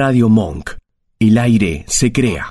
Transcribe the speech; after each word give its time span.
Radio 0.00 0.28
Monk. 0.28 0.76
El 1.18 1.36
aire 1.38 1.84
se 1.88 2.12
crea. 2.12 2.48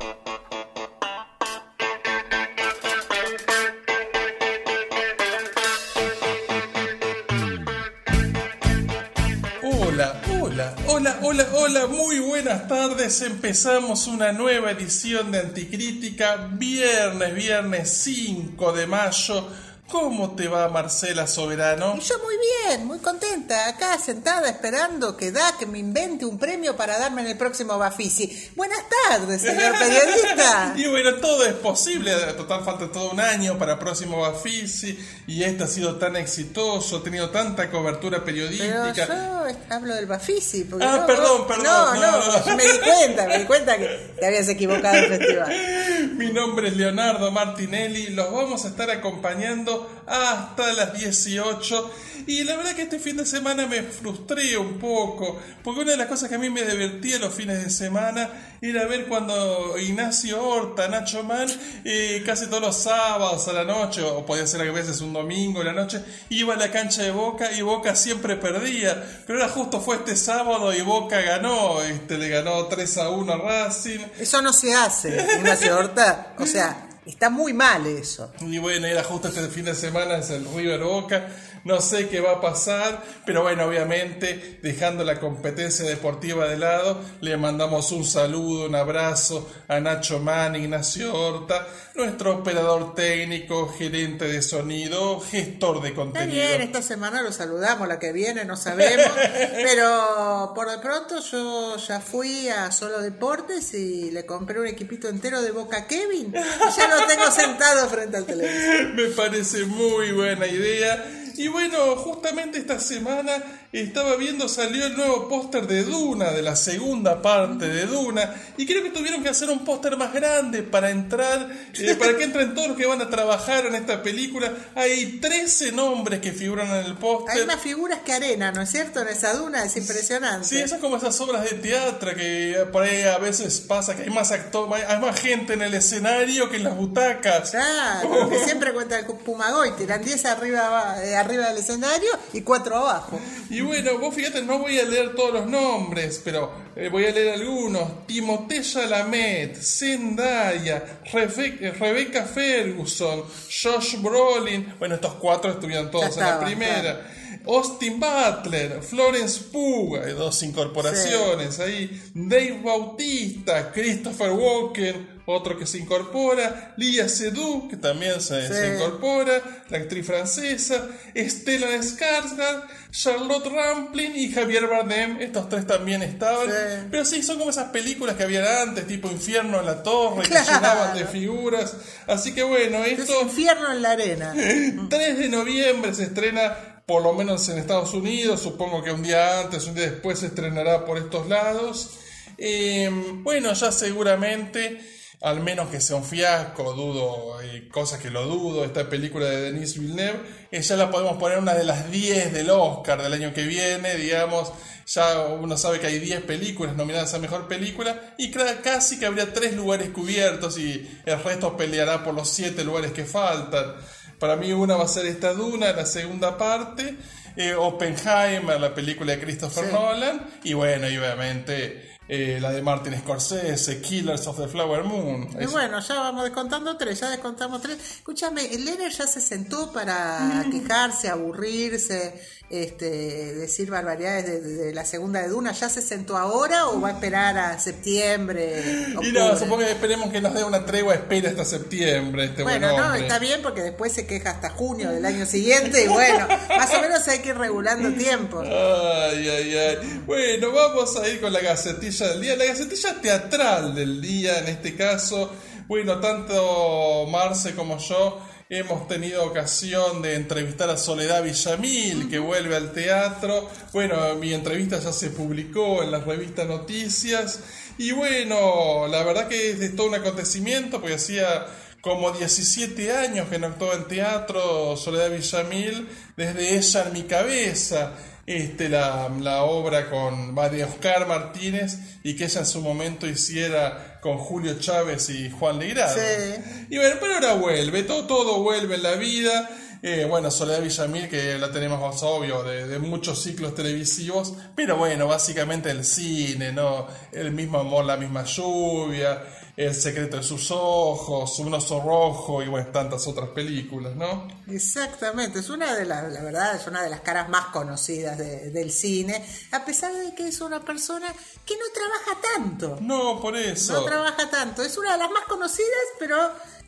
Hola, 9.63 10.21
hola, 10.41 10.75
hola, 10.87 11.19
hola, 11.21 11.47
hola, 11.53 11.87
muy 11.87 12.19
buenas 12.19 12.67
tardes. 12.67 13.21
Empezamos 13.21 14.07
una 14.07 14.33
nueva 14.33 14.71
edición 14.71 15.31
de 15.31 15.39
Anticrítica, 15.39 16.49
viernes, 16.51 17.33
viernes 17.33 17.89
5 17.93 18.73
de 18.73 18.87
mayo. 18.87 19.47
¿Cómo 19.87 20.35
te 20.35 20.49
va 20.49 20.67
Marcela 20.67 21.25
Soberano? 21.27 21.95
Y 21.97 22.01
yo 22.01 22.15
muy 22.19 22.35
bien, 22.35 22.56
muy 22.79 22.99
contenta, 22.99 23.67
acá 23.69 23.97
sentada 23.97 24.49
esperando 24.49 25.15
que 25.15 25.31
da 25.31 25.55
que 25.57 25.65
me 25.65 25.79
invente 25.79 26.25
un 26.25 26.37
premio 26.37 26.75
para 26.75 26.97
darme 26.99 27.21
en 27.21 27.27
el 27.27 27.37
próximo 27.37 27.77
Bafisi. 27.77 28.51
Buenas 28.55 28.79
tardes, 29.07 29.41
señor 29.41 29.73
periodista. 29.79 30.73
y 30.75 30.85
bueno, 30.87 31.15
todo 31.15 31.45
es 31.45 31.53
posible, 31.53 32.11
total 32.35 32.63
falta 32.65 32.91
todo 32.91 33.11
un 33.11 33.19
año 33.21 33.57
para 33.57 33.73
el 33.73 33.79
próximo 33.79 34.19
Bafisi 34.21 34.99
y 35.27 35.43
este 35.43 35.63
ha 35.63 35.67
sido 35.67 35.95
tan 35.95 36.15
exitoso, 36.17 36.97
ha 36.97 37.03
tenido 37.03 37.29
tanta 37.29 37.69
cobertura 37.71 38.23
periodística. 38.25 38.93
Pero 39.07 39.49
yo 39.49 39.57
hablo 39.69 39.95
del 39.95 40.05
Bafisi. 40.05 40.65
Porque 40.65 40.85
Ah, 40.85 40.97
no- 40.97 41.05
perdón, 41.07 41.47
perdón, 41.47 41.63
No, 41.65 41.95
no, 41.95 42.11
no, 42.11 42.45
no. 42.45 42.55
me 42.57 42.63
di 42.63 42.79
cuenta, 42.79 43.25
me 43.27 43.37
di 43.39 43.45
cuenta 43.45 43.77
que 43.77 44.13
te 44.19 44.25
habías 44.27 44.47
equivocado 44.49 44.93
del 44.95 45.07
festival. 45.17 46.11
Mi 46.17 46.31
nombre 46.31 46.67
es 46.67 46.75
Leonardo 46.75 47.31
Martinelli, 47.31 48.07
los 48.09 48.31
vamos 48.31 48.65
a 48.65 48.67
estar 48.67 48.89
acompañando 48.91 49.96
hasta 50.07 50.73
las 50.73 50.93
18 50.93 51.91
y 52.27 52.43
la 52.43 52.57
verdad 52.57 52.75
que 52.75 52.81
este 52.81 52.99
fin 52.99 53.15
de 53.15 53.25
semana 53.25 53.67
me 53.67 53.83
frustré 53.83 54.57
un 54.57 54.77
poco, 54.79 55.39
porque 55.63 55.79
una 55.79 55.91
de 55.91 55.97
las 55.97 56.07
cosas 56.07 56.27
que 56.27 56.35
a 56.35 56.37
mí 56.37 56.49
me 56.49 56.63
divertía 56.63 57.19
los 57.19 57.33
fines 57.33 57.63
de 57.63 57.69
semana 57.69 58.29
era 58.61 58.85
ver 58.85 59.05
cuando 59.05 59.77
Ignacio 59.77 60.43
Horta, 60.43 60.89
Nacho 60.89 61.23
Man, 61.23 61.47
eh, 61.85 62.23
casi 62.25 62.47
todos 62.47 62.61
los 62.61 62.75
sábados 62.75 63.47
a 63.47 63.53
la 63.53 63.63
noche, 63.63 64.01
o 64.01 64.25
podía 64.25 64.45
ser 64.45 64.61
a 64.61 64.71
veces 64.71 64.99
un 64.99 65.13
domingo 65.13 65.61
a 65.61 65.63
la 65.63 65.71
noche, 65.71 66.03
iba 66.29 66.53
a 66.53 66.57
la 66.57 66.69
cancha 66.69 67.03
de 67.03 67.11
Boca 67.11 67.51
y 67.53 67.61
Boca 67.61 67.95
siempre 67.95 68.35
perdía, 68.35 69.21
pero 69.25 69.39
ahora 69.39 69.53
justo 69.53 69.79
fue 69.79 69.97
este 69.97 70.17
sábado 70.17 70.73
y 70.73 70.81
Boca 70.81 71.21
ganó, 71.21 71.81
este, 71.81 72.17
le 72.17 72.27
ganó 72.27 72.65
3 72.65 72.97
a 72.97 73.09
1 73.09 73.33
a 73.33 73.37
Racing. 73.37 73.99
Eso 74.19 74.41
no 74.41 74.51
se 74.51 74.73
hace, 74.73 75.27
Ignacio 75.37 75.77
Horta. 75.77 76.33
O 76.39 76.45
sea, 76.45 76.86
está 77.07 77.29
muy 77.29 77.53
mal 77.53 77.85
eso. 77.87 78.31
Y 78.41 78.57
bueno, 78.59 78.87
era 78.87 79.03
justo 79.03 79.27
este 79.29 79.47
fin 79.47 79.65
de 79.65 79.75
semana, 79.75 80.17
es 80.17 80.29
el 80.29 80.45
River 80.45 80.83
Boca. 80.83 81.27
No 81.67 81.81
sé 81.81 82.07
qué 82.07 82.21
va 82.21 82.31
a 82.31 82.39
pasar, 82.39 83.03
pero 83.25 83.41
bueno, 83.41 83.65
obviamente, 83.65 84.57
dejando 84.63 85.03
la 85.03 85.19
competencia 85.19 85.83
deportiva 85.83 86.47
de 86.47 86.57
lado, 86.57 87.01
le 87.19 87.35
mandamos 87.35 87.91
un 87.91 88.05
saludo, 88.05 88.67
un 88.67 88.75
abrazo 88.75 89.51
a 89.67 89.77
Nacho 89.81 90.19
Man, 90.19 90.55
Ignacio 90.55 91.13
Horta, 91.13 91.67
nuestro 91.93 92.35
operador 92.35 92.95
técnico, 92.95 93.67
gerente 93.67 94.29
de 94.29 94.41
sonido, 94.41 95.19
gestor 95.19 95.81
de 95.81 95.89
Está 95.89 96.01
contenido. 96.01 96.47
bien, 96.47 96.61
esta 96.61 96.81
semana 96.81 97.21
lo 97.21 97.33
saludamos, 97.33 97.85
la 97.85 97.99
que 97.99 98.13
viene 98.13 98.45
no 98.45 98.55
sabemos, 98.55 99.11
pero 99.51 100.53
por 100.55 100.71
de 100.71 100.77
pronto 100.77 101.19
yo 101.19 101.75
ya 101.75 101.99
fui 101.99 102.47
a 102.47 102.71
Solo 102.71 103.01
Deportes 103.01 103.73
y 103.73 104.09
le 104.11 104.25
compré 104.25 104.61
un 104.61 104.67
equipito 104.67 105.09
entero 105.09 105.41
de 105.41 105.51
Boca 105.51 105.85
Kevin 105.85 106.33
y 106.33 106.77
ya 106.77 106.87
lo 106.87 107.05
tengo 107.07 107.29
sentado 107.29 107.89
frente 107.89 108.15
al 108.15 108.25
televisor. 108.25 108.85
Me 108.93 109.09
parece 109.09 109.65
muy 109.65 110.13
buena 110.13 110.47
idea. 110.47 111.25
Y 111.37 111.47
bueno, 111.49 111.95
justamente 111.97 112.57
esta 112.57 112.79
semana 112.79 113.31
estaba 113.73 114.15
viendo, 114.15 114.47
salió 114.47 114.85
el 114.85 114.95
nuevo 114.95 115.27
póster 115.27 115.67
de 115.67 115.83
Duna, 115.83 116.31
de 116.31 116.41
la 116.41 116.55
segunda 116.55 117.21
parte 117.21 117.67
de 117.67 117.85
Duna, 117.85 118.33
y 118.57 118.65
creo 118.65 118.81
que 118.81 118.89
tuvieron 118.89 119.21
que 119.21 119.29
hacer 119.29 119.49
un 119.49 119.65
póster 119.65 119.97
más 119.97 120.13
grande 120.13 120.63
para 120.63 120.89
entrar, 120.89 121.49
eh, 121.73 121.95
para 121.95 122.17
que 122.17 122.23
entren 122.23 122.55
todos 122.55 122.69
los 122.69 122.77
que 122.77 122.85
van 122.85 123.01
a 123.01 123.09
trabajar 123.09 123.65
en 123.65 123.75
esta 123.75 124.01
película. 124.01 124.51
Hay 124.75 125.19
13 125.19 125.73
nombres 125.73 126.21
que 126.21 126.31
figuran 126.31 126.67
en 126.67 126.75
el 126.77 126.85
Hay 126.91 126.93
póster. 126.93 127.45
más 127.45 127.61
figuras 127.61 127.99
que 128.05 128.13
arena, 128.13 128.51
¿no 128.51 128.61
es 128.61 128.69
cierto? 128.71 129.01
En 129.01 129.09
esa 129.09 129.33
duna 129.33 129.63
es 129.63 129.75
impresionante. 129.75 130.47
Sí, 130.47 130.57
esas 130.59 130.79
como 130.79 130.97
esas 130.97 131.19
obras 131.21 131.43
de 131.43 131.57
teatro 131.57 132.15
que 132.15 132.65
por 132.71 132.83
ahí 132.83 133.03
a 133.03 133.17
veces 133.17 133.59
pasa 133.61 133.95
que 133.95 134.03
hay 134.03 134.09
más 134.09 134.31
actor, 134.31 134.69
hay 134.73 134.99
más 134.99 135.19
gente 135.19 135.53
en 135.53 135.61
el 135.61 135.73
escenario 135.73 136.49
que 136.49 136.57
en 136.57 136.63
las 136.63 136.75
butacas. 136.75 137.51
Claro, 137.51 138.23
lo 138.23 138.29
que 138.29 138.39
siempre 138.39 138.73
cuenta 138.73 138.97
el 138.97 139.05
Pumagoy, 139.05 139.71
tiran 139.71 140.03
10 140.03 140.25
arriba, 140.25 141.03
eh, 141.03 141.15
arriba 141.15 141.49
del 141.49 141.57
escenario 141.57 142.09
y 142.33 142.41
4 142.41 142.75
abajo. 142.77 143.19
Y 143.49 143.56
bueno, 143.61 143.97
vos 143.97 144.13
fíjate, 144.13 144.41
no 144.43 144.59
voy 144.59 144.79
a 144.79 144.83
leer 144.85 145.15
todos 145.15 145.33
los 145.33 145.47
nombres, 145.47 146.21
pero 146.23 146.51
eh, 146.75 146.89
voy 146.89 147.05
a 147.05 147.11
leer 147.11 147.33
algunos. 147.35 148.05
Timothée 148.07 148.61
Chalamet, 148.61 149.55
Zendaya, 149.61 151.01
Rebe- 151.11 151.57
eh, 151.61 151.71
Rebecca 151.71 152.23
Ferguson, 152.25 153.23
Josh 153.63 153.95
Brolin. 154.01 154.73
Bueno, 154.79 154.95
estos 154.95 155.13
cuatro 155.15 155.51
estuvieron 155.51 155.89
todos 155.91 156.17
en 156.17 156.23
la 156.23 156.39
primera. 156.45 157.11
Austin 157.47 157.99
Butler, 157.99 158.81
Florence 158.81 159.41
Pugh, 159.51 159.97
hay 160.03 160.13
dos 160.13 160.41
incorporaciones 160.43 161.59
ahí. 161.59 162.01
Dave 162.13 162.61
Bautista, 162.63 163.71
Christopher 163.71 164.31
Walken, 164.31 165.17
otro 165.29 165.57
que 165.57 165.65
se 165.65 165.77
incorpora. 165.77 166.73
Lia 166.77 167.09
Seydoux, 167.09 167.67
que 167.69 167.75
también 167.75 168.21
se, 168.21 168.75
incorpora. 168.75 169.65
La 169.69 169.77
actriz 169.77 170.05
francesa. 170.05 170.87
Stellan 171.13 171.83
Skarsgård, 171.83 172.63
Charlotte 172.91 173.45
Rampling 173.45 174.15
y 174.15 174.31
Javier 174.31 174.67
Bardem. 174.67 175.19
Estos 175.19 175.49
tres 175.49 175.67
también 175.67 176.01
estaban. 176.01 176.47
Sí. 176.47 176.87
Pero 176.89 177.03
sí, 177.03 177.23
son 177.23 177.39
como 177.39 177.49
esas 177.49 177.71
películas 177.71 178.15
que 178.15 178.23
había 178.23 178.61
antes, 178.61 178.87
tipo 178.87 179.11
Infierno 179.11 179.59
en 179.59 179.65
la 179.65 179.83
Torre, 179.83 180.23
que 180.23 180.33
llenaban 180.33 180.97
de 180.97 181.05
figuras. 181.05 181.75
Así 182.07 182.33
que 182.33 182.43
bueno, 182.43 182.85
Es 182.85 182.99
esto... 182.99 183.21
infierno 183.21 183.71
en 183.73 183.81
la 183.81 183.91
arena. 183.91 184.33
3 184.89 185.17
de 185.17 185.27
noviembre 185.27 185.93
se 185.93 186.03
estrena, 186.03 186.76
por 186.87 187.03
lo 187.03 187.11
menos 187.11 187.49
en 187.49 187.57
Estados 187.57 187.93
Unidos, 187.93 188.39
supongo 188.41 188.81
que 188.81 188.91
un 188.91 189.03
día 189.03 189.41
antes, 189.41 189.67
un 189.67 189.75
día 189.75 189.91
después 189.91 190.19
se 190.19 190.27
estrenará 190.27 190.85
por 190.85 190.97
estos 190.97 191.27
lados. 191.27 191.99
Eh, 192.37 192.89
bueno, 193.23 193.51
ya 193.51 193.73
seguramente, 193.73 194.79
al 195.19 195.41
menos 195.41 195.67
que 195.67 195.81
sea 195.81 195.97
un 195.97 196.05
fiasco, 196.05 196.71
dudo, 196.71 197.39
hay 197.39 197.67
cosas 197.67 197.99
que 197.99 198.09
lo 198.09 198.25
dudo, 198.25 198.63
esta 198.63 198.89
película 198.89 199.25
de 199.25 199.51
Denis 199.51 199.77
Villeneuve, 199.77 200.21
eh, 200.49 200.61
ya 200.61 200.77
la 200.77 200.89
podemos 200.89 201.17
poner 201.17 201.39
una 201.39 201.55
de 201.55 201.65
las 201.65 201.91
10 201.91 202.31
del 202.31 202.49
Oscar 202.51 203.03
del 203.03 203.11
año 203.11 203.33
que 203.33 203.43
viene, 203.45 203.95
digamos. 203.95 204.53
Ya 204.85 205.23
uno 205.25 205.57
sabe 205.57 205.81
que 205.81 205.87
hay 205.87 205.99
10 205.99 206.21
películas 206.21 206.77
nominadas 206.77 207.13
a 207.13 207.19
mejor 207.19 207.49
película 207.49 208.15
y 208.17 208.31
casi 208.31 208.97
que 208.97 209.05
habría 209.05 209.33
3 209.33 209.55
lugares 209.55 209.89
cubiertos 209.89 210.57
y 210.57 210.89
el 211.05 211.21
resto 211.21 211.57
peleará 211.57 212.05
por 212.05 212.13
los 212.13 212.29
7 212.29 212.63
lugares 212.63 212.93
que 212.93 213.03
faltan. 213.03 213.75
Para 214.19 214.35
mí 214.35 214.51
una 214.51 214.75
va 214.75 214.85
a 214.85 214.87
ser 214.87 215.05
esta 215.05 215.33
Duna, 215.33 215.71
la 215.73 215.85
segunda 215.85 216.37
parte, 216.37 216.95
eh, 217.35 217.53
Oppenheimer, 217.53 218.59
la 218.59 218.73
película 218.73 219.13
de 219.13 219.19
Christopher 219.19 219.65
Sí. 219.67 219.71
Nolan, 219.73 220.27
y 220.43 220.53
bueno, 220.53 220.89
y 220.89 220.97
obviamente 220.97 221.95
eh, 222.09 222.39
la 222.41 222.51
de 222.51 222.61
Martin 222.61 222.97
Scorsese, 222.97 223.81
Killers 223.81 224.25
of 224.27 224.37
the 224.39 224.47
Flower 224.47 224.83
Moon. 224.85 225.27
Y 225.39 225.43
Es- 225.43 225.51
bueno, 225.51 225.79
ya 225.81 225.95
vamos 225.95 226.23
descontando 226.23 226.77
tres, 226.77 227.01
ya 227.01 227.09
descontamos 227.09 227.61
tres. 227.61 227.77
Escúchame, 227.97 228.45
¿el 228.45 228.65
ya 228.89 229.05
se 229.05 229.19
sentó 229.19 229.73
para 229.73 230.45
quejarse, 230.49 231.09
aburrirse, 231.09 232.21
este, 232.49 233.33
decir 233.33 233.69
barbaridades 233.69 234.25
de, 234.25 234.39
de 234.41 234.73
la 234.73 234.85
segunda 234.85 235.21
de 235.21 235.27
Duna? 235.27 235.51
¿Ya 235.51 235.67
se 235.67 235.81
sentó 235.81 236.17
ahora 236.17 236.67
o 236.67 236.79
va 236.79 236.89
a 236.89 236.91
esperar 236.93 237.37
a 237.37 237.59
septiembre? 237.59 238.63
y 239.01 239.11
no, 239.11 239.37
supongo 239.37 239.59
que 239.59 239.71
esperemos 239.71 240.11
que 240.11 240.21
nos 240.21 240.33
dé 240.33 240.43
una 240.43 240.65
tregua, 240.65 240.93
espera 240.93 241.29
hasta 241.29 241.43
septiembre 241.43 242.25
este 242.25 242.43
Bueno, 242.43 242.71
buen 242.71 242.81
no, 242.81 242.95
está 242.95 243.19
bien 243.19 243.41
porque 243.41 243.61
después 243.61 243.91
se 243.91 244.07
queja 244.07 244.31
hasta 244.31 244.49
junio 244.49 244.91
del 244.91 245.05
año 245.05 245.25
siguiente 245.25 245.83
y 245.83 245.87
bueno, 245.87 246.27
más 246.49 246.73
o 246.73 246.81
menos 246.81 247.07
hay 247.07 247.19
que 247.19 247.29
ir 247.29 247.37
regulando 247.37 247.91
tiempo. 247.97 248.41
Ay, 248.41 249.27
ay, 249.27 249.57
ay. 249.57 250.03
Bueno, 250.05 250.51
vamos 250.51 250.95
a 250.97 251.07
ir 251.07 251.19
con 251.19 251.33
la 251.33 251.41
gacetilla 251.41 252.07
del 252.09 252.21
día. 252.21 252.35
La 252.35 252.45
gacetilla 252.45 253.01
teatral 253.01 253.75
del 253.75 254.01
día, 254.01 254.39
en 254.39 254.47
este 254.47 254.75
caso. 254.75 255.31
Bueno, 255.67 255.99
tanto 255.99 257.05
Marce 257.09 257.53
como 257.53 257.77
yo 257.77 258.21
hemos 258.49 258.87
tenido 258.87 259.25
ocasión 259.25 260.01
de 260.01 260.15
entrevistar 260.15 260.69
a 260.69 260.77
Soledad 260.77 261.23
Villamil, 261.23 262.09
que 262.09 262.19
vuelve 262.19 262.55
al 262.55 262.71
teatro. 262.71 263.49
Bueno, 263.73 264.15
mi 264.15 264.33
entrevista 264.33 264.79
ya 264.79 264.93
se 264.93 265.09
publicó 265.09 265.83
en 265.83 265.91
la 265.91 265.99
revista 265.99 266.45
Noticias. 266.45 267.41
Y 267.77 267.91
bueno, 267.91 268.87
la 268.87 269.03
verdad 269.03 269.27
que 269.27 269.51
es 269.51 269.75
todo 269.75 269.87
un 269.87 269.95
acontecimiento, 269.95 270.79
porque 270.79 270.95
hacía 270.95 271.45
como 271.81 272.11
17 272.11 272.91
años 272.91 273.27
que 273.29 273.37
no 273.37 273.47
actuó 273.47 273.73
en 273.73 273.85
teatro 273.85 274.77
Soledad 274.77 275.11
Villamil, 275.11 275.87
desde 276.15 276.57
ella 276.57 276.83
en 276.87 276.93
mi 276.93 277.03
cabeza 277.03 277.93
este, 278.27 278.67
la, 278.67 279.09
la 279.21 279.43
obra 279.43 279.89
con 279.89 280.35
de 280.35 280.63
Oscar 280.65 281.07
Martínez 281.07 281.79
y 282.03 282.15
que 282.15 282.25
ella 282.25 282.41
en 282.41 282.45
su 282.45 282.61
momento 282.61 283.07
hiciera 283.07 283.99
con 284.01 284.17
Julio 284.17 284.59
Chávez 284.59 285.09
y 285.09 285.31
Juan 285.31 285.59
Legrado. 285.59 285.95
Sí. 285.95 286.65
Y 286.69 286.77
bueno, 286.77 286.97
pero 286.99 287.15
ahora 287.15 287.33
vuelve, 287.35 287.83
todo, 287.83 288.05
todo 288.05 288.43
vuelve 288.43 288.75
en 288.75 288.83
la 288.83 288.93
vida. 288.95 289.49
Eh, 289.81 290.05
bueno, 290.09 290.29
Soledad 290.29 290.61
Villamil, 290.61 291.07
que 291.07 291.37
la 291.37 291.51
tenemos 291.51 291.79
más 291.79 292.03
obvio, 292.03 292.43
de, 292.43 292.67
de 292.67 292.79
muchos 292.79 293.21
ciclos 293.21 293.55
televisivos, 293.55 294.33
pero 294.55 294.75
bueno, 294.75 295.07
básicamente 295.07 295.69
el 295.69 295.85
cine, 295.85 296.51
¿no? 296.51 296.87
El 297.11 297.31
mismo 297.31 297.59
amor, 297.59 297.85
la 297.85 297.95
misma 297.95 298.25
lluvia, 298.25 299.23
El 299.57 299.73
secreto 299.73 300.17
de 300.17 300.23
sus 300.23 300.51
ojos, 300.51 301.39
Un 301.39 301.51
oso 301.55 301.81
rojo 301.81 302.43
y 302.43 302.47
bueno, 302.47 302.67
tantas 302.71 303.07
otras 303.07 303.29
películas, 303.29 303.95
¿no? 303.95 304.27
Exactamente, 304.47 305.39
es 305.39 305.49
una 305.49 305.73
de 305.75 305.83
las, 305.83 306.11
la 306.13 306.21
verdad, 306.21 306.55
es 306.55 306.67
una 306.67 306.83
de 306.83 306.91
las 306.91 307.01
caras 307.01 307.27
más 307.27 307.47
conocidas 307.47 308.19
de- 308.19 308.51
del 308.51 308.71
cine, 308.71 309.25
a 309.51 309.65
pesar 309.65 309.91
de 309.93 310.13
que 310.13 310.27
es 310.27 310.41
una 310.41 310.63
persona 310.63 311.11
que 311.43 311.55
no 311.55 311.65
trabaja 311.73 312.35
tanto. 312.35 312.77
No, 312.81 313.19
por 313.19 313.35
eso. 313.35 313.73
No 313.73 313.83
trabaja 313.83 314.29
tanto, 314.29 314.61
es 314.61 314.77
una 314.77 314.91
de 314.91 314.99
las 314.99 315.09
más 315.09 315.23
conocidas, 315.25 315.85
pero 315.97 316.17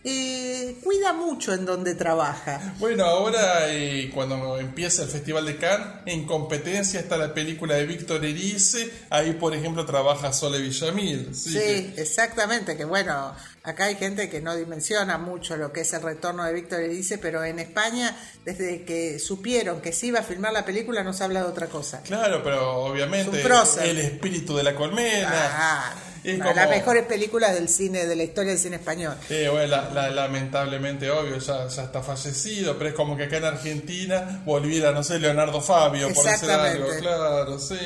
eh, 0.03 0.77
cuida 0.83 1.13
mucho 1.13 1.53
en 1.53 1.65
donde 1.65 1.93
trabaja. 1.95 2.73
Bueno, 2.79 3.03
ahora 3.05 3.73
eh, 3.73 4.09
cuando 4.13 4.57
empieza 4.57 5.03
el 5.03 5.09
Festival 5.09 5.45
de 5.45 5.57
Cannes, 5.57 5.87
en 6.05 6.25
competencia 6.25 6.99
está 6.99 7.17
la 7.17 7.33
película 7.33 7.75
de 7.75 7.85
Víctor 7.85 8.23
Erice, 8.23 8.89
ahí 9.09 9.33
por 9.33 9.53
ejemplo 9.53 9.85
trabaja 9.85 10.31
Sole 10.31 10.59
Villamil. 10.59 11.35
Sí, 11.35 11.49
Sí, 11.51 11.59
que- 11.59 11.93
exactamente, 12.01 12.77
que 12.77 12.85
bueno, 12.85 13.35
acá 13.69 13.85
hay 13.85 13.95
gente 13.95 14.29
que 14.29 14.41
no 14.41 14.55
dimensiona 14.55 15.17
mucho 15.17 15.55
lo 15.57 15.71
que 15.71 15.81
es 15.81 15.93
el 15.93 16.01
retorno 16.01 16.43
de 16.43 16.53
Víctor 16.53 16.81
Erice, 16.81 17.17
pero 17.17 17.43
en 17.43 17.59
España, 17.59 18.15
desde 18.45 18.83
que 18.83 19.19
supieron 19.19 19.81
que 19.81 19.93
se 19.93 20.07
iba 20.07 20.19
a 20.19 20.23
filmar 20.23 20.51
la 20.53 20.65
película, 20.65 21.03
no 21.03 21.13
se 21.13 21.23
habla 21.23 21.41
de 21.41 21.47
otra 21.47 21.67
cosa. 21.67 22.01
Claro, 22.03 22.41
pero 22.43 22.75
obviamente 22.83 23.41
Es 23.41 23.77
el 23.77 23.99
espíritu 23.99 24.55
de 24.57 24.63
la 24.63 24.75
colmena. 24.75 25.29
Ah, 25.31 25.93
Es 26.23 26.37
como- 26.37 26.53
las 26.53 26.69
mejores 26.69 27.05
películas 27.05 27.53
del 27.53 27.69
cine, 27.69 28.05
de 28.05 28.13
la 28.15 28.23
historia 28.23 28.51
del 28.51 28.59
cine 28.59 28.75
español. 28.75 29.15
Eh, 29.29 29.47
bueno, 29.49 29.67
la- 29.67 29.89
la- 29.89 30.09
lamentablemente, 30.09 31.09
obvio, 31.09 31.37
ya, 31.37 31.67
ya 31.67 31.83
está 31.83 32.01
fallecido, 32.03 32.77
pero 32.77 32.89
es 32.89 32.95
como 32.95 33.15
que 33.15 33.23
acá 33.23 33.37
en 33.37 33.45
Argentina 33.45 34.41
volviera, 34.45 34.91
no 34.91 35.01
sé, 35.03 35.17
Leonardo 35.17 35.61
Fabio, 35.61 36.13
por 36.13 36.25
decir 36.25 36.49
algo, 36.51 36.87
claro, 36.99 37.57
sí. 37.59 37.77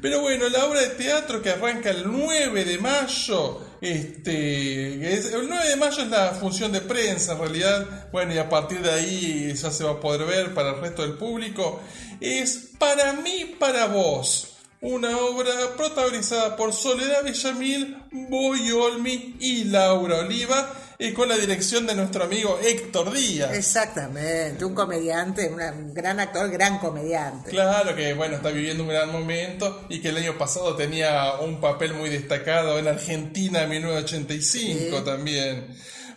Pero 0.00 0.20
bueno, 0.20 0.48
la 0.50 0.66
obra 0.66 0.80
de 0.82 0.88
teatro 0.90 1.40
que 1.42 1.50
arranca 1.50 1.90
el 1.90 2.04
9 2.06 2.64
de 2.64 2.78
mayo, 2.78 3.60
este, 3.84 5.36
el 5.36 5.48
9 5.48 5.68
de 5.68 5.76
mayo 5.76 6.02
es 6.02 6.08
la 6.08 6.30
función 6.30 6.72
de 6.72 6.80
prensa 6.80 7.32
en 7.32 7.38
realidad, 7.38 8.08
bueno, 8.10 8.34
y 8.34 8.38
a 8.38 8.48
partir 8.48 8.80
de 8.80 8.90
ahí 8.90 9.52
ya 9.54 9.70
se 9.70 9.84
va 9.84 9.92
a 9.92 10.00
poder 10.00 10.26
ver 10.26 10.54
para 10.54 10.70
el 10.70 10.80
resto 10.80 11.02
del 11.02 11.18
público, 11.18 11.80
es 12.20 12.70
Para 12.78 13.12
mí, 13.12 13.56
para 13.58 13.86
vos. 13.86 14.56
Una 14.80 15.16
obra 15.18 15.52
protagonizada 15.76 16.56
por 16.56 16.72
Soledad 16.72 17.24
Villamil, 17.24 17.96
Boy 18.10 18.70
Olmi 18.70 19.36
y 19.40 19.64
Laura 19.64 20.18
Oliva, 20.18 20.72
y 20.98 21.12
con 21.12 21.28
la 21.28 21.36
dirección 21.36 21.86
de 21.86 21.94
nuestro 21.94 22.24
amigo 22.24 22.58
Héctor 22.62 23.12
Díaz. 23.12 23.52
Exactamente, 23.54 24.64
un 24.64 24.74
comediante, 24.74 25.48
un 25.48 25.92
gran 25.94 26.20
actor, 26.20 26.50
gran 26.50 26.78
comediante. 26.78 27.50
Claro 27.50 27.94
que 27.96 28.14
bueno, 28.14 28.36
está 28.36 28.50
viviendo 28.50 28.82
un 28.84 28.90
gran 28.90 29.10
momento 29.10 29.86
y 29.88 30.00
que 30.00 30.10
el 30.10 30.16
año 30.18 30.38
pasado 30.38 30.76
tenía 30.76 31.34
un 31.40 31.60
papel 31.60 31.94
muy 31.94 32.10
destacado 32.10 32.78
en 32.78 32.88
Argentina 32.88 33.66
1985 33.66 34.98
Sí. 34.98 35.04
también. 35.04 35.66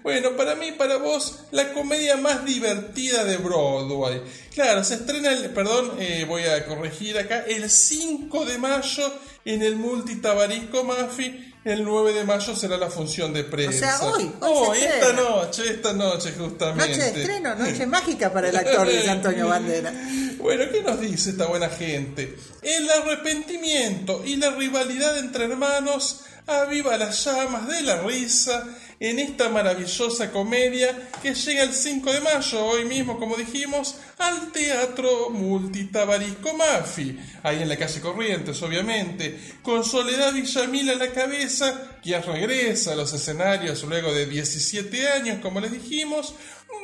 Bueno, 0.03 0.37
para 0.37 0.55
mí, 0.55 0.71
para 0.71 0.97
vos, 0.97 1.39
la 1.51 1.73
comedia 1.73 2.15
más 2.15 2.45
divertida 2.45 3.25
de 3.25 3.37
Broadway. 3.37 4.21
Claro, 4.53 4.83
se 4.83 4.93
estrena, 4.93 5.33
el, 5.33 5.49
perdón, 5.49 5.93
eh, 5.99 6.23
voy 6.25 6.43
a 6.43 6.65
corregir 6.65 7.17
acá, 7.17 7.43
el 7.45 7.69
5 7.69 8.45
de 8.45 8.57
mayo 8.57 9.11
en 9.43 9.63
el 9.63 9.75
Multitabarisco 9.75 10.83
Mafi. 10.85 11.55
El 11.67 11.83
9 11.83 12.13
de 12.13 12.23
mayo 12.23 12.55
será 12.55 12.77
la 12.77 12.89
función 12.89 13.33
de 13.33 13.43
prensa. 13.43 13.99
hoy, 14.05 14.31
hoy 14.39 14.77
se 14.79 14.85
esta 14.85 14.99
estrena. 14.99 15.21
noche, 15.21 15.63
esta 15.69 15.91
noche 15.91 16.31
justamente. 16.31 16.87
Noche 16.87 17.11
de 17.11 17.19
estreno, 17.19 17.55
noche 17.55 17.85
mágica 17.85 18.31
para 18.31 18.47
el 18.47 18.55
actor 18.55 18.87
Luis 18.87 19.05
Antonio 19.05 19.47
Bandera. 19.49 19.91
Bueno, 20.37 20.63
¿qué 20.71 20.81
nos 20.81 21.01
dice 21.01 21.31
esta 21.31 21.45
buena 21.47 21.67
gente? 21.67 22.37
El 22.61 22.89
arrepentimiento 22.89 24.23
y 24.23 24.37
la 24.37 24.51
rivalidad 24.51 25.17
entre 25.17 25.43
hermanos 25.43 26.21
aviva 26.45 26.95
las 26.95 27.25
llamas 27.25 27.67
de 27.67 27.81
la 27.81 27.97
risa 27.97 28.65
en 28.99 29.19
esta 29.19 29.49
maravillosa 29.49 30.31
comedia 30.31 31.09
que 31.21 31.33
llega 31.33 31.63
el 31.63 31.73
5 31.73 32.11
de 32.11 32.21
mayo, 32.21 32.65
hoy 32.65 32.85
mismo, 32.85 33.19
como 33.19 33.35
dijimos, 33.35 33.95
al 34.17 34.51
Teatro 34.51 35.29
Multitabarisco 35.29 36.53
Mafi, 36.53 37.17
ahí 37.43 37.61
en 37.61 37.69
la 37.69 37.77
calle 37.77 38.01
Corrientes, 38.01 38.61
obviamente, 38.63 39.39
con 39.61 39.83
Soledad 39.83 40.33
Villamil 40.33 40.89
a 40.89 40.95
la 40.95 41.11
cabeza, 41.11 41.99
quien 42.01 42.23
regresa 42.23 42.93
a 42.93 42.95
los 42.95 43.13
escenarios 43.13 43.83
luego 43.83 44.13
de 44.13 44.25
17 44.25 45.09
años, 45.09 45.39
como 45.41 45.59
les 45.59 45.71
dijimos, 45.71 46.33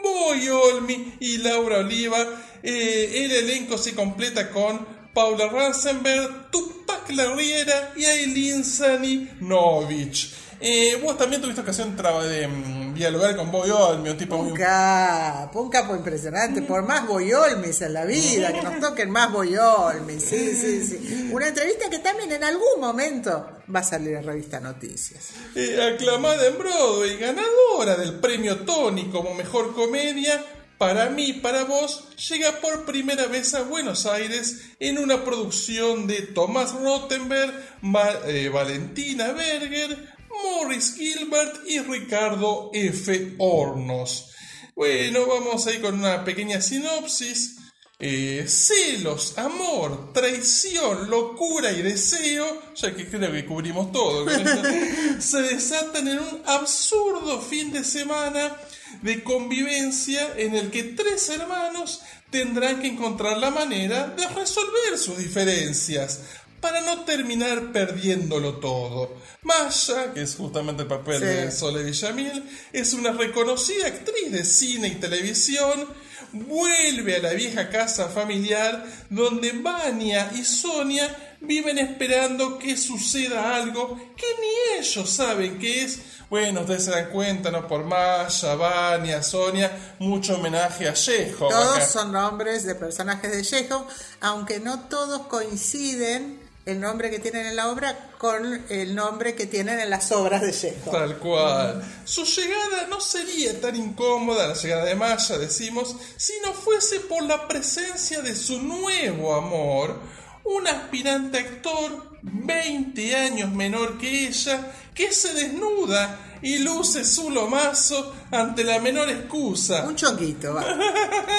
Boy 0.03 0.49
Olmi 0.49 1.15
y 1.19 1.37
Laura 1.37 1.79
Oliva. 1.79 2.25
Eh, 2.61 3.25
el 3.25 3.31
elenco 3.31 3.77
se 3.77 3.95
completa 3.95 4.49
con 4.49 4.85
Paula 5.13 5.47
Ransenberg, 5.47 6.51
Tupac 6.51 7.09
Larriera 7.11 7.93
y 7.95 8.05
Aileen 8.05 8.63
Saninovich. 8.63 10.33
Eh, 10.65 10.97
vos 11.03 11.17
también 11.17 11.41
tuviste 11.41 11.59
ocasión 11.59 11.93
de 11.97 12.47
mm, 12.47 12.93
dialogar 12.93 13.35
con 13.35 13.51
Boy 13.51 13.69
Olmi, 13.69 14.09
un 14.11 14.17
tipo 14.17 14.37
muy... 14.37 14.51
Un 14.51 14.57
capo, 14.57 15.61
un 15.61 15.69
capo 15.69 15.93
impresionante, 15.93 16.61
por 16.61 16.83
más 16.83 17.05
boyolmis 17.05 17.81
en 17.81 17.91
la 17.93 18.05
vida, 18.05 18.53
que 18.53 18.61
nos 18.61 18.79
toquen 18.79 19.11
más 19.11 19.29
boyolmis, 19.29 20.23
sí, 20.23 20.55
sí, 20.55 20.85
sí. 20.85 21.29
Una 21.33 21.49
entrevista 21.49 21.89
que 21.89 21.99
también 21.99 22.31
en 22.31 22.45
algún 22.45 22.79
momento 22.79 23.45
va 23.75 23.81
a 23.81 23.83
salir 23.83 24.13
en 24.15 24.23
revista 24.23 24.61
Noticias. 24.61 25.31
eh, 25.55 25.93
aclamada 25.95 26.47
en 26.47 26.57
Broadway, 26.57 27.17
ganadora 27.17 27.95
del 27.97 28.13
premio 28.21 28.59
Tony 28.59 29.09
como 29.09 29.33
mejor 29.33 29.73
comedia, 29.75 30.41
para 30.77 31.09
mí, 31.09 31.33
para 31.33 31.63
vos, 31.65 32.09
llega 32.29 32.59
por 32.59 32.85
primera 32.85 33.27
vez 33.27 33.53
a 33.53 33.61
Buenos 33.61 34.05
Aires 34.05 34.61
en 34.79 34.97
una 34.97 35.23
producción 35.23 36.07
de 36.07 36.21
Tomás 36.23 36.73
Rottenberg, 36.73 37.53
Ma- 37.81 38.09
eh, 38.25 38.49
Valentina 38.49 39.31
Berger, 39.31 40.12
Morris 40.41 40.95
Gilbert 40.95 41.67
y 41.67 41.79
Ricardo 41.79 42.71
F. 42.73 43.35
Hornos. 43.37 44.31
Bueno, 44.75 45.27
vamos 45.27 45.67
ahí 45.67 45.79
con 45.79 45.95
una 45.95 46.23
pequeña 46.23 46.61
sinopsis. 46.61 47.57
Eh, 47.99 48.45
celos, 48.47 49.37
amor, 49.37 50.11
traición, 50.11 51.09
locura 51.09 51.71
y 51.71 51.81
deseo, 51.81 52.73
ya 52.75 52.93
que 52.93 53.07
creo 53.07 53.31
que 53.31 53.45
cubrimos 53.45 53.93
todo, 53.93 54.25
se 55.19 55.41
desatan 55.41 56.07
en 56.09 56.19
un 56.19 56.41
absurdo 56.45 57.39
fin 57.39 57.71
de 57.71 57.83
semana 57.85 58.57
de 59.01 59.23
convivencia 59.23 60.33
en 60.35 60.55
el 60.55 60.69
que 60.69 60.83
tres 60.83 61.29
hermanos 61.29 62.01
tendrán 62.29 62.81
que 62.81 62.87
encontrar 62.87 63.37
la 63.37 63.51
manera 63.51 64.07
de 64.07 64.27
resolver 64.27 64.97
sus 64.97 65.17
diferencias 65.17 66.21
para 66.63 66.79
no 66.79 67.03
terminar 67.03 67.73
perdiéndolo 67.73 68.55
todo. 68.55 69.17
Masha, 69.41 70.13
que 70.13 70.21
es 70.21 70.35
justamente 70.35 70.83
el 70.83 70.87
papel 70.87 71.19
Sí. 71.19 71.25
de 71.25 71.51
Sole 71.51 71.83
Villamil, 71.83 72.49
es 72.71 72.93
una 72.93 73.11
reconocida 73.11 73.87
actriz 73.87 74.31
de 74.31 74.45
cine 74.45 74.87
y 74.87 74.95
televisión, 74.95 75.85
vuelve 76.31 77.17
a 77.17 77.19
la 77.21 77.33
vieja 77.33 77.69
casa 77.69 78.07
familiar 78.07 78.85
donde 79.09 79.51
Vania 79.51 80.31
y 80.35 80.45
Sonia 80.45 81.35
viven 81.41 81.77
esperando 81.77 82.57
que 82.57 82.77
suceda 82.77 83.55
algo 83.57 83.97
que 84.15 84.25
ni 84.39 84.79
ellos 84.79 85.09
saben 85.09 85.59
qué 85.59 85.83
es. 85.83 85.99
Bueno, 86.29 86.61
ustedes 86.61 86.85
se 86.85 86.91
dan 86.91 87.09
cuenta, 87.11 87.51
¿no? 87.51 87.67
Por 87.67 87.83
Masha, 87.83 88.55
Vania, 88.55 89.21
Sonia, 89.21 89.95
mucho 89.99 90.35
homenaje 90.35 90.87
a 90.87 90.93
Chejo. 90.93 91.49
Todos 91.49 91.83
son 91.83 92.13
nombres 92.13 92.63
de 92.63 92.73
personajes 92.75 93.29
de 93.31 93.43
Chekhov, 93.43 93.85
aunque 94.21 94.59
no 94.61 94.79
todos 94.87 95.27
coinciden 95.27 96.39
el 96.65 96.79
nombre 96.79 97.09
que 97.09 97.19
tienen 97.19 97.45
en 97.45 97.55
la 97.57 97.69
obra 97.69 98.11
con 98.17 98.65
el 98.69 98.95
nombre 98.95 99.35
que 99.35 99.47
tienen 99.47 99.79
en 99.79 99.89
las 99.89 100.11
obras 100.13 100.41
de 100.41 100.53
Chekhov. 100.53 100.93
Tal 100.93 101.17
cual. 101.17 101.83
Su 102.05 102.23
llegada 102.23 102.87
no 102.89 103.01
sería 103.01 103.59
tan 103.59 103.75
incómoda, 103.75 104.47
la 104.47 104.53
llegada 104.53 104.85
de 104.85 104.95
Maya, 104.95 105.37
decimos, 105.37 105.95
si 106.15 106.33
no 106.45 106.53
fuese 106.53 107.01
por 107.01 107.23
la 107.23 107.47
presencia 107.47 108.21
de 108.21 108.33
su 108.33 108.61
nuevo 108.61 109.35
amor, 109.35 109.99
un 110.45 110.67
aspirante 110.67 111.39
actor 111.39 112.19
20 112.21 113.15
años 113.15 113.51
menor 113.51 113.97
que 113.97 114.27
ella, 114.27 114.71
que 114.93 115.11
se 115.11 115.33
desnuda 115.33 116.39
y 116.41 116.59
luce 116.59 117.03
su 117.03 117.29
lomazo 117.29 118.13
ante 118.31 118.63
la 118.63 118.79
menor 118.79 119.09
excusa, 119.09 119.85
Un 119.85 119.95
chonguito, 119.95 120.53
va. 120.53 120.65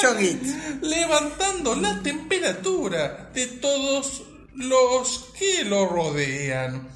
Chonguito. 0.00 0.46
levantando 0.82 1.74
la 1.74 2.02
temperatura 2.02 3.30
de 3.32 3.46
todos 3.46 4.22
los 4.54 5.30
que 5.38 5.64
lo 5.64 5.86
rodean. 5.86 6.88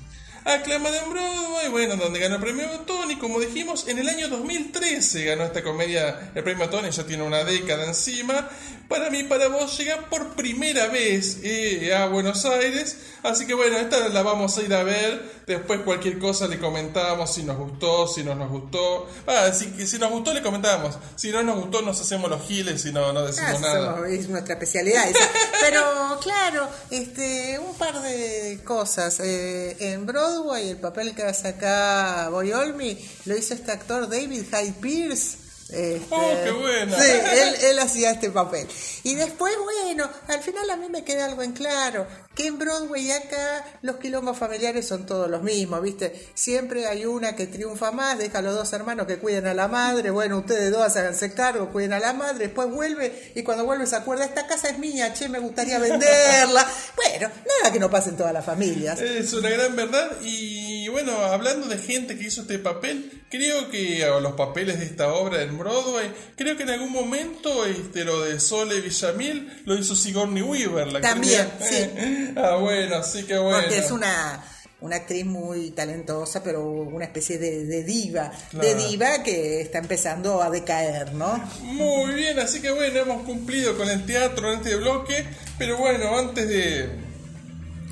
Aclamada 0.54 0.98
en 1.02 1.10
Broadway, 1.10 1.68
bueno, 1.70 1.96
donde 1.96 2.18
ganó 2.20 2.36
el 2.36 2.40
premio 2.40 2.68
Tony, 2.86 3.16
como 3.18 3.38
dijimos, 3.40 3.86
en 3.88 3.98
el 3.98 4.08
año 4.08 4.28
2013 4.28 5.24
ganó 5.24 5.44
esta 5.44 5.62
comedia 5.62 6.30
el 6.34 6.42
premio 6.42 6.68
Tony, 6.68 6.90
ya 6.90 7.04
tiene 7.04 7.22
una 7.22 7.44
década 7.44 7.84
encima. 7.84 8.48
Para 8.88 9.10
mí, 9.10 9.24
para 9.24 9.48
vos, 9.48 9.76
llega 9.76 10.08
por 10.08 10.34
primera 10.34 10.86
vez 10.88 11.38
eh, 11.42 11.94
a 11.94 12.06
Buenos 12.06 12.46
Aires, 12.46 12.96
así 13.22 13.46
que 13.46 13.52
bueno, 13.52 13.76
esta 13.76 14.08
la 14.08 14.22
vamos 14.22 14.56
a 14.56 14.62
ir 14.62 14.72
a 14.72 14.82
ver, 14.82 15.42
después 15.46 15.80
cualquier 15.82 16.18
cosa 16.18 16.48
le 16.48 16.58
comentamos 16.58 17.34
si 17.34 17.42
nos 17.42 17.58
gustó, 17.58 18.08
si 18.08 18.24
no 18.24 18.34
nos 18.34 18.48
gustó. 18.50 19.06
Ah, 19.26 19.52
si, 19.52 19.86
si 19.86 19.98
nos 19.98 20.10
gustó 20.10 20.32
le 20.32 20.40
comentamos, 20.42 20.96
si 21.16 21.30
no 21.30 21.42
nos 21.42 21.56
gustó 21.60 21.82
nos 21.82 22.00
hacemos 22.00 22.30
los 22.30 22.42
giles 22.46 22.82
y 22.86 22.92
no, 22.92 23.12
no 23.12 23.26
decimos 23.26 23.50
Ah, 23.56 23.60
nada. 23.60 23.94
somos- 23.96 24.08
es 24.08 24.26
nuestra 24.30 24.54
especialidad 24.54 25.06
esa. 25.06 25.28
Pero 25.60 26.18
claro, 26.22 26.66
este, 26.90 27.58
un 27.58 27.76
par 27.76 28.00
de 28.00 28.60
cosas. 28.64 29.20
Eh, 29.20 29.76
en 29.80 30.06
Broadway, 30.06 30.37
el 30.70 30.76
papel 30.76 31.14
que 31.14 31.24
acá 31.24 32.28
Boy 32.30 32.52
Olmi 32.52 32.96
lo 33.24 33.36
hizo 33.36 33.54
este 33.54 33.72
actor 33.72 34.08
David 34.08 34.44
Hyde 34.44 34.74
Pierce. 34.80 35.47
Este, 35.70 36.06
Oh, 36.10 36.32
qué 36.44 36.50
buena. 36.50 36.96
Sí, 36.98 37.10
él, 37.10 37.54
él 37.70 37.78
hacía 37.78 38.12
este 38.12 38.30
papel. 38.30 38.66
Y 39.02 39.14
después, 39.14 39.54
bueno, 39.58 40.08
al 40.28 40.42
final 40.42 40.68
a 40.70 40.76
mí 40.76 40.88
me 40.88 41.04
queda 41.04 41.26
algo 41.26 41.42
en 41.42 41.52
claro, 41.52 42.06
que 42.34 42.46
en 42.46 42.58
Broadway 42.58 43.10
acá 43.10 43.64
los 43.82 43.96
quilombos 43.96 44.38
familiares 44.38 44.86
son 44.86 45.04
todos 45.04 45.28
los 45.28 45.42
mismos, 45.42 45.82
¿viste? 45.82 46.28
Siempre 46.34 46.86
hay 46.86 47.04
una 47.04 47.36
que 47.36 47.46
triunfa 47.46 47.90
más, 47.90 48.16
deja 48.16 48.38
a 48.38 48.42
los 48.42 48.54
dos 48.54 48.72
hermanos 48.72 49.06
que 49.06 49.18
cuiden 49.18 49.46
a 49.46 49.54
la 49.54 49.68
madre, 49.68 50.10
bueno, 50.10 50.38
ustedes 50.38 50.70
dos 50.70 50.96
háganse 50.96 51.34
cargo, 51.34 51.70
cuiden 51.70 51.92
a 51.92 51.98
la 51.98 52.12
madre, 52.12 52.46
después 52.46 52.70
vuelve 52.70 53.32
y 53.34 53.42
cuando 53.42 53.64
vuelve 53.64 53.86
se 53.86 53.96
acuerda, 53.96 54.24
esta 54.24 54.46
casa 54.46 54.70
es 54.70 54.78
mía, 54.78 55.12
che, 55.12 55.28
me 55.28 55.38
gustaría 55.38 55.78
venderla. 55.80 56.66
Bueno, 56.96 57.30
nada 57.60 57.72
que 57.72 57.80
no 57.80 57.90
pase 57.90 58.10
en 58.10 58.16
todas 58.16 58.32
las 58.32 58.44
familias. 58.44 59.00
Es 59.00 59.32
una 59.32 59.50
gran 59.50 59.76
verdad 59.76 60.12
y 60.22 60.88
bueno, 60.88 61.12
hablando 61.18 61.66
de 61.66 61.78
gente 61.78 62.16
que 62.16 62.26
hizo 62.26 62.42
este 62.42 62.58
papel, 62.58 63.17
creo 63.30 63.68
que 63.70 64.06
los 64.20 64.32
papeles 64.32 64.78
de 64.78 64.86
esta 64.86 65.12
obra 65.12 65.42
en 65.42 65.58
Broadway, 65.58 66.10
creo 66.36 66.56
que 66.56 66.62
en 66.62 66.70
algún 66.70 66.92
momento 66.92 67.66
este 67.66 68.04
lo 68.04 68.22
de 68.22 68.40
Sole 68.40 68.80
Villamil 68.80 69.62
lo 69.64 69.76
hizo 69.76 69.94
Sigourney 69.94 70.42
Weaver, 70.42 70.92
la 70.92 71.00
También, 71.00 71.40
actriz. 71.40 71.68
sí. 71.70 72.34
Ah, 72.36 72.56
bueno, 72.56 72.96
así 72.96 73.24
que 73.24 73.38
bueno. 73.38 73.60
Porque 73.60 73.78
es 73.78 73.90
una, 73.90 74.44
una 74.80 74.96
actriz 74.96 75.26
muy 75.26 75.70
talentosa, 75.70 76.42
pero 76.42 76.64
una 76.64 77.04
especie 77.04 77.38
de, 77.38 77.64
de 77.64 77.84
diva, 77.84 78.32
de 78.52 78.74
diva 78.74 79.22
que 79.22 79.60
está 79.60 79.78
empezando 79.78 80.42
a 80.42 80.50
decaer, 80.50 81.12
¿no? 81.14 81.36
Muy 81.62 82.14
bien, 82.14 82.38
así 82.38 82.60
que 82.60 82.70
bueno, 82.70 83.00
hemos 83.00 83.22
cumplido 83.24 83.76
con 83.76 83.88
el 83.88 84.04
teatro 84.06 84.52
en 84.52 84.58
este 84.58 84.76
bloque, 84.76 85.24
pero 85.58 85.76
bueno, 85.76 86.18
antes 86.18 86.48
de 86.48 87.08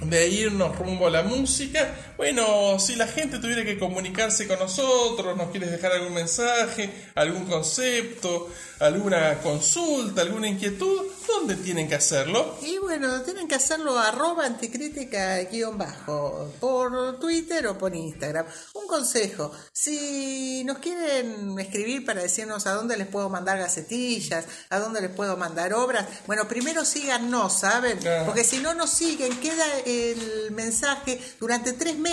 de 0.04 0.28
irnos 0.28 0.76
rumbo 0.78 1.06
a 1.06 1.10
la 1.10 1.22
música. 1.22 1.94
Bueno, 2.16 2.78
si 2.78 2.96
la 2.96 3.06
gente 3.06 3.38
tuviera 3.38 3.62
que 3.62 3.78
comunicarse 3.78 4.48
con 4.48 4.58
nosotros, 4.58 5.36
nos 5.36 5.50
quieres 5.50 5.70
dejar 5.70 5.92
algún 5.92 6.14
mensaje, 6.14 7.10
algún 7.14 7.44
concepto, 7.44 8.48
alguna 8.80 9.38
consulta, 9.42 10.22
alguna 10.22 10.48
inquietud, 10.48 11.02
¿dónde 11.26 11.56
tienen 11.56 11.88
que 11.88 11.94
hacerlo? 11.94 12.56
Y 12.62 12.78
bueno, 12.78 13.20
tienen 13.20 13.46
que 13.46 13.56
hacerlo 13.56 13.98
arroba 13.98 14.46
anticrítica 14.46 15.42
guion 15.44 15.76
bajo 15.76 16.54
por 16.58 17.20
Twitter 17.20 17.66
o 17.66 17.76
por 17.76 17.94
Instagram. 17.94 18.46
Un 18.72 18.86
consejo, 18.86 19.52
si 19.70 20.64
nos 20.64 20.78
quieren 20.78 21.58
escribir 21.58 22.06
para 22.06 22.22
decirnos 22.22 22.66
a 22.66 22.72
dónde 22.72 22.96
les 22.96 23.08
puedo 23.08 23.28
mandar 23.28 23.58
gacetillas, 23.58 24.46
a 24.70 24.78
dónde 24.78 25.02
les 25.02 25.10
puedo 25.10 25.36
mandar 25.36 25.74
obras, 25.74 26.06
bueno, 26.26 26.48
primero 26.48 26.82
síganos, 26.86 27.60
¿saben? 27.60 27.98
Claro. 27.98 28.24
Porque 28.24 28.42
si 28.42 28.58
no 28.60 28.72
nos 28.72 28.88
siguen, 28.88 29.38
queda 29.40 29.66
el 29.84 30.50
mensaje 30.52 31.20
durante 31.38 31.74
tres 31.74 31.98
meses. 31.98 32.05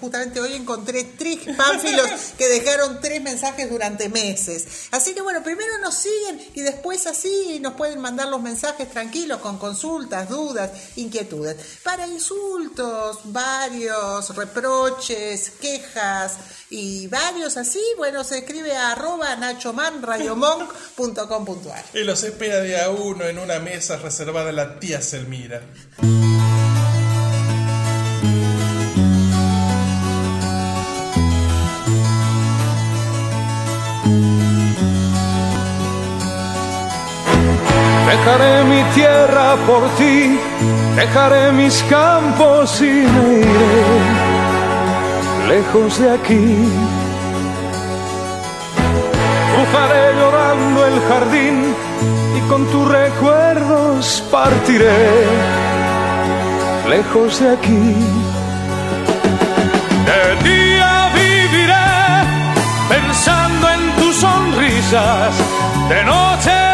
Justamente 0.00 0.40
hoy 0.40 0.54
encontré 0.54 1.04
tres 1.04 1.38
pánfilos 1.56 2.08
que 2.38 2.48
dejaron 2.48 3.00
tres 3.00 3.20
mensajes 3.20 3.68
durante 3.68 4.08
meses. 4.08 4.86
Así 4.92 5.12
que 5.14 5.22
bueno, 5.22 5.42
primero 5.42 5.78
nos 5.78 5.96
siguen 5.96 6.40
y 6.54 6.60
después 6.60 7.04
así 7.06 7.58
nos 7.60 7.74
pueden 7.74 8.00
mandar 8.00 8.28
los 8.28 8.40
mensajes 8.40 8.88
tranquilos 8.90 9.40
con 9.40 9.58
consultas, 9.58 10.28
dudas, 10.28 10.70
inquietudes. 10.96 11.56
Para 11.82 12.06
insultos, 12.06 13.18
varios, 13.24 14.36
reproches, 14.36 15.50
quejas 15.60 16.36
y 16.70 17.08
varios 17.08 17.56
así, 17.56 17.82
bueno, 17.96 18.22
se 18.22 18.38
escribe 18.38 18.76
a 18.76 18.92
arroba 18.92 19.34
nachomanradiomonk.com.ar. 19.36 21.84
Y 21.94 22.04
los 22.04 22.22
espera 22.22 22.60
de 22.60 22.80
a 22.80 22.90
uno 22.90 23.24
en 23.24 23.38
una 23.38 23.58
mesa 23.58 23.96
reservada 23.96 24.50
a 24.50 24.52
la 24.52 24.78
tía 24.78 25.02
Selmira. 25.02 25.62
Dejaré 38.10 38.64
mi 38.64 38.82
tierra 38.92 39.54
por 39.68 39.82
ti, 39.96 40.36
dejaré 40.96 41.52
mis 41.52 41.80
campos 41.84 42.80
y 42.80 43.06
me 43.14 43.26
iré 43.38 43.84
lejos 45.48 46.00
de 46.00 46.10
aquí. 46.10 46.68
Cruzaré 49.52 50.04
llorando 50.18 50.86
el 50.86 51.00
jardín 51.08 51.56
y 52.36 52.40
con 52.48 52.66
tus 52.72 52.88
recuerdos 52.88 54.24
partiré 54.28 55.26
lejos 56.88 57.38
de 57.38 57.48
aquí. 57.56 57.94
De 60.08 60.22
día 60.50 61.10
viviré 61.14 61.90
pensando 62.88 63.70
en 63.70 63.82
tus 64.00 64.16
sonrisas, 64.16 65.32
de 65.88 66.04
noche 66.04 66.69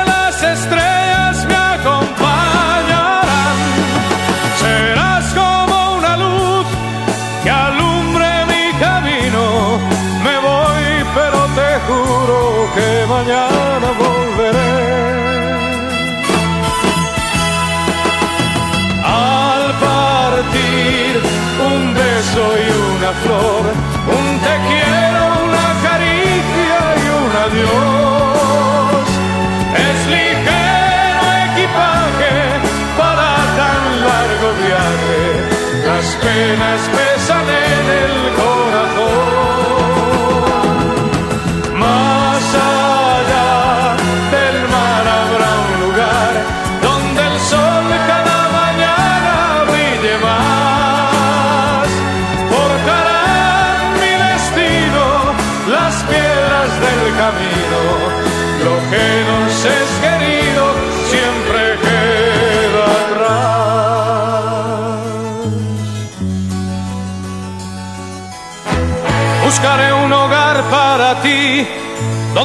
penas 36.27 36.89
pesan 36.89 37.47
en 37.49 37.87
el 38.03 38.35
corazón. 38.35 38.56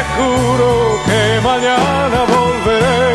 te 0.00 0.06
juro 0.16 0.70
que 1.06 1.40
mañana 1.42 2.18
volveré. 2.34 3.10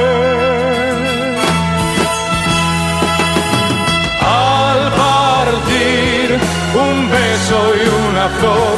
Al 4.21 4.81
partir 5.03 6.27
un 6.85 6.95
beso 7.09 7.57
y 7.81 7.85
una 8.07 8.25
flor, 8.37 8.75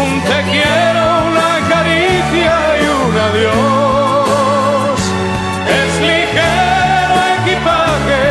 un 0.00 0.10
te 0.28 0.38
quiero, 0.52 1.04
una 1.30 1.52
caricia 1.72 2.56
y 2.80 2.84
un 3.00 3.12
adiós. 3.28 4.98
Es 5.80 5.90
ligero 6.08 7.14
equipaje 7.38 8.24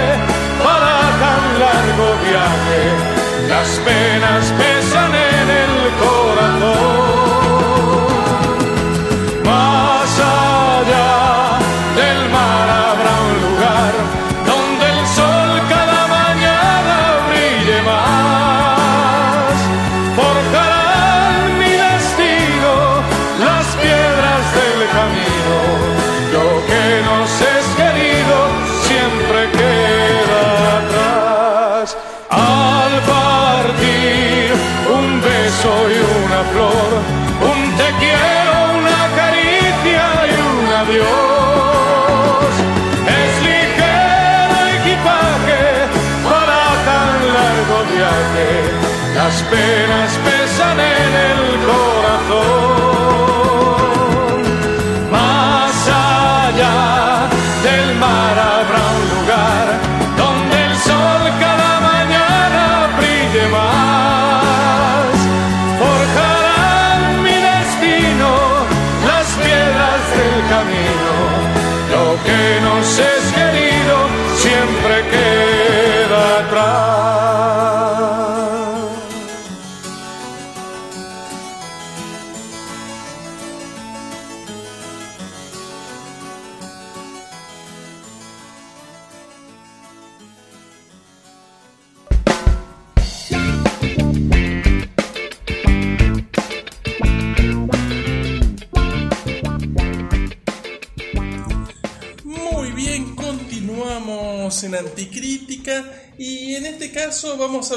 para 0.65 0.95
tan 1.23 1.43
largo 1.63 2.07
viaje, 2.27 2.81
las 3.51 3.69
penas 3.87 4.43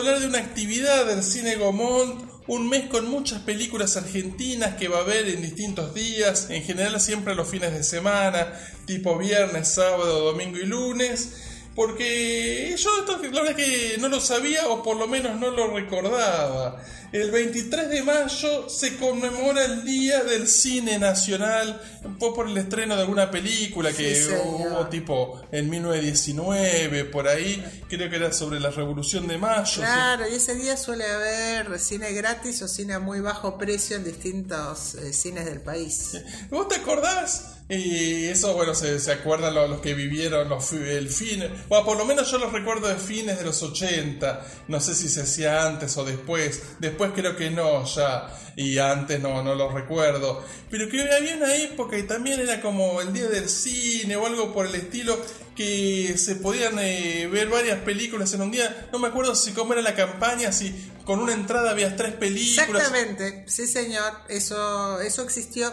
hablar 0.00 0.20
de 0.20 0.26
una 0.26 0.38
actividad 0.38 1.04
del 1.04 1.22
Cine 1.22 1.56
Gomont, 1.56 2.24
un 2.46 2.68
mes 2.68 2.86
con 2.86 3.08
muchas 3.08 3.40
películas 3.42 3.98
argentinas 3.98 4.76
que 4.76 4.88
va 4.88 4.98
a 4.98 5.02
haber 5.02 5.28
en 5.28 5.42
distintos 5.42 5.94
días, 5.94 6.48
en 6.48 6.62
general 6.62 6.98
siempre 7.00 7.34
los 7.34 7.48
fines 7.48 7.72
de 7.72 7.84
semana, 7.84 8.50
tipo 8.86 9.18
viernes, 9.18 9.68
sábado, 9.68 10.24
domingo 10.24 10.56
y 10.56 10.64
lunes. 10.64 11.34
Porque 11.76 12.74
yo 12.76 12.90
esto 12.98 13.20
la 13.22 13.42
verdad 13.42 13.54
que 13.54 13.96
no 14.00 14.08
lo 14.08 14.20
sabía 14.20 14.68
o 14.68 14.82
por 14.82 14.96
lo 14.96 15.06
menos 15.06 15.38
no 15.38 15.50
lo 15.50 15.68
recordaba. 15.68 16.82
El 17.12 17.32
23 17.32 17.88
de 17.90 18.02
mayo 18.04 18.68
se 18.68 18.96
conmemora 18.96 19.64
el 19.64 19.84
Día 19.84 20.22
del 20.22 20.46
Cine 20.46 20.96
Nacional, 20.96 21.80
por 22.20 22.48
el 22.48 22.56
estreno 22.56 22.94
de 22.94 23.02
alguna 23.02 23.32
película 23.32 23.92
que 23.92 24.14
Sí, 24.14 24.30
hubo 24.44 24.86
tipo 24.86 25.42
en 25.50 25.68
1919, 25.68 27.06
por 27.06 27.26
ahí, 27.26 27.64
creo 27.88 28.08
que 28.08 28.14
era 28.14 28.32
sobre 28.32 28.60
la 28.60 28.70
Revolución 28.70 29.26
de 29.26 29.38
Mayo. 29.38 29.82
Claro, 29.82 30.28
y 30.30 30.36
ese 30.36 30.54
día 30.54 30.76
suele 30.76 31.04
haber 31.04 31.80
cine 31.80 32.12
gratis 32.12 32.62
o 32.62 32.68
cine 32.68 32.94
a 32.94 33.00
muy 33.00 33.20
bajo 33.20 33.58
precio 33.58 33.96
en 33.96 34.04
distintos 34.04 34.94
eh, 34.94 35.12
cines 35.12 35.46
del 35.46 35.60
país. 35.60 36.12
¿Vos 36.48 36.68
te 36.68 36.76
acordás? 36.76 37.56
Y 37.70 38.24
eso, 38.26 38.52
bueno, 38.54 38.74
se, 38.74 38.98
se 38.98 39.12
acuerdan 39.12 39.54
los, 39.54 39.70
los 39.70 39.80
que 39.80 39.94
vivieron 39.94 40.48
los, 40.48 40.72
el 40.72 41.08
fin. 41.08 41.44
Bueno, 41.68 41.84
por 41.84 41.96
lo 41.96 42.04
menos 42.04 42.28
yo 42.28 42.38
los 42.38 42.52
recuerdo 42.52 42.88
de 42.88 42.96
fines 42.96 43.38
de 43.38 43.44
los 43.44 43.62
80. 43.62 44.44
No 44.66 44.80
sé 44.80 44.92
si 44.96 45.08
se 45.08 45.22
hacía 45.22 45.64
antes 45.66 45.96
o 45.96 46.04
después. 46.04 46.62
Después 46.80 46.99
creo 47.14 47.36
que 47.36 47.50
no, 47.50 47.84
ya. 47.84 48.28
Y 48.56 48.78
antes 48.78 49.20
no, 49.20 49.42
no 49.42 49.54
lo 49.54 49.70
recuerdo. 49.70 50.44
Pero 50.70 50.88
que 50.88 51.00
había 51.00 51.36
una 51.36 51.54
época 51.56 51.96
y 51.96 52.02
también 52.04 52.40
era 52.40 52.60
como 52.60 53.00
el 53.00 53.12
día 53.12 53.28
del 53.28 53.48
cine 53.48 54.16
o 54.16 54.26
algo 54.26 54.52
por 54.52 54.66
el 54.66 54.74
estilo 54.74 55.18
que 55.56 56.16
se 56.16 56.36
podían 56.36 56.78
eh, 56.78 57.28
ver 57.30 57.48
varias 57.48 57.78
películas 57.80 58.32
en 58.34 58.42
un 58.42 58.50
día. 58.50 58.88
No 58.92 58.98
me 58.98 59.08
acuerdo 59.08 59.34
si 59.34 59.52
cómo 59.52 59.72
era 59.72 59.82
la 59.82 59.94
campaña, 59.94 60.52
si 60.52 60.90
con 61.04 61.20
una 61.20 61.32
entrada 61.32 61.70
había 61.70 61.96
tres 61.96 62.14
películas. 62.14 62.68
Exactamente, 62.68 63.44
sí 63.46 63.66
señor, 63.66 64.12
eso, 64.28 65.00
eso 65.00 65.22
existió. 65.22 65.72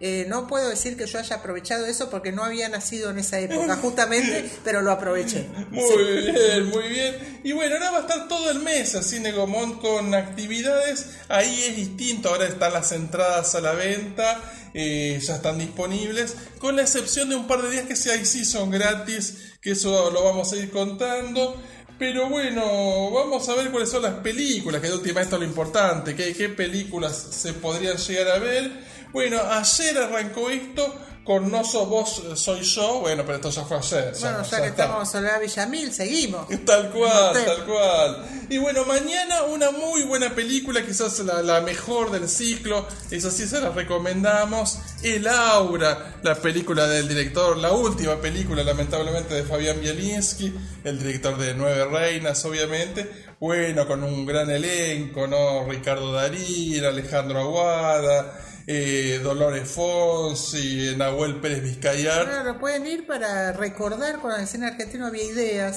Eh, 0.00 0.26
no 0.28 0.46
puedo 0.46 0.68
decir 0.68 0.96
que 0.96 1.06
yo 1.06 1.18
haya 1.18 1.36
aprovechado 1.36 1.86
eso 1.86 2.10
porque 2.10 2.32
no 2.32 2.44
había 2.44 2.68
nacido 2.68 3.10
en 3.10 3.18
esa 3.18 3.38
época, 3.38 3.76
justamente, 3.82 4.50
pero 4.64 4.82
lo 4.82 4.90
aproveché. 4.90 5.46
Muy 5.70 6.04
bien, 6.04 6.66
muy 6.66 6.88
bien. 6.88 7.40
Y 7.44 7.52
bueno, 7.52 7.76
ahora 7.76 7.90
va 7.90 7.98
a 7.98 8.00
estar 8.00 8.28
todo 8.28 8.50
el 8.50 8.60
mes 8.60 8.94
el 8.94 9.04
Cine 9.04 9.32
Gomont 9.32 9.80
con 9.80 10.14
actividades. 10.14 11.10
Ahí 11.28 11.64
es 11.68 11.76
distinto, 11.76 12.30
ahora 12.30 12.46
están 12.46 12.72
las 12.72 12.92
entradas 12.92 13.54
a 13.54 13.60
la 13.60 13.72
venta, 13.72 14.42
eh, 14.74 15.18
ya 15.22 15.36
están 15.36 15.58
disponibles, 15.58 16.36
con 16.58 16.76
la 16.76 16.82
excepción 16.82 17.28
de 17.28 17.36
un 17.36 17.46
par 17.46 17.62
de 17.62 17.70
días 17.70 17.86
que 17.86 17.96
sí, 17.96 18.10
ahí 18.10 18.26
sí 18.26 18.44
son 18.44 18.70
gratis, 18.70 19.54
que 19.60 19.72
eso 19.72 20.10
lo 20.10 20.24
vamos 20.24 20.52
a 20.52 20.56
ir 20.56 20.70
contando. 20.70 21.60
Pero 21.96 22.28
bueno, 22.28 23.12
vamos 23.12 23.48
a 23.48 23.54
ver 23.54 23.70
cuáles 23.70 23.88
son 23.88 24.02
las 24.02 24.14
películas, 24.14 24.80
que 24.80 24.88
de 24.88 24.94
última 24.94 25.22
esto 25.22 25.36
es 25.36 25.42
lo 25.42 25.46
importante, 25.46 26.16
qué, 26.16 26.34
qué 26.34 26.48
películas 26.48 27.16
se 27.30 27.52
podrían 27.52 27.96
llegar 27.96 28.28
a 28.28 28.38
ver. 28.40 28.93
Bueno, 29.14 29.40
ayer 29.48 29.96
arrancó 29.96 30.50
esto 30.50 30.92
con 31.24 31.50
No 31.50 31.64
sos 31.64 31.88
vos, 31.88 32.22
soy 32.34 32.62
yo. 32.62 33.00
Bueno, 33.00 33.22
pero 33.24 33.36
esto 33.36 33.50
ya 33.50 33.62
fue 33.64 33.78
ayer. 33.78 34.12
Bueno, 34.20 34.42
ya, 34.42 34.50
ya 34.50 34.60
que 34.60 34.68
está. 34.68 34.82
estamos 34.84 35.00
en 35.00 35.06
Soledad 35.06 35.40
Villamil, 35.40 35.92
seguimos. 35.92 36.48
Tal 36.66 36.90
cual, 36.90 37.32
tal 37.32 37.64
cual. 37.64 38.26
Y 38.50 38.58
bueno, 38.58 38.84
mañana 38.84 39.44
una 39.44 39.70
muy 39.70 40.02
buena 40.02 40.34
película, 40.34 40.84
quizás 40.84 41.18
la, 41.20 41.42
la 41.42 41.60
mejor 41.60 42.10
del 42.10 42.28
ciclo, 42.28 42.86
eso 43.10 43.30
sí 43.30 43.46
se 43.46 43.60
la 43.60 43.70
recomendamos, 43.70 44.78
El 45.02 45.26
Aura, 45.28 46.16
la 46.22 46.34
película 46.34 46.86
del 46.86 47.08
director, 47.08 47.56
la 47.56 47.72
última 47.72 48.16
película 48.16 48.62
lamentablemente 48.62 49.34
de 49.34 49.44
Fabián 49.44 49.80
Bielinski, 49.80 50.52
el 50.84 50.98
director 50.98 51.38
de 51.38 51.54
Nueve 51.54 51.84
Reinas, 51.86 52.44
obviamente. 52.44 53.24
Bueno, 53.40 53.86
con 53.86 54.02
un 54.02 54.26
gran 54.26 54.50
elenco, 54.50 55.26
¿no? 55.26 55.64
Ricardo 55.64 56.12
Darín, 56.12 56.84
Alejandro 56.84 57.40
Aguada, 57.40 58.40
eh, 58.66 59.20
Dolores 59.22 59.68
Fonsi, 59.68 60.94
Nahuel 60.96 61.40
Pérez 61.40 61.62
Vizcayar. 61.62 62.24
Claro, 62.24 62.58
pueden 62.58 62.86
ir 62.86 63.06
para 63.06 63.52
recordar 63.52 64.20
cuando 64.20 64.40
en 64.40 64.46
cine 64.46 64.68
argentino 64.68 65.06
había 65.06 65.24
ideas. 65.24 65.76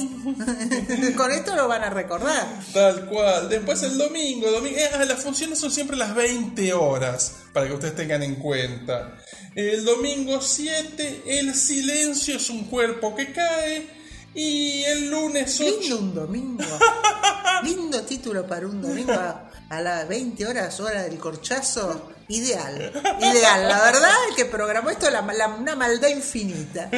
Con 1.17 1.32
esto 1.32 1.56
lo 1.56 1.67
van 1.67 1.84
a 1.84 1.89
recordar. 1.89 2.47
Tal 2.73 3.06
cual. 3.08 3.50
Después 3.50 3.84
el 3.84 3.97
domingo, 3.97 4.50
domingo 4.52 4.78
eh, 4.78 4.89
ah, 4.93 5.04
las 5.04 5.21
funciones 5.21 5.60
son 5.60 5.69
siempre 5.71 5.97
las 5.97 6.15
20 6.15 6.73
horas, 6.73 7.36
para 7.52 7.67
que 7.67 7.73
ustedes 7.73 7.95
tengan 7.95 8.23
en 8.23 8.36
cuenta. 8.36 9.17
El 9.54 9.84
domingo 9.84 10.39
7, 10.39 11.23
el 11.26 11.56
silencio 11.56 12.38
es 12.38 12.50
un 12.50 12.65
cuerpo 12.65 13.15
que 13.15 13.34
cae. 13.34 13.97
Y 14.34 14.84
el 14.84 15.10
lunes 15.10 15.60
8... 15.60 15.80
Lindo 15.80 15.97
un 15.97 16.15
domingo. 16.15 16.63
Lindo 17.63 18.04
título 18.04 18.45
para 18.45 18.67
un 18.67 18.82
domingo 18.82 19.13
a, 19.13 19.50
a 19.67 19.82
las 19.82 20.08
20 20.08 20.45
horas, 20.45 20.80
hora 20.80 21.04
del 21.04 21.17
corchazo. 21.17 22.17
Ideal, 22.30 22.92
ideal. 23.22 23.68
La 23.70 23.82
verdad 23.84 24.10
es 24.30 24.36
que 24.36 24.46
programó 24.46 24.90
esto 24.90 25.10
la, 25.10 25.22
la- 25.22 25.48
una 25.48 25.76
maldad 25.78 26.10
infinita. 26.10 26.90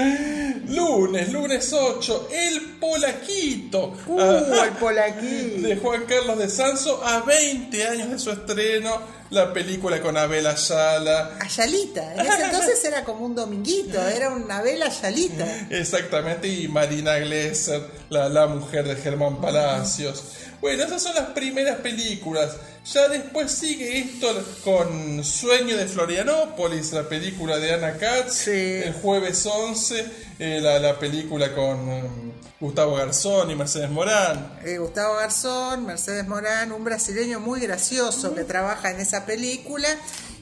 Lunes, 0.68 1.32
lunes 1.32 1.72
8, 1.72 2.28
el 2.32 2.62
Polaquito. 2.80 3.94
Uh, 4.08 4.20
Ah, 4.20 4.64
el 4.66 4.72
polaquí. 4.72 5.62
de 5.62 5.78
Juan 5.78 6.06
Carlos 6.06 6.38
de 6.40 6.50
Sanso 6.50 7.04
a 7.06 7.22
20 7.22 7.88
años 7.88 8.10
de 8.10 8.20
su 8.20 8.32
estreno. 8.32 9.20
la 9.30 9.54
película 9.54 10.02
con 10.02 10.18
Abel 10.18 10.48
Ayala. 10.48 11.38
Ayalita, 11.40 12.16
en 12.16 12.22
ese 12.22 12.44
entonces 12.46 12.84
era 12.84 13.04
como 13.04 13.26
un 13.28 13.36
dominguito, 13.36 14.02
era 14.08 14.30
una 14.32 14.60
vela 14.64 14.88
Ayalita. 14.88 15.46
Exactamente, 15.70 16.48
y 16.48 16.68
Marina 16.68 17.18
Glesser, 17.20 17.84
la, 18.10 18.28
la 18.30 18.48
mujer 18.48 18.88
de 18.88 18.96
Germán 18.96 19.40
Palacios. 19.40 20.24
Bueno, 20.62 20.84
esas 20.84 21.02
son 21.02 21.16
las 21.16 21.28
primeras 21.28 21.78
películas. 21.78 22.58
Ya 22.94 23.08
después 23.08 23.52
sigue 23.52 24.00
esto 24.00 24.28
con 24.64 25.24
Sueño 25.24 25.78
de 25.78 25.86
Florianópolis, 25.88 26.92
la 26.92 27.04
película 27.08 27.58
de 27.58 27.74
Ana 27.74 27.98
Katz, 27.98 28.34
Sí. 28.34 28.52
el 28.52 28.94
jueves 28.94 29.46
11, 29.46 30.06
eh, 30.40 30.60
la, 30.62 30.80
la 30.80 31.00
película 31.00 31.54
con 31.56 31.86
mm, 31.88 32.32
Gustavo 32.60 32.96
Garzón 32.96 33.52
y 33.52 33.56
Mercedes 33.56 33.90
Morán. 33.90 34.60
Eh, 34.66 34.78
Gustavo 34.80 35.16
Garzón, 35.16 35.86
Mercedes 35.86 36.28
Morán, 36.28 36.72
un 36.74 36.84
brasileño 36.84 37.40
muy 37.40 37.62
gracioso 37.62 38.36
que 38.36 38.44
trabaja 38.44 38.92
en 38.92 39.00
esa 39.00 39.26
película 39.26 39.88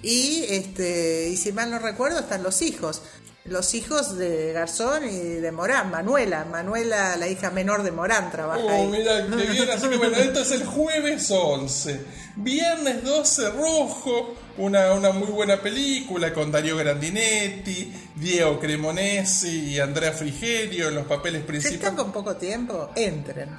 y 0.02 0.46
este 0.50 1.30
y 1.30 1.38
si 1.38 1.52
mal 1.52 1.70
no 1.70 1.80
recuerdo 1.80 2.20
están 2.20 2.42
los 2.44 2.62
hijos, 2.64 3.02
los 3.50 3.74
hijos 3.74 4.18
de 4.18 4.52
Garzón 4.54 5.08
y 5.10 5.18
de 5.18 5.52
Morán, 5.52 5.90
Manuela, 5.92 6.46
Manuela 6.46 7.16
la 7.18 7.28
hija 7.28 7.50
menor 7.52 7.84
de 7.84 7.92
Morán 7.92 8.30
trabaja 8.32 8.62
Oh, 8.64 8.70
ahí. 8.70 8.88
mira, 8.88 9.26
qué 9.28 9.46
bien. 9.52 9.70
Así 9.70 9.88
que 9.90 9.98
bueno, 9.98 10.18
esto 10.18 10.42
es 10.42 10.52
el 10.52 10.66
jueves 10.66 11.30
11. 11.32 12.06
Viernes 12.36 13.04
12, 13.04 13.50
Rojo. 13.52 14.36
Una, 14.58 14.94
una 14.94 15.12
muy 15.12 15.28
buena 15.28 15.62
película 15.62 16.34
con 16.34 16.52
Darío 16.52 16.76
Grandinetti, 16.78 17.94
Diego 18.16 18.60
Cremonesi 18.60 19.74
y 19.74 19.80
Andrea 19.80 20.12
Frigerio 20.14 20.88
en 20.90 20.96
los 20.96 21.06
papeles 21.06 21.42
Si 21.42 21.48
principales. 21.48 21.80
están 21.80 21.96
con 21.96 22.12
poco 22.12 22.36
tiempo, 22.38 22.90
entren. 22.96 23.50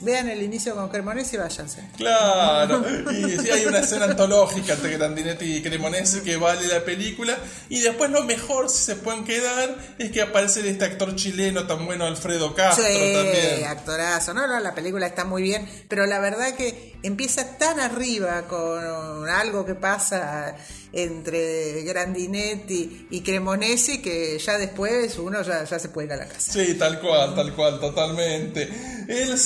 Vean 0.00 0.28
el 0.28 0.42
inicio 0.42 0.74
con 0.76 0.88
Cremonesi 0.88 1.36
y 1.36 1.38
váyanse. 1.38 1.82
Claro, 1.96 2.84
y 3.12 3.38
sí 3.38 3.50
hay 3.50 3.66
una 3.66 3.80
escena 3.80 4.04
antológica 4.04 4.74
entre 4.74 4.96
Grandinetti 4.96 5.56
y 5.56 5.62
Cremonesi 5.62 6.20
que 6.20 6.36
vale 6.36 6.66
la 6.68 6.84
película. 6.84 7.36
Y 7.68 7.80
después 7.80 8.10
lo 8.10 8.22
mejor, 8.24 8.68
si 8.70 8.84
se 8.84 8.96
pueden 8.96 9.24
quedar, 9.24 9.76
es 9.98 10.10
que 10.12 10.22
aparece 10.22 10.68
este 10.68 10.84
actor 10.84 11.16
chileno 11.16 11.66
tan 11.66 11.84
bueno, 11.86 12.04
Alfredo 12.06 12.54
Castro 12.54 12.84
Sí, 12.84 13.12
también. 13.14 13.64
actorazo. 13.66 14.34
No, 14.34 14.46
no, 14.46 14.60
la 14.60 14.74
película 14.74 15.06
está 15.06 15.24
muy 15.24 15.42
bien, 15.42 15.68
pero 15.88 16.06
la 16.06 16.20
verdad 16.20 16.54
que 16.54 16.94
empieza 17.02 17.58
tan 17.58 17.80
arriba 17.80 18.42
con 18.48 19.28
algo 19.28 19.64
que 19.66 19.74
pasa 19.74 20.54
entre 20.92 21.82
Grandinetti 21.82 23.08
y 23.10 23.20
Cremonesi 23.20 24.00
que 24.00 24.38
ya 24.38 24.56
después 24.58 25.18
uno 25.18 25.42
ya, 25.42 25.64
ya 25.64 25.78
se 25.78 25.88
puede 25.90 26.06
ir 26.08 26.12
a 26.14 26.16
la 26.16 26.26
casa. 26.26 26.52
Sí, 26.52 26.74
tal 26.74 27.00
cual, 27.00 27.34
tal 27.34 27.54
cual, 27.54 27.78
totalmente. 27.78 28.68
El 29.08 29.38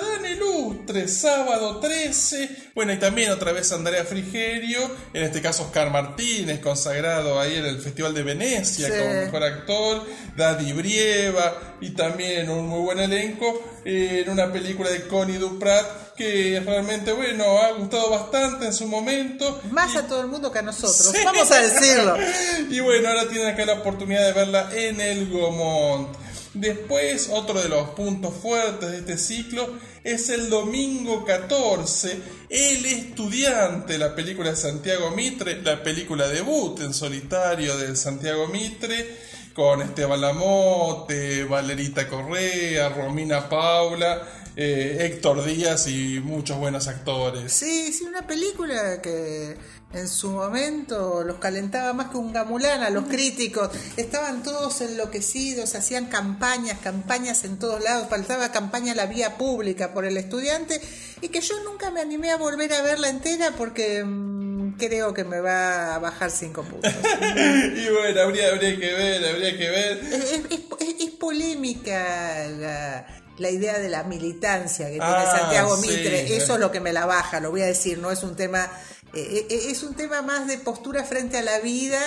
Ciudadano 0.00 0.28
Ilustre, 0.28 1.08
sábado 1.08 1.78
13. 1.78 2.70
Bueno, 2.74 2.92
y 2.92 2.98
también 2.98 3.30
otra 3.30 3.52
vez 3.52 3.70
Andrea 3.72 4.04
Frigerio, 4.04 4.80
en 5.12 5.24
este 5.24 5.42
caso 5.42 5.64
Oscar 5.64 5.90
Martínez, 5.90 6.60
consagrado 6.60 7.38
ahí 7.38 7.56
en 7.56 7.66
el 7.66 7.80
Festival 7.80 8.14
de 8.14 8.22
Venecia 8.22 8.86
Sí. 8.86 8.92
como 8.98 9.12
mejor 9.12 9.42
actor, 9.44 10.06
Daddy 10.36 10.72
Brieva, 10.72 11.76
y 11.82 11.90
también 11.90 12.48
un 12.48 12.66
muy 12.66 12.80
buen 12.80 12.98
elenco 12.98 13.62
eh, 13.84 14.22
en 14.24 14.30
una 14.30 14.50
película 14.52 14.88
de 14.90 15.06
Connie 15.06 15.36
Duprat 15.38 16.14
que 16.16 16.60
realmente, 16.64 17.12
bueno, 17.12 17.58
ha 17.58 17.72
gustado 17.72 18.10
bastante 18.10 18.66
en 18.66 18.72
su 18.74 18.86
momento. 18.86 19.60
Más 19.70 19.96
a 19.96 20.06
todo 20.06 20.20
el 20.22 20.26
mundo 20.28 20.50
que 20.52 20.58
a 20.60 20.62
nosotros, 20.62 21.12
Sí. 21.14 21.18
vamos 21.24 21.50
a 21.50 21.60
decirlo. 21.60 22.16
Y 22.70 22.80
bueno, 22.80 23.08
ahora 23.08 23.28
tienen 23.28 23.48
acá 23.48 23.64
la 23.66 23.74
oportunidad 23.74 24.26
de 24.26 24.32
verla 24.32 24.70
en 24.72 25.00
el 25.00 25.28
Gomont. 25.30 26.08
Después, 26.52 27.28
otro 27.32 27.62
de 27.62 27.68
los 27.68 27.90
puntos 27.90 28.34
fuertes 28.42 28.90
de 28.90 28.98
este 28.98 29.16
ciclo 29.16 29.78
es 30.04 30.30
el 30.30 30.48
domingo 30.48 31.24
14, 31.24 32.18
El 32.48 32.86
Estudiante, 32.86 33.98
la 33.98 34.14
película 34.14 34.50
de 34.50 34.56
Santiago 34.56 35.10
Mitre, 35.10 35.60
la 35.62 35.82
película 35.82 36.28
debut 36.28 36.80
en 36.80 36.94
solitario 36.94 37.76
de 37.76 37.94
Santiago 37.96 38.48
Mitre, 38.48 39.16
con 39.52 39.82
Esteban 39.82 40.20
Lamote, 40.20 41.44
Valerita 41.44 42.08
Correa, 42.08 42.88
Romina 42.88 43.48
Paula, 43.48 44.26
eh, 44.56 44.98
Héctor 45.00 45.44
Díaz 45.44 45.86
y 45.86 46.20
muchos 46.20 46.58
buenos 46.58 46.88
actores. 46.88 47.52
Sí, 47.52 47.92
sí, 47.92 48.04
una 48.04 48.26
película 48.26 49.00
que 49.02 49.56
en 49.92 50.08
su 50.08 50.30
momento 50.30 51.24
los 51.24 51.38
calentaba 51.38 51.92
más 51.92 52.10
que 52.10 52.16
un 52.16 52.32
gamulán 52.32 52.82
a 52.82 52.90
los 52.90 53.06
críticos. 53.06 53.70
Estaban 53.96 54.42
todos 54.42 54.80
enloquecidos, 54.82 55.74
hacían 55.74 56.06
campañas, 56.06 56.78
campañas 56.80 57.42
en 57.44 57.58
todos 57.58 57.82
lados, 57.82 58.08
faltaba 58.08 58.52
campaña 58.52 58.94
la 58.94 59.06
vía 59.06 59.36
pública 59.36 59.92
por 59.92 60.04
el 60.04 60.16
estudiante 60.16 60.80
y 61.20 61.28
que 61.28 61.40
yo 61.40 61.54
nunca 61.64 61.90
me 61.90 62.00
animé 62.00 62.30
a 62.30 62.36
volver 62.36 62.72
a 62.72 62.82
verla 62.82 63.08
entera 63.08 63.52
porque 63.58 64.04
mm, 64.04 64.76
creo 64.78 65.12
que 65.12 65.24
me 65.24 65.40
va 65.40 65.96
a 65.96 65.98
bajar 65.98 66.30
cinco 66.30 66.62
puntos. 66.62 66.92
Y 67.32 67.88
bueno, 67.90 68.20
habría, 68.22 68.48
habría 68.50 68.78
que 68.78 68.92
ver, 68.94 69.24
habría 69.26 69.56
que 69.58 69.70
ver. 69.70 69.98
es, 70.04 70.22
es- 70.32 70.42
es- 70.50 70.94
es 71.00 71.10
polémica 71.12 72.46
la, 72.58 73.06
la 73.38 73.50
idea 73.50 73.78
de 73.78 73.88
la 73.88 74.02
militancia 74.04 74.86
que 74.86 74.92
tiene 74.92 75.06
Ah, 75.06 75.36
Santiago 75.38 75.76
sí. 75.76 75.88
Mitre. 75.88 76.36
Eso 76.36 76.54
es 76.54 76.60
lo 76.60 76.70
que 76.70 76.80
me 76.80 76.92
la 76.92 77.06
baja, 77.06 77.40
lo 77.40 77.50
voy 77.50 77.62
a 77.62 77.66
decir. 77.66 77.98
No 77.98 78.10
es 78.10 78.22
un 78.22 78.36
tema, 78.36 78.70
es 79.12 79.82
un 79.82 79.94
tema 79.94 80.22
más 80.22 80.46
de 80.46 80.58
postura 80.58 81.04
frente 81.04 81.38
a 81.38 81.42
la 81.42 81.58
vida 81.60 81.98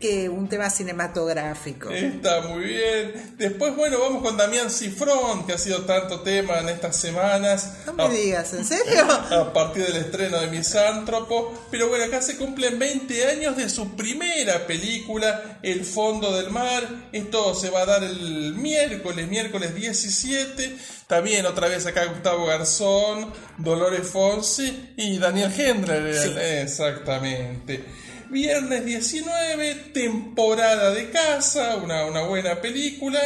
que 0.00 0.28
un 0.28 0.48
tema 0.48 0.70
cinematográfico. 0.70 1.90
Está 1.90 2.42
muy 2.42 2.64
bien. 2.64 3.34
Después, 3.36 3.74
bueno, 3.74 3.98
vamos 3.98 4.22
con 4.22 4.36
Damián 4.36 4.70
Cifrón, 4.70 5.46
que 5.46 5.54
ha 5.54 5.58
sido 5.58 5.82
tanto 5.86 6.20
tema 6.20 6.58
en 6.60 6.68
estas 6.68 6.96
semanas. 6.96 7.78
No 7.86 7.92
me 7.94 8.04
A- 8.04 8.08
digas, 8.08 8.54
¿en 8.54 8.64
serio? 8.64 9.02
a 9.30 9.52
partir 9.52 9.84
del 9.86 9.96
estreno 9.96 10.40
de 10.40 10.46
Misántropo. 10.48 11.66
Pero 11.70 11.88
bueno, 11.88 12.04
acá 12.04 12.22
se 12.22 12.36
cumplen 12.36 12.78
20 12.78 13.26
años 13.26 13.56
de 13.56 13.68
su 13.68 13.96
primera 13.96 14.66
película, 14.66 15.58
El 15.62 15.84
Fondo 15.84 16.36
del 16.36 16.50
Mar. 16.50 16.86
Esto 17.12 17.54
se 17.54 17.70
va 17.70 17.82
a 17.82 17.86
dar 17.86 18.04
el 18.04 18.54
miércoles, 18.54 19.26
miércoles 19.28 19.74
17. 19.74 20.76
También 21.08 21.46
otra 21.46 21.68
vez 21.68 21.86
acá 21.86 22.04
Gustavo 22.04 22.46
Garzón, 22.46 23.32
Dolores 23.56 24.06
Fonsi 24.06 24.92
y 24.96 25.18
Daniel 25.18 25.52
Hendler. 25.58 26.06
Exactamente. 26.62 27.82
Viernes 28.30 28.84
19, 28.84 29.74
temporada 29.94 30.90
de 30.90 31.08
casa, 31.08 31.76
una, 31.76 32.04
una 32.04 32.22
buena 32.22 32.60
película. 32.60 33.20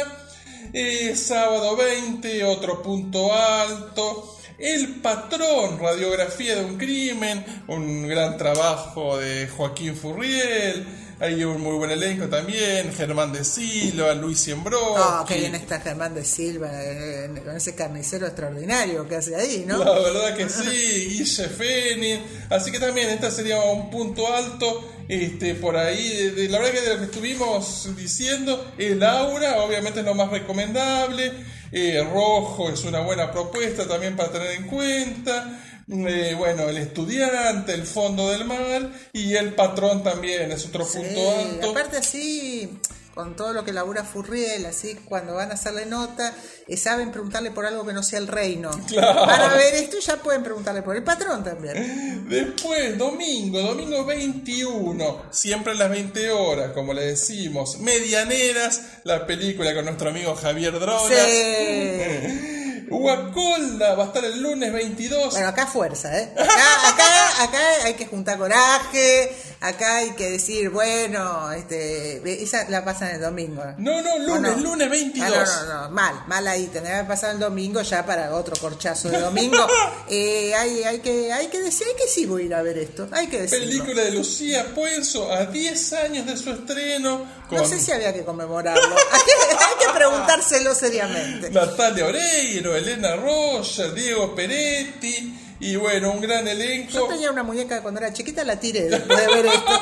Eh, 0.71 1.13
sábado 1.17 1.75
20, 1.75 2.45
otro 2.45 2.81
punto 2.81 3.33
alto. 3.33 4.37
El 4.57 5.01
patrón, 5.01 5.77
radiografía 5.77 6.55
de 6.55 6.63
un 6.63 6.77
crimen, 6.77 7.43
un 7.67 8.07
gran 8.07 8.37
trabajo 8.37 9.17
de 9.17 9.49
Joaquín 9.49 9.93
Furriel. 9.97 10.87
Hay 11.23 11.41
un 11.45 11.61
muy 11.61 11.77
buen 11.77 11.89
elenco 11.89 12.27
también, 12.27 12.91
Germán 12.93 13.31
de 13.31 13.45
Silva, 13.45 14.13
Luis 14.13 14.39
Siembró. 14.41 14.79
Oh, 14.95 15.25
qué 15.25 15.37
bien 15.37 15.55
está 15.55 15.79
Germán 15.79 16.13
de 16.13 16.25
Silva, 16.25 16.69
eh, 16.73 17.29
con 17.45 17.55
ese 17.55 17.73
carnicero 17.75 18.25
extraordinario 18.27 19.07
que 19.07 19.15
hace 19.15 19.33
ahí, 19.33 19.63
¿no? 19.65 19.77
La 19.83 19.93
verdad 19.99 20.35
que 20.35 20.49
sí, 20.49 21.07
Guille 21.17 21.47
Feni. 21.47 22.19
Así 22.49 22.71
que 22.71 22.79
también 22.79 23.09
este 23.09 23.31
sería 23.31 23.57
un 23.61 23.89
punto 23.89 24.27
alto. 24.35 24.89
Este, 25.07 25.55
por 25.55 25.77
ahí, 25.77 26.09
de, 26.09 26.31
de- 26.31 26.49
la 26.49 26.59
verdad 26.59 26.73
que 26.73 26.81
de 26.81 26.89
lo 26.93 26.99
que 26.99 27.05
estuvimos 27.05 27.89
diciendo, 27.95 28.73
el 28.77 29.01
aura 29.03 29.61
obviamente 29.63 30.01
es 30.01 30.05
lo 30.05 30.15
más 30.15 30.29
recomendable. 30.29 31.31
Eh, 31.71 32.05
rojo 32.13 32.69
es 32.69 32.83
una 32.83 32.99
buena 32.99 33.31
propuesta 33.31 33.87
también 33.87 34.15
para 34.17 34.29
tener 34.31 34.51
en 34.51 34.67
cuenta. 34.67 35.59
Eh, 35.91 36.33
bueno, 36.37 36.63
el 36.69 36.77
estudiante, 36.77 37.73
el 37.73 37.83
fondo 37.85 38.29
del 38.29 38.45
mar 38.45 38.89
y 39.11 39.35
el 39.35 39.53
patrón 39.53 40.03
también 40.03 40.51
es 40.51 40.65
otro 40.65 40.85
Sí, 40.85 40.99
punto 40.99 41.35
alto. 41.39 41.71
aparte 41.71 41.97
así, 41.97 42.79
con 43.13 43.35
todo 43.35 43.51
lo 43.53 43.65
que 43.65 43.73
labura 43.73 44.03
Furriel, 44.05 44.65
así 44.65 44.95
cuando 45.05 45.35
van 45.35 45.51
a 45.51 45.55
hacerle 45.55 45.85
nota, 45.85 46.33
eh, 46.67 46.77
saben 46.77 47.11
preguntarle 47.11 47.51
por 47.51 47.65
algo 47.65 47.85
que 47.85 47.91
no 47.93 48.01
sea 48.01 48.19
el 48.19 48.27
reino. 48.27 48.71
Claro. 48.87 49.25
Para 49.25 49.49
ver 49.55 49.75
esto 49.75 49.97
ya 49.99 50.15
pueden 50.17 50.41
preguntarle 50.41 50.81
por 50.83 50.95
el 50.95 51.03
patrón 51.03 51.43
también. 51.43 52.27
Después, 52.29 52.97
domingo, 52.97 53.59
domingo 53.61 54.05
21, 54.05 55.23
siempre 55.31 55.73
a 55.73 55.75
las 55.75 55.89
20 55.89 56.31
horas, 56.31 56.71
como 56.71 56.93
le 56.93 57.05
decimos, 57.07 57.79
Medianeras, 57.79 58.81
la 59.03 59.27
película 59.27 59.75
con 59.75 59.83
nuestro 59.85 60.09
amigo 60.11 60.33
Javier 60.35 60.79
Drogas. 60.79 61.27
Sí. 61.27 62.59
Huacolda 62.93 63.95
va 63.95 64.03
a 64.03 64.07
estar 64.07 64.23
el 64.23 64.41
lunes 64.41 64.71
22. 64.71 65.31
Bueno, 65.31 65.47
acá 65.47 65.67
fuerza, 65.67 66.17
¿eh? 66.17 66.33
Acá, 66.37 66.89
acá, 66.89 67.43
acá 67.43 67.85
hay 67.85 67.93
que 67.95 68.05
juntar 68.05 68.37
coraje, 68.37 69.35
acá 69.63 69.97
hay 69.97 70.11
que 70.11 70.31
decir, 70.31 70.69
bueno, 70.69 71.51
este, 71.53 72.43
esa 72.43 72.69
la 72.69 72.83
pasan 72.83 73.15
el 73.15 73.21
domingo. 73.21 73.63
No, 73.77 74.01
no, 74.01 74.15
¿O 74.15 74.19
lunes, 74.19 74.57
no? 74.57 74.63
lunes 74.63 74.89
22. 74.89 75.31
Ah, 75.31 75.63
no, 75.65 75.73
no, 75.73 75.81
no, 75.83 75.89
mal, 75.91 76.23
mal 76.27 76.47
ahí, 76.47 76.67
tendría 76.67 77.01
que 77.01 77.07
pasar 77.07 77.31
el 77.31 77.39
domingo 77.39 77.81
ya 77.81 78.05
para 78.05 78.35
otro 78.35 78.55
corchazo 78.57 79.09
de 79.09 79.19
domingo. 79.19 79.57
Eh, 80.09 80.53
hay, 80.53 80.83
hay, 80.83 80.99
que, 80.99 81.31
hay 81.31 81.47
que 81.47 81.61
decir, 81.61 81.87
hay 81.87 81.95
que 81.95 82.07
sí 82.07 82.25
voy 82.25 82.43
a 82.43 82.45
ir 82.45 82.53
a 82.53 82.61
ver 82.61 82.77
esto, 82.77 83.07
hay 83.11 83.27
que 83.27 83.43
decirlo. 83.43 83.65
Película 83.65 84.01
de 84.03 84.11
Lucía 84.11 84.73
Puenzo 84.75 85.31
a 85.31 85.45
10 85.45 85.93
años 85.93 86.25
de 86.25 86.37
su 86.37 86.51
estreno. 86.51 87.25
Con 87.47 87.59
No 87.59 87.65
sé 87.65 87.79
si 87.79 87.91
había 87.91 88.13
que 88.13 88.23
conmemorarlo, 88.23 88.95
hay 89.11 89.21
que, 89.21 89.55
hay 89.55 89.87
que 89.87 89.93
preguntárselo 89.93 90.75
seriamente. 90.75 91.49
Natalia 91.51 92.05
Oreiro, 92.05 92.75
Elena 92.75 93.15
Roger, 93.15 93.93
Diego 93.93 94.35
Peretti 94.35 95.42
Y 95.63 95.77
bueno, 95.77 96.11
un 96.11 96.19
gran 96.19 96.45
Yo 96.45 96.51
elenco. 96.51 97.07
tenía 97.07 97.31
una 97.31 97.43
muñeca 97.43 97.81
cuando 97.81 98.01
era 98.01 98.11
chiquita, 98.11 98.43
la 98.43 98.59
tiré 98.59 98.89
después 98.89 99.17
de 99.17 99.27
ver 99.33 99.45
esto. 99.45 99.81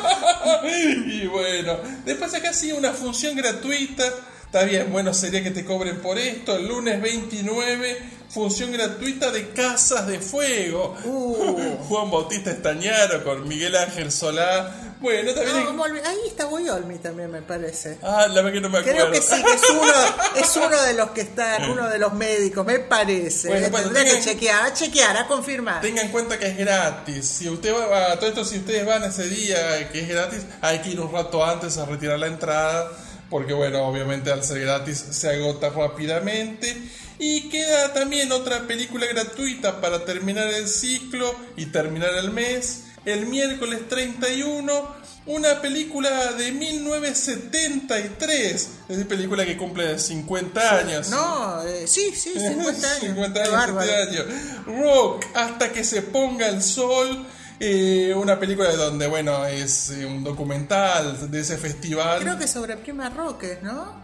y 1.08 1.26
bueno, 1.28 1.78
después 2.06 2.34
acá 2.36 2.54
sí 2.54 2.72
una 2.72 2.92
función 2.92 3.36
gratuita. 3.36 4.04
Está 4.46 4.64
bien, 4.64 4.92
bueno, 4.92 5.14
sería 5.14 5.42
que 5.42 5.50
te 5.52 5.66
cobren 5.66 6.00
por 6.00 6.20
esto. 6.20 6.56
El 6.56 6.68
lunes 6.68 7.02
29, 7.02 7.98
función 8.30 8.72
gratuita 8.72 9.32
de 9.32 9.50
Casas 9.50 10.06
de 10.08 10.20
Fuego. 10.20 10.96
Uh. 11.04 11.78
Juan 11.88 12.12
Bautista 12.12 12.52
Estañaro 12.52 13.24
con 13.24 13.48
Miguel 13.48 13.76
Ángel 13.76 14.12
Solá. 14.12 14.91
Bueno, 15.02 15.34
también. 15.34 15.76
No, 15.76 15.84
Olmi- 15.84 16.02
ahí 16.06 16.20
está 16.28 16.46
Boyolmi 16.46 16.98
también, 17.00 17.32
me 17.32 17.42
parece. 17.42 17.98
Ah, 18.04 18.28
la 18.28 18.36
verdad 18.42 18.54
que 18.54 18.62
no 18.62 18.70
me 18.70 18.78
acuerdo. 18.80 19.00
Creo 19.00 19.12
que 19.12 19.22
sí, 19.22 19.44
que 19.44 19.54
es 19.54 19.70
uno, 19.70 19.94
es 20.36 20.56
uno 20.56 20.82
de 20.84 20.94
los 20.94 21.10
que 21.12 21.22
están, 21.22 21.70
uno 21.72 21.90
de 21.90 21.98
los 22.00 22.14
médicos, 22.14 22.66
me 22.66 22.80
parece. 22.80 23.48
Bueno, 23.50 23.70
bueno, 23.72 23.88
Tendré 23.88 24.04
que 24.06 24.10
tengan- 24.12 24.24
chequear, 24.24 24.64
a 24.66 24.74
chequear, 24.74 25.18
a 25.18 25.28
confirmar. 25.28 25.82
Tenga 25.82 26.02
en 26.04 26.10
cuenta 26.10 26.38
que 26.38 26.48
es 26.48 26.58
gratis. 26.58 27.26
Si 27.28 27.50
usted 27.50 27.74
va 27.74 28.12
a 28.12 28.20
todo 28.20 28.30
esto, 28.30 28.46
si 28.46 28.60
ustedes 28.60 28.86
van 28.86 29.04
ese 29.04 29.28
día 29.28 29.90
que 29.92 30.02
es 30.02 30.08
gratis, 30.08 30.42
hay 30.62 30.80
que 30.80 30.90
ir 30.92 31.00
un 31.02 31.12
rato 31.12 31.44
antes 31.44 31.78
a 31.78 31.86
retirar 31.86 32.20
la 32.20 32.28
entrada. 32.28 32.92
Porque 33.30 33.54
bueno, 33.54 33.84
obviamente 33.88 34.30
al 34.32 34.44
ser 34.44 34.60
gratis 34.60 35.04
se 35.12 35.30
agota 35.30 35.70
rápidamente. 35.70 36.76
Y 37.18 37.50
queda 37.50 37.94
también 37.94 38.32
otra 38.32 38.62
película 38.68 39.06
gratuita 39.06 39.80
para 39.80 40.04
terminar 40.06 40.48
el 40.48 40.68
ciclo 40.68 41.34
y 41.56 41.68
terminar 41.68 42.14
el 42.16 42.32
mes. 42.32 42.86
El 43.06 43.26
miércoles 43.26 43.88
31, 43.90 44.88
una 45.26 45.60
película 45.62 46.34
de 46.34 46.52
1973. 46.52 48.54
Es 48.54 48.88
decir, 48.88 49.08
película 49.08 49.46
que 49.46 49.58
cumple 49.58 49.98
50 49.98 50.78
años. 50.80 51.10
No, 51.10 51.62
eh, 51.64 51.88
sí, 51.88 52.12
sí, 52.16 52.34
50 52.40 52.88
años. 52.88 53.00
50 53.02 53.34
Qué 53.34 53.40
años, 53.50 53.54
bárbaro. 53.54 53.92
50 53.92 54.12
años. 54.12 54.26
Rock, 54.66 55.26
hasta 55.34 55.72
que 55.72 55.84
se 55.84 56.02
ponga 56.04 56.48
el 56.48 56.62
sol. 56.62 57.26
eh, 57.60 58.14
una 58.16 58.40
película 58.40 58.70
de 58.70 58.78
donde, 58.78 59.08
bueno, 59.08 59.46
es 59.46 59.90
eh, 59.92 60.06
un 60.06 60.24
documental 60.24 61.30
de 61.30 61.40
ese 61.42 61.58
festival. 61.58 62.22
Creo 62.22 62.38
que 62.40 62.48
sobre 62.48 62.78
Prima 62.78 63.10
Roques, 63.10 63.62
¿no? 63.62 64.01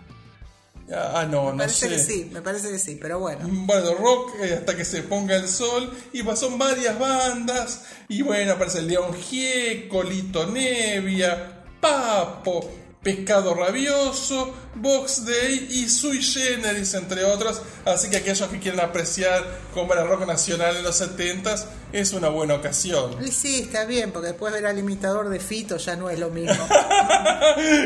Ah, 0.93 1.27
no, 1.29 1.45
Me 1.47 1.51
no 1.51 1.57
parece 1.57 1.87
sé. 1.87 1.89
que 1.89 1.99
sí, 1.99 2.29
me 2.31 2.41
parece 2.41 2.71
que 2.71 2.79
sí, 2.79 2.97
pero 3.01 3.19
bueno. 3.19 3.41
Bueno, 3.49 3.93
rock 3.95 4.35
eh, 4.41 4.53
hasta 4.59 4.75
que 4.75 4.85
se 4.85 5.03
ponga 5.03 5.35
el 5.35 5.49
sol. 5.49 5.91
Y 6.13 6.23
son 6.35 6.57
varias 6.57 6.97
bandas. 6.97 7.83
Y 8.07 8.21
bueno, 8.21 8.53
aparece 8.53 8.81
León 8.81 9.13
Gieco, 9.13 10.01
Lito 10.03 10.47
Nevia, 10.47 11.63
Papo, 11.81 12.69
Pescado 13.03 13.53
Rabioso, 13.53 14.53
Box 14.75 15.25
Day 15.25 15.67
y 15.71 15.87
Sui 15.87 16.21
Generis, 16.21 16.93
entre 16.93 17.23
otros. 17.23 17.61
Así 17.85 18.09
que 18.09 18.17
aquellos 18.17 18.49
que 18.49 18.59
quieran 18.59 18.81
apreciar 18.81 19.45
cómo 19.73 19.93
era 19.93 20.01
el 20.01 20.09
rock 20.09 20.25
nacional 20.25 20.75
en 20.75 20.83
los 20.83 20.99
70s, 20.99 21.65
es 21.93 22.11
una 22.11 22.27
buena 22.29 22.55
ocasión. 22.55 23.15
Y 23.25 23.31
sí, 23.31 23.61
está 23.61 23.85
bien, 23.85 24.11
porque 24.11 24.29
después 24.29 24.51
ver 24.51 24.65
al 24.65 24.77
imitador 24.77 25.29
de 25.29 25.39
Fito 25.39 25.77
ya 25.77 25.95
no 25.95 26.09
es 26.09 26.19
lo 26.19 26.29
mismo. 26.29 26.67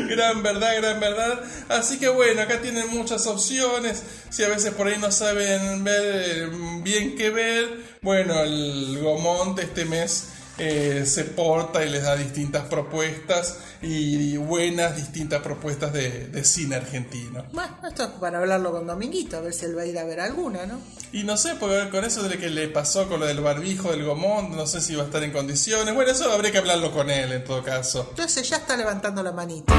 gran 0.10 0.41
verdad, 0.41 0.78
gran 0.78 1.00
verdad. 1.00 1.39
Así 1.69 2.00
que 2.00 2.10
bueno, 2.10 2.41
acá 2.41 2.60
tienen 2.62 2.89
muchas 2.89 3.28
opciones. 3.28 4.02
Si 4.30 4.43
a 4.43 4.47
veces 4.47 4.74
por 4.74 4.88
ahí 4.88 4.97
no 4.97 5.12
saben 5.12 5.84
ver 5.84 6.04
eh, 6.04 6.50
bien 6.82 7.15
qué 7.15 7.30
ver, 7.30 8.00
bueno, 8.02 8.41
el 8.41 8.97
Gomont 9.00 9.60
este 9.60 9.86
mes 9.86 10.30
eh, 10.63 11.06
se 11.08 11.24
porta 11.24 11.84
y 11.84 11.89
les 11.89 12.04
da 12.04 12.15
distintas 12.15 12.65
propuestas 12.67 13.58
y 13.82 14.38
buenas 14.38 14.95
distintas 14.95 15.41
propuestas 15.41 15.91
de, 15.91 16.28
de 16.28 16.43
cine 16.43 16.76
argentino. 16.76 17.45
Bueno, 17.52 17.76
esto 17.88 18.04
es 18.04 18.10
para 18.12 18.38
hablarlo 18.38 18.71
con 18.71 18.86
Dominguito, 18.86 19.38
a 19.38 19.41
ver 19.41 19.54
si 19.54 19.65
él 19.65 19.76
va 19.76 19.82
a 19.82 19.86
ir 19.88 19.97
a 19.97 20.04
ver 20.04 20.19
alguna, 20.19 20.67
¿no? 20.67 20.80
Y 21.12 21.24
no 21.24 21.36
sé, 21.36 21.56
porque 21.56 21.89
con 21.89 22.06
eso 22.06 22.21
de 22.30 22.38
que 22.38 22.52
le 22.52 22.67
pasó 22.67 23.10
con 23.10 23.19
lo 23.19 23.26
del 23.26 23.41
barbijo 23.41 23.89
del 23.89 24.06
Gomont, 24.06 24.52
no 24.52 24.67
sé 24.67 24.82
si 24.82 24.93
va 24.95 25.02
a 25.02 25.06
estar 25.08 25.24
en 25.24 25.32
condiciones. 25.32 25.95
Bueno, 25.95 26.12
eso 26.12 26.32
habría 26.32 26.52
que 26.52 26.60
hablarlo 26.60 26.91
con 26.91 27.10
él 27.10 27.32
en 27.32 27.43
todo 27.43 27.63
caso. 27.63 28.08
Entonces 28.12 28.47
ya 28.47 28.58
está 28.58 28.78
levantando 28.78 29.24
la 29.24 29.32
manita. 29.32 29.74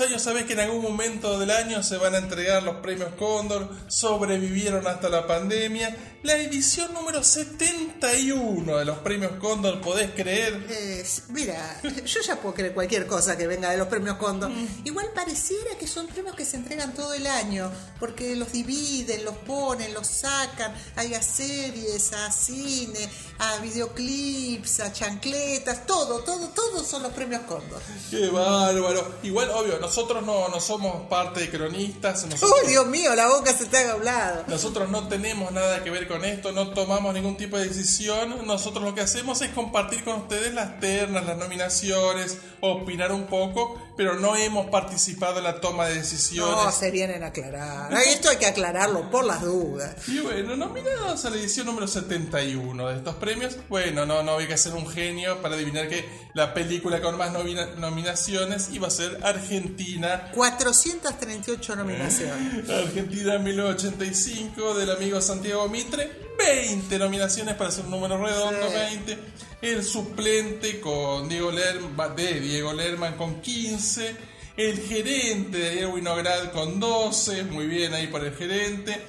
Años 0.00 0.22
sabes 0.22 0.44
que 0.44 0.54
en 0.54 0.60
algún 0.60 0.82
momento 0.82 1.38
del 1.38 1.50
año 1.50 1.82
se 1.82 1.96
van 1.96 2.14
a 2.14 2.18
entregar 2.18 2.62
los 2.62 2.76
premios 2.76 3.10
Cóndor. 3.18 3.68
Sobrevivieron 3.88 4.86
hasta 4.86 5.08
la 5.08 5.26
pandemia. 5.26 5.96
La 6.22 6.36
edición 6.36 6.92
número 6.94 7.22
71 7.22 8.78
de 8.78 8.84
los 8.84 8.98
premios 8.98 9.32
Cóndor, 9.40 9.80
¿podés 9.80 10.10
creer? 10.12 10.66
Eh, 11.02 11.22
mira, 11.28 11.80
yo 12.04 12.20
ya 12.20 12.36
puedo 12.36 12.54
creer 12.54 12.74
cualquier 12.74 13.06
cosa 13.06 13.36
que 13.36 13.46
venga 13.46 13.70
de 13.70 13.76
los 13.76 13.88
premios 13.88 14.16
Condor. 14.16 14.50
Mm. 14.50 14.82
Igual 14.84 15.10
pareciera 15.14 15.76
que 15.78 15.86
son 15.86 16.06
premios 16.06 16.36
que 16.36 16.44
se 16.44 16.56
entregan 16.56 16.94
todo 16.94 17.12
el 17.14 17.26
año, 17.26 17.70
porque 17.98 18.36
los 18.36 18.52
dividen, 18.52 19.24
los 19.24 19.36
ponen, 19.38 19.92
los 19.94 20.06
sacan, 20.06 20.74
hay 20.96 21.14
a 21.14 21.22
series, 21.22 22.12
a 22.12 22.30
cine, 22.30 23.08
a 23.38 23.58
videoclips, 23.58 24.80
a 24.80 24.92
chancletas, 24.92 25.86
todo, 25.86 26.20
todo, 26.20 26.48
todos 26.50 26.86
son 26.86 27.02
los 27.02 27.12
premios 27.12 27.42
Condor. 27.42 27.82
Qué 28.10 28.28
bárbaro. 28.28 29.16
Igual, 29.22 29.50
obvio, 29.50 29.78
nosotros 29.78 30.24
no, 30.24 30.48
no 30.48 30.60
somos 30.60 31.08
parte 31.08 31.40
de 31.40 31.50
cronistas. 31.50 32.24
Nosotros, 32.26 32.60
¡Uy, 32.62 32.70
Dios 32.70 32.86
mío! 32.86 33.14
La 33.14 33.28
boca 33.28 33.52
se 33.52 33.66
te 33.66 33.78
ha 33.78 33.92
hablado. 33.92 34.44
nosotros 34.46 34.88
no 34.90 35.08
tenemos 35.08 35.50
nada 35.52 35.82
que 35.82 35.90
ver 35.90 36.06
con 36.06 36.24
esto, 36.24 36.52
no 36.52 36.70
tomamos 36.72 37.12
ningún 37.14 37.36
tipo 37.36 37.58
de 37.58 37.68
decisión. 37.68 38.46
Nosotros 38.46 38.84
lo 38.84 38.94
que 38.94 39.00
hacemos 39.00 39.40
es 39.42 39.50
compartir 39.50 40.04
con 40.04 40.20
ustedes 40.22 40.54
las 40.54 40.78
ternas, 40.98 41.24
las 41.26 41.36
nominaciones, 41.36 42.38
opinar 42.60 43.12
un 43.12 43.26
poco, 43.26 43.80
pero 43.96 44.14
no 44.18 44.36
hemos 44.36 44.66
participado 44.70 45.38
en 45.38 45.44
la 45.44 45.60
toma 45.60 45.86
de 45.86 45.94
decisiones. 45.94 46.64
No, 46.64 46.72
se 46.72 46.90
vienen 46.90 47.22
a 47.22 47.28
aclarar. 47.28 47.92
Esto 47.94 48.28
hay 48.30 48.36
que 48.36 48.46
aclararlo 48.46 49.10
por 49.10 49.24
las 49.24 49.42
dudas. 49.42 49.96
Y 50.08 50.18
bueno, 50.20 50.56
nominados 50.56 51.24
a 51.24 51.30
la 51.30 51.36
edición 51.36 51.66
número 51.66 51.86
71 51.88 52.88
de 52.88 52.96
estos 52.96 53.14
premios. 53.16 53.56
Bueno, 53.68 54.06
no, 54.06 54.22
no 54.22 54.32
había 54.32 54.48
que 54.48 54.58
ser 54.58 54.74
un 54.74 54.88
genio 54.88 55.40
para 55.42 55.54
adivinar 55.54 55.88
que 55.88 56.08
la 56.34 56.54
película 56.54 57.00
con 57.00 57.16
más 57.16 57.32
nomina- 57.32 57.74
nominaciones 57.76 58.68
iba 58.72 58.88
a 58.88 58.90
ser 58.90 59.18
Argentina 59.22 60.30
438 60.34 61.76
nominaciones. 61.76 62.68
Argentina 62.70 63.38
1985 63.38 64.74
del 64.74 64.90
amigo 64.90 65.20
Santiago 65.20 65.68
Mitre. 65.68 66.22
20 66.38 66.98
nominaciones 66.98 67.54
para 67.54 67.70
ser 67.70 67.84
un 67.84 67.90
número 67.92 68.16
redondo, 68.18 68.66
Sí. 68.68 68.74
20. 68.74 69.18
El 69.62 69.84
suplente 69.84 70.80
con 70.80 71.28
Diego 71.28 71.52
Lerman, 71.52 72.16
de 72.16 72.40
Diego 72.40 72.72
Lerman 72.72 73.16
con 73.16 73.40
15. 73.40 74.16
El 74.56 74.80
gerente 74.80 75.56
de 75.56 75.70
Diego 75.70 75.92
Winograd 75.92 76.50
con 76.50 76.80
12. 76.80 77.44
Muy 77.44 77.68
bien 77.68 77.94
ahí 77.94 78.08
por 78.08 78.24
el 78.24 78.34
gerente. 78.34 79.00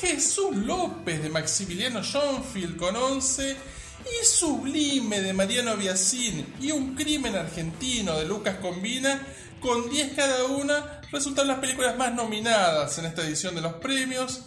Jesús 0.00 0.56
López 0.56 1.22
de 1.22 1.28
Maximiliano 1.28 2.02
Schoenfield 2.02 2.76
con 2.76 2.96
11. 2.96 3.56
Y 4.02 4.26
Sublime 4.26 5.20
de 5.20 5.32
Mariano 5.32 5.76
Biasín 5.76 6.52
y 6.60 6.72
Un 6.72 6.96
crimen 6.96 7.36
argentino 7.36 8.18
de 8.18 8.24
Lucas 8.24 8.56
Combina 8.56 9.24
con 9.60 9.88
10 9.88 10.14
cada 10.16 10.46
una 10.46 11.00
resultan 11.12 11.46
las 11.46 11.60
películas 11.60 11.96
más 11.96 12.12
nominadas 12.12 12.98
en 12.98 13.04
esta 13.04 13.22
edición 13.22 13.54
de 13.54 13.60
los 13.60 13.74
premios. 13.74 14.42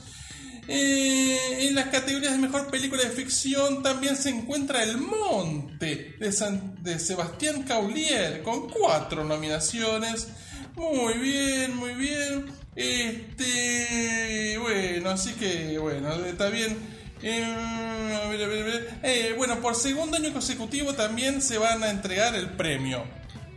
En 0.67 1.75
las 1.75 1.85
categorías 1.89 2.31
de 2.33 2.39
mejor 2.39 2.71
película 2.71 3.03
de 3.03 3.09
ficción 3.09 3.83
también 3.83 4.15
se 4.15 4.29
encuentra 4.29 4.83
El 4.83 4.97
Monte 4.97 6.15
de, 6.19 6.31
San- 6.31 6.81
de 6.83 6.97
Sebastián 6.99 7.63
Caulier 7.63 8.41
con 8.43 8.69
cuatro 8.69 9.23
nominaciones. 9.23 10.27
Muy 10.75 11.13
bien, 11.15 11.75
muy 11.75 11.93
bien. 11.93 12.45
Este, 12.75 14.57
bueno, 14.59 15.09
así 15.11 15.33
que 15.33 15.77
bueno, 15.77 16.13
está 16.25 16.49
bien. 16.49 16.77
Eh, 17.21 17.43
a 17.43 18.27
ver, 18.29 18.43
a 18.43 18.47
ver, 18.47 18.61
a 18.61 18.65
ver. 18.65 18.99
Eh, 19.03 19.33
bueno, 19.37 19.59
por 19.61 19.75
segundo 19.75 20.17
año 20.17 20.33
consecutivo 20.33 20.93
también 20.93 21.41
se 21.41 21.57
van 21.57 21.83
a 21.83 21.89
entregar 21.89 22.35
el 22.35 22.49
premio 22.49 23.03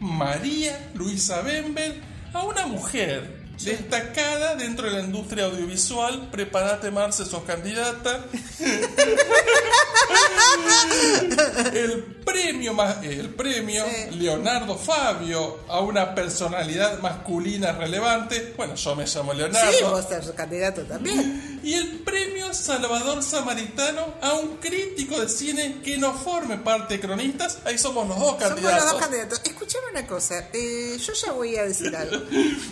María 0.00 0.90
Luisa 0.94 1.42
Bember 1.42 2.00
a 2.32 2.44
una 2.44 2.66
mujer 2.66 3.37
destacada 3.64 4.56
dentro 4.56 4.86
de 4.86 4.92
la 4.98 5.00
industria 5.00 5.46
audiovisual. 5.46 6.28
Prepárate, 6.30 6.90
Marce, 6.90 7.24
sos 7.24 7.44
candidata. 7.44 8.26
el 11.74 12.02
premio 12.24 12.74
más 12.74 13.02
el 13.02 13.30
premio 13.30 13.84
Sí. 13.84 14.18
Leonardo 14.18 14.76
Fabio 14.76 15.60
a 15.68 15.80
una 15.80 16.14
personalidad 16.14 17.00
masculina 17.00 17.72
relevante. 17.72 18.54
Bueno, 18.56 18.74
yo 18.74 18.96
me 18.96 19.06
llamo 19.06 19.32
Leonardo. 19.32 19.72
Sí, 19.72 19.84
vos 19.84 20.04
sos 20.08 20.32
candidato 20.32 20.82
también. 20.82 21.57
Y 21.68 21.74
el 21.74 21.98
premio 21.98 22.54
Salvador 22.54 23.22
Samaritano 23.22 24.14
a 24.22 24.32
un 24.32 24.56
crítico 24.56 25.20
de 25.20 25.28
cine 25.28 25.82
que 25.84 25.98
no 25.98 26.14
forme 26.14 26.56
parte 26.56 26.94
de 26.94 27.00
cronistas. 27.00 27.58
Ahí 27.66 27.76
somos 27.76 28.08
los 28.08 28.18
dos 28.18 28.38
Somos 28.38 28.42
candidatos. 28.48 28.82
los 28.84 28.92
dos 28.92 29.00
candidatos. 29.02 29.40
Escuchame 29.44 29.84
una 29.90 30.06
cosa, 30.06 30.48
eh, 30.54 30.96
yo 30.98 31.12
ya 31.12 31.32
voy 31.32 31.56
a 31.56 31.64
decir 31.64 31.94
algo. 31.94 32.24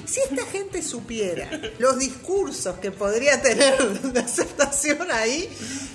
Si 0.06 0.20
esta 0.20 0.46
gente 0.46 0.82
supiera 0.82 1.50
los 1.78 1.98
discursos 1.98 2.78
que 2.78 2.90
podría 2.90 3.42
tener 3.42 3.76
de 4.00 4.18
aceptación 4.18 5.10
ahí, 5.12 5.46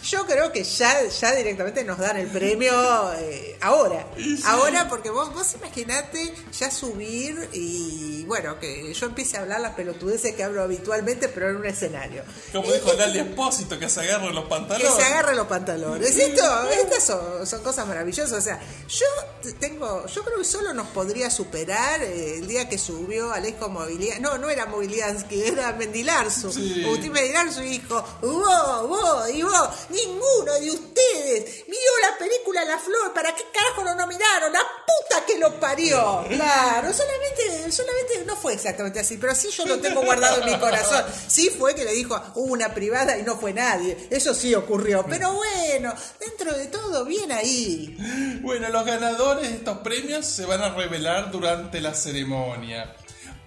yo 0.04 0.28
creo 0.28 0.52
que 0.52 0.64
ya, 0.64 1.04
ya 1.08 1.36
directamente 1.36 1.84
nos 1.84 1.98
dan 1.98 2.18
el 2.18 2.28
premio 2.28 2.72
eh, 3.14 3.58
ahora. 3.62 4.06
Ahora, 4.46 4.88
porque 4.90 5.10
vos, 5.10 5.34
vos 5.34 5.56
imaginate 5.56 6.36
ya 6.60 6.70
subir 6.70 7.50
y 7.54 8.26
bueno, 8.26 8.60
que 8.60 8.94
yo 8.94 9.08
empiece 9.08 9.38
a 9.38 9.42
hablar 9.42 9.60
las 9.62 9.74
pelotudeces 9.74 10.36
que 10.36 10.44
hablo 10.44 10.62
habitualmente, 10.62 11.30
pero 11.30 11.50
en 11.50 11.56
un 11.56 11.66
escenario. 11.66 12.24
Como 12.52 12.72
dijo 12.72 12.91
Lali 12.98 13.20
Espósito, 13.20 13.78
que 13.80 13.90
se 13.90 14.02
agarre 14.02 14.32
los 14.34 14.44
Que 14.44 14.50
pantalones. 14.50 14.94
se 14.96 15.04
agarre 15.04 15.36
los 15.36 15.48
pantalones. 15.48 16.16
Esto, 16.16 16.70
estas 16.70 17.04
son, 17.06 17.48
son 17.48 17.62
cosas 17.64 17.88
maravillosas. 17.88 18.32
O 18.38 18.42
sea, 18.42 18.60
yo 18.88 19.52
tengo, 19.60 20.06
yo 20.08 20.24
creo 20.24 20.38
que 20.38 20.46
solo 20.46 20.74
nos 20.74 20.88
podría 20.88 21.30
superar 21.30 22.02
eh, 22.04 22.38
el 22.38 22.48
día 22.48 22.68
que 22.70 22.78
subió 22.78 23.32
Alejo 23.32 23.70
Movilidad. 23.70 24.20
No, 24.20 24.38
no 24.38 24.50
era 24.50 24.66
Moviliansky, 24.66 25.42
era 25.44 25.72
Mendilarzu. 25.74 26.52
Sí. 26.52 26.84
Agustín 26.86 27.12
Mendilarzu 27.12 27.62
dijo, 27.62 28.04
vos, 28.22 28.88
vos 28.88 29.30
y 29.30 29.44
vos, 29.44 29.70
ninguno 29.90 30.54
de 30.60 30.72
ustedes 30.72 31.66
vio 31.68 31.92
la 32.10 32.18
película 32.18 32.64
La 32.66 32.78
Flor, 32.78 33.14
¿para 33.14 33.34
qué 33.36 33.44
carajo 33.54 33.84
lo 33.84 33.96
nominaron? 33.96 34.52
La 34.54 34.60
puta 34.60 35.26
que 35.26 35.38
lo 35.40 35.60
parió. 35.60 36.24
Claro, 36.30 36.94
solamente, 36.94 37.72
solamente 37.72 38.24
no 38.26 38.36
fue 38.36 38.54
exactamente 38.54 39.00
así, 39.00 39.18
pero 39.18 39.34
sí 39.36 39.50
yo 39.50 39.66
lo 39.66 39.80
tengo 39.80 40.02
guardado 40.02 40.42
en 40.42 40.46
mi 40.54 40.60
corazón. 40.60 41.04
Sí 41.28 41.50
fue 41.50 41.76
que 41.76 41.84
le 41.86 41.92
dijo 41.94 42.20
"Hubo 42.36 42.52
una 42.54 42.71
privada 42.74 43.18
y 43.18 43.24
no 43.24 43.38
fue 43.38 43.54
nadie. 43.54 43.98
Eso 44.10 44.34
sí 44.34 44.54
ocurrió. 44.56 45.06
Pero 45.08 45.34
bueno, 45.34 45.94
dentro 46.20 46.54
de 46.54 46.68
todo, 46.68 47.06
bien 47.06 47.32
ahí. 47.32 47.98
Bueno, 48.42 48.70
los 48.70 48.86
ganadores 48.86 49.50
de 49.50 49.56
estos 49.58 49.80
premios 49.80 50.26
se 50.26 50.46
van 50.46 50.62
a 50.62 50.74
revelar 50.74 51.32
durante 51.32 51.80
la 51.82 51.94
ceremonia. 51.94 52.96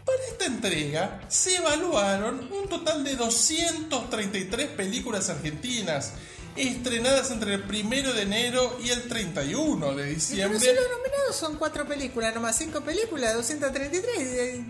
Para 0.05 0.23
esta 0.31 0.45
entrega 0.47 1.21
se 1.29 1.57
evaluaron 1.57 2.53
un 2.53 2.69
total 2.69 3.03
de 3.05 3.17
233 3.17 4.69
películas 4.69 5.31
argentinas 5.31 6.13
estrenadas 6.57 7.31
entre 7.31 7.55
el 7.55 7.63
1 7.63 8.13
de 8.13 8.23
enero 8.23 8.79
y 8.85 8.91
el 8.91 9.09
31 9.09 9.89
de 9.89 9.95
Pero 9.95 10.15
diciembre. 10.15 10.61
si 10.61 10.67
los 10.67 10.85
nominados 10.91 11.35
son 11.37 11.57
cuatro 11.57 11.87
películas, 11.87 12.35
nomás 12.35 12.57
cinco 12.57 12.81
películas, 12.83 13.35
233. 13.35 14.61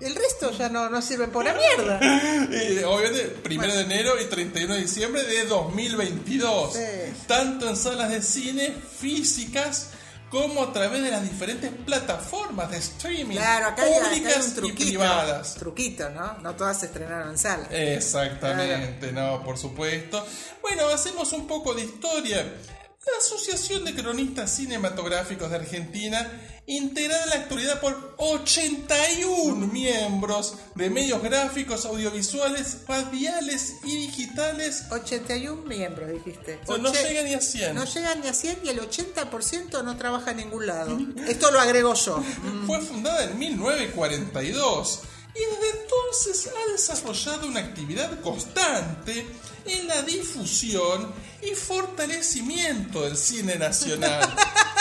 El 0.00 0.14
resto 0.14 0.50
ya 0.50 0.68
no, 0.68 0.90
no 0.90 1.00
sirven 1.00 1.30
por 1.30 1.44
la 1.44 1.54
mierda. 1.54 1.96
Obviamente, 2.88 3.36
1 3.44 3.74
de 3.74 3.80
enero 3.80 4.20
y 4.20 4.26
31 4.26 4.74
de 4.74 4.80
diciembre 4.80 5.22
de 5.24 5.44
2022. 5.46 6.72
Sí. 6.74 6.80
Tanto 7.26 7.68
en 7.68 7.76
salas 7.76 8.10
de 8.10 8.20
cine 8.22 8.74
físicas 8.98 9.90
como 10.30 10.64
a 10.64 10.72
través 10.72 11.02
de 11.02 11.10
las 11.10 11.22
diferentes 11.22 11.70
plataformas 11.70 12.70
de 12.70 12.78
streaming 12.78 13.36
Claro, 13.36 13.68
acá 13.68 13.82
hay, 13.82 13.92
acá 13.92 14.08
hay 14.10 14.20
públicas 14.20 14.54
y 14.62 14.72
privadas. 14.72 15.54
Truquito, 15.54 16.10
¿no? 16.10 16.38
No 16.38 16.54
todas 16.56 16.80
se 16.80 16.86
estrenaron 16.86 17.30
en 17.30 17.38
sala. 17.38 17.68
Exactamente, 17.70 19.12
no, 19.12 19.42
por 19.44 19.56
supuesto. 19.56 20.26
Bueno, 20.62 20.88
hacemos 20.88 21.32
un 21.32 21.46
poco 21.46 21.74
de 21.74 21.84
historia. 21.84 22.38
La 22.38 23.18
Asociación 23.18 23.84
de 23.84 23.94
Cronistas 23.94 24.50
Cinematográficos 24.56 25.48
de 25.48 25.56
Argentina, 25.56 26.28
integrada 26.66 27.22
en 27.24 27.30
la 27.30 27.36
actualidad 27.36 27.80
por 27.80 28.14
81 28.16 29.66
miembros 29.68 30.54
de 30.74 30.90
medios 30.90 31.22
gráficos, 31.22 31.84
audiovisuales, 31.84 32.78
radiales 32.88 33.76
y 33.84 33.96
digitales, 33.96 34.84
81 34.90 35.62
miembros, 35.62 36.10
dijiste. 36.10 36.60
o 36.64 36.66
sea, 36.74 36.78
no 36.78 36.90
Oche- 36.90 37.08
llega 37.08 37.22
ni 37.22 37.34
a 37.34 37.40
100. 37.40 37.74
No 37.74 37.84
llegan 37.84 38.20
ni 38.20 38.28
a 38.28 38.34
100 38.34 38.58
y 38.64 38.68
el 38.70 38.80
80% 38.80 39.84
no 39.84 39.96
trabaja 39.96 40.32
en 40.32 40.38
ningún 40.38 40.66
lado. 40.66 40.98
Esto 41.28 41.50
lo 41.50 41.60
agrego 41.60 41.94
yo. 41.94 42.22
Fue 42.66 42.80
fundada 42.80 43.24
en 43.24 43.38
1942 43.38 45.00
y 45.34 45.38
desde 45.38 45.80
entonces 45.82 46.50
ha 46.52 46.72
desarrollado 46.72 47.46
una 47.46 47.60
actividad 47.60 48.20
constante 48.22 49.26
en 49.66 49.86
la 49.86 50.02
difusión 50.02 51.12
y 51.42 51.54
fortalecimiento 51.54 53.02
del 53.02 53.16
cine 53.16 53.56
nacional. 53.56 54.20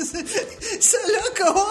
¡Sos 0.00 1.00
loco! 1.12 1.68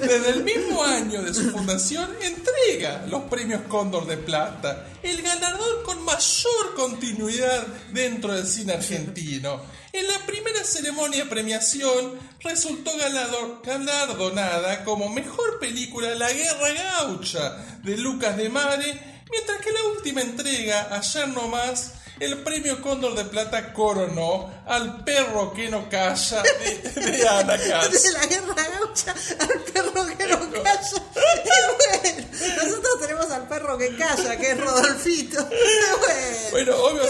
Desde 0.00 0.30
el 0.30 0.44
mismo 0.44 0.84
año 0.84 1.22
de 1.22 1.34
su 1.34 1.50
fundación 1.50 2.08
entrega 2.20 3.04
los 3.08 3.24
premios 3.24 3.62
Cóndor 3.68 4.06
de 4.06 4.18
Plata, 4.18 4.86
el 5.02 5.20
ganador 5.22 5.82
con 5.82 6.04
mayor 6.04 6.74
continuidad 6.76 7.66
dentro 7.92 8.34
del 8.34 8.46
cine 8.46 8.74
argentino. 8.74 9.60
En 9.92 10.06
la 10.06 10.18
primera 10.26 10.62
ceremonia 10.62 11.24
de 11.24 11.30
premiación 11.30 12.18
resultó 12.40 12.92
galardonada 12.96 14.84
como 14.84 15.08
mejor 15.08 15.58
película 15.58 16.14
La 16.14 16.32
Guerra 16.32 16.72
Gaucha 16.72 17.56
de 17.82 17.96
Lucas 17.96 18.36
de 18.36 18.48
Mare, 18.48 19.22
mientras 19.30 19.58
que 19.60 19.72
la 19.72 19.82
última 19.96 20.20
entrega, 20.20 20.88
ayer 20.94 21.28
nomás, 21.28 21.94
el 22.20 22.38
premio 22.38 22.80
Cóndor 22.82 23.14
de 23.14 23.24
Plata 23.24 23.72
coronó 23.72 24.50
al 24.66 25.04
perro 25.04 25.52
que 25.52 25.68
no 25.68 25.88
calla 25.88 26.42
de, 26.42 27.00
de 27.00 27.28
Ana 27.28 27.56
Katz. 27.68 28.02
De 28.02 28.12
la 28.12 28.26
guerra 28.26 28.54
gaucha 28.78 29.14
al 29.40 29.60
perro 29.72 30.06
que 30.16 30.26
no 30.26 30.38
calla. 30.62 31.02
Y 31.44 32.02
bueno, 32.02 32.28
nosotros 32.64 33.00
tenemos 33.00 33.30
al 33.30 33.48
perro 33.48 33.78
que 33.78 33.96
calla, 33.96 34.36
que 34.38 34.50
es 34.52 34.60
Rodolfito. 34.60 35.44
Bueno, 35.46 36.50
Bueno, 36.50 36.76
obvio, 36.84 37.02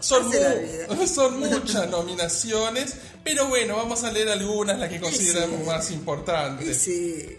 son, 0.00 0.28
mu- 1.40 1.46
muchas 1.50 1.88
nominaciones, 1.88 2.94
pero 3.24 3.46
bueno, 3.46 3.76
vamos 3.76 4.02
a 4.04 4.12
leer 4.12 4.28
algunas, 4.30 4.78
las 4.78 4.88
que 4.88 5.00
consideramos 5.00 5.60
sí. 5.60 5.66
más 5.66 5.90
importantes. 5.90 6.76
sí, 6.78 7.36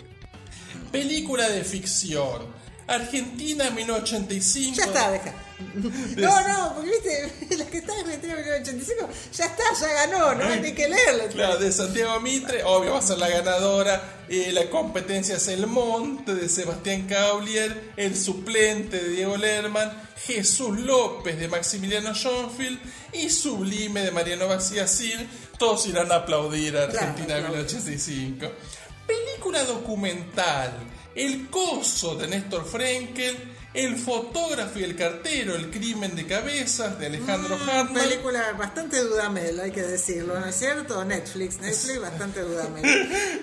Película 0.92 1.50
de 1.50 1.64
ficción. 1.64 2.63
Argentina 2.88 3.70
1985. 3.70 4.76
ya 4.78 4.86
está, 4.86 5.12
deja. 5.12 5.34
No, 6.18 6.48
no, 6.48 6.76
porque 6.76 6.90
viste, 6.90 7.56
la 7.58 7.66
que 7.66 7.78
está 7.78 7.94
en 7.94 8.00
Argentina 8.06 8.36
1985, 8.36 9.10
ya 9.34 9.46
está, 9.46 9.64
ya 9.80 9.88
ganó, 9.94 10.36
no 10.36 10.44
hay 10.46 10.74
que 10.74 10.90
leerle. 10.90 11.28
Claro, 11.28 11.58
de 11.58 11.72
Santiago 11.72 12.20
Mitre, 12.20 12.64
obvio 12.64 12.94
va 12.94 13.00
a 13.00 13.02
ser 13.02 13.18
la 13.18 13.30
ganadora. 13.30 14.20
Eh, 14.28 14.52
la 14.52 14.70
competencia 14.70 15.36
es 15.36 15.48
El 15.48 15.68
Monte 15.68 16.34
de 16.34 16.50
Sebastián 16.50 17.08
Caulier, 17.08 17.92
El 17.98 18.18
Suplente 18.18 19.02
de 19.02 19.10
Diego 19.10 19.38
Lerman, 19.38 19.92
Jesús 20.26 20.80
López 20.80 21.40
de 21.40 21.48
Maximiliano 21.48 22.14
Schoenfield 22.14 22.80
y 23.14 23.30
Sublime 23.30 24.02
de 24.02 24.12
Mariano 24.12 24.48
Baciacil. 24.48 25.30
Todos 25.58 25.86
irán 25.88 26.12
a 26.12 26.16
aplaudir 26.16 26.76
a 26.78 26.84
Argentina 26.84 27.26
Claro, 27.26 27.48
claro. 27.48 27.64
1985. 27.64 28.52
Película 29.08 29.64
documental. 29.66 30.74
El 31.16 31.50
Coso 31.50 32.16
de 32.16 32.28
Néstor 32.28 32.66
Frenkel, 32.66 33.36
El 33.74 33.98
Fotógrafo 33.98 34.80
y 34.80 34.84
el 34.84 34.96
Cartero, 34.96 35.56
El 35.56 35.70
Crimen 35.70 36.16
de 36.16 36.26
Cabezas 36.26 36.98
de 37.00 37.08
Alejandro 37.08 37.56
Una 37.56 37.82
Hartmann. 37.82 38.04
película 38.04 38.54
bastante 38.54 39.00
dudamel, 39.02 39.60
hay 39.60 39.72
que 39.72 39.84
decirlo, 39.84 40.40
¿no 40.40 40.46
es 40.48 40.56
cierto? 40.56 41.04
Netflix, 41.06 41.60
Netflix 41.60 42.00
bastante 42.02 42.42
dudamel. 42.42 42.86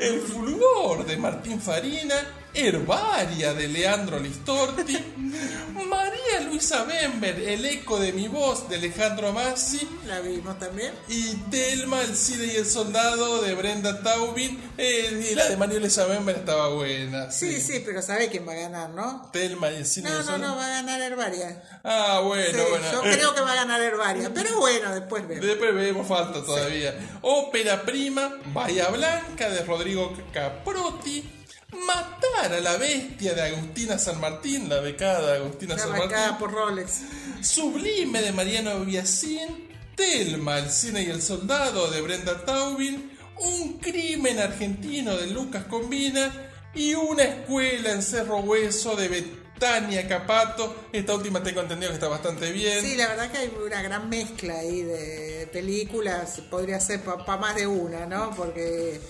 El 0.01 0.21
fulgor 0.21 1.07
de 1.07 1.17
Martín 1.17 1.61
Farina, 1.61 2.15
Herbaria 2.53 3.55
de 3.55 3.69
Leandro 3.69 4.19
Listorti, 4.19 4.99
María 5.89 6.41
Luisa 6.47 6.85
Bember, 6.85 7.39
El 7.41 7.65
eco 7.65 7.99
de 7.99 8.13
mi 8.13 8.29
voz 8.29 8.69
de 8.69 8.77
Alejandro 8.77 9.33
Massi 9.33 9.81
La 10.07 10.21
vimos 10.21 10.59
también. 10.59 10.93
y 11.09 11.35
Telma, 11.51 12.03
El 12.03 12.17
Cide 12.17 12.47
y 12.53 12.57
el 12.57 12.67
Soldado 12.67 13.41
de 13.43 13.55
Brenda 13.55 14.03
Taubin. 14.03 14.61
Eh, 14.79 15.29
y 15.33 15.35
la 15.35 15.49
de 15.49 15.57
María 15.57 15.79
Luisa 15.79 16.07
Bember 16.07 16.37
estaba 16.37 16.69
buena. 16.69 17.31
Sí, 17.31 17.61
sí, 17.61 17.83
pero 17.85 18.03
sabe 18.03 18.29
quién 18.29 18.47
va 18.47 18.53
a 18.53 18.57
ganar, 18.57 18.91
¿no? 18.91 19.29
Telma 19.33 19.71
y 19.71 19.77
el 19.77 19.87
Cine 19.87 20.09
y 20.09 20.13
No, 20.13 20.19
el 20.21 20.27
no, 20.27 20.33
Soldado. 20.33 20.53
no, 20.55 20.59
va 20.61 20.67
a 20.67 20.69
ganar 20.71 21.01
Herbaria. 21.03 21.63
Ah, 21.85 22.21
bueno, 22.25 22.59
Sí, 22.59 22.65
bueno. 22.71 22.93
yo 22.93 23.01
creo 23.03 23.35
que 23.35 23.41
va 23.41 23.53
a 23.53 23.57
ganar 23.57 23.81
Herbaria, 23.81 24.31
pero 24.35 24.59
bueno, 24.59 24.95
después 24.95 25.27
vemos. 25.27 25.47
Después 25.47 25.75
vemos, 25.75 26.07
falta 26.07 26.43
todavía. 26.45 26.95
Ópera 27.23 27.83
prima, 27.83 28.37
Bahía 28.53 28.89
Blanca 28.89 29.49
de 29.49 29.63
Rodrigo 29.65 30.13
Caprotti. 30.33 31.37
Matar 31.73 32.53
a 32.53 32.61
la 32.61 32.77
bestia 32.77 33.35
de 33.35 33.43
Agustina 33.43 33.99
San 33.99 34.21
Martín, 34.21 34.69
la 34.69 34.81
becada 34.81 35.37
Agustina 35.37 35.79
San 35.79 35.91
Martín. 35.91 36.37
por 36.39 36.53
Rolex. 36.53 37.03
Sublime 37.43 38.23
de 38.23 38.33
Mariano 38.33 38.85
Biasín. 38.85 39.69
Telma, 39.95 40.59
el 40.59 40.71
cine 40.71 41.03
y 41.03 41.11
el 41.11 41.23
soldado 41.23 41.91
de 41.91 42.01
Brenda 42.01 42.45
Taubin. 42.45 43.19
Un 43.39 43.79
crimen 43.79 44.39
argentino 44.39 45.17
de 45.17 45.29
Lucas 45.29 45.65
Combina. 45.65 46.33
Y 46.75 46.95
una 46.95 47.25
escuela 47.25 47.93
en 47.93 48.03
Cerro 48.03 48.39
Hueso 48.39 48.97
de 48.97 49.09
Betania 49.09 50.07
Capato. 50.09 50.89
Esta 50.93 51.15
última 51.15 51.43
tengo 51.43 51.61
entendido 51.61 51.91
que 51.91 51.95
está 51.95 52.09
bastante 52.09 52.51
bien. 52.53 52.81
Sí, 52.81 52.97
la 52.97 53.09
verdad 53.09 53.31
que 53.31 53.39
hay 53.39 53.53
una 53.65 53.83
gran 53.83 54.09
mezcla 54.09 54.55
ahí 54.59 54.83
de 54.83 55.49
películas, 55.53 56.41
podría 56.51 56.81
ser 56.81 57.01
para 57.01 57.37
más 57.37 57.57
de 57.57 57.67
una, 57.67 58.07
¿no? 58.07 58.31
Porque 58.37 59.01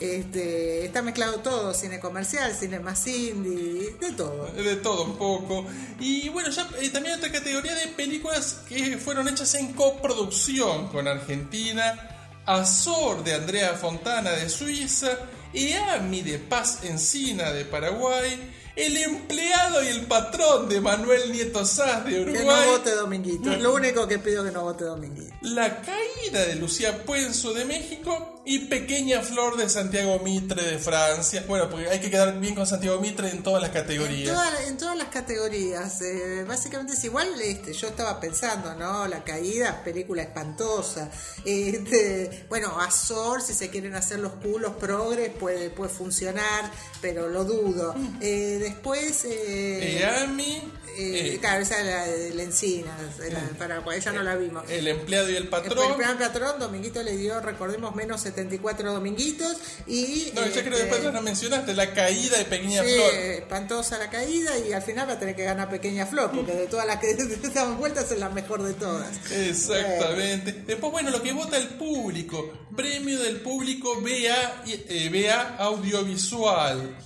este, 0.00 0.86
está 0.86 1.02
mezclado 1.02 1.40
todo, 1.40 1.74
cine 1.74 2.00
comercial, 2.00 2.54
cine 2.54 2.80
más 2.80 3.06
indie, 3.06 3.94
de 4.00 4.12
todo. 4.12 4.46
De 4.52 4.76
todo 4.76 5.04
un 5.04 5.16
poco. 5.16 5.66
Y 5.98 6.28
bueno, 6.30 6.50
ya 6.50 6.68
eh, 6.80 6.88
también 6.88 7.16
otra 7.16 7.30
categoría 7.30 7.74
de 7.74 7.88
películas 7.88 8.62
que 8.68 8.98
fueron 8.98 9.28
hechas 9.28 9.54
en 9.54 9.72
coproducción 9.74 10.88
con 10.88 11.06
Argentina. 11.06 12.16
Azor 12.46 13.22
de 13.22 13.34
Andrea 13.34 13.74
Fontana 13.74 14.30
de 14.30 14.48
Suiza. 14.48 15.18
Eami 15.52 16.22
de 16.22 16.38
Paz 16.38 16.84
Encina 16.84 17.52
de 17.52 17.64
Paraguay. 17.64 18.38
El 18.86 18.96
empleado 18.96 19.82
y 19.82 19.88
el 19.88 20.06
patrón 20.06 20.68
de 20.68 20.80
Manuel 20.80 21.30
Nieto 21.32 21.64
Saz 21.64 22.04
de 22.04 22.10
Que 22.12 22.24
no 22.24 22.30
Uruguay. 22.32 22.68
vote 22.68 22.94
Dominguito, 22.94 23.50
es 23.52 23.60
lo 23.60 23.74
único 23.74 24.06
que 24.08 24.18
pido 24.18 24.42
que 24.44 24.50
no 24.50 24.62
vote 24.62 24.84
Dominguito. 24.84 25.34
La 25.42 25.82
caída 25.82 26.44
de 26.46 26.54
Lucía 26.56 27.04
Puenzo 27.04 27.52
de 27.52 27.64
México 27.64 28.42
y 28.46 28.60
Pequeña 28.60 29.20
Flor 29.22 29.56
de 29.56 29.68
Santiago 29.68 30.18
Mitre 30.20 30.62
de 30.62 30.78
Francia. 30.78 31.44
Bueno, 31.46 31.68
porque 31.68 31.88
hay 31.88 32.00
que 32.00 32.10
quedar 32.10 32.38
bien 32.40 32.54
con 32.54 32.66
Santiago 32.66 32.98
Mitre 33.00 33.28
en 33.30 33.42
todas 33.42 33.60
las 33.60 33.70
En, 33.70 33.82
categorías. 33.82 34.34
toda- 34.34 34.64
en 34.66 34.76
todas 34.78 34.96
las 34.96 35.08
categorías, 35.08 36.00
eh, 36.02 36.44
básicamente 36.48 36.94
es 36.94 37.04
igual, 37.04 37.28
este, 37.40 37.72
yo 37.74 37.88
estaba 37.88 38.18
pensando, 38.18 38.74
¿no? 38.74 39.06
La 39.06 39.22
caída, 39.24 39.82
película 39.84 40.22
espantosa. 40.22 41.10
Este, 41.44 42.46
bueno, 42.48 42.80
Azor, 42.80 43.42
si 43.42 43.52
se 43.54 43.68
quieren 43.68 43.94
hacer 43.94 44.18
los 44.20 44.32
culos 44.34 44.72
progres, 44.80 45.30
puede, 45.38 45.68
puede 45.70 45.90
funcionar, 45.92 46.70
pero 47.02 47.28
lo 47.28 47.44
dudo. 47.44 47.94
Eh, 48.20 48.69
después... 48.70 49.24
eh, 49.24 50.00
Eami. 50.02 50.62
eh, 50.96 51.34
eh, 51.34 51.38
claro, 51.40 51.62
esa 51.62 51.78
es 51.80 51.86
la 51.86 52.06
de 52.06 52.34
la 52.34 52.42
encina, 52.42 52.96
la 53.18 53.40
de 53.40 53.54
Paraguay, 53.54 53.98
ella 53.98 54.12
no 54.12 54.22
la 54.22 54.34
vimos. 54.36 54.64
El 54.68 54.86
empleado 54.88 55.30
y 55.30 55.36
el 55.36 55.44
El 55.44 55.48
patrón. 55.48 55.96
primer 55.96 56.18
patrón, 56.18 56.58
Dominguito 56.58 57.02
le 57.02 57.16
dio, 57.16 57.40
recordemos, 57.40 57.94
menos 57.94 58.20
74 58.22 58.92
Dominguitos 58.92 59.56
y... 59.86 60.30
No, 60.34 60.44
ya 60.46 60.62
creo 60.62 60.76
que 60.76 60.84
después 60.84 61.02
no 61.12 61.22
mencionaste 61.22 61.74
la 61.74 61.92
caída 61.94 62.36
de 62.38 62.44
Pequeña 62.44 62.82
Sí, 62.82 62.90
Flor. 62.94 63.14
espantosa 63.14 63.98
la 63.98 64.10
caída 64.10 64.58
y 64.58 64.72
al 64.72 64.82
final 64.82 65.08
va 65.08 65.12
a 65.14 65.18
tener 65.18 65.34
que 65.36 65.44
ganar 65.44 65.70
Pequeña 65.70 66.06
Flor, 66.06 66.32
porque 66.32 66.52
de 66.52 66.66
todas 66.66 66.86
las 66.86 66.98
que 67.00 67.14
daban 67.54 67.78
vueltas 67.78 68.10
es 68.10 68.18
la 68.18 68.28
mejor 68.28 68.62
de 68.62 68.74
todas. 68.74 69.08
Exactamente. 69.32 70.52
Después, 70.66 70.92
bueno, 70.92 71.10
lo 71.10 71.22
que 71.22 71.32
vota 71.32 71.56
el 71.56 71.68
público. 71.68 72.52
Premio 72.76 73.18
del 73.20 73.40
público 73.40 74.00
BA, 74.00 74.64
eh, 74.66 75.08
BA 75.10 75.56
Audiovisual. 75.64 76.96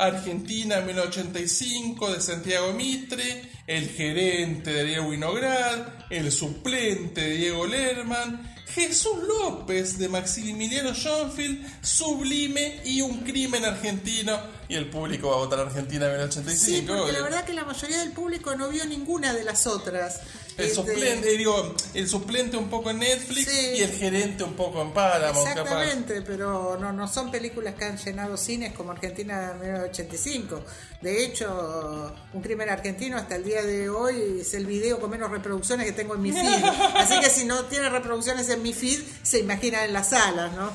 Argentina 0.00 0.80
1985 0.80 2.12
de 2.12 2.20
Santiago 2.20 2.72
Mitre, 2.72 3.42
el 3.66 3.88
gerente 3.90 4.72
de 4.72 4.84
Diego 4.84 5.08
Winograd, 5.08 6.04
el 6.10 6.32
suplente 6.32 7.20
de 7.20 7.36
Diego 7.36 7.66
Lerman, 7.66 8.54
Jesús 8.74 9.18
López 9.26 9.98
de 9.98 10.08
Maximiliano 10.08 10.94
Schoenfield, 10.94 11.66
Sublime 11.82 12.80
y 12.84 13.02
un 13.02 13.18
crimen 13.18 13.64
argentino. 13.64 14.38
Y 14.70 14.76
el 14.76 14.88
público 14.88 15.28
va 15.30 15.34
a 15.34 15.38
votar 15.38 15.58
Argentina 15.60 16.06
1985. 16.06 16.64
Sí, 16.64 16.82
porque 16.86 17.12
la 17.12 17.18
obvio. 17.18 17.24
verdad 17.24 17.44
que 17.44 17.52
la 17.54 17.64
mayoría 17.64 17.98
del 17.98 18.12
público 18.12 18.54
no 18.54 18.68
vio 18.68 18.84
ninguna 18.86 19.32
de 19.34 19.42
las 19.44 19.66
otras. 19.66 20.20
El 20.56 20.66
Este, 20.66 20.74
suplente, 20.76 21.34
eh, 21.34 21.38
digo, 21.38 21.74
el 21.94 22.08
suplente 22.08 22.56
un 22.56 22.68
poco 22.68 22.90
en 22.90 22.98
Netflix 22.98 23.48
Sí. 23.50 23.70
y 23.76 23.80
el 23.82 23.92
gerente 23.92 24.44
un 24.44 24.54
poco 24.54 24.82
en 24.82 24.92
Paramount, 24.92 25.48
capaz. 25.48 25.62
Exactamente, 25.62 26.22
pero 26.22 26.76
no, 26.78 26.92
no 26.92 27.08
son 27.08 27.30
películas 27.30 27.74
que 27.76 27.84
han 27.86 27.96
llenado 27.96 28.36
cines 28.36 28.72
como 28.74 28.90
Argentina 28.92 29.54
1985. 29.60 30.62
De 31.00 31.24
hecho, 31.24 32.14
Un 32.32 32.42
crimen 32.42 32.68
argentino 32.68 33.16
hasta 33.16 33.36
el 33.36 33.44
día 33.44 33.62
de 33.62 33.88
hoy 33.88 34.40
es 34.42 34.52
el 34.54 34.66
video 34.66 35.00
con 35.00 35.10
menos 35.10 35.30
reproducciones 35.30 35.84
que 35.86 35.92
tengo 35.92 36.14
en 36.14 36.22
mi 36.22 36.30
feed. 36.32 36.42
Así 36.94 37.18
que 37.20 37.28
si 37.30 37.44
no 37.44 37.64
tiene 37.64 37.88
reproducciones 37.88 38.48
en 38.50 38.62
mi 38.62 38.72
feed, 38.72 39.00
se 39.22 39.38
imaginan 39.40 39.84
en 39.84 39.92
las 39.94 40.10
salas, 40.10 40.52
¿no? 40.52 40.70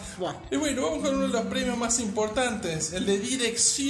Y 0.51 0.55
bueno, 0.57 0.81
vamos 0.81 1.03
con 1.03 1.15
uno 1.15 1.27
de 1.27 1.33
los 1.33 1.45
premios 1.45 1.77
más 1.77 1.99
importantes, 1.99 2.91
el 2.93 3.05
de 3.05 3.19
dirección. 3.19 3.84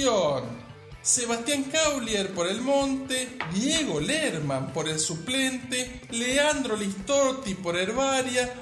Sebastián 1.00 1.64
Caulier 1.64 2.34
por 2.34 2.46
El 2.46 2.60
Monte, 2.60 3.38
Diego 3.54 3.98
Lerman 3.98 4.72
por 4.72 4.88
El 4.88 4.98
Suplente, 4.98 6.02
Leandro 6.10 6.76
Listorti 6.76 7.54
por 7.54 7.76
Herbaria, 7.76 8.52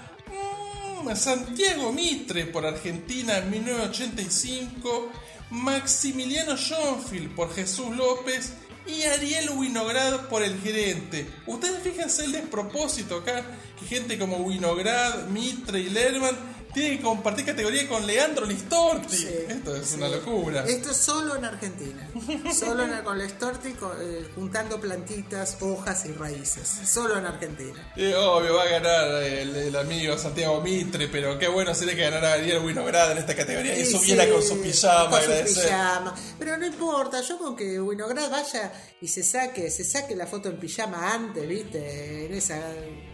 mm, 1.02 1.16
Santiago 1.16 1.92
Mitre 1.92 2.46
por 2.46 2.64
Argentina 2.64 3.38
en 3.38 3.50
1985, 3.50 5.10
Maximiliano 5.50 6.56
Schoenfield 6.56 7.34
por 7.34 7.52
Jesús 7.52 7.96
López 7.96 8.52
y 8.86 9.02
Ariel 9.02 9.50
Winograd 9.56 10.28
por 10.28 10.42
El 10.44 10.60
Gerente. 10.60 11.26
Ustedes 11.46 11.82
fíjense 11.82 12.26
el 12.26 12.32
despropósito 12.32 13.16
acá, 13.16 13.44
que 13.80 13.86
gente 13.86 14.18
como 14.18 14.36
Winograd, 14.36 15.26
Mitre 15.28 15.80
y 15.80 15.90
Lerman 15.90 16.53
tiene 16.74 16.96
que 16.98 17.02
compartir 17.02 17.46
categoría 17.46 17.88
con 17.88 18.06
Leandro 18.06 18.44
Listorti. 18.44 19.16
Sí, 19.16 19.28
Esto 19.48 19.76
es 19.76 19.86
sí. 19.86 19.94
una 19.96 20.08
locura. 20.08 20.64
Esto 20.66 20.90
es 20.90 20.96
solo 20.96 21.36
en 21.36 21.44
Argentina. 21.44 22.08
Solo 22.52 22.82
en, 22.84 23.02
con 23.04 23.16
Lestorti 23.18 23.72
co- 23.72 23.94
eh, 24.00 24.28
juntando 24.34 24.80
plantitas, 24.80 25.56
hojas 25.60 26.04
y 26.06 26.12
raíces. 26.12 26.68
Solo 26.86 27.18
en 27.18 27.26
Argentina. 27.26 27.92
Y 27.96 28.12
obvio, 28.12 28.54
va 28.54 28.62
a 28.64 28.68
ganar 28.68 29.22
el, 29.22 29.54
el 29.56 29.76
amigo 29.76 30.18
Santiago 30.18 30.60
Mitre, 30.60 31.08
pero 31.08 31.38
qué 31.38 31.48
bueno 31.48 31.74
sería 31.74 31.94
que 31.94 32.02
ganara 32.02 32.32
Ariel 32.34 32.58
Winograd 32.64 33.12
en 33.12 33.18
esta 33.18 33.34
categoría 33.34 33.78
y 33.78 33.84
Sí, 33.84 33.92
subiera 33.92 34.28
con 34.28 34.42
su 34.42 34.60
pijama, 34.60 35.10
con 35.10 35.20
su 35.22 35.54
pijama. 35.54 36.14
Pero 36.38 36.56
no 36.56 36.66
importa, 36.66 37.20
yo 37.20 37.38
con 37.38 37.54
que 37.56 37.80
Winograd 37.80 38.30
vaya 38.30 38.72
y 39.00 39.08
se 39.08 39.22
saque, 39.22 39.70
se 39.70 39.84
saque 39.84 40.16
la 40.16 40.26
foto 40.26 40.48
en 40.48 40.58
pijama 40.58 41.12
antes, 41.12 41.46
¿viste? 41.48 42.26
En 42.26 42.34
esa. 42.34 42.60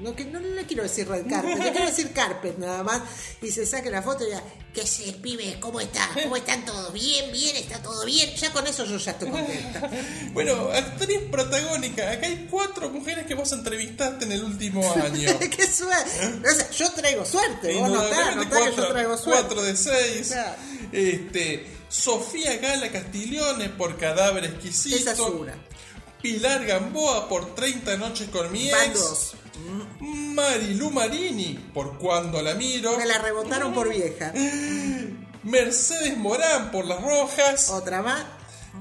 No, 0.01 0.15
que, 0.17 0.25
no, 0.25 0.41
le 0.41 0.65
quiero 0.65 0.83
decir 0.85 1.07
red 1.09 1.27
carpet, 1.29 1.59
le 1.59 1.71
quiero 1.73 1.87
decir 1.87 2.13
carpet 2.13 2.57
nada 2.59 2.83
más. 2.83 3.03
Y 3.43 3.50
se 3.51 3.67
saque 3.67 3.91
la 3.91 4.03
foto 4.03 4.27
y 4.27 4.31
ya, 4.31 4.43
¿qué 4.75 4.87
se 4.87 5.13
pibe? 5.13 5.59
¿Cómo 5.61 5.81
está? 5.81 6.09
¿Cómo 6.23 6.37
están 6.37 6.65
todos? 6.65 6.93
Bien, 6.93 7.31
bien, 7.33 7.57
está 7.57 7.81
todo 7.83 8.05
bien. 8.05 8.35
Ya 8.37 8.53
con 8.53 8.67
eso 8.67 8.85
yo 8.85 8.97
ya 8.97 9.11
estoy 9.13 9.31
contenta. 9.31 9.91
Bueno, 10.33 10.71
actriz 10.73 11.21
protagónica. 11.31 12.11
Acá 12.11 12.27
hay 12.27 12.47
cuatro 12.51 12.89
mujeres 12.91 13.27
que 13.27 13.35
vos 13.35 13.51
entrevistaste 13.53 14.25
en 14.25 14.33
el 14.33 14.45
último 14.45 14.83
año. 14.93 15.39
¡Qué 15.57 15.67
suerte! 15.71 16.41
O 16.51 16.55
sea, 16.55 16.71
yo 16.71 16.91
traigo 16.93 17.25
suerte, 17.25 17.75
vos 17.75 17.91
notá, 17.91 18.05
Indudablemente 18.09 18.55
notá 18.55 18.71
que 18.71 18.77
yo 18.77 18.89
traigo 18.89 19.17
suerte. 19.19 19.41
cuatro 19.43 19.63
de 19.63 19.77
seis. 19.77 20.29
Claro. 20.29 20.57
Este, 20.93 21.67
Sofía 21.89 22.57
Gala 22.59 22.91
Castiglione 22.91 23.69
por 23.71 23.97
Cadáver 23.99 24.45
Exquisito. 24.45 24.97
Esa 24.97 25.13
es 25.13 25.19
una. 25.19 25.55
Pilar 26.23 26.65
Gamboa 26.67 27.29
por 27.29 27.55
30 27.55 27.97
noches 27.97 28.29
con 28.29 28.53
mi 28.53 28.71
Van 28.71 28.91
ex. 28.91 29.01
dos. 29.01 29.33
Marilu 30.01 30.91
Marini 30.91 31.55
por 31.75 31.99
Cuando 31.99 32.41
la 32.43 32.55
miro. 32.55 32.97
Me 32.97 33.07
la 33.07 33.19
rebotaron 33.19 33.73
por 33.75 33.89
vieja. 33.89 34.33
Mercedes 35.43 36.17
Morán 36.17 36.71
por 36.71 36.85
Las 36.85 37.03
Rojas. 37.03 37.71
Otra 37.71 38.03
más, 38.03 38.25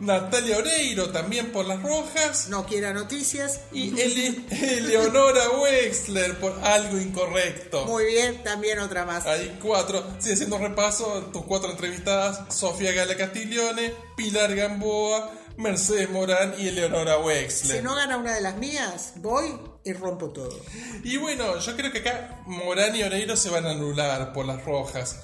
Natalia 0.02 0.58
Oreiro 0.58 1.10
también 1.12 1.52
por 1.52 1.66
Las 1.66 1.82
Rojas. 1.82 2.48
no 2.50 2.66
quiera 2.66 2.94
noticias. 2.94 3.62
Y 3.72 3.98
Ele- 4.00 4.46
Eleonora 4.52 5.50
Wexler 5.62 6.38
por 6.40 6.60
Algo 6.64 7.00
Incorrecto. 7.00 7.86
Muy 7.86 8.06
bien, 8.06 8.44
también 8.44 8.80
otra 8.80 9.06
más. 9.06 9.26
Hay 9.26 9.58
cuatro. 9.62 10.04
Sigue 10.20 10.34
haciendo 10.34 10.58
un 10.58 10.64
repaso. 10.64 11.30
Tus 11.34 11.44
cuatro 11.44 11.72
entrevistadas: 11.72 12.54
Sofía 12.54 12.92
Gala 12.92 13.16
Castiglione, 13.16 13.94
Pilar 14.16 14.54
Gamboa, 14.56 15.32
Mercedes 15.58 16.10
Morán 16.10 16.56
y 16.58 16.68
Eleonora 16.68 17.18
Wexler. 17.20 17.78
Si 17.78 17.84
no 17.84 17.96
gana 17.96 18.18
una 18.18 18.34
de 18.34 18.42
las 18.42 18.58
mías, 18.58 19.14
voy 19.16 19.58
y 19.90 19.94
rompo 19.94 20.30
todo. 20.30 20.60
Y 21.04 21.18
bueno, 21.18 21.60
yo 21.60 21.76
creo 21.76 21.92
que 21.92 22.00
acá 22.00 22.42
Morán 22.46 22.96
y 22.96 23.04
Oreiro 23.04 23.36
se 23.36 23.50
van 23.50 23.66
a 23.66 23.72
anular 23.72 24.32
por 24.34 24.46
las 24.46 24.64
rojas. 24.64 25.18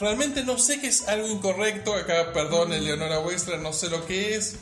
Realmente 0.00 0.44
no 0.44 0.58
sé 0.58 0.80
qué 0.80 0.88
es 0.88 1.08
algo 1.08 1.26
incorrecto. 1.28 1.94
Acá, 1.94 2.32
perdón, 2.32 2.72
Eleonora 2.72 3.20
Wexler, 3.20 3.58
no 3.58 3.72
sé 3.72 3.88
lo 3.90 4.06
que 4.06 4.34
es. 4.36 4.56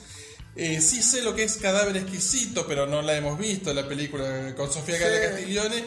Eh, 0.56 0.80
sí 0.80 1.02
sé 1.02 1.20
lo 1.22 1.34
que 1.34 1.44
es 1.44 1.56
Cadáver 1.58 1.96
Exquisito, 1.98 2.66
pero 2.66 2.86
no 2.86 3.02
la 3.02 3.14
hemos 3.16 3.38
visto, 3.38 3.74
la 3.74 3.86
película 3.86 4.54
con 4.56 4.72
Sofía 4.72 4.98
Gala 4.98 5.16
Sí. 5.16 5.22
Castiglione. 5.28 5.84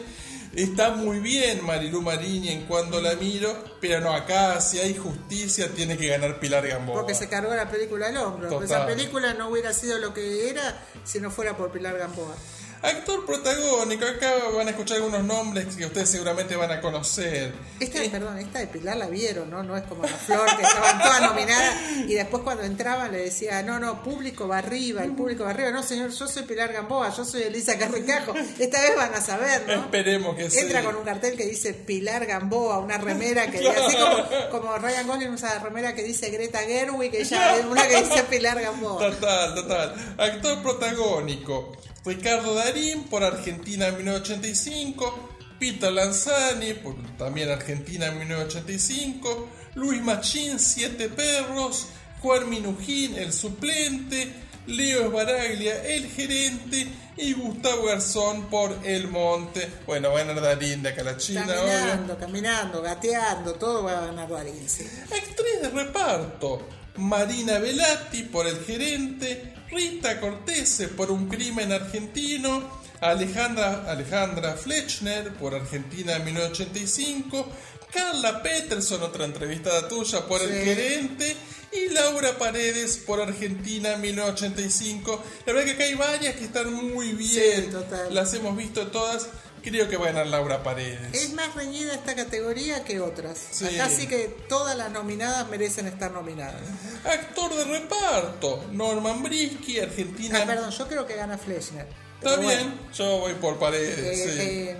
Está 0.54 0.90
muy 0.90 1.20
bien 1.20 1.64
Marilu 1.64 2.02
Marini 2.02 2.48
en 2.48 2.66
cuando 2.66 3.00
la 3.00 3.14
miro, 3.14 3.76
pero 3.80 4.00
no, 4.00 4.12
acá 4.12 4.60
si 4.60 4.80
hay 4.80 4.96
justicia 4.96 5.68
tiene 5.74 5.96
que 5.96 6.08
ganar 6.08 6.40
Pilar 6.40 6.66
Gamboa. 6.66 6.96
Porque 7.00 7.14
se 7.14 7.28
cargó 7.28 7.54
la 7.54 7.68
película 7.70 8.08
al 8.08 8.16
hombro. 8.16 8.48
Total. 8.48 8.64
Esa 8.64 8.86
película 8.86 9.34
no 9.34 9.48
hubiera 9.48 9.72
sido 9.72 9.98
lo 9.98 10.12
que 10.12 10.48
era 10.50 10.84
si 11.04 11.20
no 11.20 11.30
fuera 11.30 11.56
por 11.56 11.70
Pilar 11.70 11.96
Gamboa. 11.98 12.34
Actor 12.82 13.26
protagónico, 13.26 14.06
acá 14.06 14.32
van 14.56 14.68
a 14.68 14.70
escuchar 14.70 14.96
algunos 14.96 15.22
nombres 15.22 15.76
que 15.76 15.84
ustedes 15.84 16.08
seguramente 16.08 16.56
van 16.56 16.70
a 16.70 16.80
conocer. 16.80 17.52
Esta, 17.78 18.02
Eh, 18.02 18.08
perdón, 18.08 18.38
esta 18.38 18.60
de 18.60 18.68
Pilar 18.68 18.96
la 18.96 19.06
vieron, 19.08 19.50
¿no? 19.50 19.62
No 19.62 19.76
es 19.76 19.82
como 19.82 20.02
la 20.04 20.08
Flor, 20.08 20.46
que 20.56 20.62
estaban 20.62 20.98
todas 20.98 21.20
nominadas 21.20 21.74
y 22.08 22.14
después 22.14 22.42
cuando 22.42 22.62
entraban 22.64 23.12
le 23.12 23.18
decía, 23.18 23.62
no, 23.62 23.78
no, 23.78 24.02
público 24.02 24.48
va 24.48 24.58
arriba, 24.58 25.04
el 25.04 25.12
público 25.12 25.44
va 25.44 25.50
arriba. 25.50 25.70
No, 25.70 25.82
señor, 25.82 26.10
yo 26.10 26.26
soy 26.26 26.44
Pilar 26.44 26.72
Gamboa, 26.72 27.14
yo 27.14 27.24
soy 27.24 27.42
Elisa 27.42 27.76
Carricajo. 27.76 28.32
Esta 28.58 28.80
vez 28.80 28.96
van 28.96 29.14
a 29.14 29.20
saber, 29.20 29.62
¿no? 29.66 29.74
Esperemos 29.74 30.34
que 30.36 30.50
sí. 30.50 30.60
Entra 30.60 30.82
con 30.82 30.96
un 30.96 31.04
cartel 31.04 31.36
que 31.36 31.44
dice 31.44 31.74
Pilar 31.74 32.24
Gamboa, 32.24 32.78
una 32.78 32.96
remera 32.96 33.50
que 33.50 33.58
así 33.68 33.96
como, 33.96 34.60
como 34.62 34.78
Ryan 34.78 35.06
Gosling 35.06 35.34
usa 35.34 35.54
la 35.54 35.60
remera 35.60 35.94
que 35.94 36.02
dice 36.02 36.30
Greta 36.30 36.60
Gerwig, 36.60 37.14
ella 37.14 37.56
es 37.56 37.64
una 37.66 37.86
que 37.86 38.02
dice 38.02 38.22
Pilar 38.24 38.58
Gamboa. 38.60 39.10
Total, 39.10 39.54
total. 39.54 40.14
Actor 40.16 40.62
protagónico. 40.62 41.72
Ricardo 42.04 42.54
Darín 42.54 43.04
por 43.04 43.22
Argentina 43.22 43.90
1985. 43.90 45.28
Peter 45.58 45.92
Lanzani 45.92 46.72
por 46.74 46.96
también 47.18 47.50
Argentina 47.50 48.10
1985. 48.10 49.48
Luis 49.74 50.02
Machín, 50.02 50.58
Siete 50.58 51.08
Perros. 51.08 51.88
Juan 52.22 52.48
Minujín, 52.48 53.16
el 53.16 53.32
suplente. 53.32 54.32
Leo 54.66 55.06
Esbaraglia, 55.06 55.84
el 55.84 56.06
gerente. 56.10 56.86
Y 57.16 57.34
Gustavo 57.34 57.84
Garzón 57.84 58.48
por 58.48 58.78
El 58.84 59.08
Monte. 59.08 59.68
Bueno, 59.86 60.10
va 60.10 60.20
a 60.20 60.24
ganar 60.24 60.42
Darín 60.42 60.82
de 60.82 60.90
acá 60.90 61.02
a 61.02 61.04
la 61.04 61.16
China, 61.18 61.44
obvio. 61.44 61.56
Caminando, 61.56 62.18
caminando, 62.18 62.82
gateando, 62.82 63.54
todo 63.54 63.82
va 63.84 63.98
a 63.98 64.06
ganar 64.06 64.28
Darín, 64.28 64.66
sí. 64.66 64.86
Actriz 65.04 65.60
de 65.60 65.68
reparto. 65.68 66.66
Marina 66.96 67.58
Velati 67.58 68.22
por 68.24 68.46
El 68.46 68.64
Gerente. 68.64 69.59
Rita 69.70 70.20
Cortese 70.20 70.88
por 70.88 71.10
Un 71.10 71.28
Crimen 71.28 71.72
Argentino. 71.72 72.80
Alejandra, 73.00 73.90
Alejandra 73.90 74.54
Fletchner 74.54 75.32
por 75.34 75.54
Argentina 75.54 76.18
1985. 76.18 77.48
Carla 77.92 78.42
Peterson, 78.42 79.02
otra 79.02 79.24
entrevistada 79.24 79.88
tuya 79.88 80.26
por 80.26 80.40
El. 80.42 80.50
Gerente. 80.50 81.36
Y 81.72 81.92
Laura 81.92 82.36
Paredes 82.36 82.96
por 82.98 83.20
Argentina 83.20 83.96
1985. 83.96 85.22
La 85.46 85.52
verdad 85.52 85.66
que 85.66 85.74
acá 85.74 85.84
hay 85.84 85.94
varias 85.94 86.34
que 86.34 86.44
están 86.44 86.72
muy 86.72 87.12
bien. 87.12 87.64
Sí, 87.64 87.70
total. 87.70 88.12
Las 88.12 88.34
hemos 88.34 88.56
visto 88.56 88.88
todas. 88.88 89.28
Creo 89.62 89.88
que 89.88 89.96
va 89.96 90.04
a 90.08 90.12
ganar 90.12 90.26
Laura 90.28 90.62
Paredes. 90.62 91.12
Es 91.12 91.32
más 91.34 91.54
reñida 91.54 91.94
esta 91.94 92.14
categoría 92.14 92.82
que 92.84 93.00
otras. 93.00 93.38
Sí. 93.50 93.66
Acá 93.66 93.88
sí 93.90 94.06
que 94.06 94.28
todas 94.48 94.76
las 94.76 94.90
nominadas 94.90 95.48
merecen 95.48 95.86
estar 95.86 96.10
nominadas. 96.10 96.62
Actor 97.04 97.54
de 97.54 97.64
reparto, 97.64 98.64
Norman 98.72 99.22
Brisky, 99.22 99.80
Argentina. 99.80 100.40
Ah, 100.42 100.46
perdón, 100.46 100.70
yo 100.70 100.88
creo 100.88 101.06
que 101.06 101.16
gana 101.16 101.36
Fleschner. 101.38 101.86
Está 102.22 102.36
bien, 102.36 102.74
yo 102.94 103.18
voy 103.18 103.34
por 103.34 103.58
paredes. 103.58 103.96
bueno, 103.96 104.32
sí. 104.32 104.40
eh, 104.40 104.76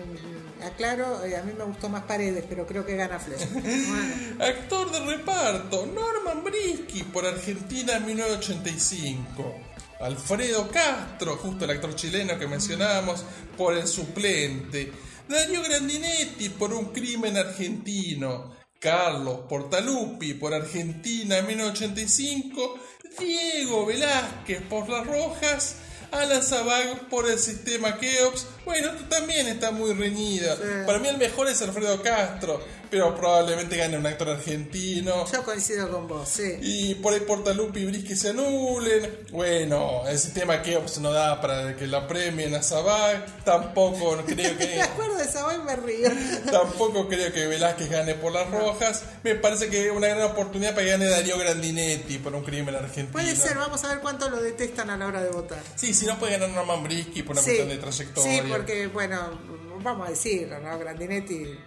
eh, 0.61 0.65
aclaro, 0.67 1.25
eh, 1.25 1.37
a 1.37 1.43
mí 1.43 1.53
me 1.57 1.65
gustó 1.65 1.89
más 1.89 2.03
Paredes, 2.05 2.45
pero 2.49 2.67
creo 2.67 2.85
que 2.85 2.97
gana 2.97 3.19
Fleschner. 3.19 3.63
Bueno, 3.89 4.45
Actor 4.45 4.91
de 4.93 5.01
reparto, 5.01 5.87
Norman 5.87 6.45
Brisky, 6.45 7.03
por 7.05 7.25
Argentina 7.27 7.99
1985. 8.01 9.55
Alfredo 10.01 10.69
Castro, 10.71 11.37
justo 11.37 11.65
el 11.65 11.73
actor 11.73 11.95
chileno 11.95 12.39
que 12.39 12.47
mencionábamos, 12.47 13.25
por 13.57 13.77
el 13.77 13.87
suplente. 13.87 14.93
Darío 15.29 15.63
Grandinetti, 15.63 16.49
por 16.49 16.73
un 16.73 16.87
crimen 16.87 17.37
argentino. 17.37 18.57
Carlos 18.79 19.41
Portalupi, 19.49 20.35
por 20.35 20.55
Argentina 20.55 21.43
1985. 21.43 22.79
Diego 23.19 23.87
Velázquez, 23.87 24.63
por 24.63 24.89
Las 24.89 25.07
Rojas. 25.07 25.77
Alan 26.13 26.43
Zabag 26.43 27.09
por 27.09 27.31
el 27.31 27.39
sistema 27.39 27.99
Keops. 27.99 28.47
Bueno, 28.65 28.91
también 29.09 29.47
está 29.47 29.71
muy 29.71 29.93
reñida. 29.93 30.57
Para 30.87 30.99
mí 30.99 31.09
el 31.09 31.19
mejor 31.19 31.49
es 31.49 31.63
Alfredo 31.63 32.03
Castro, 32.03 32.61
pero 32.91 33.15
probablemente 33.15 33.77
gane 33.77 33.97
un 33.97 34.07
actor 34.07 34.29
argentino. 34.31 35.27
yo 35.31 35.45
coincido 35.45 35.91
con 35.91 36.09
vos, 36.09 36.29
sí. 36.29 36.57
Y 36.61 36.95
por 36.97 37.13
ahí 37.15 37.21
Portalupi 37.21 37.81
y 37.81 37.85
Brisky 37.87 38.17
se 38.17 38.31
anulen. 38.31 39.11
Bueno, 39.31 40.03
el 40.09 40.19
sistema 40.19 40.63
Keops 40.63 40.99
no 40.99 41.13
da 41.13 41.41
para 41.41 41.77
que 41.77 41.87
la 41.87 42.07
premien 42.09 42.55
a 42.55 42.63
Zabag. 42.63 43.45
Tampoco 43.45 44.17
creo 44.27 44.55
Me 44.55 44.59
que. 44.59 44.83
acuerdo 44.83 45.17
de 45.17 45.25
y 45.25 45.59
me 45.65 45.77
río. 45.77 46.11
Tampoco 46.51 47.09
creo 47.09 47.33
que 47.33 47.47
Velázquez 47.47 47.91
gane 47.91 48.15
por 48.15 48.33
las 48.33 48.51
rojas. 48.51 49.05
Me 49.23 49.35
parece 49.35 49.69
que 49.69 49.87
es 49.87 49.93
una 49.93 50.09
gran 50.09 50.23
oportunidad 50.23 50.71
para 50.75 50.85
que 50.85 50.91
gane 50.91 51.07
Darío 51.07 51.39
Grandinetti 51.39 52.19
por 52.19 52.35
un 52.35 52.43
crimen 52.43 52.75
argentino. 52.75 53.13
Puede 53.13 53.37
ser, 53.37 53.57
vamos 53.57 53.83
a 53.85 53.89
ver 53.89 54.01
cuánto 54.01 54.29
lo 54.29 54.41
detestan 54.43 54.91
a 54.91 54.97
la 54.97 55.07
hora 55.07 55.23
de 55.23 55.31
votar. 55.31 55.63
Sí, 55.77 55.95
si 55.95 56.07
no 56.07 56.19
puede 56.19 56.33
ganar 56.33 56.51
Norman 56.51 56.83
Brisky 56.83 57.23
por 57.23 57.35
una 57.37 57.43
Sí, 57.43 57.51
cuestión 57.51 57.69
de 57.69 57.79
trayectoria. 57.79 58.43
sí, 58.43 58.49
porque, 58.49 58.87
bueno, 58.89 59.39
vamos 59.83 60.09
a 60.09 60.11
decirlo, 60.11 60.59
¿no? 60.61 60.79
Grandinetti 60.79 61.35
eh, 61.35 61.59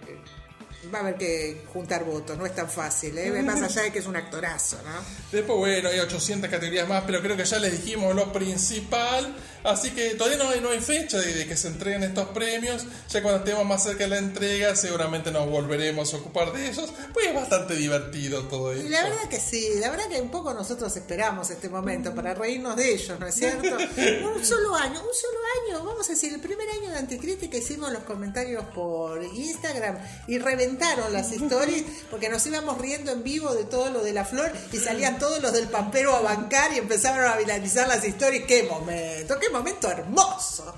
va 0.92 0.98
a 0.98 1.02
haber 1.02 1.16
que 1.16 1.64
juntar 1.72 2.04
votos, 2.04 2.36
no 2.36 2.46
es 2.46 2.54
tan 2.54 2.68
fácil, 2.68 3.16
¿eh? 3.18 3.42
Más 3.42 3.62
allá 3.62 3.82
de 3.82 3.92
que 3.92 3.98
es 3.98 4.06
un 4.06 4.16
actorazo, 4.16 4.78
¿no? 4.84 5.04
Después, 5.30 5.58
bueno, 5.58 5.88
hay 5.88 6.00
800 6.00 6.50
categorías 6.50 6.88
más, 6.88 7.04
pero 7.06 7.20
creo 7.20 7.36
que 7.36 7.44
ya 7.44 7.58
les 7.58 7.72
dijimos 7.72 8.14
lo 8.14 8.32
principal. 8.32 9.34
Así 9.64 9.92
que 9.92 10.10
todavía 10.10 10.36
no 10.36 10.50
hay, 10.50 10.60
no 10.60 10.70
hay 10.70 10.80
fecha 10.80 11.18
de, 11.18 11.32
de 11.32 11.46
que 11.46 11.56
se 11.56 11.68
entreguen 11.68 12.02
estos 12.02 12.28
premios. 12.28 12.84
Ya 13.08 13.22
cuando 13.22 13.38
estemos 13.38 13.64
más 13.64 13.82
cerca 13.82 14.04
de 14.04 14.10
la 14.10 14.18
entrega, 14.18 14.76
seguramente 14.76 15.30
nos 15.30 15.48
volveremos 15.48 16.12
a 16.12 16.18
ocupar 16.18 16.52
de 16.52 16.68
ellos. 16.68 16.92
Pues 17.14 17.28
es 17.28 17.34
bastante 17.34 17.74
divertido 17.74 18.42
todo 18.44 18.72
esto. 18.72 18.86
Y 18.86 18.90
la 18.90 19.02
verdad 19.04 19.28
que 19.30 19.40
sí, 19.40 19.70
la 19.80 19.90
verdad 19.90 20.04
que 20.08 20.20
un 20.20 20.30
poco 20.30 20.52
nosotros 20.52 20.94
esperamos 20.96 21.48
este 21.50 21.68
momento 21.68 22.14
para 22.14 22.34
reírnos 22.34 22.76
de 22.76 22.92
ellos, 22.92 23.18
¿no 23.18 23.26
es 23.26 23.34
cierto? 23.34 23.76
Un 24.34 24.44
solo 24.44 24.74
año, 24.74 25.00
un 25.00 25.14
solo 25.14 25.38
año, 25.78 25.84
vamos 25.84 26.06
a 26.08 26.12
decir, 26.12 26.32
el 26.32 26.40
primer 26.40 26.68
año 26.68 26.90
de 26.90 26.98
Anticrítica 26.98 27.56
hicimos 27.56 27.92
los 27.92 28.02
comentarios 28.02 28.64
por 28.74 29.22
Instagram 29.22 29.98
y 30.26 30.38
reventamos 30.38 30.73
las 31.10 31.32
stories 31.32 31.84
porque 32.10 32.28
nos 32.28 32.44
íbamos 32.46 32.78
riendo 32.78 33.12
en 33.12 33.22
vivo 33.22 33.54
de 33.54 33.64
todo 33.64 33.90
lo 33.90 34.02
de 34.02 34.12
la 34.12 34.24
flor 34.24 34.52
y 34.72 34.78
salían 34.78 35.18
todos 35.18 35.40
los 35.40 35.52
del 35.52 35.68
pampero 35.68 36.14
a 36.14 36.20
bancar 36.20 36.72
y 36.72 36.78
empezaron 36.78 37.26
a 37.30 37.36
viralizar 37.36 37.88
las 37.88 38.04
stories. 38.04 38.44
¡Qué 38.44 38.64
momento! 38.64 39.38
¡Qué 39.38 39.50
momento 39.50 39.90
hermoso! 39.90 40.76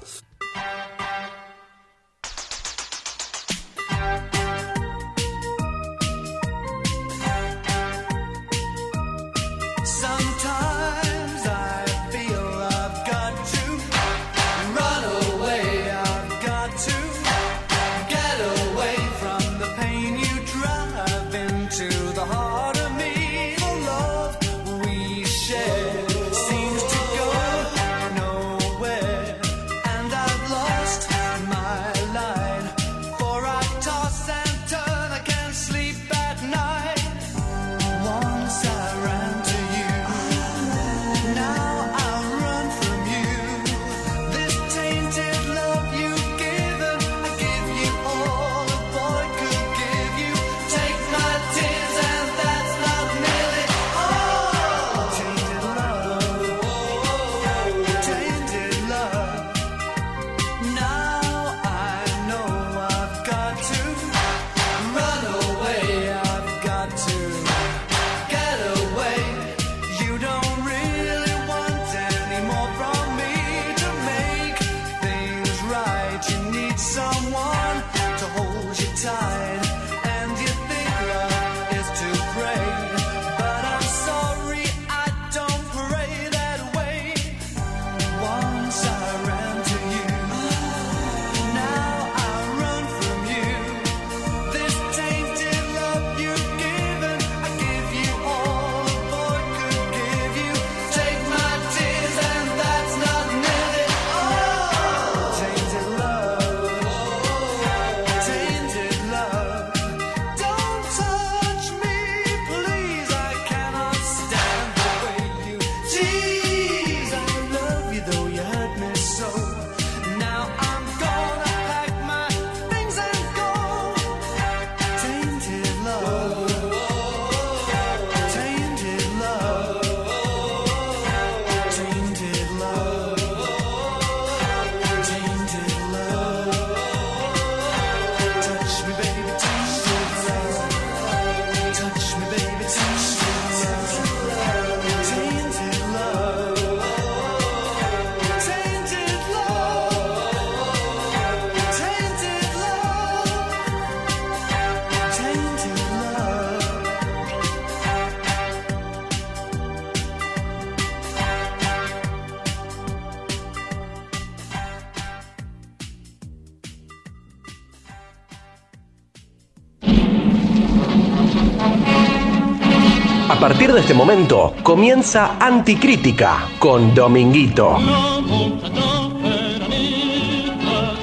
De 173.76 173.82
este 173.82 173.92
momento 173.92 174.54
comienza 174.62 175.36
Anticrítica 175.38 176.48
con 176.58 176.94
Dominguito. 176.94 177.76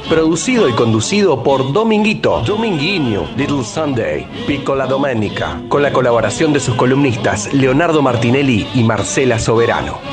Producido 0.09 0.67
y 0.67 0.71
conducido 0.73 1.43
por 1.43 1.71
Dominguito, 1.71 2.41
Dominguinho, 2.41 3.27
Little 3.37 3.63
Sunday, 3.63 4.27
Piccola 4.47 4.87
Domenica, 4.87 5.61
con 5.69 5.83
la 5.83 5.93
colaboración 5.93 6.51
de 6.51 6.59
sus 6.59 6.73
columnistas 6.73 7.53
Leonardo 7.53 8.01
Martinelli 8.01 8.67
y 8.73 8.83
Marcela 8.83 9.37
Soberano. 9.37 10.12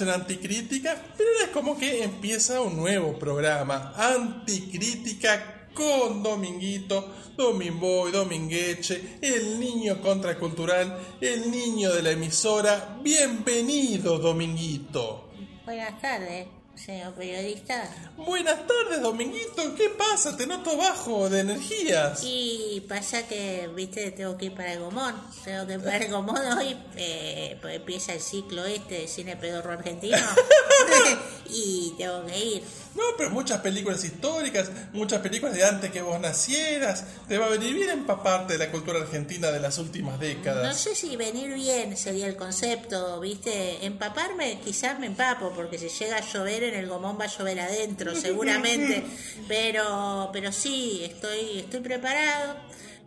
En 0.00 0.08
Anticrítica, 0.08 1.00
pero 1.16 1.30
ahora 1.30 1.44
es 1.44 1.50
como 1.50 1.78
que 1.78 2.02
empieza 2.02 2.60
un 2.60 2.76
nuevo 2.76 3.16
programa. 3.16 3.92
Anticrítica 3.96 5.68
con 5.72 6.20
Dominguito, 6.20 7.12
Dominboy, 7.36 8.10
Domingueche, 8.10 9.18
el 9.22 9.60
niño 9.60 10.00
contracultural, 10.00 10.98
el 11.20 11.48
niño 11.48 11.92
de 11.92 12.02
la 12.02 12.10
emisora. 12.10 12.98
Bienvenido, 13.02 14.18
Dominguito. 14.18 15.28
Buenas 15.64 16.00
tardes, 16.00 16.48
señor 16.84 17.14
periodista. 17.14 17.88
Buenas 18.16 18.66
tardes, 18.66 19.00
Dominguito. 19.00 19.74
¿Qué 19.74 19.88
pasa? 19.90 20.36
Te 20.36 20.46
noto 20.46 20.76
bajo 20.76 21.30
de 21.30 21.40
energías. 21.40 22.20
Y 22.22 22.84
pasa 22.86 23.26
que, 23.26 23.70
viste, 23.74 24.10
tengo 24.10 24.36
que 24.36 24.46
ir 24.46 24.54
para 24.54 24.74
el 24.74 24.80
Gomón. 24.80 25.14
Tengo 25.44 25.66
que 25.66 25.74
ir 25.74 25.82
para 25.82 25.96
el 25.96 26.10
Gomón 26.10 26.42
hoy, 26.58 26.76
eh, 26.96 27.56
pues 27.62 27.76
empieza 27.76 28.12
el 28.12 28.20
ciclo 28.20 28.64
este 28.66 29.00
de 29.00 29.08
cine 29.08 29.36
pedorro 29.36 29.72
argentino. 29.72 30.18
y 31.48 31.94
tengo 31.96 32.26
que 32.26 32.38
ir. 32.38 32.62
No, 32.94 33.02
pero 33.18 33.30
muchas 33.30 33.60
películas 33.60 34.04
históricas, 34.04 34.70
muchas 34.92 35.20
películas 35.20 35.54
de 35.54 35.64
antes 35.64 35.90
que 35.90 36.00
vos 36.00 36.20
nacieras. 36.20 37.04
Te 37.26 37.38
va 37.38 37.46
a 37.46 37.48
venir 37.48 37.74
bien 37.74 37.90
empaparte 37.90 38.52
de 38.52 38.58
la 38.60 38.70
cultura 38.70 39.00
argentina 39.00 39.50
de 39.50 39.58
las 39.58 39.78
últimas 39.78 40.14
No 40.14 40.20
décadas. 40.20 40.78
sé 40.80 40.94
si 40.94 41.16
venir 41.16 41.52
bien 41.54 41.96
sería 41.96 42.26
el 42.26 42.36
concepto, 42.36 43.18
viste. 43.20 43.84
Empaparme, 43.84 44.60
quizás 44.64 44.98
me 45.00 45.06
empapo, 45.06 45.50
porque 45.56 45.78
si 45.78 45.88
llega 45.88 46.18
a 46.18 46.20
llover 46.20 46.62
en 46.64 46.74
el 46.74 46.86
Gomón 46.86 47.18
va 47.20 47.24
a 47.24 47.28
llover 47.28 47.60
adentro, 47.60 48.14
seguramente. 48.14 49.04
Pero, 49.48 50.30
pero 50.32 50.52
sí, 50.52 51.02
estoy, 51.04 51.58
estoy 51.60 51.80
preparado. 51.80 52.56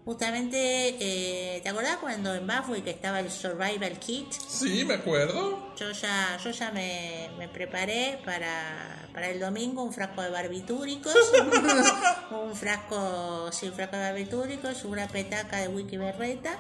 Justamente, 0.08 0.96
eh, 1.02 1.60
¿te 1.62 1.68
acordás 1.68 1.98
cuando 1.98 2.34
en 2.34 2.48
Buffy 2.48 2.82
estaba 2.86 3.20
el 3.20 3.30
Survival 3.30 4.00
Kit? 4.00 4.32
Sí, 4.32 4.86
me 4.86 4.94
acuerdo. 4.94 5.74
Yo 5.76 5.92
ya, 5.92 6.38
yo 6.42 6.52
ya 6.52 6.72
me, 6.72 7.30
me 7.38 7.50
preparé 7.50 8.18
para, 8.24 9.10
para 9.12 9.28
el 9.30 9.42
domingo 9.42 9.84
un 9.84 9.92
frasco 9.92 10.22
de 10.22 10.30
barbitúricos, 10.30 11.14
un 12.32 12.56
frasco, 12.56 13.52
sí, 13.52 13.68
un 13.68 13.74
frasco 13.74 13.98
de 13.98 14.04
barbitúricos, 14.04 14.86
una 14.86 15.10
petaca 15.10 15.58
de 15.58 15.68
wiki 15.68 15.98
berreta, 15.98 16.58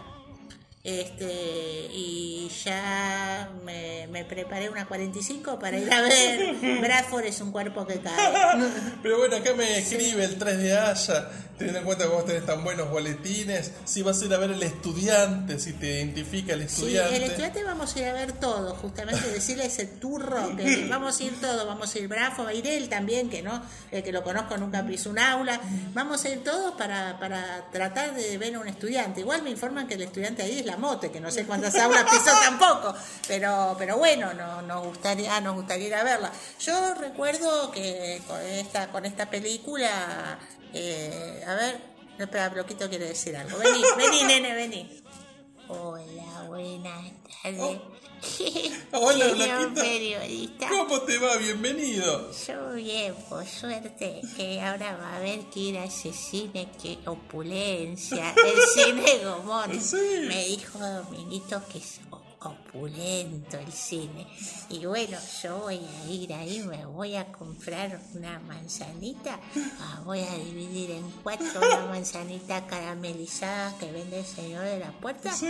Este, 0.88 1.89
y 1.91 2.49
ya 2.63 3.49
me, 3.65 4.07
me 4.07 4.23
preparé 4.23 4.69
una 4.69 4.88
45 4.88 5.59
para 5.59 5.77
ir 5.77 5.91
a 5.93 6.01
ver. 6.03 6.79
Bradford 6.79 7.25
es 7.25 7.41
un 7.41 7.51
cuerpo 7.51 7.85
que 7.85 7.99
cae. 7.99 8.15
Pero 9.03 9.17
bueno, 9.17 9.35
acá 9.35 9.53
me 9.53 9.79
escribe 9.79 10.23
el 10.23 10.38
3 10.38 10.57
de 10.59 10.77
Haya, 10.79 11.29
teniendo 11.57 11.79
en 11.79 11.85
cuenta 11.85 12.05
que 12.05 12.09
vos 12.09 12.25
tenés 12.25 12.45
tan 12.45 12.63
buenos 12.63 12.89
boletines, 12.89 13.73
si 13.83 14.01
vas 14.01 14.21
a 14.21 14.25
ir 14.27 14.33
a 14.33 14.38
ver 14.38 14.51
el 14.51 14.63
estudiante, 14.63 15.59
si 15.59 15.73
te 15.73 15.88
identifica 15.97 16.53
el 16.53 16.61
Sí, 16.69 16.75
estudiante. 16.83 17.15
el 17.17 17.23
estudiante 17.23 17.63
vamos 17.65 17.93
a 17.93 17.99
ir 17.99 18.05
a 18.05 18.13
ver 18.13 18.31
todo, 18.31 18.73
justamente 18.75 19.27
decirle 19.29 19.65
ese 19.65 19.88
turro 19.88 20.55
que 20.55 20.85
vamos 20.89 21.19
a 21.19 21.23
ir 21.25 21.33
todos, 21.41 21.67
vamos 21.67 21.93
a 21.93 21.99
ir 21.99 22.07
Brafo, 22.07 22.45
va 22.45 22.51
a 22.51 22.53
ir 22.53 22.65
él 22.65 22.88
también, 22.88 23.29
que 23.29 23.41
no, 23.41 23.61
el 23.91 24.03
que 24.03 24.13
lo 24.13 24.23
conozco 24.23 24.55
nunca 24.57 24.85
pisó 24.88 25.09
un 25.09 25.19
aula, 25.19 25.59
vamos 25.93 26.23
a 26.23 26.29
ir 26.29 26.45
todos 26.45 26.75
para, 26.75 27.19
para 27.19 27.69
tratar 27.73 28.15
de 28.15 28.38
ver 28.38 28.55
a 28.55 28.59
un 28.61 28.69
estudiante. 28.69 29.19
Igual 29.19 29.41
me 29.41 29.49
informan 29.49 29.85
que 29.85 29.95
el 29.95 30.03
estudiante 30.03 30.43
ahí 30.43 30.59
es 30.59 30.65
la 30.65 30.76
mote, 30.78 31.11
que 31.11 31.19
no 31.19 31.32
sé 31.32 31.45
cuántas 31.45 31.75
aulas 31.75 32.03
pisó 32.03 32.32
tampoco, 32.43 32.95
pero, 33.28 33.75
pero 33.78 33.97
bueno, 33.97 34.34
no, 34.34 34.61
nos 34.61 34.86
gustaría, 34.86 35.39
nos 35.41 35.55
gustaría 35.55 35.88
ir 35.88 35.95
a 35.95 36.03
verla. 36.03 36.32
Yo 36.59 36.93
recuerdo 36.95 37.71
que 37.71 38.21
con 38.28 38.41
esta, 38.41 38.88
con 38.88 39.05
esta 39.05 39.30
película, 39.30 40.38
eh, 40.73 41.43
a 41.47 41.55
ver, 41.55 41.82
no, 42.17 42.25
espera, 42.25 42.49
Bloquito 42.49 42.89
quiere 42.89 43.07
decir 43.09 43.36
algo. 43.38 43.57
Vení, 43.59 43.84
vení, 43.97 44.23
nene, 44.23 44.53
vení. 44.53 45.03
Hola, 45.70 46.45
buenas 46.47 47.11
tardes. 47.43 47.80
Hola, 48.93 49.30
Señor 49.30 49.36
Blanquita. 49.38 49.82
periodista. 49.82 50.70
¿Cómo 50.70 51.01
te 51.01 51.18
va? 51.20 51.36
Bienvenido. 51.38 52.32
Yo 52.47 52.74
bien, 52.74 53.13
por 53.30 53.45
suerte, 53.45 54.22
que 54.36 54.59
ahora 54.61 54.97
va 54.97 55.13
a 55.13 55.15
haber 55.18 55.41
que 55.51 55.59
ir 55.59 55.78
a 55.78 55.86
ese 55.86 56.13
cine, 56.13 56.70
que 56.82 56.97
opulencia, 57.05 58.34
el 58.34 58.61
cine 58.74 59.20
Gomón. 59.24 59.80
Sí. 59.82 59.97
Me 60.28 60.45
dijo 60.45 60.80
Dominguito 60.80 61.61
que 61.72 61.78
es 61.80 61.99
opulento 62.41 63.57
el 63.57 63.71
cine. 63.71 64.27
Y 64.69 64.85
bueno, 64.85 65.17
yo 65.41 65.57
voy 65.59 65.79
a 65.79 66.09
ir 66.11 66.33
ahí, 66.33 66.59
me 66.63 66.85
voy 66.85 67.15
a 67.15 67.31
comprar 67.31 67.99
una 68.13 68.39
manzanita, 68.39 69.39
ah, 69.79 70.01
voy 70.05 70.19
a 70.21 70.35
dividir 70.38 70.91
en 70.91 71.09
cuatro 71.23 71.47
una 71.57 71.85
manzanita 71.88 72.65
caramelizada 72.67 73.77
que 73.79 73.91
vende 73.91 74.19
el 74.19 74.25
señor 74.25 74.65
de 74.65 74.79
la 74.79 74.91
puerta 74.91 75.31
Sí. 75.33 75.47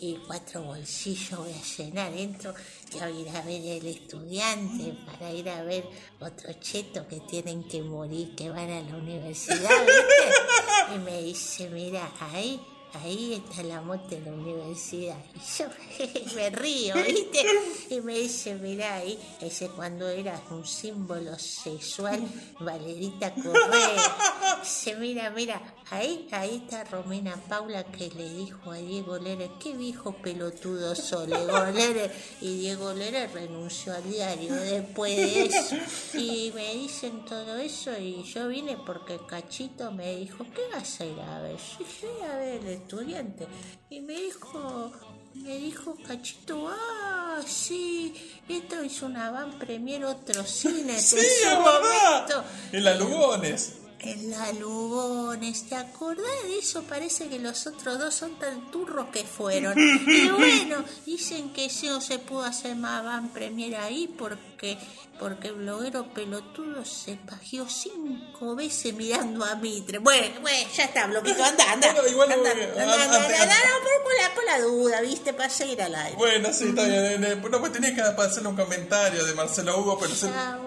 y 0.00 0.18
cuatro 0.26 0.62
bolsillos 0.62 1.38
voy 1.40 1.52
a 1.52 1.62
llenar 1.76 2.12
dentro 2.12 2.54
a 3.00 3.10
ir 3.10 3.28
a 3.30 3.42
ver 3.42 3.60
el 3.60 3.86
estudiante 3.86 4.94
para 5.04 5.32
ir 5.32 5.48
a 5.48 5.64
ver 5.64 5.84
otro 6.20 6.52
cheto 6.60 7.08
que 7.08 7.18
tienen 7.20 7.64
que 7.64 7.82
morir 7.82 8.36
que 8.36 8.48
van 8.50 8.70
a 8.70 8.80
la 8.82 8.96
universidad 8.96 9.68
¿viste? 9.80 10.94
y 10.94 10.98
me 11.00 11.22
dice 11.22 11.68
mira 11.70 12.08
ahí 12.20 12.60
ahí 13.02 13.34
está 13.34 13.62
la 13.62 13.80
moto 13.80 14.08
de 14.08 14.20
la 14.20 14.32
universidad 14.32 15.16
y 15.34 15.58
yo 15.58 15.66
me 16.36 16.50
río 16.50 16.94
¿viste? 16.94 17.44
y 17.90 18.00
me 18.00 18.18
dice 18.18 18.54
mira 18.54 18.94
ahí 18.94 19.18
ese 19.40 19.68
cuando 19.68 20.08
eras 20.08 20.40
un 20.50 20.66
símbolo 20.66 21.38
sexual 21.38 22.22
Valerita 22.60 23.34
Correa 23.34 24.58
dice 24.62 24.96
mira 24.96 25.30
mira 25.30 25.60
ahí 25.90 26.28
ahí 26.32 26.62
está 26.64 26.84
Romina 26.84 27.36
Paula 27.48 27.84
que 27.84 28.10
le 28.10 28.28
dijo 28.28 28.70
a 28.70 28.76
Diego 28.76 29.18
Lere 29.18 29.50
qué 29.60 29.74
viejo 29.74 30.12
pelotudo 30.12 30.94
sos 30.94 31.26
Diego 31.26 31.64
Lere 31.72 32.10
y 32.40 32.58
Diego 32.58 32.92
Lere 32.92 33.26
renunció 33.28 33.94
al 33.94 34.04
diario 34.10 34.54
después 34.54 35.16
de 35.16 35.44
eso 35.46 35.76
y 36.14 36.52
me 36.54 36.74
dicen 36.74 37.24
todo 37.24 37.56
eso 37.56 37.96
y 37.98 38.22
yo 38.24 38.48
vine 38.48 38.78
porque 38.84 39.18
Cachito 39.28 39.90
me 39.92 40.16
dijo 40.16 40.44
¿qué 40.54 40.62
vas 40.72 41.00
a 41.00 41.06
ir 41.06 41.20
a 41.20 41.40
ver? 41.40 41.56
Yo 41.56 41.84
fui 41.84 42.26
a 42.28 42.36
ver 42.38 42.60
el 42.62 42.68
estudiante 42.68 43.46
y 43.90 44.00
me 44.00 44.14
dijo 44.14 44.92
me 45.34 45.56
dijo 45.58 45.96
Cachito, 46.06 46.68
ah, 46.68 47.40
sí, 47.44 48.14
esto 48.48 48.80
es 48.80 49.02
una 49.02 49.32
van 49.32 49.58
premier 49.58 50.04
otro 50.04 50.44
cine 50.44 50.98
Sí, 50.98 51.16
es 51.18 51.58
momento. 51.58 52.44
En 52.70 52.84
la 52.84 52.94
Lugones. 52.94 53.83
En 54.06 54.30
la 54.30 54.52
Lugones, 54.52 55.68
¿te 55.68 55.76
acordás 55.76 56.24
de 56.44 56.58
eso? 56.58 56.82
Parece 56.82 57.28
que 57.28 57.38
los 57.38 57.66
otros 57.66 57.98
dos 57.98 58.14
son 58.14 58.38
tan 58.38 58.70
turros 58.70 59.06
que 59.12 59.24
fueron. 59.24 59.74
Y 60.06 60.28
bueno, 60.30 60.84
dicen 61.06 61.52
que 61.52 61.68
sí 61.70 61.88
no 61.88 62.00
se 62.00 62.18
pudo 62.18 62.42
hacer 62.44 62.76
más 62.76 63.02
van 63.04 63.30
premier 63.30 63.76
ahí 63.76 64.06
porque 64.18 64.76
porque 65.18 65.48
el 65.48 65.54
bloguero 65.54 66.12
pelotudo 66.12 66.84
se 66.84 67.14
pajeó 67.16 67.68
cinco 67.68 68.56
veces 68.56 68.92
mirando 68.94 69.44
a 69.44 69.54
Mitre. 69.54 69.98
Bueno, 69.98 70.40
bueno, 70.40 70.68
ya 70.76 70.84
está, 70.84 71.06
bloquito, 71.06 71.42
anda, 71.44 71.72
anda. 71.72 71.92
Bueno, 71.92 72.08
igual 72.08 72.32
anda, 72.32 72.52
no- 72.52 72.62
anda, 72.62 72.82
an- 72.82 72.90
anda, 73.00 73.04
ante- 73.04 73.34
anda, 73.36 73.42
anda, 73.42 73.54
no, 73.54 73.78
por, 73.84 74.02
por 74.02 74.12
la, 74.20 74.34
por 74.34 74.44
la 74.44 74.60
duda, 74.60 75.00
¿viste? 75.02 75.32
Para 75.32 75.48
seguir 75.50 75.80
al 75.82 75.94
aire. 75.94 76.16
Bueno, 76.18 76.52
sí, 76.52 76.64
está 76.68 76.82
bien. 76.84 77.22
eh, 77.24 77.36
No, 77.36 77.60
pues 77.60 77.72
tenía 77.72 77.94
que 77.94 78.00
hacerle 78.02 78.48
un 78.48 78.56
comentario 78.56 79.24
de 79.24 79.34
Marcelo 79.34 79.78
Hugo, 79.78 79.98
pero 80.00 80.12
Ya 80.14 80.58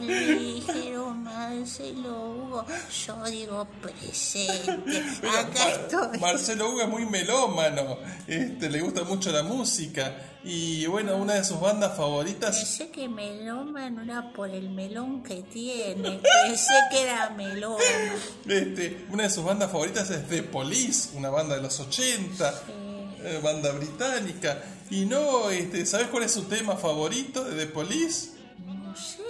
dijeron 0.00 1.22
Marcelo 1.22 2.30
Hugo, 2.30 2.66
yo 3.06 3.24
digo 3.30 3.66
presente, 3.80 5.02
acá 5.38 5.70
estoy. 5.70 6.18
Marcelo 6.18 6.70
Hugo 6.70 6.82
es 6.82 6.88
muy 6.88 7.06
melómano, 7.06 7.98
este, 8.26 8.70
le 8.70 8.80
gusta 8.80 9.04
mucho 9.04 9.30
la 9.32 9.42
música. 9.42 10.28
Y 10.44 10.86
bueno, 10.86 11.16
una 11.18 11.34
de 11.34 11.44
sus 11.44 11.60
bandas 11.60 11.96
favoritas, 11.96 12.56
Pensé 12.56 12.90
que 12.90 13.08
melón 13.08 13.74
no 13.74 14.02
era 14.02 14.32
por 14.32 14.50
el 14.50 14.70
melón 14.70 15.22
que 15.22 15.42
tiene, 15.42 16.20
pensé 16.44 16.74
que 16.90 17.02
era 17.02 17.30
melón. 17.30 17.78
este, 18.48 19.06
una 19.10 19.22
de 19.22 19.30
sus 19.30 19.44
bandas 19.44 19.70
favoritas 19.70 20.10
es 20.10 20.28
The 20.28 20.42
Police, 20.42 21.16
una 21.16 21.30
banda 21.30 21.54
de 21.54 21.62
los 21.62 21.78
80, 21.78 22.62
eh, 23.24 23.40
banda 23.42 23.72
británica. 23.72 24.62
Y 24.90 25.04
no, 25.04 25.50
este, 25.50 25.86
¿sabes 25.86 26.08
cuál 26.08 26.24
es 26.24 26.32
su 26.32 26.44
tema 26.44 26.76
favorito 26.76 27.44
de 27.44 27.64
The 27.64 27.72
Police? 27.72 28.30
No 28.66 28.94
sé. 28.96 29.22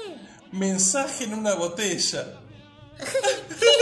Mensaje 0.51 1.25
en 1.25 1.35
una 1.35 1.55
botella. 1.55 2.41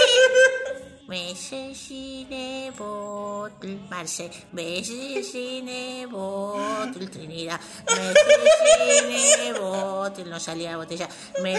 Medicine 1.11 2.71
bottle, 2.79 3.81
Marce, 3.91 4.31
medicine 4.53 6.07
bottle, 6.07 7.09
Trinidad, 7.09 7.61
medicine 8.79 9.59
bottle, 9.59 10.25
no 10.27 10.39
salía 10.39 10.71
la 10.71 10.77
botella, 10.77 11.09
Bueno, 11.41 11.59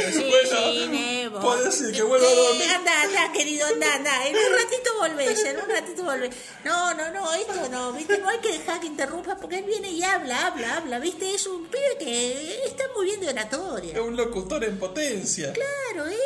bottle. 1.32 1.42
puede 1.42 1.72
ser 1.74 1.92
que 1.94 2.02
vuelva 2.02 2.26
a 2.28 2.34
dormir. 2.34 2.62
Eh, 2.62 2.76
Anda, 2.76 3.02
anda, 3.04 3.32
querido, 3.34 3.68
anda, 3.68 3.94
anda, 3.96 4.28
en 4.28 4.36
un 4.38 4.54
ratito 4.54 4.90
volvés, 5.00 5.44
en 5.44 5.58
un 5.58 5.70
ratito 5.70 6.04
volvés. 6.06 6.34
No, 6.64 6.94
no, 6.94 7.12
no, 7.12 7.34
esto 7.34 7.68
no, 7.70 7.92
viste, 7.92 8.20
no 8.20 8.30
hay 8.30 8.40
que 8.40 8.54
dejar 8.54 8.80
que 8.80 8.88
interrumpa 8.88 9.36
porque 9.36 9.58
él 9.58 9.66
viene 9.66 9.90
y 9.92 10.02
habla, 10.02 10.48
habla, 10.48 10.78
habla, 10.78 11.00
viste, 11.00 11.36
es 11.36 11.46
un 11.46 11.66
pibe 11.66 11.98
que 12.00 12.64
está 12.68 12.86
muy 12.96 13.04
bien 13.06 13.20
de 13.20 13.28
oratoria. 13.30 13.94
Es 13.96 14.00
un 14.00 14.16
locutor 14.16 14.64
en 14.64 14.80
potencia. 14.80 15.52
Claro, 15.52 16.08
es, 16.08 16.18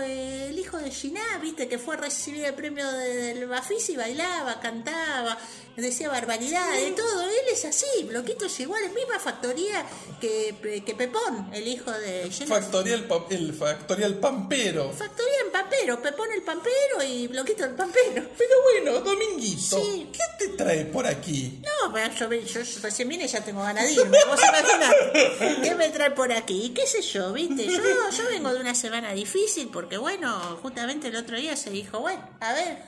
el 0.00 0.58
hijo 0.58 0.78
de 0.78 0.90
Giná, 0.90 1.38
viste, 1.40 1.68
que 1.68 1.78
fue 1.78 1.94
a 1.94 1.98
recibir 1.98 2.44
el 2.44 2.54
premio 2.54 2.90
de- 2.90 3.14
del 3.34 3.46
Bafisi, 3.46 3.96
bailaba, 3.96 4.60
cantaba, 4.60 5.38
decía 5.76 6.08
barbaridades, 6.08 6.92
Mm. 6.92 6.94
todo. 6.94 7.22
Él 7.22 7.30
es 7.52 7.64
así, 7.64 8.04
Bloquito 8.04 8.46
es 8.46 8.60
igual, 8.60 8.82
es 8.84 8.92
misma 8.94 9.18
factoría 9.18 9.84
que, 10.20 10.82
que 10.86 10.94
Pepón, 10.94 11.50
el 11.52 11.66
hijo 11.68 11.90
de 11.90 12.30
Giná. 12.30 12.54
Factorial, 12.60 13.04
pa- 13.06 13.26
el 13.30 13.52
factorial 13.54 14.14
pampero. 14.18 14.92
Factoría 14.92 15.34
en 15.44 15.52
Pampero, 15.52 16.00
Pepón 16.02 16.28
el 16.32 16.42
Pampero 16.42 17.02
y 17.06 17.26
Bloquito 17.28 17.64
el 17.64 17.74
Pampero. 17.74 18.28
Pero 18.38 18.54
bueno, 18.62 19.00
Dominguito, 19.00 19.80
Sí. 19.80 20.08
¿qué 20.12 20.46
te 20.46 20.48
trae 20.56 20.84
por 20.86 21.06
aquí? 21.06 21.60
No, 21.62 21.92
pero 21.92 22.12
yo, 22.14 22.32
yo, 22.32 22.62
yo 22.62 22.80
recién 22.82 23.08
vine 23.08 23.24
y 23.24 23.28
ya 23.28 23.44
tengo 23.44 23.62
ganas 23.62 23.84
de 23.84 23.92
irme. 24.00 24.18
Vos 24.28 24.40
imaginate. 24.40 25.60
¿Qué 25.62 25.74
me 25.74 25.88
trae 25.90 26.10
por 26.12 26.32
aquí? 26.32 26.72
¿Qué 26.74 26.86
sé 26.86 27.02
yo, 27.02 27.32
viste? 27.32 27.64
Yo, 27.66 27.72
yo 28.10 28.28
vengo 28.30 28.52
de 28.52 28.60
una 28.60 28.74
semana 28.74 29.12
difícil 29.12 29.68
porque, 29.68 29.83
bueno, 29.98 30.58
justamente 30.62 31.08
el 31.08 31.16
otro 31.16 31.36
día 31.36 31.56
se 31.56 31.70
dijo, 31.70 32.00
bueno, 32.00 32.22
a 32.40 32.52
ver, 32.52 32.78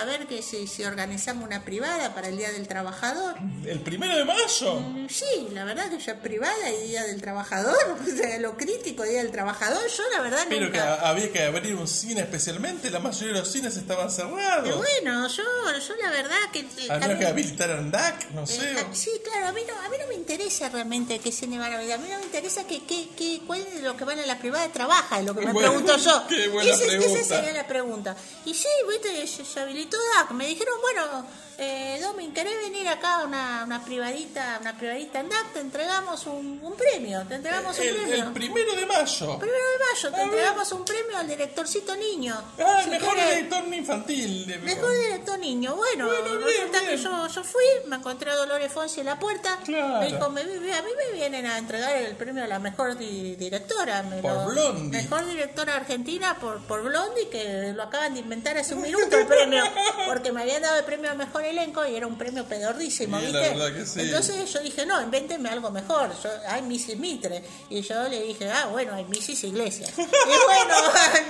a 0.00 0.04
ver 0.04 0.26
que 0.26 0.42
si, 0.42 0.66
si 0.66 0.84
organizamos 0.84 1.44
una 1.44 1.64
privada 1.64 2.14
para 2.14 2.28
el 2.28 2.36
Día 2.36 2.50
del 2.52 2.66
Trabajador. 2.68 3.36
¿El 3.64 3.80
primero 3.80 4.16
de 4.16 4.24
mayo? 4.24 4.74
Mm, 4.80 5.06
Sí, 5.08 5.48
la 5.52 5.64
verdad 5.64 5.88
que 5.90 5.98
ya 5.98 6.20
privada 6.20 6.70
y 6.70 6.88
Día 6.88 7.04
del 7.04 7.20
Trabajador, 7.20 7.76
o 8.02 8.16
sea, 8.16 8.38
lo 8.38 8.56
crítico 8.56 9.02
Día 9.04 9.18
del 9.22 9.30
Trabajador, 9.30 9.82
yo 9.88 10.02
la 10.16 10.22
verdad 10.22 10.44
Pero 10.48 10.70
que 10.72 10.78
nunca... 10.78 10.94
había 11.08 11.32
que 11.32 11.42
abrir 11.44 11.74
un 11.74 11.86
cine 11.88 12.22
especialmente, 12.22 12.90
la 12.90 12.98
mayoría 13.00 13.34
de 13.34 13.38
los 13.40 13.50
cines 13.50 13.76
estaban 13.76 14.08
Pero 14.14 14.28
cerrados. 14.30 14.76
bueno, 14.76 15.28
yo, 15.28 15.42
yo 15.78 15.96
la 16.02 16.10
verdad 16.10 16.36
que... 16.52 16.60
eh, 16.60 16.66
Habría 16.88 16.98
también- 17.00 17.18
que 17.18 17.26
habilitar 17.26 17.70
Andac, 17.70 18.30
no 18.30 18.46
sé. 18.46 18.72
Eh, 18.72 18.84
sí, 18.92 19.10
claro, 19.24 19.46
a 19.48 19.52
mí, 19.52 19.60
no, 19.68 19.78
a 19.80 19.88
mí 19.88 19.96
no 20.00 20.06
me 20.08 20.14
interesa 20.14 20.68
realmente 20.68 21.18
qué 21.20 21.30
cine 21.32 21.58
van 21.58 21.72
a 21.72 21.78
ver, 21.78 21.92
a 21.92 21.98
mí 21.98 22.08
no 22.10 22.18
me 22.18 22.24
interesa 22.24 22.66
que, 22.66 22.84
que, 22.84 23.08
que 23.10 23.40
cuál 23.46 23.60
es 23.60 23.82
lo 23.82 23.96
que 23.96 24.04
van 24.04 24.18
a 24.18 24.26
la 24.26 24.38
privada 24.38 24.66
trabaja, 24.72 25.20
es 25.20 25.24
lo 25.26 25.34
que 25.34 25.46
me 25.46 25.52
Bueno, 25.52 25.68
pregunto 25.70 25.96
yo. 25.98 26.26
qué 26.28 26.48
buena 26.48 26.70
Ese- 26.72 26.86
pregunta. 26.86 27.20
Esa 27.20 27.36
sería 27.36 27.52
la 27.52 27.66
pregunta. 27.68 28.16
Y 28.44 28.54
sí, 28.54 28.68
viste, 28.88 29.26
se 29.26 29.60
habilita 29.60 29.85
me 30.34 30.46
dijeron, 30.46 30.74
bueno, 30.80 31.26
eh, 31.58 31.98
Domin, 32.02 32.32
¿querés 32.34 32.54
venir 32.62 32.86
acá 32.88 33.20
a 33.20 33.24
una, 33.24 33.64
una 33.64 33.82
privadita, 33.84 34.58
una 34.60 34.76
privadita 34.76 35.20
en 35.20 35.28
DAC? 35.28 35.52
Te 35.54 35.60
entregamos 35.60 36.26
un, 36.26 36.58
un 36.62 36.74
premio, 36.76 37.24
te 37.26 37.36
entregamos 37.36 37.78
un 37.78 37.84
El, 37.84 37.96
premio. 37.96 38.14
el 38.26 38.32
primero 38.32 38.74
de 38.74 38.86
mayo. 38.86 39.38
Primero 39.38 39.64
de 39.64 39.84
mayo, 39.94 40.10
te 40.10 40.14
A 40.14 40.18
ver. 40.18 40.24
entregamos 40.24 40.72
un 40.72 40.84
premio 40.84 41.16
al 41.16 41.26
directorcito 41.28 41.96
niño. 41.96 42.34
Ah, 42.58 42.80
Si 42.84 42.90
mejor 42.90 43.14
querés. 43.14 43.36
director 43.36 43.74
infantil. 43.74 44.46
de- 44.46 44.58
Mejor 44.58 44.90
director 44.98 45.38
niño. 45.38 45.76
Bueno, 45.76 46.06
Bueno, 46.06 46.24
bien, 46.24 46.42
resulta 46.42 46.80
que 46.80 46.86
bien. 46.96 46.98
yo, 47.02 47.26
yo 47.28 47.44
fui, 47.44 47.64
me 47.86 47.96
encontré 47.96 48.30
a 48.30 48.34
Dolores 48.36 48.72
Fonsi 48.72 49.00
en 49.00 49.06
la 49.06 49.18
puerta. 49.18 49.58
Claro. 49.64 50.00
Me 50.00 50.06
dijo, 50.06 50.28
me, 50.30 50.40
a 50.42 50.44
mí 50.82 50.90
me 50.96 51.12
vienen 51.16 51.46
a 51.46 51.58
entregar 51.58 51.96
el 51.96 52.16
premio 52.16 52.44
a 52.44 52.46
la 52.46 52.58
mejor 52.58 52.96
di- 52.98 53.36
directora. 53.36 54.02
Me 54.02 54.20
Por 54.20 54.32
lo- 54.32 54.46
Blondie. 54.72 55.02
Mejor 55.02 55.24
directora 55.26 55.76
argentina 55.76 56.36
por, 56.38 56.60
por 56.66 56.82
Blondie, 56.82 57.28
que 57.28 57.72
lo 57.74 57.82
acaban 57.84 58.14
de 58.14 58.20
inventar 58.20 58.56
hace 58.58 58.74
un 58.74 58.82
minuto 58.82 59.16
el 59.16 59.26
premio. 59.26 59.64
Porque 60.06 60.32
me 60.32 60.42
habían 60.42 60.60
dado 60.62 60.76
el 60.78 60.84
premio 60.84 61.10
al 61.10 61.16
mejor 61.16 61.45
elenco 61.50 61.86
y 61.86 61.94
era 61.94 62.06
un 62.06 62.16
premio 62.18 62.44
pedordísimo, 62.44 63.18
Sí, 63.18 63.26
¿viste? 63.26 63.40
la 63.40 63.48
verdad 63.48 63.74
que 63.74 63.86
sí. 63.86 64.00
Entonces 64.00 64.52
yo 64.52 64.60
dije, 64.60 64.86
no, 64.86 65.00
invéntenme 65.02 65.48
algo 65.48 65.70
mejor. 65.70 66.10
Yo, 66.22 66.30
hay 66.48 66.62
Mrs. 66.62 66.98
Mitre. 66.98 67.42
Y 67.70 67.80
yo 67.82 68.08
le 68.08 68.22
dije, 68.22 68.50
ah, 68.50 68.68
bueno, 68.70 68.94
hay 68.94 69.04
Mrs. 69.04 69.44
Iglesias. 69.44 69.92
Y 69.96 70.44
bueno, 70.46 70.74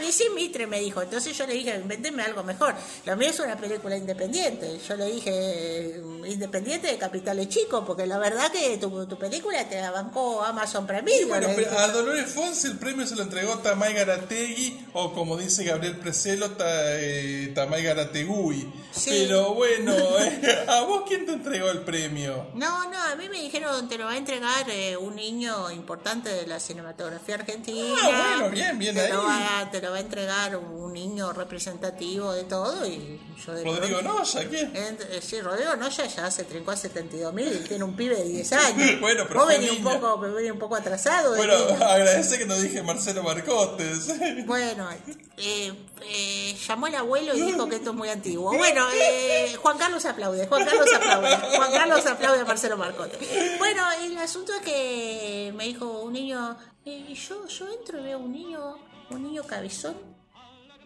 Mrs. 0.06 0.34
Mitre 0.34 0.66
me 0.66 0.80
dijo. 0.80 1.02
Entonces 1.02 1.36
yo 1.36 1.46
le 1.46 1.54
dije, 1.54 1.74
invéntenme 1.76 2.22
algo 2.22 2.42
mejor. 2.42 2.74
Lo 3.04 3.16
mío 3.16 3.28
es 3.30 3.38
una 3.40 3.56
película 3.56 3.96
independiente. 3.96 4.78
Yo 4.88 4.96
le 4.96 5.06
dije, 5.06 5.30
eh, 5.34 6.02
independiente 6.26 6.86
de 6.88 6.96
Capitales 6.98 7.48
Chico, 7.48 7.84
porque 7.84 8.06
la 8.06 8.18
verdad 8.18 8.50
que 8.50 8.78
tu, 8.78 9.06
tu 9.06 9.18
película 9.18 9.68
te 9.68 9.80
la 9.80 9.90
bancó 9.90 10.42
Amazon 10.42 10.86
Prime 10.86 11.10
Sí, 11.10 11.24
bueno, 11.24 11.48
a 11.78 11.88
Dolores 11.88 12.32
Fonsi 12.32 12.66
el 12.68 12.78
premio 12.78 13.06
se 13.06 13.14
lo 13.16 13.22
entregó 13.22 13.58
Tamay 13.58 13.94
Garategui, 13.94 14.86
o 14.92 15.12
como 15.12 15.36
dice 15.36 15.64
Gabriel 15.64 15.96
Preselo, 15.98 16.50
ta, 16.52 16.64
eh, 16.68 17.52
Tamay 17.54 17.82
Garategui. 17.82 18.72
Sí. 18.92 19.10
Pero 19.10 19.54
bueno, 19.54 19.94
eh, 20.18 20.64
¿a 20.68 20.82
vos 20.82 21.02
quién 21.06 21.26
te 21.26 21.32
entregó 21.32 21.70
el 21.70 21.80
premio? 21.80 22.48
No, 22.54 22.90
no, 22.90 23.02
a 23.02 23.14
mí 23.16 23.28
me 23.28 23.40
dijeron 23.40 23.88
te 23.88 23.98
lo 23.98 24.04
va 24.06 24.12
a 24.12 24.16
entregar 24.16 24.68
eh, 24.70 24.96
un 24.96 25.14
niño 25.16 25.70
importante 25.70 26.30
de 26.30 26.46
la 26.46 26.60
cinematografía 26.60 27.36
argentina. 27.36 27.96
Ah, 28.02 28.34
bueno, 28.38 28.50
bien, 28.50 28.78
bien 28.78 28.94
te 28.94 29.02
ahí. 29.02 29.12
Lo 29.12 29.24
va, 29.24 29.68
te 29.70 29.80
lo 29.80 29.90
va 29.90 29.96
a 29.96 30.00
entregar 30.00 30.56
un 30.56 30.92
niño 30.92 31.32
representativo 31.32 32.32
de 32.32 32.44
todo 32.44 32.86
y 32.86 33.20
yo 33.44 33.52
de 33.52 33.64
Rodrigo 33.64 34.02
Noya, 34.02 34.48
¿quién? 34.48 34.72
Eh, 34.74 35.20
Sí, 35.20 35.40
Rodrigo 35.40 35.76
Noya 35.76 36.06
ya 36.06 36.30
se 36.30 36.44
trincó 36.44 36.70
a 36.70 36.76
72 36.76 37.32
mil 37.34 37.48
y 37.52 37.66
tiene 37.68 37.84
un 37.84 37.96
pibe 37.96 38.16
de 38.16 38.24
10 38.24 38.52
años. 38.52 38.90
Bueno, 39.00 39.24
pero 39.28 39.40
Vos 39.40 39.48
venís 39.48 39.70
un 39.72 39.84
poco, 39.84 40.18
venís 40.18 40.50
un 40.50 40.58
poco 40.58 40.76
atrasado. 40.76 41.36
Bueno, 41.36 41.54
agradece 41.54 42.38
que 42.38 42.46
no 42.46 42.58
dije 42.58 42.82
Marcelo 42.82 43.22
Marcotes. 43.22 44.08
Bueno, 44.46 44.88
eh, 45.36 45.72
eh, 46.02 46.54
llamó 46.66 46.86
el 46.86 46.94
abuelo 46.94 47.34
y 47.34 47.40
dijo 47.40 47.68
que 47.68 47.76
esto 47.76 47.90
es 47.90 47.96
muy 47.96 48.08
antiguo. 48.08 48.52
Bueno, 48.56 48.86
eh, 48.94 49.54
Juan 49.60 49.78
Carlos 49.78 50.04
aplaude, 50.04 50.46
Juan 50.46 50.64
Carlos 50.64 50.88
aplaude, 50.94 51.36
Juan 51.36 51.72
Carlos 51.72 52.06
aplaude 52.06 52.40
a 52.40 52.44
Marcelo 52.44 52.76
Marcote. 52.76 53.18
Bueno, 53.58 53.82
el 54.02 54.16
asunto 54.18 54.52
es 54.54 54.60
que 54.60 55.52
me 55.56 55.64
dijo 55.64 56.00
un 56.02 56.12
niño, 56.12 56.56
eh, 56.84 57.14
yo, 57.14 57.46
yo 57.46 57.68
entro 57.72 58.00
y 58.00 58.02
veo 58.02 58.18
un 58.18 58.32
niño, 58.32 58.76
un 59.10 59.22
niño 59.22 59.42
cabezón, 59.44 59.96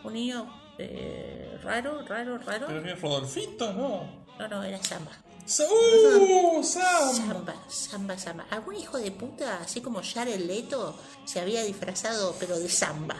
un 0.05 0.13
niño 0.13 0.47
eh, 0.79 1.59
raro, 1.63 2.03
raro, 2.07 2.39
raro. 2.39 2.67
Pero 2.69 2.83
que 2.83 2.95
Rodolfito, 2.95 3.73
¿no? 3.73 4.25
No, 4.39 4.49
no, 4.49 4.63
era 4.63 4.83
Samba. 4.83 5.13
¡Uh! 5.59 6.63
Sam! 6.63 7.15
Samba, 7.15 7.55
samba, 7.69 8.19
samba. 8.19 8.47
Algún 8.51 8.77
hijo 8.77 8.99
de 8.99 9.11
puta, 9.11 9.59
así 9.63 9.81
como 9.81 10.01
Jared 10.03 10.39
Leto, 10.41 10.95
se 11.25 11.41
había 11.41 11.63
disfrazado, 11.65 12.35
pero 12.39 12.59
de 12.59 12.69
samba. 12.69 13.17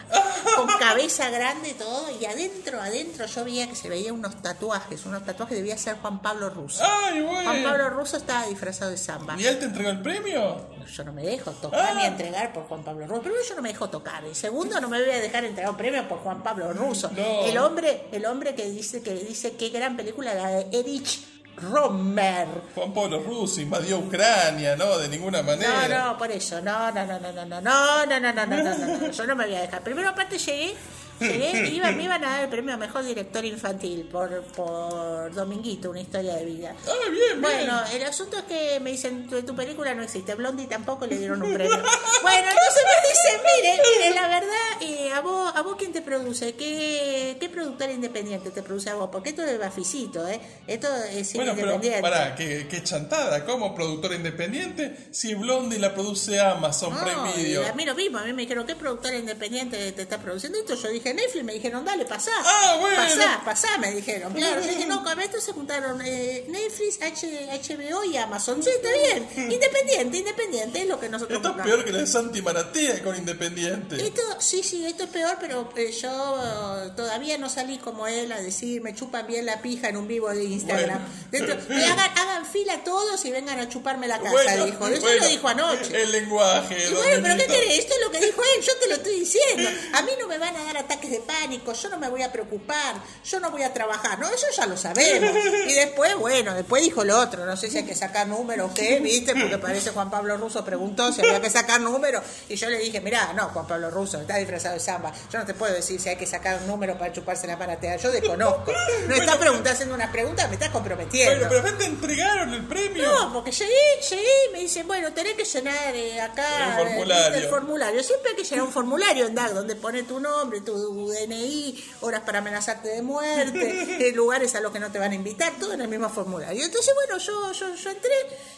Con 0.55 0.67
cabeza 0.79 1.29
grande 1.29 1.69
y 1.69 1.73
todo, 1.73 2.05
y 2.19 2.25
adentro, 2.25 2.79
adentro 2.81 3.25
yo 3.25 3.43
veía 3.43 3.67
que 3.67 3.75
se 3.75 3.89
veía 3.89 4.13
unos 4.13 4.41
tatuajes. 4.41 5.05
Unos 5.05 5.25
tatuajes 5.25 5.57
debía 5.57 5.77
ser 5.77 5.97
Juan 6.01 6.21
Pablo 6.21 6.49
Russo. 6.49 6.83
¡Ay, 6.85 7.21
Juan 7.21 7.45
bueno! 7.45 7.69
Pablo 7.69 7.89
Russo 7.89 8.17
estaba 8.17 8.45
disfrazado 8.47 8.91
de 8.91 8.97
samba. 8.97 9.35
¿Y 9.39 9.45
él 9.45 9.59
te 9.59 9.65
entregó 9.65 9.89
el 9.89 10.01
premio? 10.01 10.69
Yo 10.95 11.03
no 11.03 11.13
me 11.13 11.23
dejo 11.23 11.51
tocar 11.51 11.81
Ah. 11.91 11.93
ni 11.95 12.05
entregar 12.05 12.53
por 12.53 12.63
Juan 12.67 12.83
Pablo 12.83 13.07
Russo. 13.07 13.21
Primero, 13.21 13.43
yo 13.47 13.55
no 13.55 13.61
me 13.61 13.69
dejo 13.69 13.89
tocar. 13.89 14.23
Y 14.31 14.35
segundo, 14.35 14.79
no 14.79 14.87
me 14.89 14.99
voy 15.01 15.09
a 15.11 15.19
dejar 15.19 15.43
entregar 15.45 15.71
un 15.71 15.77
premio 15.77 16.07
por 16.07 16.19
Juan 16.19 16.43
Pablo 16.43 16.71
Russo. 16.73 17.09
No. 17.15 17.43
El 17.45 17.57
hombre, 17.57 18.07
el 18.11 18.25
hombre 18.25 18.55
que 18.55 18.69
dice 18.69 19.01
que 19.01 19.13
dice 19.13 19.53
qué 19.55 19.69
gran 19.69 19.95
película 19.97 20.33
la 20.33 20.47
de 20.49 20.67
Erich 20.79 21.25
Romer. 21.57 22.47
Juan 22.73 22.93
Pablo 22.93 23.19
Russo 23.19 23.61
invadió 23.61 23.99
Ucrania, 23.99 24.75
¿no? 24.75 24.97
De 24.97 25.07
ninguna 25.07 25.41
manera. 25.43 25.87
No, 25.87 26.11
no, 26.11 26.17
por 26.17 26.31
eso, 26.31 26.61
no, 26.61 26.91
no, 26.91 27.05
no, 27.05 27.19
no, 27.19 27.31
no, 27.31 27.45
no, 27.45 27.61
no, 27.61 28.05
no, 28.05 28.19
no, 28.19 28.19
no, 28.19 28.33
no, 28.33 28.45
no, 28.45 28.57
no, 28.57 28.97
no, 28.97 29.11
yo 29.11 29.27
no 29.27 29.35
me 29.35 29.45
voy 29.45 29.55
a 29.55 29.61
dejar. 29.61 29.81
Primero 29.81 30.09
aparte 30.09 30.37
llegué, 30.37 30.75
llegué, 31.21 31.69
iba, 31.69 31.91
me 31.91 32.03
iban 32.03 32.23
a 32.23 32.29
dar 32.29 32.43
el 32.43 32.49
premio 32.49 32.73
a 32.73 32.77
mejor 32.77 33.03
director 33.05 33.43
infantil 33.45 34.07
por, 34.11 34.41
por 34.55 35.33
Dominguito, 35.33 35.89
una 35.89 36.01
historia 36.01 36.35
de 36.35 36.45
vida. 36.45 36.75
Ah, 36.87 36.91
bien, 37.09 37.13
bien. 37.13 37.41
Bueno, 37.41 37.81
el 37.93 38.03
asunto 38.03 38.37
es 38.37 38.43
que 38.43 38.79
me 38.79 38.91
dicen, 38.91 39.27
tu, 39.27 39.41
tu 39.43 39.55
película 39.55 39.93
no 39.93 40.03
existe, 40.03 40.35
Blondie 40.35 40.67
tampoco 40.67 41.05
le 41.07 41.17
dieron 41.17 41.41
un 41.41 41.53
premio. 41.53 41.71
Bueno, 42.21 42.47
entonces 42.49 42.83
me 42.85 43.09
dicen, 43.09 43.41
mire, 43.43 43.81
mire, 43.99 44.15
la 44.15 44.27
verdad, 44.27 44.81
eh, 44.81 45.11
a 45.11 45.21
vos, 45.21 45.51
a 45.55 45.61
vos 45.63 45.75
quién 45.77 45.91
te 45.91 46.01
produce, 46.01 46.53
¿Qué, 46.53 47.35
qué 47.39 47.49
productora 47.49 47.91
independiente 47.91 48.51
te 48.51 48.61
produce 48.61 48.89
a 48.91 48.95
vos, 48.95 49.09
porque 49.11 49.29
esto 49.29 49.43
es 49.43 49.57
Baficito, 49.57 50.27
¿eh? 50.27 50.39
Esto 50.67 50.87
es 51.05 51.27
cine 51.27 51.45
Bueno, 51.45 51.53
pero 51.55 51.67
independiente. 51.75 52.01
pará, 52.01 52.35
qué, 52.35 52.67
qué 52.69 52.83
chantada. 52.83 53.43
¿Cómo 53.45 53.73
productora 53.73 54.15
independiente? 54.15 54.95
Si 55.11 55.33
Blondie 55.33 55.79
la 55.79 55.93
produce 55.93 56.39
Amazon 56.39 56.93
No, 56.93 57.03
Prime 57.03 57.33
Video. 57.35 57.65
a 57.67 57.73
mí 57.73 57.85
lo 57.85 57.95
mismo, 57.95 58.17
a 58.19 58.23
mí 58.23 58.33
me 58.33 58.43
dijeron, 58.43 58.65
¿qué 58.67 58.75
productora 58.75 59.17
independiente 59.17 59.91
te 59.91 60.01
está 60.01 60.19
produciendo 60.19 60.59
esto? 60.59 60.75
Yo 60.75 60.89
dije, 60.89 61.10
Netflix, 61.13 61.43
me 61.43 61.53
dijeron, 61.53 61.83
dale, 61.85 62.05
pasá. 62.05 62.31
Ah, 62.43 62.77
bueno. 62.79 62.95
Pasá, 62.97 63.41
pasá, 63.45 63.77
me 63.77 63.91
dijeron. 63.91 64.33
Claro, 64.33 64.61
yo 64.61 64.67
dije, 64.67 64.85
no, 64.85 65.03
con 65.03 65.19
esto 65.21 65.39
se 65.41 65.53
juntaron 65.53 66.01
eh, 66.03 66.45
Netflix, 66.47 67.01
H, 67.01 67.49
HBO 67.69 68.03
y 68.05 68.17
Amazon. 68.17 68.61
Sí, 68.63 68.69
está 68.69 68.89
bien. 68.93 69.51
Independiente, 69.51 70.17
independiente, 70.17 70.81
es 70.81 70.87
lo 70.87 70.99
que 70.99 71.09
nosotros 71.09 71.37
Esto 71.37 71.49
es 71.49 71.55
buscamos. 71.55 71.75
peor 71.75 71.85
que 71.85 71.91
la 71.91 71.99
de 71.99 72.07
Santi 72.07 72.41
Maratea 72.41 73.03
con 73.03 73.15
Independiente. 73.15 73.95
Esto, 74.05 74.21
sí, 74.39 74.63
sí, 74.63 74.85
esto 74.85 75.03
es 75.03 75.09
peor, 75.09 75.37
pero 75.39 75.69
eh, 75.75 75.91
yo 75.91 76.39
eh, 76.85 76.91
todavía 76.95 77.37
no 77.37 77.49
salí 77.49 77.77
como 77.77 78.07
él 78.07 78.31
a 78.31 78.41
decir, 78.41 78.81
me 78.81 78.93
chupan 78.93 79.27
bien 79.27 79.45
la 79.45 79.61
pija 79.61 79.89
en 79.89 79.97
un 79.97 80.07
vivo 80.07 80.29
de 80.29 80.43
Instagram. 80.43 80.99
Dentro- 81.31 81.57
que 81.67 81.73
hagan, 81.85 82.17
hagan 82.17 82.45
fila 82.45 82.83
todos 82.83 83.23
y 83.25 83.31
vengan 83.31 83.59
a 83.59 83.69
chuparme 83.69 84.07
la 84.07 84.19
casa, 84.19 84.31
Bueno, 84.31 84.65
dijo. 84.65 84.87
Eso 84.87 85.01
bueno, 85.01 85.21
lo 85.23 85.27
dijo 85.29 85.47
anoche. 85.47 86.01
El 86.01 86.11
lenguaje. 86.11 86.87
Y 86.89 86.93
bueno, 86.93 87.19
pero 87.23 87.37
¿qué 87.37 87.45
querés? 87.47 87.79
Esto 87.79 87.93
es 87.95 88.01
lo 88.05 88.11
que 88.11 88.25
dijo 88.25 88.41
él, 88.55 88.63
yo 88.63 88.73
te 88.79 88.87
lo 88.87 88.95
estoy 88.95 89.19
diciendo. 89.19 89.69
A 89.93 90.01
mí 90.03 90.11
no 90.19 90.27
me 90.27 90.37
van 90.37 90.55
a 90.55 90.63
dar 90.65 90.77
ataques 91.01 91.11
de 91.11 91.19
pánico, 91.19 91.73
yo 91.73 91.89
no 91.89 91.97
me 91.97 92.09
voy 92.09 92.21
a 92.21 92.31
preocupar, 92.31 92.95
yo 93.25 93.39
no 93.39 93.51
voy 93.51 93.63
a 93.63 93.73
trabajar. 93.73 94.19
No, 94.19 94.29
eso 94.29 94.45
ya 94.55 94.65
lo 94.65 94.77
sabemos. 94.77 95.31
Y 95.67 95.73
después, 95.73 96.15
bueno, 96.15 96.53
después 96.53 96.83
dijo 96.83 97.03
lo 97.03 97.19
otro, 97.19 97.45
no 97.45 97.55
sé 97.55 97.69
si 97.69 97.77
hay 97.77 97.85
que 97.85 97.95
sacar 97.95 98.27
números 98.27 98.71
qué, 98.75 98.99
¿viste? 98.99 99.33
Porque 99.35 99.57
parece 99.57 99.91
Juan 99.91 100.09
Pablo 100.09 100.35
Russo 100.37 100.63
preguntó 100.65 101.11
si 101.11 101.21
había 101.21 101.39
que 101.41 101.49
sacar 101.49 101.79
números. 101.79 102.23
Y 102.49 102.55
yo 102.55 102.69
le 102.69 102.77
dije, 102.79 102.99
mirá, 102.99 103.33
no, 103.33 103.49
Juan 103.49 103.67
Pablo 103.67 103.89
Russo, 103.89 104.19
está 104.19 104.37
disfrazado 104.37 104.73
de 104.75 104.79
samba. 104.79 105.11
Yo 105.31 105.39
no 105.39 105.45
te 105.45 105.53
puedo 105.53 105.73
decir 105.73 105.99
si 105.99 106.09
hay 106.09 106.15
que 106.17 106.25
sacar 106.25 106.57
un 106.61 106.67
número 106.67 106.97
para 106.97 107.11
chuparse 107.13 107.47
la 107.47 107.57
maratea. 107.57 107.95
Yo 107.97 108.11
desconozco. 108.11 108.71
No 109.07 109.15
estás 109.15 109.37
preguntando, 109.37 109.69
haciendo 109.71 109.95
unas 109.95 110.09
preguntas, 110.11 110.47
me 110.49 110.55
estás 110.55 110.69
comprometiendo. 110.69 111.47
Bueno, 111.47 111.63
pero 111.63 111.77
te 111.77 111.85
entregaron 111.85 112.53
el 112.53 112.65
premio. 112.65 113.03
No, 113.11 113.33
porque 113.33 113.51
llegué, 113.51 113.71
llegué 114.09 114.31
y 114.49 114.53
me 114.53 114.59
dicen, 114.59 114.87
bueno, 114.87 115.13
tenés 115.13 115.33
que 115.33 115.45
llenar 115.45 115.95
eh, 115.95 116.21
acá 116.21 116.79
El 116.81 116.87
formulario. 116.87 117.35
eh, 117.35 117.43
el 117.43 117.49
formulario. 117.49 118.03
Siempre 118.03 118.31
hay 118.31 118.35
que 118.35 118.43
llenar 118.43 118.65
un 118.65 118.71
formulario 118.73 119.27
en 119.27 119.35
DAC 119.35 119.51
donde 119.51 119.75
pone 119.75 120.03
tu 120.03 120.19
nombre, 120.19 120.61
tu 120.61 120.80
DNI, 120.89 121.83
horas 122.01 122.21
para 122.21 122.39
amenazarte 122.39 122.89
de 122.89 123.01
muerte, 123.01 123.97
eh, 124.07 124.11
lugares 124.13 124.55
a 124.55 124.61
los 124.61 124.71
que 124.71 124.79
no 124.79 124.91
te 124.91 124.99
van 124.99 125.11
a 125.11 125.15
invitar, 125.15 125.53
todo 125.59 125.73
en 125.73 125.81
el 125.81 125.87
mismo 125.87 126.09
formulario. 126.09 126.63
Entonces, 126.65 126.93
bueno, 126.95 127.17
yo, 127.23 127.51
yo, 127.53 127.75
yo 127.75 127.89
entré 127.89 128.11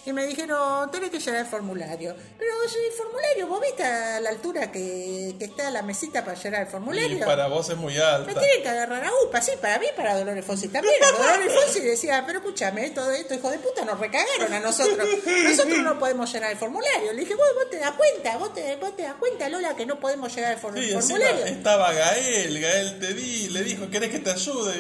y 0.06 0.14
me 0.14 0.26
dijeron, 0.26 0.90
tenés 0.92 1.10
que 1.10 1.20
llenar 1.20 1.42
el 1.42 1.48
formulario. 1.48 2.16
Pero 2.38 2.52
el 2.64 2.94
formulario, 2.94 3.48
¿vos 3.48 3.62
viste 3.62 3.84
a 3.84 4.20
la 4.20 4.30
altura 4.30 4.72
que, 4.72 5.36
que 5.38 5.46
está 5.46 5.70
la 5.72 5.82
mesita 5.82 6.24
para 6.26 6.38
llenar 6.42 6.62
el 6.62 6.68
Y 6.68 6.72
formulario? 6.72 7.26
para 7.26 7.48
vos 7.48 7.70
es 7.70 7.78
muy 7.78 7.94
Me 7.94 8.02
alta. 8.02 8.34
tienen 8.40 8.62
que 8.64 8.70
agarrar 8.70 9.04
a 9.04 9.12
UPA, 9.28 9.42
sí, 9.42 9.52
para 9.62 9.80
mí, 9.80 9.88
para 9.96 10.18
Dolores 10.18 10.46
Fonsi 10.46 10.68
también. 10.70 10.96
Dolores 11.18 11.54
Fonsi 11.54 11.82
decía, 11.82 12.24
pero 12.26 12.40
escúchame, 12.40 12.90
todo 12.92 13.12
esto, 13.12 13.34
hijo 13.34 13.50
de 13.52 13.60
puta, 13.60 13.86
nos 13.86 14.00
recagaron 14.00 14.52
a 14.54 14.60
nosotros. 14.60 15.08
Nosotros 15.44 15.78
no 15.80 16.00
podemos 16.00 16.32
llenar 16.32 16.52
el 16.52 16.58
formulario. 16.58 17.14
Le 17.14 17.20
dije, 17.22 17.36
vos, 17.36 17.46
vos 17.56 17.70
te 17.70 17.78
das 17.80 17.92
cuenta, 17.96 18.38
vos 18.38 18.54
te, 18.54 18.76
vos 18.78 18.96
te 18.96 19.04
das 19.04 19.16
cuenta, 19.16 19.50
Lola, 19.50 19.76
que 19.76 19.86
no 19.86 20.00
podemos 20.00 20.34
llenar 20.36 20.54
el 20.54 20.60
for- 20.60 20.74
Sí, 20.78 20.92
formulario. 20.92 21.46
estaba 21.46 21.92
Gael, 22.14 22.60
Gael 22.62 23.00
te 23.00 23.14
di, 23.14 23.50
le 23.50 23.64
dijo, 23.64 23.90
¿querés 23.90 24.10
que 24.10 24.20
te 24.20 24.32
ayude? 24.32 24.74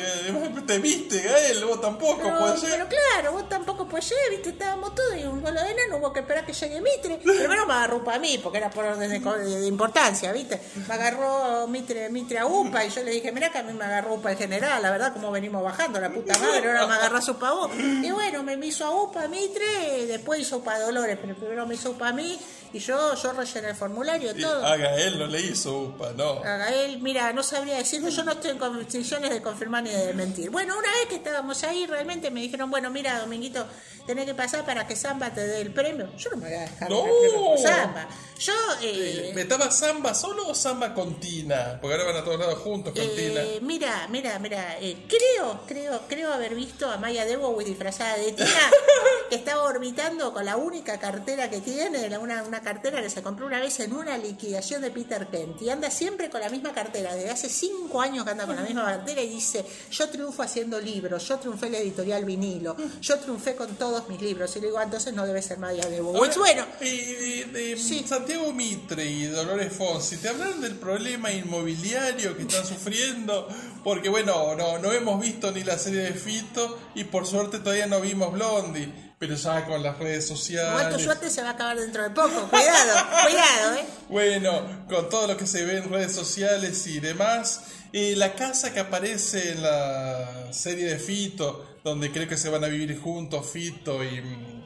Te 0.67 0.77
viste, 0.79 1.19
Gael, 1.21 1.65
vos 1.65 1.81
tampoco, 1.81 2.21
Pero, 2.21 2.57
ser. 2.57 2.69
pero 2.71 2.87
claro, 2.87 3.31
vos 3.33 3.49
tampoco 3.49 3.87
pues 3.87 4.09
llegar, 4.09 4.29
viste, 4.29 4.49
estábamos 4.49 4.93
todos 4.95 5.15
y 5.17 5.23
un 5.23 5.41
golo 5.41 5.61
de 5.61 5.71
enano, 5.71 5.97
hubo 5.97 6.13
que 6.13 6.19
esperar 6.19 6.45
que 6.45 6.53
llegue 6.53 6.81
Mitre. 6.81 7.17
Primero 7.23 7.65
me 7.65 7.73
agarró 7.73 8.03
a 8.09 8.19
mí, 8.19 8.39
porque 8.41 8.59
era 8.59 8.69
por 8.69 8.85
orden 8.85 9.09
de, 9.09 9.19
de 9.59 9.67
importancia, 9.67 10.31
viste. 10.31 10.61
Me 10.87 10.93
agarró 10.93 11.67
Mitre, 11.67 12.09
Mitre 12.09 12.39
a 12.39 12.45
UPA 12.45 12.85
y 12.85 12.89
yo 12.89 13.03
le 13.03 13.11
dije, 13.11 13.31
mirá 13.31 13.51
que 13.51 13.57
a 13.57 13.63
mí 13.63 13.73
me 13.73 13.83
agarró 13.85 14.13
UPA 14.15 14.31
el 14.31 14.37
general, 14.37 14.81
la 14.81 14.91
verdad, 14.91 15.13
como 15.13 15.31
venimos 15.31 15.63
bajando, 15.63 15.99
la 15.99 16.11
puta 16.11 16.37
madre, 16.39 16.67
ahora 16.67 16.87
me 16.87 16.93
agarrás 16.93 17.27
UPA 17.29 17.49
a 17.49 17.53
vos. 17.53 17.71
Y 17.75 18.11
bueno, 18.11 18.43
me 18.43 18.53
hizo 18.65 18.85
a 18.85 18.91
UPA 19.03 19.27
Mitre, 19.27 20.05
después 20.07 20.39
hizo 20.39 20.57
UPA 20.57 20.79
Dolores, 20.79 21.17
pero 21.21 21.35
primero 21.35 21.65
me 21.65 21.75
hizo 21.75 21.91
UPA 21.91 22.09
a 22.09 22.13
mí 22.13 22.39
y 22.73 22.79
yo, 22.79 23.13
yo 23.15 23.33
rellené 23.33 23.69
el 23.69 23.75
formulario, 23.75 24.31
Y 24.35 24.41
todo. 24.41 24.65
Haga 24.65 24.95
él, 24.95 25.19
no 25.19 25.27
le 25.27 25.41
hizo 25.41 25.77
UPA, 25.79 26.13
no. 26.17 26.43
A 26.43 26.57
Gael, 26.57 26.99
mira, 27.01 27.31
no 27.31 27.43
sabría 27.43 27.77
decirlo, 27.77 28.09
yo 28.09 28.23
no 28.23 28.31
estoy 28.31 28.51
en 28.51 28.57
condiciones 28.57 29.29
de 29.29 29.41
confirmar 29.43 29.83
ni 29.83 29.91
de 29.91 30.13
mentir. 30.13 30.49
Bueno, 30.49 30.77
una 30.77 30.89
vez 30.89 31.05
que 31.07 31.15
estábamos 31.15 31.63
ahí, 31.63 31.85
realmente 31.85 32.31
me 32.31 32.41
dijeron, 32.41 32.71
bueno, 32.71 32.89
mira, 32.89 33.19
Dominguito, 33.19 33.65
tenés 34.05 34.25
que 34.25 34.33
pasar 34.35 34.65
para 34.65 34.85
que 34.87 34.95
Samba 34.95 35.29
te 35.33 35.45
dé 35.45 35.61
el 35.61 35.73
premio. 35.73 36.09
Yo 36.17 36.29
no 36.31 36.37
me 36.37 36.47
voy 36.49 36.57
a 36.57 36.61
dejar 36.61 36.89
No. 36.89 37.03
por 37.03 37.57
Samba. 37.59 38.07
Yo, 38.39 38.53
eh, 38.81 39.31
¿Me 39.35 39.41
estaba 39.43 39.71
Samba 39.71 40.13
solo 40.13 40.47
o 40.47 40.55
Samba 40.55 40.93
con 40.93 41.19
Tina? 41.19 41.77
Porque 41.81 41.95
ahora 41.95 42.11
van 42.11 42.21
a 42.21 42.25
todos 42.25 42.39
lados 42.39 42.59
juntos 42.59 42.93
con 42.93 43.15
Tina. 43.15 43.41
eh, 43.41 43.59
mira, 43.61 44.07
mira, 44.09 44.37
mira, 44.39 44.77
eh, 44.81 45.05
creo, 45.07 45.61
creo, 45.67 46.01
creo 46.09 46.33
haber 46.33 46.53
visto 46.55 46.89
a 46.89 46.97
Maya 46.97 47.23
Debo 47.25 47.57
disfrazada 47.63 48.17
de 48.17 48.33
Tina, 48.33 48.49
que 49.29 49.35
estaba 49.35 49.63
orbitando 49.63 50.33
con 50.33 50.43
la 50.45 50.57
única 50.57 50.99
cartera 50.99 51.49
que 51.49 51.61
tiene, 51.61 52.17
una, 52.17 52.43
una 52.43 52.61
cartera 52.61 53.01
que 53.01 53.09
se 53.09 53.21
compró 53.23 53.45
una 53.45 53.59
vez 53.59 53.79
en 53.79 53.93
una 53.93 54.17
liquidación 54.17 54.81
de 54.81 54.91
Peter 54.91 55.27
Kent, 55.27 55.61
y 55.61 55.69
anda 55.69 55.89
siempre 55.89 56.29
con 56.29 56.41
la 56.41 56.49
misma 56.49 56.73
cartera, 56.73 57.15
desde 57.15 57.29
hace 57.29 57.49
cinco 57.49 58.01
años 58.01 58.25
que 58.25 58.31
anda 58.31 58.45
con 58.45 58.55
la 58.55 58.63
misma 58.63 58.83
cartera 58.85 59.21
y 59.21 59.29
dice, 59.29 59.63
yo 59.91 60.09
triunfo 60.09 60.43
haciendo 60.43 60.79
libros, 60.81 61.25
yo 61.27 61.37
triunfé 61.39 61.67
en 61.67 61.71
la 61.71 61.77
editorial 61.79 62.25
vinilo, 62.25 62.75
yo 63.01 63.19
triunfé 63.19 63.55
con 63.55 63.73
todos 63.93 64.09
mis 64.09 64.21
libros, 64.21 64.55
y 64.55 64.59
le 64.59 64.67
digo, 64.67 64.79
"Ah, 64.79 64.83
entonces 64.83 65.13
no 65.13 65.25
debe 65.27 65.41
ser 65.41 65.59
Maya. 65.59 65.83
Ahora, 65.85 66.31
bueno, 66.37 66.65
y, 66.81 66.85
y- 66.85 67.43
de- 67.43 67.77
Sí. 67.77 68.03
Santiago 68.07 68.51
Mitre 68.51 69.05
y 69.05 69.25
Dolores 69.25 69.71
Fonsi, 69.71 70.17
¿te 70.17 70.29
hablaron 70.29 70.61
del 70.61 70.75
problema 70.75 71.31
inmobiliario 71.31 72.35
que 72.35 72.43
están 72.43 72.65
sufriendo? 72.65 73.47
Porque 73.83 74.09
bueno, 74.09 74.55
no, 74.55 74.79
no 74.79 74.91
hemos 74.91 75.21
visto 75.21 75.51
ni 75.51 75.63
la 75.63 75.77
serie 75.77 76.01
de 76.01 76.13
Fito 76.13 76.79
y 76.95 77.03
por 77.03 77.27
suerte 77.27 77.59
todavía 77.59 77.85
no 77.85 78.01
vimos 78.01 78.31
Blondie, 78.33 78.89
pero 79.23 79.35
ya 79.35 79.65
con 79.65 79.81
las 79.81 79.97
redes 79.97 80.25
igual 80.25 80.35
tu 80.35 80.35
sociales. 80.35 81.01
suerte 81.01 81.29
se 81.29 81.41
va 81.41 81.49
a 81.49 81.51
acabar 81.51 81.79
dentro 81.79 82.03
de 82.03 82.09
poco, 82.09 82.49
cuidado, 82.49 83.07
cuidado, 83.23 83.75
eh. 83.77 83.85
Bueno, 84.09 84.85
con 84.89 85.07
todo 85.09 85.27
lo 85.27 85.37
que 85.37 85.47
se 85.47 85.63
ve 85.63 85.77
en 85.77 85.89
redes 85.89 86.13
sociales 86.13 86.85
y 86.87 86.99
demás, 86.99 87.61
eh, 87.93 88.15
la 88.17 88.33
casa 88.33 88.73
que 88.73 88.81
aparece 88.81 89.53
en 89.53 89.61
la 89.61 90.51
serie 90.51 90.87
de 90.87 90.99
Fito, 90.99 91.77
donde 91.85 92.11
creo 92.11 92.27
que 92.27 92.35
se 92.35 92.49
van 92.49 92.65
a 92.65 92.67
vivir 92.67 92.99
juntos 92.99 93.49
Fito 93.49 94.03
y, 94.03 94.19
mm, 94.19 94.65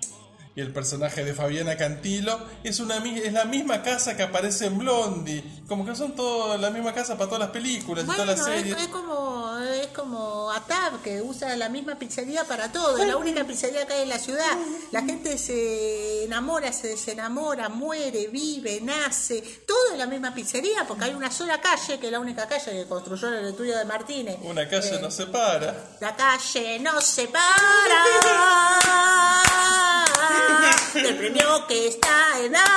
y 0.58 0.62
el 0.62 0.74
personaje 0.74 1.24
de 1.24 1.36
Fabiana 1.36 1.78
Cantilo, 1.78 2.40
es, 2.64 2.80
una, 2.80 2.98
es 2.98 3.32
la 3.32 3.46
misma 3.46 3.84
casa 3.84 4.18
que 4.18 4.24
aparece 4.24 4.66
en 4.66 4.80
Blondie. 4.80 5.44
Como 5.68 5.86
que 5.86 5.96
son 5.96 6.16
todas 6.16 6.60
la 6.60 6.72
misma 6.72 6.94
casa 6.94 7.16
para 7.16 7.30
todas 7.30 7.42
las 7.42 7.52
películas 7.52 8.04
y 8.04 8.08
todas 8.08 8.26
las 8.26 8.40
es, 8.40 8.46
series. 8.46 8.76
es 8.76 8.88
como 8.88 9.56
es 9.60 9.88
como 9.90 10.50
Atab 10.50 11.04
que 11.04 11.22
usa 11.22 11.56
la 11.56 11.70
misma 11.70 12.00
pizzería 12.00 12.44
para 12.46 12.72
todo, 12.72 12.98
es 12.98 13.08
la 13.08 13.18
única 13.18 13.44
pizzería 13.44 13.86
que 13.86 13.94
hay 13.94 14.02
en 14.02 14.10
la 14.10 14.18
ciudad. 14.18 14.58
La 14.92 15.04
gente 15.04 15.38
se 15.38 16.24
enamora, 16.24 16.74
se 16.74 16.88
desenamora, 16.88 17.70
muere, 17.70 18.28
vive, 18.30 18.82
nace, 18.82 19.44
todo 19.68 19.92
en 19.92 20.00
la 20.00 20.08
misma 20.08 20.34
pizzería 20.34 20.86
porque 20.88 21.06
hay 21.06 21.14
una 21.14 21.30
sola 21.30 21.62
calle 21.62 22.00
que 22.00 22.08
es 22.08 22.12
la 22.12 22.20
única 22.20 22.48
calle 22.48 22.72
que 22.72 22.88
construyó 22.88 23.28
el 23.28 23.50
estudio 23.50 23.78
de 23.78 23.86
Martínez. 23.86 24.38
Una 24.42 24.68
calle 24.68 24.96
Eh, 24.96 25.00
no 25.04 25.12
se 25.12 25.28
para. 25.28 25.98
La 26.02 26.16
calle 26.16 26.80
no 26.80 27.00
se 27.00 27.28
para 27.28 28.08
del 30.94 31.18
premio 31.18 31.68
que 31.68 31.88
está 31.88 32.40
en 32.40 32.56
acá. 32.56 32.68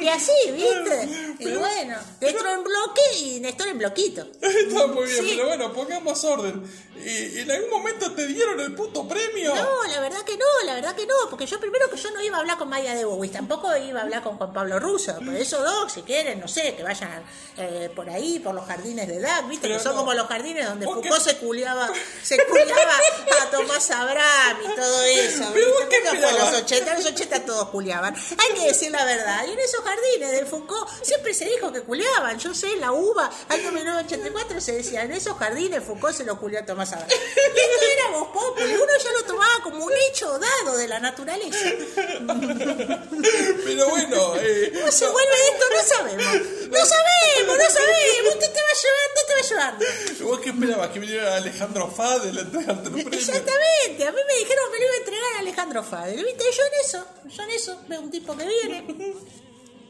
Y 0.00 0.08
así, 0.08 0.32
¿viste? 0.52 1.23
Y 1.38 1.50
bueno, 1.52 1.96
Néstor 2.20 2.46
en 2.48 2.64
bloque 2.64 3.00
y 3.20 3.40
Néstor 3.40 3.68
en 3.68 3.78
bloquito. 3.78 4.26
Está 4.40 4.86
muy 4.86 5.04
bien, 5.06 5.24
Sí. 5.24 5.32
pero 5.36 5.48
bueno, 5.48 5.72
pongamos 5.72 6.24
orden. 6.24 6.62
Eh, 6.96 7.40
¿En 7.42 7.50
algún 7.50 7.70
momento 7.70 8.12
te 8.12 8.26
dieron 8.26 8.58
el 8.60 8.74
puto 8.74 9.06
premio? 9.08 9.54
No, 9.54 9.84
la 9.88 10.00
verdad 10.00 10.22
que 10.22 10.36
no, 10.36 10.44
la 10.64 10.74
verdad 10.74 10.94
que 10.94 11.06
no, 11.06 11.14
porque 11.28 11.46
yo 11.46 11.58
primero 11.60 11.90
que 11.90 11.96
yo 11.96 12.10
no 12.12 12.22
iba 12.22 12.36
a 12.36 12.40
hablar 12.40 12.56
con 12.56 12.68
Maya 12.68 12.94
de 12.94 13.04
Bowie, 13.04 13.30
tampoco 13.30 13.76
iba 13.76 14.00
a 14.00 14.02
hablar 14.04 14.22
con 14.22 14.36
Juan 14.38 14.52
Pablo 14.52 14.78
Russo, 14.78 15.14
por 15.24 15.34
eso 15.34 15.62
dos, 15.62 15.92
si 15.92 16.02
quieren, 16.02 16.40
no 16.40 16.46
sé, 16.48 16.74
que 16.76 16.82
vayan 16.82 17.22
eh, 17.58 17.90
por 17.94 18.08
ahí, 18.08 18.38
por 18.38 18.54
los 18.54 18.64
jardines 18.66 19.08
de 19.08 19.16
edad, 19.16 19.44
viste, 19.48 19.66
Pero 19.66 19.78
que 19.78 19.84
son 19.84 19.96
como 19.96 20.14
los 20.14 20.26
jardines 20.28 20.66
donde 20.66 20.86
¿Vos 20.86 20.98
qué- 21.02 21.08
Foucault 21.08 21.28
se 21.28 21.36
culiaba, 21.38 21.90
se 22.22 22.36
culiaba 22.46 22.92
a 23.42 23.50
Tomás 23.50 23.90
Abraham 23.90 24.58
y 24.72 24.76
todo 24.76 25.02
eso, 25.04 25.50
Pero 25.52 25.68
vos 25.74 25.84
qué 25.90 25.96
fue 26.08 26.32
los 26.32 26.52
80, 26.62 26.90
en 26.92 26.96
los 27.02 27.06
80 27.12 27.44
todos 27.44 27.68
culiaban, 27.70 28.14
hay 28.14 28.54
que 28.54 28.66
decir 28.68 28.90
la 28.92 29.04
verdad, 29.04 29.44
y 29.48 29.52
en 29.52 29.58
esos 29.58 29.80
jardines 29.84 30.30
de 30.30 30.46
Foucault 30.46 30.88
siempre 31.02 31.23
se 31.32 31.46
dijo 31.46 31.72
que 31.72 31.82
culiaban, 31.82 32.38
yo 32.38 32.52
sé, 32.54 32.76
la 32.76 32.92
uva, 32.92 33.30
año 33.48 33.72
1984 33.72 34.60
se 34.60 34.72
decía, 34.72 35.04
en 35.04 35.12
esos 35.12 35.36
jardines 35.38 35.82
Foucault 35.82 36.16
se 36.16 36.24
lo 36.24 36.38
culió 36.38 36.58
a 36.58 36.66
Tomás 36.66 36.92
Abraham. 36.92 37.10
Y 37.10 37.58
esto 37.58 37.84
era 37.92 38.18
vos 38.18 38.28
populi, 38.28 38.74
uno 38.74 38.92
ya 39.02 39.12
lo 39.12 39.24
tomaba 39.24 39.62
como 39.62 39.84
un 39.84 39.92
hecho 40.10 40.38
dado 40.38 40.76
de 40.76 40.88
la 40.88 41.00
naturaleza. 41.00 41.70
Pero 43.64 43.88
bueno, 43.88 44.34
eh, 44.36 44.72
¿Cómo 44.74 44.90
se 44.90 45.06
vuelve 45.08 45.34
esto? 45.52 45.64
No 45.70 45.82
sabemos. 45.82 46.34
No 46.70 46.84
sabemos, 46.84 47.58
no 47.58 47.70
sabemos. 47.70 48.34
Usted 48.34 48.52
te 48.52 48.60
va 48.60 48.74
llevando, 48.82 49.20
te 49.26 49.34
va 49.34 49.40
llevando. 49.48 49.84
¿vos 50.24 50.40
qué 50.40 50.48
esperabas? 50.50 50.90
¿Que 50.90 50.98
viniera 50.98 51.36
Alejandro 51.36 51.90
Fadel 51.90 52.38
a 52.38 52.40
entregarte 52.40 52.88
el 52.88 52.94
premio? 52.94 53.18
Exactamente. 53.18 54.06
A 54.06 54.12
mí 54.12 54.20
me 54.26 54.38
dijeron 54.38 54.64
que 54.66 54.72
me 54.72 54.78
lo 54.78 54.84
iba 54.86 54.94
a 54.94 54.98
entregar 54.98 55.32
a 55.36 55.38
Alejandro 55.40 55.82
Fadel. 55.82 56.24
¿Viste? 56.24 56.44
Yo 56.44 56.62
en 56.64 56.80
eso, 56.84 57.06
yo 57.28 57.42
en 57.42 57.50
eso. 57.50 57.80
Veo 57.88 58.00
un 58.00 58.10
tipo 58.10 58.36
que 58.36 58.44
viene. 58.46 59.14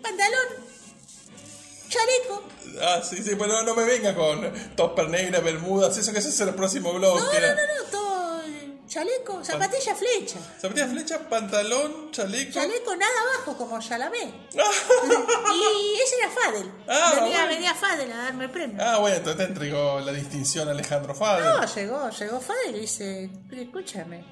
Pantalón. 0.03 0.64
Chaleco. 1.95 2.42
Ah, 2.82 3.01
sí, 3.03 3.22
sí, 3.22 3.34
bueno, 3.34 3.62
no 3.62 3.74
me 3.74 3.84
venga 3.84 4.14
con 4.14 4.53
topper 4.74 5.09
negra, 5.09 5.40
bermudas, 5.40 5.97
eso 5.97 6.12
que 6.12 6.18
eso 6.18 6.28
es 6.28 6.40
el 6.40 6.55
próximo 6.55 6.92
blog. 6.92 7.18
No, 7.18 7.32
no, 7.32 7.40
no, 7.40 7.55
no. 7.55 7.90
Todo 7.90 8.14
chaleco. 8.95 9.45
Zapatilla 9.45 9.95
flecha. 9.95 10.38
Zapatilla 10.61 10.86
flecha, 10.86 11.18
pantalón, 11.28 12.11
chaleco. 12.12 12.53
Chaleco 12.53 12.97
nada 12.97 13.12
abajo 13.22 13.57
como 13.57 13.80
Yalamé. 13.80 14.22
y 14.53 16.01
ese 16.01 16.16
era 16.20 16.30
Fadel. 16.30 16.72
Ah, 16.88 17.12
venía, 17.16 17.38
bueno. 17.38 17.49
venía 17.49 17.74
Fadel 17.74 18.12
a 18.12 18.16
darme 18.16 18.45
el 18.45 18.51
premio. 18.51 18.76
Ah, 18.80 18.99
bueno, 18.99 19.16
entonces 19.16 19.45
te 19.45 19.53
entregó 19.53 20.01
la 20.01 20.12
distinción 20.12 20.68
a 20.68 20.72
Alejandro 20.72 21.14
Fadel. 21.14 21.45
No, 21.45 21.74
llegó, 21.74 22.11
llegó 22.11 22.40
Fadel 22.40 22.76
y 22.76 22.80
dice, 22.80 23.30
"Pero 23.49 23.62
escúchame, 23.62 24.24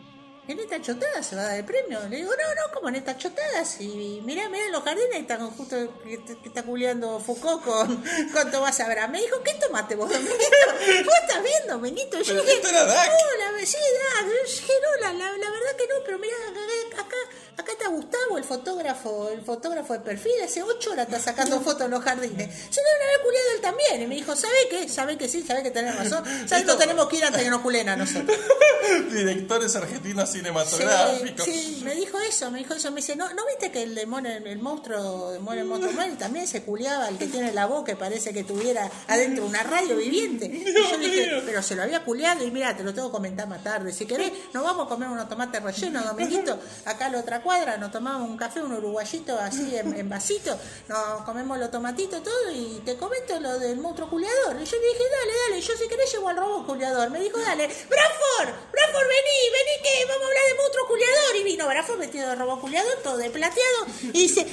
en 0.48 0.58
esta 0.58 0.80
chotada 0.82 1.22
se 1.22 1.36
va 1.36 1.42
a 1.42 1.44
dar 1.46 1.58
el 1.58 1.64
premio. 1.64 2.00
Le 2.08 2.16
digo, 2.16 2.30
no, 2.30 2.54
no, 2.54 2.74
como 2.74 2.88
en 2.88 2.96
estas 2.96 3.16
chotadas. 3.18 3.80
Y 3.80 4.20
mirá, 4.24 4.48
mirá 4.48 4.68
los 4.70 4.82
jardines 4.82 5.20
están 5.20 5.48
justo 5.50 5.76
que, 6.02 6.22
que 6.24 6.48
está 6.48 6.62
culiando 6.64 7.20
Foucault 7.20 7.62
con, 7.64 8.04
con 8.32 8.50
Tomás 8.50 8.80
Abraham. 8.80 9.12
Me 9.12 9.20
dijo, 9.22 9.40
¿qué 9.44 9.54
tomaste 9.54 9.94
vos, 9.94 10.10
Dominguito? 10.10 10.34
¿Vos 11.04 11.14
estás 11.22 11.42
viendo, 11.42 11.74
Dominguito? 11.74 12.18
Yo 12.18 12.34
Pero 12.34 12.42
dije, 12.42 12.54
esto 12.56 12.68
era 12.68 12.84
Dak. 12.84 13.08
no, 13.08 13.58
la, 13.58 13.66
sí. 13.66 13.76
Yo 13.76 14.28
dije, 14.44 14.72
no, 14.82 15.00
la, 15.00 15.12
la, 15.12 15.24
la 15.36 15.50
verdad 15.50 15.76
que 15.78 15.86
no, 15.86 15.94
pero 16.04 16.18
mirá, 16.18 16.34
acá, 16.98 17.16
acá, 17.56 17.72
está 17.72 17.88
Gustavo, 17.88 18.36
el 18.38 18.44
fotógrafo, 18.44 19.28
el 19.30 19.42
fotógrafo 19.42 19.92
de 19.92 20.00
perfil. 20.00 20.32
Hace 20.44 20.62
ocho 20.62 20.90
horas 20.90 21.06
está 21.06 21.20
sacando 21.20 21.60
fotos 21.62 21.82
en 21.82 21.92
los 21.92 22.02
jardines. 22.02 22.52
Se 22.70 22.80
deben 22.80 23.08
haber 23.08 23.22
culiado 23.24 23.46
él 23.54 23.60
también. 23.60 24.02
Y 24.02 24.06
me 24.08 24.16
dijo, 24.16 24.34
¿sabe 24.34 24.54
qué? 24.70 24.88
¿Sabe 24.88 25.16
que 25.16 25.28
sí? 25.28 25.42
¿Sabe 25.46 25.62
que 25.62 25.70
tenés 25.70 25.94
razón? 25.96 26.24
¿Sabe 26.48 26.62
que 26.62 26.66
no 26.66 26.76
tenemos 26.76 27.08
que 27.08 27.16
ir 27.18 27.24
antes 27.24 27.42
que 27.42 27.50
nos 27.50 27.60
culen 27.60 27.88
a 27.88 27.96
nosotros? 27.96 28.36
Directores 29.12 29.76
argentinos 29.76 30.31
Sí, 30.32 30.38
cinematográficos. 30.38 31.44
sí, 31.44 31.82
me 31.84 31.94
dijo 31.94 32.18
eso, 32.20 32.50
me 32.50 32.58
dijo 32.58 32.74
eso, 32.74 32.90
me 32.90 32.96
dice, 32.96 33.16
¿no, 33.16 33.32
¿no 33.32 33.46
viste 33.46 33.70
que 33.70 33.82
el 33.82 33.94
demonio, 33.94 34.30
el 34.32 34.58
monstruo, 34.58 35.30
demonio, 35.30 35.62
el 35.62 35.68
monstruo 35.68 35.92
mal, 35.92 36.16
también 36.16 36.46
se 36.46 36.62
culiaba 36.62 37.08
el 37.08 37.18
que 37.18 37.26
tiene 37.26 37.52
la 37.52 37.66
boca 37.66 37.92
que 37.92 37.96
parece 37.96 38.32
que 38.32 38.44
tuviera 38.44 38.90
adentro 39.08 39.44
una 39.44 39.62
radio 39.62 39.96
viviente? 39.96 40.46
Y 40.72 40.90
yo 40.90 40.98
dije, 40.98 41.42
pero 41.44 41.62
se 41.62 41.74
lo 41.74 41.82
había 41.82 42.04
culiado 42.04 42.44
y 42.44 42.50
mira, 42.50 42.76
te 42.76 42.82
lo 42.82 42.94
tengo 42.94 43.08
que 43.08 43.12
comentar 43.12 43.46
más 43.46 43.62
tarde, 43.62 43.92
si 43.92 44.06
querés, 44.06 44.32
nos 44.52 44.64
vamos 44.64 44.86
a 44.86 44.88
comer 44.88 45.08
unos 45.08 45.28
tomates 45.28 45.62
rellenos, 45.62 46.04
Dominguito, 46.04 46.58
acá 46.84 47.06
a 47.06 47.08
la 47.10 47.18
otra 47.18 47.42
cuadra, 47.42 47.76
nos 47.76 47.90
tomamos 47.90 48.28
un 48.28 48.36
café, 48.36 48.60
un 48.62 48.72
uruguayito 48.72 49.38
así 49.38 49.76
en, 49.76 49.94
en 49.94 50.08
vasito, 50.08 50.58
nos 50.88 51.22
comemos 51.24 51.58
los 51.58 51.70
tomatitos 51.70 52.22
todo 52.22 52.50
y 52.50 52.80
te 52.84 52.96
comento 52.96 53.38
lo 53.40 53.58
del 53.58 53.78
monstruo 53.78 54.08
culiador. 54.08 54.60
Y 54.60 54.64
yo 54.64 54.76
le 54.76 54.86
dije, 54.88 55.04
dale, 55.10 55.32
dale, 55.48 55.60
yo 55.60 55.72
si 55.76 55.88
querés 55.88 56.12
llevo 56.12 56.28
al 56.28 56.36
robot 56.36 56.66
culiador. 56.66 57.10
Me 57.10 57.20
dijo, 57.20 57.38
dale, 57.38 57.66
Bradford, 57.66 58.54
Bradford, 58.72 59.08
vení, 59.08 59.38
vení 59.52 59.82
que 59.82 60.04
vamos 60.06 60.21
a 60.24 60.28
hablar 60.28 60.44
de 60.48 60.54
monstruo 60.54 60.86
culiador. 60.86 61.36
Y 61.36 61.42
vino 61.44 61.66
Bradford 61.66 61.98
vestido 61.98 62.28
de 62.28 62.34
robot 62.36 62.60
culiador, 62.60 62.94
todo 63.02 63.16
de 63.16 63.30
plateado, 63.30 63.86
y 64.02 64.22
dice, 64.22 64.46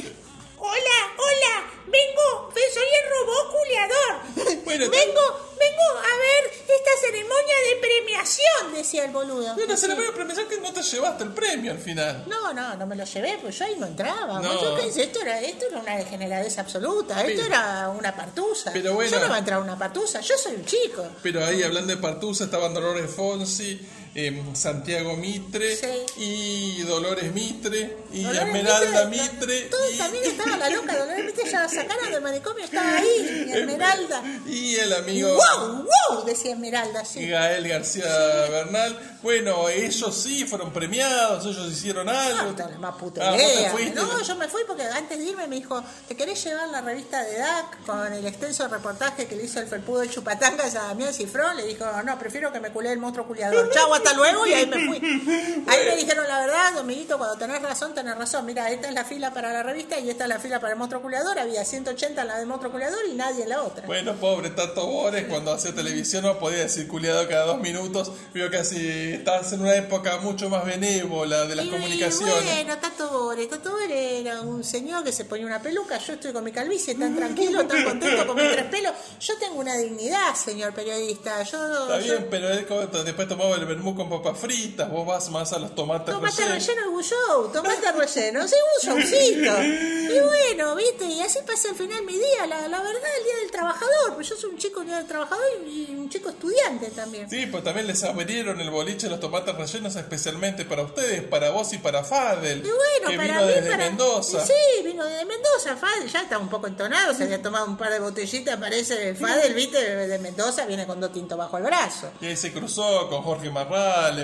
hola, 0.58 0.98
hola, 1.18 1.72
vengo, 1.88 2.52
soy 2.74 2.84
el 3.04 3.10
robot 3.10 3.52
culiador. 3.52 4.60
Bueno, 4.70 4.88
vengo, 4.92 5.22
vengo 5.58 5.84
a 5.98 6.18
ver 6.18 6.52
esta 6.54 6.92
ceremonia 7.02 7.56
de 7.70 7.76
premiación, 7.82 8.74
decía 8.74 9.06
el 9.06 9.12
boludo. 9.12 9.56
Una 9.56 9.76
ceremonia 9.76 10.12
de 10.12 10.16
premiación 10.16 10.48
que 10.48 10.60
no 10.60 10.72
te 10.72 10.84
llevaste 10.84 11.24
el 11.24 11.34
premio 11.34 11.72
al 11.72 11.80
final. 11.80 12.24
No, 12.28 12.54
no, 12.54 12.76
no 12.76 12.86
me 12.86 12.96
lo 12.96 13.04
llevé, 13.04 13.40
pues 13.42 13.58
yo 13.58 13.66
ahí 13.66 13.76
no 13.80 13.88
entraba. 13.88 14.40
No. 14.40 14.62
Yo 14.62 14.78
esto 14.78 15.22
era, 15.22 15.42
esto 15.42 15.66
era 15.66 15.80
una 15.80 15.98
degeneradez 15.98 16.60
absoluta, 16.60 17.20
esto 17.26 17.48
era 17.48 17.90
una 17.90 18.16
partusa. 18.16 18.72
pero 18.72 18.94
bueno. 18.94 19.10
Yo 19.10 19.20
no 19.20 19.28
voy 19.28 19.36
a 19.36 19.40
entrar 19.40 19.60
a 19.60 19.64
una 19.64 19.78
partusa, 19.78 20.22
yo 20.22 20.38
soy 20.38 20.54
un 20.54 20.66
chico. 20.66 21.08
Pero 21.24 21.44
ahí 21.44 21.64
hablando 21.64 21.96
de 21.96 22.00
Partusa 22.00 22.44
estaban 22.44 22.72
Dolores 22.72 23.10
Fonsi, 23.12 23.82
em, 24.16 24.56
Santiago 24.56 25.16
Mitre 25.16 25.76
Sí. 25.76 25.88
y 26.18 26.82
Dolores 26.84 27.32
Mitre 27.34 27.98
y 28.12 28.24
Dolores 28.24 28.44
Esmeralda 28.48 29.06
Mitre, 29.06 29.32
Mitre. 29.32 29.62
Todo 29.70 29.90
y- 29.92 29.98
también 29.98 30.24
estaba 30.26 30.58
la 30.58 30.70
loca, 30.70 30.98
Dolores 30.98 31.26
Mitre 31.26 31.50
ya 31.50 31.62
la 31.62 31.70
sacaron 31.70 32.12
del 32.12 32.22
manicomio, 32.22 32.64
estaba 32.66 32.98
ahí, 32.98 33.46
y 33.48 33.52
Esmeralda. 33.58 34.24
Y 34.48 34.76
el 34.76 34.94
amigo 34.94 35.30
¡Wow! 35.36 35.88
¡Wow! 36.10 36.26
Decía 36.26 36.54
Esmeralda, 36.54 37.06
sí. 37.06 37.28
Gael 37.28 37.68
García 37.68 38.06
Bernal. 38.50 39.18
Bueno, 39.22 39.68
ellos 39.70 40.16
sí 40.16 40.46
fueron 40.46 40.72
premiados, 40.72 41.46
ellos 41.46 41.70
hicieron 41.72 42.06
No, 42.06 42.12
algo. 42.18 42.56
la 42.58 42.78
más 42.80 42.96
puta 42.96 43.32
Ah, 43.32 43.36
idea. 43.36 43.74
No, 43.94 44.22
yo 44.22 44.36
me 44.36 44.48
fui 44.48 44.62
porque 44.66 44.84
antes 44.84 45.18
de 45.18 45.26
irme 45.26 45.46
me 45.48 45.58
dijo, 45.58 45.84
¿te 46.08 46.16
querés 46.16 46.42
llevar 46.44 46.70
la 46.70 46.82
revista 46.82 47.22
de 47.24 47.38
DAC 47.38 47.84
con 47.86 48.14
el 48.14 48.26
extenso 48.26 48.68
reportaje 48.70 49.28
que 49.28 49.36
le 49.36 49.44
hizo 49.44 49.60
el 49.60 49.68
felpudo 49.68 50.00
de 50.00 50.10
Chupatangas 50.10 50.74
a 50.76 50.84
Damián 50.84 51.14
Cifrón? 51.14 51.58
Le 51.58 51.66
dijo, 51.66 51.86
no, 52.06 52.18
prefiero 52.18 52.52
que 52.54 52.60
me 52.62 52.72
culé 52.72 52.92
el 52.94 52.98
monstruo 53.00 53.28
culiador. 53.28 53.70
Chau, 53.74 53.94
hasta 54.00 54.14
luego, 54.14 54.46
y 54.48 54.54
ahí 54.54 54.66
me 54.66 54.86
fui. 54.88 54.98
Ahí 55.68 55.86
me 55.88 55.96
dijeron 55.98 56.28
la 56.28 56.40
verdad, 56.40 56.74
Dominguito, 56.74 57.18
cuando 57.18 57.38
tenés 57.38 57.62
razón, 57.62 57.94
tenés 57.94 58.18
razón. 58.18 58.46
Mira, 58.46 58.70
esta 58.72 58.88
es 58.88 58.94
la 58.94 59.06
fila 59.06 59.32
para 59.34 59.54
la 59.54 59.62
revista 59.64 60.00
y 60.00 60.10
esta 60.10 60.24
es 60.24 60.30
la 60.30 60.40
fila 60.40 60.60
para 60.60 60.74
el 60.74 60.80
monstruo 60.80 61.02
culiador. 61.02 61.38
Había 61.38 61.64
180 61.64 62.22
en 62.22 62.28
la 62.28 62.38
del 62.40 62.48
monstruo 62.48 62.72
culiador 62.72 63.00
y 63.10 63.14
nadie 63.14 63.44
en 63.44 63.50
la 63.50 63.62
otra. 63.62 63.86
Bueno, 63.86 64.16
pobre 64.16 64.50
Tato 64.50 64.88
Bores, 64.88 65.26
cuando 65.28 65.52
hacía 65.54 65.74
televisión 65.76 66.24
no 66.24 66.40
podía 66.40 66.60
decir 66.60 66.88
culiado 66.88 67.28
cada 67.28 67.46
dos 67.46 67.60
minutos. 67.60 68.12
Vio 68.34 68.50
que 68.50 68.58
así 68.58 69.12
estabas 69.14 69.52
en 69.54 69.62
una 69.62 69.76
época 69.76 70.18
mucho 70.18 70.50
más 70.50 70.66
benévola 70.66 71.46
de 71.46 71.56
las 71.56 71.66
Y- 71.66 71.70
comunicaciones. 71.70 72.44
Bueno, 72.46 72.78
Tato 72.80 73.10
Bore, 73.10 73.46
Tato 73.48 73.72
Bore 73.72 74.20
era 74.22 74.42
un 74.42 74.64
señor 74.64 75.04
que 75.04 75.12
se 75.12 75.26
ponía 75.26 75.46
una 75.46 75.62
peluca, 75.62 75.98
yo 76.00 76.14
estoy 76.14 76.34
con 76.34 76.44
mi 76.44 76.52
calvicie 76.52 76.96
tan 76.96 77.16
tranquilo, 77.18 77.66
tan 77.68 77.84
contento 77.84 78.26
con 78.26 78.36
mis 78.36 78.52
tres 78.52 78.66
pelos. 78.66 78.94
Yo 79.20 79.38
tengo 79.38 79.60
una 79.60 79.76
dignidad, 79.78 80.34
señor 80.36 80.74
periodista. 80.74 81.44
Yo, 81.44 81.84
Está 81.84 82.00
yo- 82.00 82.14
bien, 82.14 82.28
pero 82.30 82.50
él 82.50 82.66
después 83.06 83.28
tomaba 83.28 83.56
el 83.56 83.66
vermú 83.66 83.89
con 83.96 84.10
papas 84.10 84.38
fritas, 84.40 84.90
vos 84.92 85.06
vas 85.06 85.30
más 85.30 85.52
a 85.54 85.60
los 85.60 85.74
tomates 85.76 86.14
Tomate 86.14 86.36
rellenos. 86.46 86.68
relleno 86.68 86.88
y 86.88 86.94
bullou, 86.94 87.52
tomate 87.54 87.92
relleno, 87.92 88.48
sí, 88.48 88.56
un 88.84 88.90
showcito. 88.90 89.64
Y 89.64 90.20
bueno, 90.22 90.76
viste, 90.76 91.06
y 91.06 91.22
así 91.22 91.40
pasé 91.46 91.70
al 91.70 91.76
final 91.76 92.04
mi 92.04 92.14
día, 92.18 92.46
la, 92.48 92.68
la 92.68 92.80
verdad, 92.80 93.02
el 93.18 93.24
día 93.24 93.36
del 93.42 93.52
trabajador, 93.52 94.16
pues 94.16 94.30
yo 94.30 94.36
soy 94.36 94.52
un 94.52 94.58
chico 94.58 94.82
día 94.82 94.98
del 94.98 95.08
trabajador 95.08 95.46
y 95.68 95.96
un 95.96 96.10
chico 96.10 96.30
estudiante 96.30 96.88
también. 96.92 97.30
Sí, 97.30 97.46
pues 97.48 97.64
también 97.64 97.88
les 97.88 98.04
abrieron 98.04 98.60
el 98.60 98.70
boliche 98.70 99.10
los 99.10 99.20
tomates 99.20 99.56
rellenos 99.56 99.96
especialmente 99.96 100.66
para 100.66 100.84
ustedes, 100.84 101.24
para 101.24 101.52
vos 101.52 101.72
y 101.74 101.78
para 101.78 102.04
Fadel, 102.04 102.60
Y 102.60 102.62
bueno, 102.70 103.10
que 103.10 103.18
para 103.18 103.28
vino 103.34 103.42
mí, 103.46 103.54
desde 103.54 103.70
para- 103.72 103.86
Mendoza. 103.86 104.46
Sí, 104.46 104.84
vino 104.84 105.06
desde 105.06 105.26
Mendoza, 105.26 105.78
Fadel, 105.78 106.10
ya 106.10 106.22
está 106.22 106.38
un 106.38 106.50
poco 106.50 106.68
entonado, 106.68 107.14
se 107.14 107.24
había 107.24 107.42
tomado 107.42 107.66
un 107.66 107.78
par 107.78 107.92
de 107.92 108.00
botellitas, 108.00 108.58
parece 108.58 109.14
Fadel, 109.16 109.54
viste, 109.54 109.80
de 110.08 110.20
Mendoza, 110.20 110.66
viene 110.66 110.88
con 110.88 111.00
dos 111.00 111.12
tintos 111.12 111.38
bajo 111.38 111.58
el 111.58 111.64
brazo. 111.64 112.10
Y 112.22 112.28
ahí 112.28 112.36
se 112.38 112.52
cruzó 112.52 113.08
con 113.10 113.22
Jorge 113.22 113.50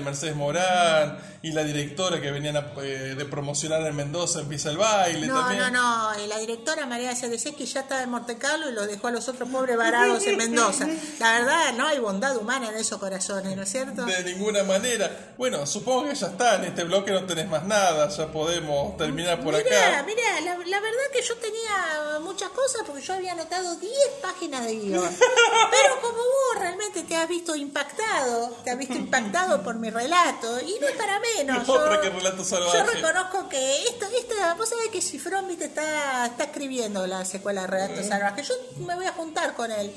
Mercedes 0.04 0.36
Morán 0.36 1.18
y 1.42 1.52
la 1.52 1.64
directora 1.64 2.20
que 2.22 2.32
venían 2.32 2.58
a, 2.58 2.74
eh, 2.82 3.16
de 3.16 3.26
promocionar 3.26 3.82
en 3.86 3.96
Mendoza 3.96 4.40
empieza 4.40 4.72
el 4.72 4.78
baile 4.78 5.28
No, 5.28 5.40
también. 5.42 5.72
no, 5.74 6.14
no, 6.14 6.26
la 6.28 6.38
directora 6.40 6.86
María 6.86 7.16
Cedeseski 7.16 7.66
ya 7.66 7.82
estaba 7.82 8.02
en 8.02 8.10
Montecarlo 8.10 8.70
y 8.70 8.74
lo 8.74 8.86
dejó 8.88 9.08
a 9.08 9.12
los 9.12 9.28
otros 9.28 9.48
pobres 9.50 9.78
varados 9.78 10.24
en 10.26 10.38
Mendoza. 10.38 10.88
La 11.20 11.34
verdad, 11.34 11.74
no 11.76 11.88
hay 11.88 12.00
bondad 12.00 12.36
humana 12.38 12.70
en 12.70 12.76
esos 12.78 13.00
corazones, 13.00 13.56
¿no 13.56 13.64
es 13.64 13.70
cierto? 13.72 14.06
De 14.06 14.24
ninguna 14.24 14.64
manera. 14.64 15.34
Bueno, 15.38 15.66
supongo 15.68 16.08
que 16.10 16.16
ya 16.16 16.28
está, 16.28 16.56
en 16.56 16.66
este 16.66 16.84
bloque 16.84 17.12
no 17.12 17.24
tenés 17.26 17.48
más 17.48 17.64
nada, 17.66 18.10
ya 18.10 18.28
podemos 18.32 18.98
terminar 18.98 19.40
por 19.44 19.54
Mirá, 19.56 19.88
acá. 20.00 20.04
mirá, 20.04 20.42
la, 20.42 20.58
la 20.58 20.80
verdad 20.80 21.04
que 21.14 21.22
yo 21.22 21.36
tenía 21.38 22.20
muchas 22.22 22.50
cosas 22.50 22.82
porque 22.88 23.02
yo 23.04 23.14
había 23.14 23.34
anotado 23.34 23.76
10 23.76 23.92
páginas 24.22 24.66
de 24.66 24.76
guion. 24.80 25.04
Pero 25.72 26.02
como 26.02 26.18
vos 26.18 26.60
realmente 26.62 27.04
te 27.04 27.16
has 27.16 27.28
visto 27.30 27.56
impactado, 27.56 28.50
te 28.64 28.72
has 28.72 28.78
visto 28.78 28.96
impactado 28.96 29.45
por 29.64 29.76
mi 29.76 29.90
relato, 29.90 30.60
y 30.62 30.78
no 30.80 30.88
es 30.88 30.96
para 30.96 31.20
menos. 31.20 31.68
Otra 31.70 31.96
yo- 31.96 32.02
que 32.02 32.10
relato 32.10 32.44
salvaje. 32.44 32.78
Yo 32.78 32.86
reconozco 32.86 33.50
que 33.50 33.84
esto, 33.88 34.06
esta, 34.18 34.54
vos 34.56 34.70
sabés 34.70 34.90
que 34.90 35.02
Cifrón 35.02 35.48
viste, 35.48 35.66
está, 35.66 36.26
está 36.28 36.46
escribiendo 36.46 37.06
la 37.08 37.24
secuela 37.26 37.62
de 37.62 37.68
Relato 37.68 38.04
Salvaje. 38.04 38.44
Yo 38.44 38.54
me 38.86 38.96
voy 38.96 39.06
a 39.06 39.12
juntar 39.14 39.54
con 39.56 39.72
él. 39.72 39.92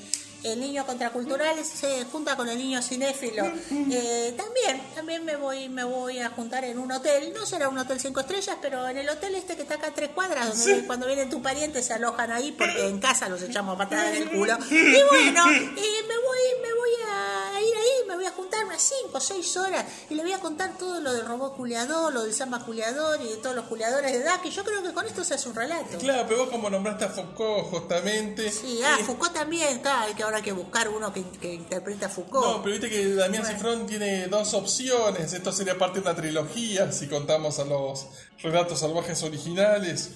El 0.45 0.61
niño 0.61 0.87
contracultural 0.87 1.57
se 1.65 2.05
junta 2.05 2.37
con 2.37 2.49
el 2.49 2.57
niño 2.57 2.81
cinéfilo. 2.81 3.45
Eh, 3.91 4.33
también, 4.37 4.81
también 4.95 5.25
me 5.25 5.35
voy, 5.35 5.69
me 5.69 5.83
voy 5.83 6.21
a 6.21 6.31
juntar 6.31 6.65
en 6.65 6.79
un 6.79 6.93
hotel. 6.93 7.33
No 7.35 7.45
será 7.45 7.69
un 7.69 7.77
hotel 7.77 7.99
cinco 7.99 8.21
estrellas, 8.21 8.57
pero 8.63 8.87
en 8.87 8.99
el 8.99 9.09
hotel 9.09 9.35
este 9.35 9.57
que 9.57 9.63
está 9.63 9.75
acá 9.75 9.89
a 9.89 9.95
tres 9.95 10.11
cuadras, 10.11 10.57
donde 10.65 10.87
cuando 10.87 11.09
vienen 11.09 11.29
tus 11.29 11.43
parientes 11.43 11.85
se 11.87 11.93
alojan 11.95 12.31
ahí 12.31 12.53
porque 12.53 12.87
en 12.87 13.01
casa 13.01 13.29
los 13.29 13.43
echamos 13.43 13.75
a 13.75 13.79
patadas 13.79 14.15
en 14.15 14.23
el 14.23 14.31
culo. 14.31 14.57
Y 14.71 15.03
bueno, 15.11 15.51
eh, 15.51 16.03
me 16.07 16.19
voy, 16.19 16.41
me 16.63 16.73
voy 16.73 16.91
a 17.11 17.61
ir 17.61 17.77
me 18.09 18.17
voy 18.17 18.25
a 18.25 18.33
juntar 18.33 18.65
unas 18.65 18.83
cinco 18.83 19.19
o 19.19 19.21
seis 19.21 19.57
horas 19.57 19.85
y 20.09 20.15
le 20.15 20.23
voy 20.23 20.33
a 20.33 20.41
contar 20.41 20.77
todo 20.77 21.01
lo 21.01 21.13
del 21.13 21.27
robot 21.27 21.57
culiador, 21.57 22.13
lo 22.13 22.23
del 22.23 22.33
samba 22.33 22.65
culiador 22.65 23.21
y 23.21 23.29
de 23.29 23.37
todos 23.37 23.55
los 23.55 23.67
culiadores 23.67 24.13
de 24.13 24.23
DAC. 24.25 24.47
Y 24.47 24.51
yo 24.51 24.65
creo 24.65 24.83
que 24.83 24.93
con 24.93 25.07
esto 25.07 25.23
se 25.23 25.35
hace 25.35 25.49
un 25.49 25.55
relato. 25.55 25.99
Claro, 25.99 26.25
pero 26.27 26.41
vos 26.41 26.51
como 26.51 26.71
nombraste 26.71 27.05
a 27.05 27.09
Foucault 27.11 27.67
justamente. 27.71 28.51
Sí, 28.51 28.81
ah, 28.85 28.97
eh, 28.99 29.05
Foucault 29.05 29.35
también, 29.35 29.81
claro, 29.81 30.15
que 30.17 30.23
ahora 30.23 30.39
hay 30.39 30.43
que 30.43 30.53
buscar 30.53 30.89
uno 30.89 31.13
que, 31.13 31.23
que 31.41 31.55
interprete 31.55 32.07
a 32.07 32.09
Foucault. 32.09 32.47
No, 32.47 32.63
pero 32.63 32.73
viste 32.73 32.89
que 32.89 33.15
Damián 33.15 33.45
Cifrón 33.45 33.87
tiene 33.87 34.27
dos 34.29 34.55
opciones. 34.55 35.33
Esto 35.33 35.53
sería 35.53 35.77
parte 35.77 36.01
de 36.01 36.09
una 36.09 36.17
trilogía 36.17 36.91
si 36.91 37.07
contamos 37.07 37.59
a 37.59 37.65
los 37.65 38.07
relatos 38.43 38.81
salvajes 38.81 39.23
originales. 39.23 40.11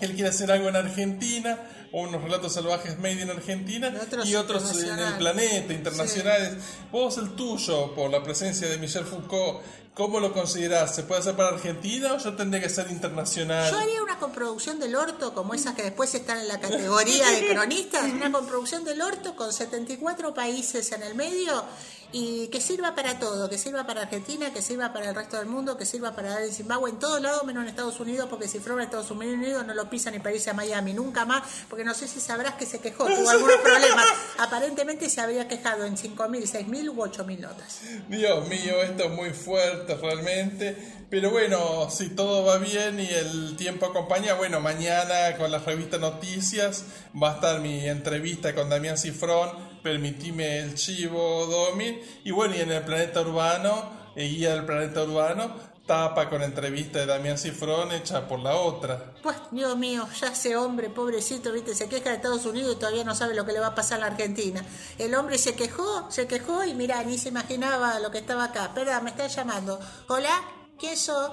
Él 0.00 0.14
quiere 0.14 0.30
hacer 0.30 0.50
algo 0.50 0.68
en 0.68 0.76
Argentina, 0.76 1.58
o 1.92 2.02
unos 2.02 2.22
relatos 2.22 2.52
salvajes 2.52 2.98
made 2.98 3.22
in 3.22 3.30
Argentina, 3.30 3.92
Y 3.92 3.96
otros 3.96 4.28
y 4.28 4.34
otros 4.36 4.82
en 4.82 4.98
el 4.98 5.14
planeta, 5.14 5.72
internacionales. 5.72 6.56
Vos 6.92 7.18
el 7.18 7.30
tuyo, 7.34 7.94
por 7.94 8.10
la 8.10 8.22
presencia 8.22 8.68
de 8.68 8.78
Michel 8.78 9.04
Foucault, 9.04 9.60
¿cómo 9.94 10.20
lo 10.20 10.32
considerás? 10.32 10.94
¿Se 10.94 11.02
puede 11.02 11.20
hacer 11.20 11.34
para 11.34 11.48
Argentina 11.48 12.12
o 12.12 12.18
yo 12.18 12.34
tendría 12.36 12.62
que 12.62 12.68
ser 12.68 12.90
internacional? 12.90 13.70
Yo 13.70 13.78
haría 13.78 14.02
una 14.02 14.18
comproducción 14.18 14.78
del 14.78 14.94
orto, 14.94 15.34
como 15.34 15.54
esas 15.54 15.74
que 15.74 15.82
después 15.82 16.14
están 16.14 16.38
en 16.38 16.48
la 16.48 16.60
categoría 16.60 17.28
de 17.30 17.48
cronistas, 17.52 18.04
una 18.04 18.30
comproducción 18.30 18.84
del 18.84 19.00
orto 19.00 19.34
con 19.34 19.52
74 19.52 20.34
países 20.34 20.92
en 20.92 21.02
el 21.02 21.14
medio 21.14 21.64
y 22.12 22.48
que 22.48 22.60
sirva 22.60 22.94
para 22.94 23.18
todo, 23.18 23.48
que 23.50 23.58
sirva 23.58 23.86
para 23.86 24.02
Argentina, 24.02 24.52
que 24.52 24.62
sirva 24.62 24.92
para 24.92 25.10
el 25.10 25.14
resto 25.14 25.36
del 25.36 25.46
mundo, 25.46 25.76
que 25.76 25.84
sirva 25.84 26.14
para 26.14 26.30
dar 26.30 26.42
en 26.42 26.52
Zimbabue, 26.52 26.90
en 26.90 26.98
todos 26.98 27.20
lados 27.20 27.44
menos 27.44 27.62
en 27.62 27.68
Estados 27.68 28.00
Unidos, 28.00 28.28
porque 28.30 28.48
si 28.48 28.58
fuera 28.58 28.76
en 28.76 28.86
Estados 28.86 29.10
Unidos 29.10 29.66
no 29.66 29.74
lo 29.74 29.90
pisan 29.90 30.14
ni 30.14 30.20
para 30.20 30.34
irse 30.34 30.50
a 30.50 30.54
Miami, 30.54 30.94
nunca 30.94 31.24
más, 31.24 31.42
porque 31.68 31.84
no 31.84 31.94
sé 31.94 32.08
si 32.08 32.20
sabrás 32.20 32.54
que 32.54 32.66
se 32.66 32.80
quejó, 32.80 33.06
tuvo 33.06 33.28
algunos 33.28 33.56
problemas. 33.62 34.06
Aparentemente 34.38 35.10
se 35.10 35.20
habría 35.20 35.48
quejado 35.48 35.84
en 35.84 35.96
5.000, 35.96 36.66
6.000 36.66 36.88
u 36.88 36.94
8.000 36.94 37.38
notas. 37.38 37.80
Dios 38.08 38.48
mío, 38.48 38.82
esto 38.82 39.04
es 39.04 39.10
muy 39.10 39.30
fuerte 39.30 39.94
realmente. 39.96 40.76
Pero 41.10 41.30
bueno, 41.30 41.88
si 41.90 42.10
todo 42.10 42.44
va 42.44 42.58
bien 42.58 43.00
y 43.00 43.06
el 43.06 43.56
tiempo 43.56 43.86
acompaña, 43.86 44.34
bueno, 44.34 44.60
mañana 44.60 45.36
con 45.38 45.50
la 45.50 45.58
revista 45.58 45.96
Noticias 45.96 46.84
va 47.20 47.32
a 47.32 47.34
estar 47.36 47.60
mi 47.60 47.88
entrevista 47.88 48.54
con 48.54 48.68
Damián 48.68 48.98
Cifrón. 48.98 49.67
Permitime 49.88 50.58
el 50.58 50.74
chivo, 50.74 51.46
Domin. 51.46 51.98
Y 52.22 52.30
bueno, 52.30 52.54
y 52.54 52.60
en 52.60 52.70
el 52.70 52.84
planeta 52.84 53.22
urbano, 53.22 53.90
eh, 54.14 54.28
guía 54.28 54.52
del 54.52 54.66
planeta 54.66 55.02
urbano, 55.02 55.50
tapa 55.86 56.28
con 56.28 56.42
entrevista 56.42 56.98
de 56.98 57.06
Damián 57.06 57.38
Cifrón 57.38 57.90
hecha 57.92 58.28
por 58.28 58.38
la 58.38 58.54
otra. 58.54 59.14
Pues, 59.22 59.38
Dios 59.50 59.78
mío, 59.78 60.06
ya 60.20 60.28
ese 60.28 60.58
hombre, 60.58 60.90
pobrecito, 60.90 61.52
viste, 61.52 61.74
se 61.74 61.88
queja 61.88 62.10
de 62.10 62.16
Estados 62.16 62.44
Unidos 62.44 62.76
y 62.76 62.78
todavía 62.78 63.02
no 63.02 63.14
sabe 63.14 63.34
lo 63.34 63.46
que 63.46 63.52
le 63.54 63.60
va 63.60 63.68
a 63.68 63.74
pasar 63.74 63.96
a 63.96 64.00
la 64.02 64.06
Argentina. 64.08 64.62
El 64.98 65.14
hombre 65.14 65.38
se 65.38 65.54
quejó, 65.54 66.10
se 66.10 66.26
quejó 66.26 66.64
y 66.64 66.74
mira, 66.74 67.02
ni 67.04 67.16
se 67.16 67.30
imaginaba 67.30 67.98
lo 67.98 68.10
que 68.10 68.18
estaba 68.18 68.44
acá. 68.44 68.66
Espera, 68.66 69.00
me 69.00 69.08
está 69.08 69.26
llamando. 69.26 69.80
Hola, 70.08 70.38
¿quién 70.78 70.98
sos? 70.98 71.30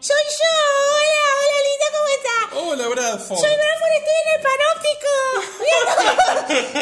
Soy 0.00 0.16
yo, 0.38 0.52
hola, 0.94 1.24
hola 1.40 1.58
linda, 1.68 1.86
¿cómo 1.96 2.08
estás? 2.18 2.44
Hola, 2.54 2.84
Bradford. 2.88 3.40
Soy 3.40 3.54
Bradford, 3.60 3.94
estoy 3.98 4.16
en 4.22 4.28
el 4.34 4.40
panóptico. 4.46 5.12
Viendo, 5.66 5.94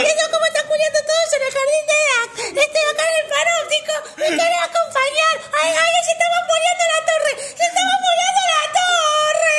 viendo 0.05 0.25
cómo 0.33 0.45
están 0.47 0.67
culiando 0.69 1.01
todos 1.01 1.29
en 1.37 1.43
el 1.47 1.53
jardín 1.57 1.85
de 1.91 1.99
Dak. 2.07 2.31
Estoy 2.67 2.85
acá 2.93 3.05
en 3.09 3.17
el 3.17 3.29
panóptico. 3.33 3.93
¿Me 4.21 4.27
querés 4.37 4.61
acompañar? 4.69 5.35
Ay, 5.65 5.71
ay, 5.81 5.91
se 6.05 6.13
estaba 6.13 6.39
muriendo 6.51 6.85
la 6.93 7.01
torre. 7.09 7.33
Se 7.57 7.65
estaba 7.73 7.95
muriendo 8.05 8.43
la 8.53 8.65
torre. 8.77 9.57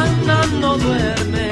Ana 0.00 0.46
no 0.60 0.76
duerme, 0.78 1.51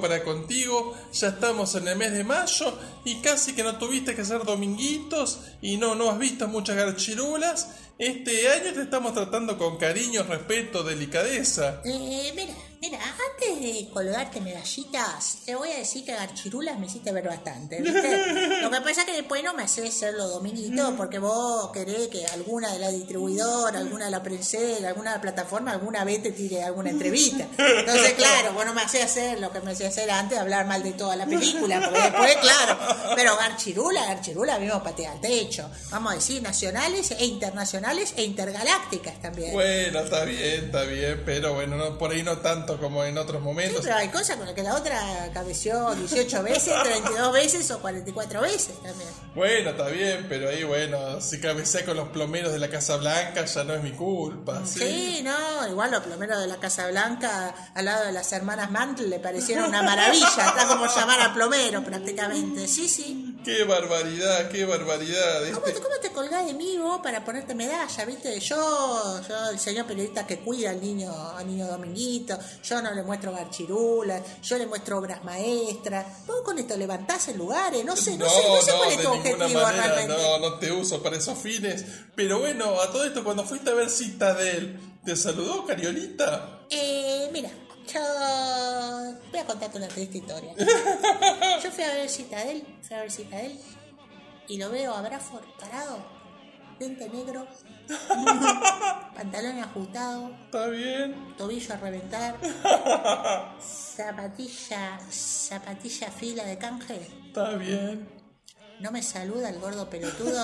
para 0.00 0.24
contigo. 0.24 0.94
Ya 1.12 1.28
estamos 1.28 1.74
en 1.74 1.88
el 1.88 1.96
mes 1.96 2.12
de 2.12 2.24
mayo 2.24 2.78
y 3.04 3.16
casi 3.16 3.54
que 3.54 3.62
no 3.62 3.76
tuviste 3.76 4.14
que 4.14 4.22
hacer 4.22 4.44
dominguitos 4.44 5.40
y 5.60 5.76
no, 5.76 5.94
no 5.94 6.10
has 6.10 6.18
visto 6.18 6.48
muchas 6.48 6.76
garchirulas. 6.76 7.68
Este 7.98 8.48
año 8.48 8.72
te 8.72 8.82
estamos 8.82 9.14
tratando 9.14 9.58
con 9.58 9.76
cariño, 9.76 10.22
respeto, 10.22 10.82
delicadeza. 10.82 11.82
Eh, 11.84 12.54
antes 13.56 13.74
de 13.74 13.90
colgarte 13.90 14.40
medallitas, 14.40 15.38
te 15.44 15.54
voy 15.54 15.70
a 15.70 15.78
decir 15.78 16.04
que 16.04 16.12
garchirulas 16.12 16.78
me 16.78 16.86
hiciste 16.86 17.12
ver 17.12 17.26
bastante, 17.26 17.80
¿viste? 17.80 18.60
Lo 18.62 18.70
que 18.70 18.80
pasa 18.80 19.00
es 19.00 19.06
que 19.06 19.12
después 19.12 19.42
no 19.42 19.54
me 19.54 19.62
haces 19.62 19.88
hacerlo 19.88 20.28
dominguito 20.28 20.94
porque 20.96 21.18
vos 21.18 21.70
querés 21.72 22.08
que 22.08 22.26
alguna 22.26 22.72
de 22.72 22.78
la 22.78 22.90
distribuidora, 22.90 23.78
alguna 23.78 24.06
de 24.06 24.10
la 24.10 24.22
prensa, 24.22 24.58
alguna 24.86 25.10
de 25.10 25.16
la 25.16 25.22
plataforma, 25.22 25.72
alguna 25.72 26.04
vez 26.04 26.22
te 26.22 26.32
tire 26.32 26.62
alguna 26.62 26.90
entrevista. 26.90 27.46
Entonces, 27.58 28.12
claro, 28.14 28.52
vos 28.52 28.64
no 28.64 28.74
me 28.74 28.82
hacés 28.82 29.04
hacer 29.04 29.40
lo 29.40 29.50
que 29.50 29.60
me 29.60 29.72
hacía 29.72 29.88
hacer 29.88 30.10
antes, 30.10 30.38
hablar 30.38 30.66
mal 30.66 30.82
de 30.82 30.92
toda 30.92 31.16
la 31.16 31.26
película, 31.26 31.80
porque 31.80 32.00
después, 32.00 32.36
claro, 32.36 32.78
pero 33.14 33.36
garchirula, 33.36 34.04
garchirula, 34.06 34.58
mismo 34.58 34.82
patea 34.82 35.12
al 35.12 35.20
techo. 35.20 35.68
Vamos 35.90 36.12
a 36.12 36.14
decir, 36.16 36.42
nacionales 36.42 37.10
e 37.12 37.24
internacionales 37.24 38.14
e 38.16 38.24
intergalácticas 38.24 39.20
también. 39.20 39.52
Bueno, 39.52 40.00
está 40.00 40.24
bien, 40.24 40.64
está 40.66 40.82
bien, 40.82 41.22
pero 41.24 41.54
bueno, 41.54 41.76
no, 41.76 41.98
por 41.98 42.10
ahí 42.10 42.22
no 42.22 42.38
tanto 42.38 42.78
como 42.78 43.04
en 43.04 43.18
otros 43.18 43.42
Sí, 43.46 43.54
momentos. 43.54 43.80
pero 43.82 43.96
hay 43.96 44.08
cosas 44.08 44.36
con 44.36 44.46
las 44.46 44.54
que 44.54 44.62
la 44.62 44.74
otra 44.74 45.30
cabeció 45.32 45.94
18 45.94 46.42
veces, 46.42 46.74
32 46.82 47.32
veces 47.32 47.70
o 47.70 47.80
44 47.80 48.40
veces 48.42 48.74
también. 48.82 49.08
Bueno, 49.34 49.70
está 49.70 49.88
bien, 49.88 50.26
pero 50.28 50.48
ahí, 50.48 50.64
bueno, 50.64 51.20
si 51.20 51.40
cabecea 51.40 51.84
con 51.84 51.96
los 51.96 52.08
plomeros 52.08 52.52
de 52.52 52.58
la 52.58 52.68
Casa 52.68 52.96
Blanca 52.96 53.44
ya 53.44 53.64
no 53.64 53.74
es 53.74 53.82
mi 53.82 53.92
culpa, 53.92 54.62
¿sí? 54.64 54.78
Sí, 54.78 55.22
no, 55.22 55.68
igual 55.68 55.90
los 55.90 56.02
plomeros 56.02 56.40
de 56.40 56.46
la 56.46 56.56
Casa 56.56 56.88
Blanca 56.88 57.54
al 57.74 57.84
lado 57.84 58.06
de 58.06 58.12
las 58.12 58.32
hermanas 58.32 58.70
Mantle 58.70 59.08
le 59.08 59.18
parecieron 59.18 59.66
una 59.68 59.82
maravilla, 59.82 60.26
está 60.28 60.66
como 60.66 60.86
llamar 60.86 61.20
a 61.20 61.34
plomero 61.34 61.84
prácticamente, 61.84 62.66
sí, 62.66 62.88
sí. 62.88 63.35
¡Qué 63.46 63.62
barbaridad, 63.62 64.50
qué 64.50 64.64
barbaridad! 64.64 65.42
¿Cómo 65.54 65.66
Este- 65.68 65.72
te, 65.74 65.80
cómo 65.80 65.94
te 66.02 66.10
colgás 66.10 66.44
de 66.46 66.52
mí 66.54 66.78
vos 66.78 67.00
para 67.00 67.24
ponerte 67.24 67.54
medalla, 67.54 68.04
viste? 68.04 68.40
Yo, 68.40 69.20
yo, 69.28 69.50
el 69.50 69.60
señor 69.60 69.86
periodista 69.86 70.26
que 70.26 70.40
cuida 70.40 70.70
al 70.70 70.80
niño, 70.80 71.12
al 71.14 71.46
niño 71.46 71.68
Dominguito, 71.68 72.36
yo 72.64 72.82
no 72.82 72.92
le 72.92 73.04
muestro 73.04 73.30
garchirulas, 73.30 74.20
yo 74.42 74.58
le 74.58 74.66
muestro 74.66 74.98
obras 74.98 75.22
maestras. 75.22 76.26
Vos 76.26 76.42
con 76.42 76.58
esto 76.58 76.76
levantás 76.76 77.28
en 77.28 77.38
lugares, 77.38 77.84
no 77.84 77.94
sé, 77.94 78.16
no, 78.16 78.28
sé, 78.28 78.48
no 78.48 78.60
sé 78.60 78.72
cuál 78.76 78.90
es 78.90 79.00
tu 79.00 79.08
objetivo 79.10 79.60
manera, 79.62 79.70
realmente. 79.94 80.22
no, 80.22 80.38
no 80.40 80.58
te 80.58 80.72
uso 80.72 81.00
para 81.00 81.16
esos 81.16 81.38
fines. 81.38 81.84
Pero 82.16 82.40
bueno, 82.40 82.80
a 82.80 82.90
todo 82.90 83.04
esto, 83.04 83.22
cuando 83.22 83.44
fuiste 83.44 83.70
a 83.70 83.74
ver 83.74 83.88
Citadel, 83.90 84.76
¿te 85.04 85.14
saludó 85.14 85.64
Cariolita? 85.64 86.62
Eh, 86.68 87.30
mira, 87.32 87.50
yo 87.86 89.14
voy 89.30 89.40
a 89.40 89.44
contarte 89.46 89.78
una 89.78 89.88
triste 89.88 90.18
historia. 90.18 90.54
Yo 91.62 91.70
fui 91.70 91.84
a 91.84 91.94
ver 91.94 92.08
Citadel, 92.08 92.66
fui 92.82 92.96
a 92.96 93.00
ver 93.00 93.10
Citadel, 93.10 93.58
y 94.48 94.58
lo 94.58 94.70
veo 94.70 94.94
a 94.94 95.02
Braford 95.02 95.44
parado, 95.58 95.98
lente 96.78 97.08
negro, 97.08 97.46
pantalón 99.14 99.58
ajustado, 99.60 100.30
¿Está 100.46 100.66
bien? 100.68 101.34
tobillo 101.36 101.74
a 101.74 101.76
reventar, 101.78 102.36
zapatilla, 103.60 104.98
zapatilla 105.10 106.10
fila 106.10 106.44
de 106.44 106.58
canje. 106.58 107.10
¿Está 107.26 107.50
bien? 107.56 108.08
No 108.80 108.90
me 108.90 109.02
saluda 109.02 109.48
el 109.48 109.58
gordo 109.58 109.88
pelotudo. 109.88 110.42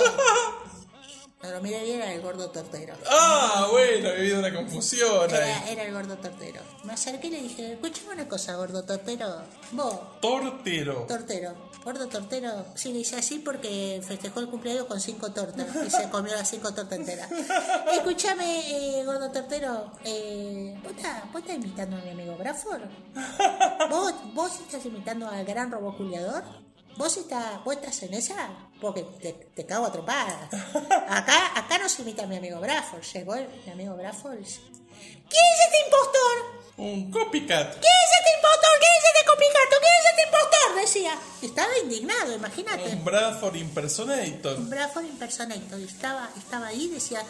Lo 1.43 1.61
miré 1.61 1.83
bien, 1.83 2.01
era 2.01 2.13
el 2.13 2.21
gordo 2.23 2.51
tortero. 2.51 2.95
Ah, 3.11 3.67
bueno, 3.71 4.09
he 4.09 4.17
habido 4.19 4.39
una 4.39 4.55
confusión 4.55 5.29
Era, 5.29 5.45
ahí. 5.65 5.73
era 5.73 5.83
el 5.85 5.93
gordo 5.93 6.17
tortero. 6.17 6.61
Me 6.85 6.93
acerqué 6.93 7.27
y 7.27 7.31
le 7.31 7.43
dije, 7.43 7.73
escúchame 7.73 8.13
una 8.15 8.29
cosa, 8.29 8.55
gordo 8.55 8.85
tortero. 8.85 9.43
Vos, 9.73 10.21
Tortero. 10.21 11.05
tortero, 11.09 11.55
gordo 11.85 12.07
tortero. 12.09 12.65
Sí, 12.77 12.93
le 12.93 13.01
hice 13.01 13.17
así 13.17 13.41
porque 13.41 14.01
festejó 14.07 14.39
el 14.39 14.49
cumpleaños 14.49 14.85
con 14.87 15.01
cinco 15.01 15.33
tortas 15.33 15.67
y 15.85 15.91
se 15.91 16.09
comió 16.11 16.33
las 16.35 16.49
cinco 16.49 16.73
tortas 16.73 16.97
enteras. 16.99 17.29
Escúchame, 17.93 19.01
eh, 19.01 19.05
gordo 19.05 19.31
tortero, 19.33 19.91
eh, 20.05 20.79
¿vos, 20.85 20.93
estás, 20.97 21.25
¿vos 21.33 21.43
estás 21.43 21.57
imitando 21.57 21.97
a 21.97 22.01
mi 22.03 22.11
amigo 22.11 22.37
Bradford? 22.37 22.83
¿Vos, 23.91 24.15
¿Vos 24.33 24.61
estás 24.61 24.87
imitando 24.87 25.29
al 25.29 25.45
gran 25.45 25.73
robot 25.73 25.97
culiador? 25.97 26.45
¿Vos 26.97 27.17
estás, 27.17 27.65
¿Vos 27.65 27.75
estás 27.77 28.03
en 28.03 28.15
esa? 28.15 28.51
Porque 28.81 29.03
te, 29.21 29.33
te 29.33 29.67
cago 29.67 29.87
a 29.87 29.93
trompadas. 29.93 30.53
Acá, 31.09 31.53
acá 31.59 31.79
no 31.79 31.89
se 31.89 32.03
imita 32.03 32.27
mi 32.27 32.37
amigo 32.37 32.61
Bradford. 32.61 33.03
Llegó 33.15 33.35
el- 33.35 33.49
mi 33.67 33.73
amigo 33.73 33.95
Bradford 33.97 34.39
¿Quién 34.39 35.45
es 35.55 35.61
este 35.67 35.79
impostor? 35.87 36.63
Un 36.77 37.11
copycat. 37.11 37.71
¿Quién 37.73 37.95
es 38.05 38.13
este 38.19 38.31
impostor? 38.37 38.71
¿Quién 38.81 38.93
es 38.99 39.05
este 39.05 39.27
copicato? 39.27 39.77
¿Quién 39.81 39.95
es 40.01 40.07
este 40.11 40.23
impostor? 40.23 40.75
Decía. 40.81 41.19
Estaba 41.43 41.79
indignado, 41.83 42.35
imagínate. 42.35 42.89
Un 42.91 43.05
Bradford 43.05 43.57
impersonator. 43.57 44.57
Un 44.59 44.71
Bradford 44.71 45.05
impersonator. 45.07 45.81
Estaba, 45.81 46.29
estaba 46.37 46.67
ahí 46.69 46.85
y 46.85 46.89
decía, 46.89 47.23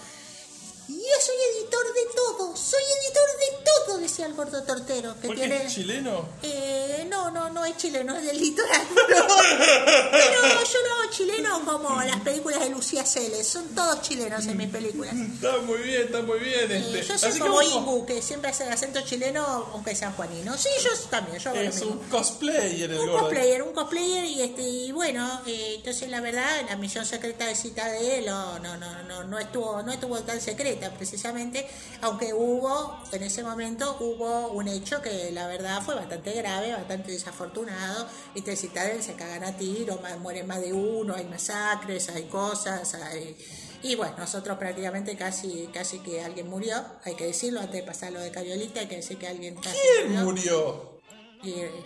yo 0.97 1.21
soy 1.25 1.37
editor 1.57 1.85
de 1.95 2.15
todo, 2.15 2.57
soy 2.57 2.83
editor 3.03 3.29
de 3.39 3.65
todo, 3.65 3.99
decía 3.99 4.27
el 4.27 4.35
gordo 4.35 4.63
tortero. 4.65 5.15
Que 5.21 5.27
¿Por 5.29 5.37
qué 5.37 5.43
tiene... 5.47 5.65
es 5.67 5.75
chileno? 5.75 6.29
Eh, 6.43 7.07
no, 7.09 7.31
no, 7.31 7.51
no 7.51 7.65
es 7.65 7.77
chileno, 7.77 8.17
es 8.17 8.25
del 8.25 8.39
litoral. 8.41 8.83
Pero 8.97 10.43
yo 10.43 10.79
no 10.89 10.95
hago 11.03 11.11
chileno 11.11 11.65
como 11.65 12.03
las 12.03 12.21
películas 12.21 12.61
de 12.61 12.71
Lucía 12.71 13.05
Celes, 13.05 13.47
son 13.47 13.69
todos 13.75 14.03
chilenos 14.03 14.47
en 14.47 14.57
mis 14.57 14.69
películas. 14.69 15.15
Está 15.15 15.59
muy 15.59 15.79
bien, 15.83 16.03
está 16.03 16.23
muy 16.23 16.39
bien. 16.41 16.71
Eh, 16.71 16.79
Este. 16.79 17.03
yo 17.03 17.19
soy 17.19 17.29
Así 17.31 17.39
que 17.39 17.45
como 17.45 17.55
vos 17.55 17.65
Ingu, 17.65 18.07
que 18.07 18.23
siempre 18.23 18.51
hace 18.51 18.65
el 18.65 18.73
acento 18.73 19.01
chileno, 19.03 19.45
aunque 19.73 19.95
sea 19.95 20.13
juanino. 20.13 20.57
Sí, 20.57 20.69
yo 20.83 20.91
también, 21.11 21.39
yo 21.39 21.51
hago 21.51 21.61
lo 21.61 21.69
es 21.69 21.75
mismo. 21.77 21.93
un 21.93 22.09
cosplayer 22.09 22.91
el 22.91 22.99
Un 22.99 23.07
gordo. 23.07 23.19
cosplayer, 23.21 23.63
un 23.63 23.73
cosplayer 23.73 24.25
y 24.25 24.43
este 24.43 24.63
y 24.63 24.93
bueno, 24.93 25.43
eh, 25.47 25.75
entonces 25.77 26.09
la 26.09 26.21
verdad 26.21 26.63
la 26.69 26.77
misión 26.77 27.05
secreta 27.05 27.47
de 27.47 27.55
Citadel 27.55 28.27
no, 28.27 28.59
no, 28.59 28.77
no, 28.77 29.03
no, 29.05 29.25
no 29.25 29.39
estuvo, 29.39 29.83
no 29.83 29.93
estuvo 29.93 30.19
tan 30.21 30.41
secreta 30.41 30.82
precisamente, 30.91 31.67
aunque 32.01 32.33
hubo, 32.35 32.99
en 33.13 33.23
ese 33.23 33.43
momento 33.43 33.97
hubo 34.01 34.49
un 34.49 34.69
hecho 34.69 35.01
que 35.01 35.31
la 35.33 35.47
verdad 35.47 35.83
fue 35.83 35.95
bastante 35.95 36.33
grave, 36.33 36.73
bastante 36.73 37.13
desafortunado, 37.13 38.07
y 38.35 38.49
en 38.49 38.57
Citadel 38.57 39.03
se 39.03 39.15
cagan 39.15 39.45
a 39.45 39.57
tiro, 39.57 40.01
mueren 40.21 40.47
más 40.47 40.61
de 40.61 40.73
uno, 40.73 41.15
hay 41.15 41.25
masacres, 41.25 42.09
hay 42.09 42.25
cosas, 42.25 42.95
hay 42.95 43.37
y 43.85 43.97
bueno, 43.97 44.15
nosotros 44.17 44.59
prácticamente 44.59 45.17
casi, 45.17 45.69
casi 45.73 45.99
que 45.99 46.23
alguien 46.23 46.49
murió, 46.49 46.77
hay 47.05 47.17
que 47.17 47.27
decirlo, 47.27 47.61
antes 47.61 47.75
de 47.75 47.83
pasar 47.83 48.13
lo 48.13 48.21
de 48.21 48.31
Cariolita, 48.31 48.81
hay 48.81 48.87
que 48.87 48.97
decir 48.97 49.19
que 49.19 49.27
alguien 49.27 49.57
casi 49.57 49.77
¿Quién 50.07 50.25
murió? 50.25 51.01
Y, 51.43 51.51
eh, 51.51 51.85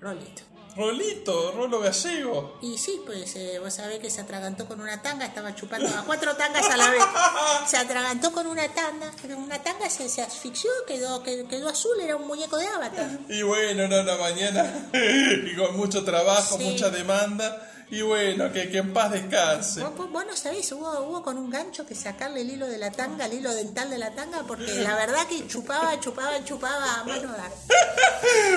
Rolito. 0.00 0.53
Rolito, 0.76 1.52
Rolo 1.52 1.80
Gallego. 1.80 2.58
Y 2.60 2.78
sí, 2.78 3.00
pues 3.06 3.36
eh, 3.36 3.58
vos 3.60 3.72
sabés 3.74 4.00
que 4.00 4.10
se 4.10 4.20
atragantó 4.20 4.66
con 4.66 4.80
una 4.80 5.00
tanga, 5.02 5.26
estaba 5.26 5.54
chupando 5.54 5.88
a 5.88 6.02
cuatro 6.04 6.34
tangas 6.36 6.68
a 6.68 6.76
la 6.76 6.90
vez. 6.90 7.02
Se 7.66 7.76
atragantó 7.76 8.32
con 8.32 8.46
una 8.46 8.66
tanga, 8.68 9.10
pero 9.22 9.38
una 9.38 9.62
tanga 9.62 9.88
se, 9.88 10.08
se 10.08 10.20
asfixió, 10.22 10.70
quedó, 10.86 11.22
quedó, 11.22 11.48
quedó 11.48 11.68
azul, 11.68 11.98
era 12.00 12.16
un 12.16 12.26
muñeco 12.26 12.56
de 12.58 12.66
avatar. 12.66 13.18
Y 13.28 13.42
bueno, 13.42 13.86
no, 13.88 14.02
no, 14.02 14.18
mañana. 14.18 14.90
y 14.92 15.54
con 15.56 15.76
mucho 15.76 16.04
trabajo, 16.04 16.56
Sí. 16.58 16.64
mucha 16.64 16.90
demanda. 16.90 17.70
Y 17.94 18.02
bueno, 18.02 18.52
que, 18.52 18.68
que 18.70 18.78
en 18.78 18.92
paz 18.92 19.12
descanse. 19.12 19.82
Vos, 19.82 20.10
vos- 20.10 20.26
no 20.26 20.36
sabés, 20.36 20.70
hubo, 20.72 20.90
hubo 21.02 21.22
con 21.22 21.38
un 21.38 21.48
gancho 21.50 21.86
que 21.86 21.94
sacarle 21.94 22.40
el 22.40 22.50
hilo 22.50 22.66
de 22.66 22.78
la 22.78 22.90
tanga, 22.90 23.26
el 23.26 23.34
hilo 23.34 23.54
dental 23.54 23.88
de 23.90 23.98
la 23.98 24.10
tanga, 24.14 24.42
porque 24.46 24.72
la 24.82 24.94
verdad 24.96 25.26
que 25.28 25.46
chupaba, 25.46 25.98
chupaba, 26.00 26.42
chupaba 26.44 27.00
a 27.00 27.04
mano 27.04 27.30
dar. 27.32 27.52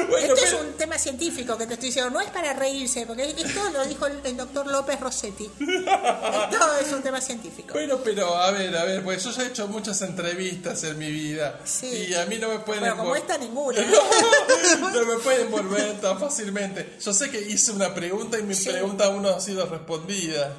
Bueno, 0.10 0.34
Esto 0.34 0.46
es 0.46 0.54
un 0.54 0.74
tema 0.74 0.98
científico 0.98 1.58
que 1.58 1.68
te 1.68 1.74
estoy 1.74 1.90
diciendo, 1.90 2.10
no 2.12 2.22
es 2.22 2.30
para 2.30 2.54
reírse, 2.54 3.06
porque 3.06 3.30
esto 3.30 3.70
lo 3.72 3.86
dijo 3.86 4.06
el, 4.08 4.20
el 4.24 4.38
doctor 4.38 4.66
López 4.68 5.00
Rossetti. 5.00 5.50
Esto 5.60 6.78
es 6.82 6.92
un 6.94 7.04
tema 7.04 7.20
científico. 7.22 7.74
Bueno, 7.74 7.98
pero 8.04 8.36
a 8.36 8.52
ver, 8.52 8.76
a 8.76 8.86
ver, 8.86 9.04
pues 9.04 9.24
yo 9.24 9.32
ya 9.32 9.44
he 9.44 9.48
hecho 9.48 9.68
muchas 9.68 10.02
entrevistas 10.02 10.84
en 10.84 10.98
mi 10.98 11.12
vida. 11.12 11.60
Sí. 11.66 12.08
Y 12.10 12.14
a 12.16 12.26
mí 12.26 12.38
no 12.38 12.50
me 12.50 12.60
pueden. 12.60 12.84
Pero 12.84 12.98
como 12.98 13.16
esta, 13.16 13.38
ninguna. 13.38 13.82
no 14.94 15.06
me 15.06 15.18
pueden 15.18 15.48
envolver 15.48 16.00
tan 16.02 16.20
fácilmente. 16.20 16.96
Yo 17.04 17.14
sé 17.14 17.30
que 17.30 17.42
hice 17.42 17.72
una 17.72 17.94
pregunta 17.94 18.40
y 18.40 18.44
mi 18.44 18.56
Sí. 18.56 18.70
pregunta 18.70 19.06
aún 19.06 19.26
no 19.32 19.36
ha 19.38 19.42
sido 19.42 19.66
respondida. 19.66 20.54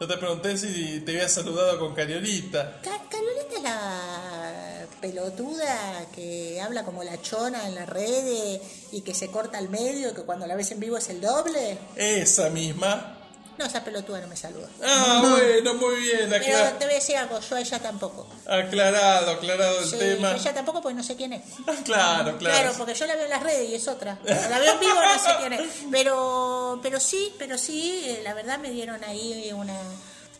Yo 0.00 0.08
te 0.08 0.16
pregunté 0.16 0.56
si 0.58 1.00
te 1.00 1.12
había 1.12 1.28
saludado 1.28 1.78
con 1.78 1.94
Cariolita. 1.94 2.80
Ca- 2.82 3.02
Carolita 3.08 3.56
es 3.56 3.62
la 3.62 4.86
pelotuda 5.00 6.06
que 6.14 6.60
habla 6.60 6.84
como 6.84 7.04
la 7.04 7.20
chona 7.22 7.66
en 7.68 7.74
las 7.76 7.88
redes 7.88 8.60
y 8.92 9.02
que 9.02 9.14
se 9.14 9.28
corta 9.30 9.58
al 9.58 9.68
medio 9.68 10.10
y 10.10 10.14
que 10.14 10.22
cuando 10.22 10.46
la 10.46 10.56
ves 10.56 10.70
en 10.72 10.80
vivo 10.80 10.96
es 10.96 11.08
el 11.10 11.20
doble. 11.20 11.78
Esa 11.96 12.50
misma. 12.50 13.18
No, 13.58 13.64
esa 13.66 13.84
pelotuda 13.84 14.20
no 14.20 14.26
me 14.28 14.36
saluda. 14.36 14.68
Ah, 14.82 15.20
bueno, 15.30 15.74
muy 15.74 15.94
bien. 15.96 16.28
Pero 16.28 16.44
acla- 16.44 16.78
te 16.78 16.84
voy 16.86 16.94
a 16.94 16.98
decir 16.98 17.16
algo, 17.16 17.38
yo 17.40 17.56
a 17.56 17.60
ella 17.60 17.78
tampoco. 17.78 18.26
aclarado, 18.46 19.30
aclarado 19.30 19.78
el 19.80 19.86
Sí, 19.88 19.96
tema. 19.98 20.32
ella 20.32 20.52
tampoco 20.54 20.82
porque 20.82 20.94
no 20.96 21.02
sé 21.04 21.14
quién 21.16 21.32
es. 21.34 21.42
Claro, 21.84 22.36
claro. 22.36 22.38
Claro, 22.38 22.72
porque 22.76 22.94
yo 22.94 23.06
la 23.06 23.14
veo 23.14 23.24
en 23.24 23.30
las 23.30 23.42
redes 23.42 23.68
y 23.70 23.74
es 23.76 23.86
otra. 23.88 24.18
La 24.24 24.58
veo 24.58 24.72
en 24.74 24.80
vivo 24.80 24.94
no 24.94 25.18
sé 25.18 25.30
quién 25.38 25.52
es. 25.52 25.62
Pero, 25.90 26.80
pero 26.82 26.98
sí, 27.00 27.32
pero 27.38 27.56
sí, 27.58 28.02
eh, 28.06 28.20
la 28.24 28.34
verdad 28.34 28.58
me 28.58 28.70
dieron 28.70 29.02
ahí 29.04 29.50
una, 29.54 29.78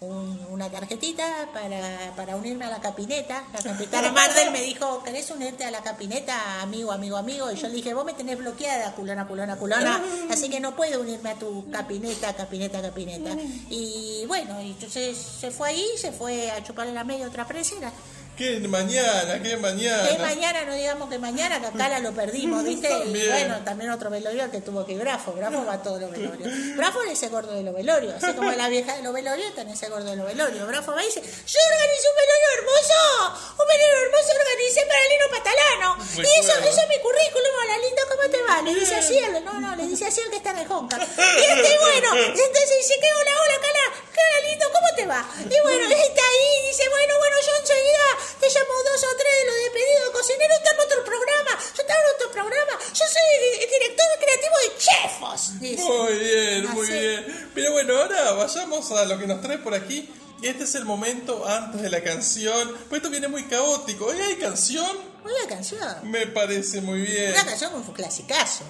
un- 0.05 0.47
una 0.51 0.71
tarjetita 0.71 1.49
para, 1.53 2.13
para 2.17 2.37
unirme 2.37 2.65
a 2.65 2.71
la 2.71 2.81
capineta. 2.81 3.45
La 3.53 3.63
capitana 3.63 4.13
Mardel 4.13 4.51
me 4.53 4.63
dijo, 4.63 5.03
¿querés 5.03 5.31
unirte 5.31 5.65
a 5.65 5.71
la 5.71 5.83
capineta, 5.83 6.61
amigo, 6.63 6.93
amigo, 6.93 7.17
amigo? 7.17 7.51
Y 7.51 7.57
yo 7.57 7.69
le 7.69 7.75
dije, 7.75 7.95
vos 7.95 8.05
me 8.05 8.13
tenés 8.15 8.39
bloqueada, 8.39 8.93
culona, 8.95 9.27
culona, 9.27 9.57
culona. 9.57 10.03
Así 10.31 10.49
que 10.49 10.61
no 10.61 10.77
puedo 10.77 11.01
unirme 11.01 11.31
a 11.31 11.35
tu 11.35 11.71
capineta, 11.71 12.33
capineta, 12.35 12.81
capineta. 12.83 13.31
Y 13.71 14.25
bueno, 14.27 14.59
entonces 14.61 15.17
se 15.17 15.51
fue 15.51 15.71
ahí, 15.71 15.85
se 15.99 16.13
fue 16.13 16.51
a 16.51 16.63
chuparle 16.63 16.93
la 16.93 17.05
media 17.05 17.27
otra 17.27 17.47
presera. 17.47 17.93
¿Qué 18.37 18.59
mañana? 18.67 19.41
¿Qué 19.41 19.57
mañana? 19.57 20.09
Que 20.09 20.19
mañana, 20.19 20.65
no 20.65 20.75
digamos 20.75 21.09
que 21.09 21.19
mañana, 21.19 21.61
que 21.61 21.67
acá 21.67 21.89
la 21.89 22.01
lo 22.01 22.13
perdimos, 22.13 22.65
¿viste? 22.69 22.89
Y 22.89 22.91
También. 22.91 23.29
bueno, 23.31 23.65
también 23.65 23.91
otro 23.91 24.11
velorio 24.11 24.51
que 24.51 24.61
tuvo 24.61 24.85
que 24.85 24.93
ir 24.95 24.99
Grafo. 24.99 25.33
Grafo 25.35 25.65
va 25.65 25.75
a 25.75 25.83
todos 25.83 26.01
los 26.01 26.11
velorios. 26.11 26.51
Grafo 26.77 27.03
es 27.03 27.13
ese 27.13 27.29
gordo 27.29 27.53
de 27.55 27.63
los 27.63 27.73
velorios. 27.75 28.15
Así 28.15 28.33
como 28.35 28.51
la 28.51 28.69
vieja 28.69 28.97
de 28.97 29.03
los 29.03 29.15
velorios, 29.15 29.55
también 29.55 29.77
ese 29.77 29.89
gordo 29.89 30.11
de 30.11 30.17
los 30.17 30.27
velorios. 30.27 30.67
Grafo 30.67 30.93
va 30.93 31.03
y 31.03 31.07
dice: 31.07 31.21
Yo 31.21 31.59
organizé 31.73 32.07
un 32.11 32.19
velorio 32.19 32.49
hermoso. 32.59 33.55
Un 33.55 33.67
velorio 33.69 33.97
hermoso 34.03 34.33
organicé 34.35 34.83
para 34.87 35.03
Lino 35.11 35.27
Patalano. 35.31 35.89
Y 36.17 36.41
eso, 36.41 36.53
eso 36.59 36.81
es 36.83 36.89
mi 36.89 36.99
currículum. 36.99 37.53
Hola, 37.63 37.79
lindo, 37.79 38.03
¿cómo 38.11 38.31
te 38.31 38.43
va? 38.43 38.63
Le 38.63 38.75
dice 38.75 38.97
así, 38.97 39.17
él, 39.17 39.45
no, 39.45 39.61
no, 39.61 39.77
le 39.77 39.87
dice 39.87 40.07
así 40.07 40.21
el 40.21 40.31
que 40.31 40.37
está 40.39 40.51
en 40.51 40.59
el 40.59 40.73
Honka. 40.73 40.97
Y 40.99 41.01
este, 41.01 41.79
bueno, 41.79 42.17
y 42.19 42.41
entonces 42.41 42.75
dice: 42.83 42.95
¿Qué 42.99 43.11
hola, 43.15 43.31
hola, 43.47 43.57
Cala? 43.63 43.87
¿Qué 44.15 44.21
hola, 44.23 44.49
lindo? 44.49 44.67
¿Cómo 44.71 44.89
te 44.95 45.07
va? 45.07 45.21
Y 45.43 45.59
bueno, 45.67 45.85
está 45.91 46.23
ahí 46.23 46.47
y 46.63 46.67
dice: 46.69 46.89
Bueno, 46.89 47.13
bueno, 47.19 47.37
yo 47.43 47.53
enseguida 47.61 48.07
te 48.39 48.47
llamo 48.47 48.75
dos 48.87 49.03
o 49.03 49.17
tres 49.19 49.35
de 49.35 49.45
los 49.51 49.57
despedidos 49.59 50.11
cocineros. 50.15 50.57
Está 50.57 50.71
en 50.71 50.81
otro 50.87 51.05
programa. 51.05 51.53
Yo 51.59 51.81
estaba 51.83 51.99
en 51.99 52.11
otro 52.15 52.31
programa. 52.31 52.75
Yo 52.95 53.05
soy 53.11 53.27
el, 53.35 53.71
director 53.75 54.07
creativo 54.23 54.57
de 54.63 54.71
Chefos. 54.79 55.41
Dice. 55.59 55.83
Muy 55.83 56.15
bien, 56.15 56.71
muy 56.71 56.87
Así. 56.87 56.93
bien. 56.93 57.51
Pero 57.55 57.73
bueno, 57.73 57.97
ahora 57.99 58.33
vayamos 58.33 58.93
a 58.93 59.05
lo 59.05 59.19
que 59.19 59.27
nos 59.27 59.41
trae 59.43 59.59
por 59.59 59.75
aquí. 59.75 60.09
Este 60.43 60.63
es 60.63 60.75
el 60.77 60.85
momento 60.85 61.43
antes 61.49 61.83
de 61.83 61.91
la 61.91 62.03
canción. 62.03 62.71
Pues 62.89 63.01
esto 63.01 63.11
viene 63.11 63.27
muy 63.27 63.45
caótico. 63.49 64.07
¿Hoy 64.07 64.21
hay 64.21 64.37
canción? 64.37 64.97
Una 65.25 65.49
canción. 65.49 66.11
Me 66.11 66.29
parece 66.29 66.81
muy 66.81 67.01
bien. 67.01 67.33
Una 67.33 67.47
canción 67.47 67.73
con 67.73 67.81
un 67.83 67.93
clasicazo. 67.93 68.63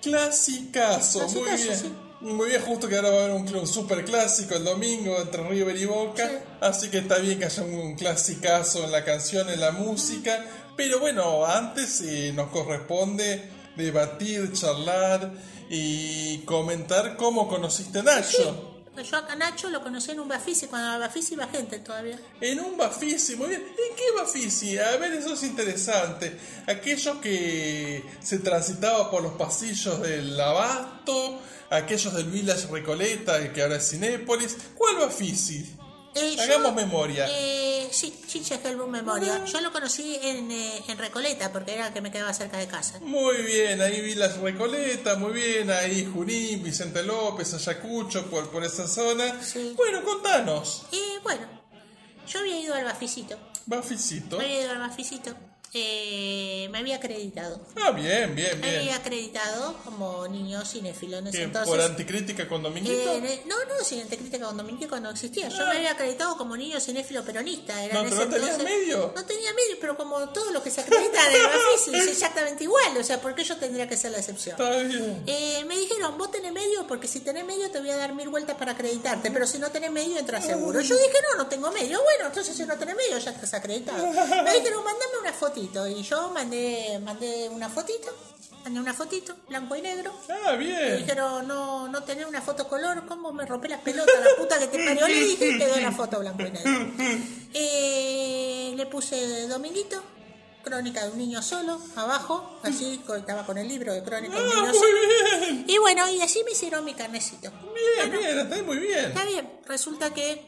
Clasicazo, 0.00 1.26
muy 1.28 1.50
bien. 1.50 1.76
sí. 1.76 1.92
Muy 2.24 2.48
bien, 2.48 2.62
justo 2.62 2.88
que 2.88 2.96
ahora 2.96 3.10
va 3.10 3.16
a 3.16 3.24
haber 3.26 3.36
un, 3.36 3.54
un 3.54 3.66
super 3.66 4.02
clásico 4.02 4.54
el 4.54 4.64
domingo 4.64 5.20
entre 5.20 5.46
River 5.46 5.76
y 5.76 5.84
Boca. 5.84 6.26
Sí. 6.26 6.34
Así 6.62 6.88
que 6.88 6.98
está 6.98 7.18
bien 7.18 7.38
que 7.38 7.44
haya 7.44 7.62
un 7.62 7.96
clasicazo 7.96 8.82
en 8.84 8.92
la 8.92 9.04
canción, 9.04 9.50
en 9.50 9.60
la 9.60 9.72
música. 9.72 10.42
Pero 10.74 11.00
bueno, 11.00 11.44
antes 11.44 12.00
eh, 12.00 12.32
nos 12.34 12.48
corresponde 12.48 13.50
debatir, 13.76 14.54
charlar 14.54 15.32
y 15.68 16.38
comentar 16.46 17.18
cómo 17.18 17.46
conociste 17.46 17.98
a 17.98 18.02
Nacho. 18.04 18.73
Yo 19.02 19.16
a 19.16 19.34
Nacho 19.34 19.70
lo 19.70 19.82
conocí 19.82 20.12
en 20.12 20.20
un 20.20 20.28
Bafisi, 20.28 20.66
cuando 20.68 20.94
en 20.94 21.00
Bafisi 21.00 21.34
iba 21.34 21.48
gente 21.48 21.80
todavía. 21.80 22.18
En 22.40 22.60
un 22.60 22.76
Bafisi, 22.76 23.34
muy 23.34 23.48
bien. 23.48 23.62
¿En 23.62 23.96
qué 23.96 24.04
Bafisi? 24.16 24.78
A 24.78 24.96
ver, 24.96 25.14
eso 25.14 25.34
es 25.34 25.42
interesante. 25.42 26.38
Aquellos 26.66 27.16
que 27.18 28.04
se 28.22 28.38
transitaba 28.38 29.10
por 29.10 29.22
los 29.22 29.32
pasillos 29.32 30.00
del 30.00 30.40
Abasto, 30.40 31.40
aquellos 31.70 32.14
del 32.14 32.26
Village 32.26 32.68
Recoleta, 32.68 33.52
que 33.52 33.62
ahora 33.62 33.76
es 33.76 33.90
Cinépolis. 33.90 34.56
¿Cuál 34.76 34.96
Bafisi? 34.96 35.76
Eh, 36.14 36.36
yo- 36.36 36.42
Hagamos 36.42 36.74
memoria. 36.74 37.26
Eh, 37.28 37.88
sí, 37.90 38.14
Chicha 38.26 38.60
Helbun 38.64 38.90
Memoria. 38.90 39.44
Yo 39.44 39.60
lo 39.60 39.72
conocí 39.72 40.18
en, 40.22 40.50
eh, 40.50 40.82
en 40.88 40.98
Recoleta, 40.98 41.52
porque 41.52 41.74
era 41.74 41.88
el 41.88 41.92
que 41.92 42.00
me 42.00 42.10
quedaba 42.10 42.32
cerca 42.32 42.56
de 42.58 42.66
casa. 42.66 43.00
Muy 43.00 43.38
bien, 43.38 43.80
ahí 43.80 44.00
Village 44.00 44.38
Recoleta, 44.40 45.16
muy 45.16 45.32
bien, 45.32 45.70
ahí 45.70 46.08
Junín, 46.12 46.62
Vicente 46.62 47.02
López, 47.02 47.52
Ayacucho, 47.54 48.26
por, 48.30 48.50
por 48.50 48.64
esa 48.64 48.86
zona. 48.86 49.42
Sí. 49.42 49.74
Bueno, 49.76 50.04
contanos, 50.04 50.82
Y 50.92 51.00
bueno, 51.22 51.46
yo 52.28 52.38
había 52.40 52.60
ido 52.60 52.74
al. 52.74 52.84
Bafisito. 52.84 53.36
Me 54.38 54.44
había 54.44 54.60
ido 54.62 54.70
al 54.72 54.78
Bafisito. 54.78 55.34
Eh, 55.76 56.68
me 56.70 56.78
había 56.78 56.96
acreditado. 56.96 57.60
Ah, 57.74 57.90
bien, 57.90 58.32
bien, 58.36 58.60
Me 58.60 58.68
había 58.68 58.80
bien. 58.82 58.94
acreditado 58.94 59.74
como 59.84 60.26
niño 60.28 60.64
cinéfilo 60.64 61.18
en 61.18 61.26
ese 61.26 61.38
¿Qué, 61.38 61.42
entonces. 61.44 61.68
¿Por 61.68 61.80
anticrítica 61.80 62.48
con 62.48 62.62
Dominguito? 62.62 63.12
Eh, 63.14 63.42
no, 63.46 63.56
no, 63.64 63.84
sin 63.84 64.06
crítica 64.06 64.38
con 64.46 64.56
Dominique 64.56 64.86
no 65.00 65.10
existía. 65.10 65.48
Yo 65.48 65.66
me 65.66 65.72
había 65.78 65.90
acreditado 65.90 66.36
como 66.36 66.56
niño 66.56 66.78
cinéfilo 66.78 67.24
peronista. 67.24 67.82
Era 67.84 67.94
No, 67.94 68.00
en 68.02 68.08
pero 68.10 68.16
ese 68.22 68.24
no 68.28 68.34
tenías 68.36 68.50
entonces- 68.58 68.78
medio. 68.78 69.12
No 69.16 69.24
tenía 69.26 69.52
medio, 69.52 69.76
pero 69.80 69.96
como 69.96 70.28
todo 70.28 70.52
lo 70.52 70.62
que 70.62 70.70
se 70.70 70.80
acredita 70.82 71.28
de 71.28 71.42
Bafisi 71.42 71.94
es 71.94 72.06
exactamente 72.06 72.62
igual. 72.62 72.96
O 72.96 73.02
sea, 73.02 73.20
¿por 73.20 73.34
qué 73.34 73.42
yo 73.42 73.56
tendría 73.56 73.88
que 73.88 73.96
ser 73.96 74.12
la 74.12 74.18
excepción? 74.18 74.54
Está 74.60 74.76
bien. 74.78 75.24
Eh, 75.26 75.64
me 75.66 75.76
dijeron, 75.76 76.16
vos 76.16 76.30
tenés 76.30 76.52
medio, 76.52 76.86
porque 76.86 77.08
si 77.08 77.18
tenés 77.18 77.44
medio 77.44 77.68
te 77.72 77.80
voy 77.80 77.90
a 77.90 77.96
dar 77.96 78.14
mil 78.14 78.28
vueltas 78.28 78.56
para 78.56 78.72
acreditarte, 78.72 79.32
pero 79.32 79.44
si 79.44 79.58
no 79.58 79.72
tenés 79.72 79.90
medio 79.90 80.18
entras 80.20 80.46
seguro. 80.46 80.80
Yo 80.80 80.94
dije, 80.96 81.18
no, 81.32 81.38
no 81.42 81.46
tengo 81.48 81.72
medio. 81.72 82.00
Bueno, 82.00 82.26
entonces 82.26 82.56
si 82.56 82.64
no 82.64 82.76
tenés 82.78 82.94
medio 82.94 83.18
ya 83.18 83.32
estás 83.32 83.54
acreditado. 83.54 84.06
Me 84.06 84.52
dijeron, 84.54 84.84
mandame 84.84 85.18
una 85.20 85.32
fotito. 85.32 85.63
Y 85.64 86.02
yo 86.02 86.30
mandé, 86.30 86.98
mandé 87.02 87.48
una 87.48 87.68
fotito, 87.68 88.08
mandé 88.64 88.80
una 88.80 88.92
fotito, 88.94 89.34
blanco 89.48 89.74
y 89.76 89.82
negro. 89.82 90.12
Ah, 90.28 90.52
bien. 90.52 90.98
dijeron, 90.98 91.46
no, 91.48 91.88
no 91.88 92.02
tener 92.04 92.26
una 92.26 92.40
foto 92.42 92.68
color, 92.68 93.06
¿cómo 93.06 93.32
me 93.32 93.46
rompe 93.46 93.68
las 93.68 93.80
pelotas? 93.80 94.14
La 94.22 94.36
puta 94.42 94.58
que 94.58 94.66
te 94.68 94.84
parió, 94.84 95.06
le 95.08 95.14
dije 95.20 95.50
y 95.50 95.58
quedó 95.58 95.76
la 95.80 95.92
foto 95.92 96.20
blanco 96.20 96.42
y 96.42 96.50
negro. 96.50 96.70
Eh, 97.56 98.74
le 98.76 98.86
puse 98.86 99.46
Dominguito, 99.46 100.02
Crónica 100.64 101.04
de 101.04 101.12
un 101.12 101.18
niño 101.18 101.40
solo, 101.40 101.80
abajo, 101.94 102.58
así, 102.64 103.00
estaba 103.16 103.46
con 103.46 103.58
el 103.58 103.68
libro 103.68 103.92
de 103.94 104.02
Crónica 104.02 104.34
de 104.36 104.42
un 104.44 104.50
Ah, 104.50 104.60
niño 104.62 104.74
solo. 104.74 104.98
bien. 105.40 105.64
Y 105.68 105.78
bueno, 105.78 106.08
y 106.10 106.20
así 106.20 106.42
me 106.44 106.50
hicieron 106.50 106.84
mi 106.84 106.94
carnecito. 106.94 107.52
Bien, 107.96 108.10
bien, 108.10 108.38
está 108.40 108.62
muy 108.64 108.78
bien. 108.78 109.04
Está 109.06 109.24
bien, 109.24 109.48
resulta 109.66 110.12
que 110.12 110.46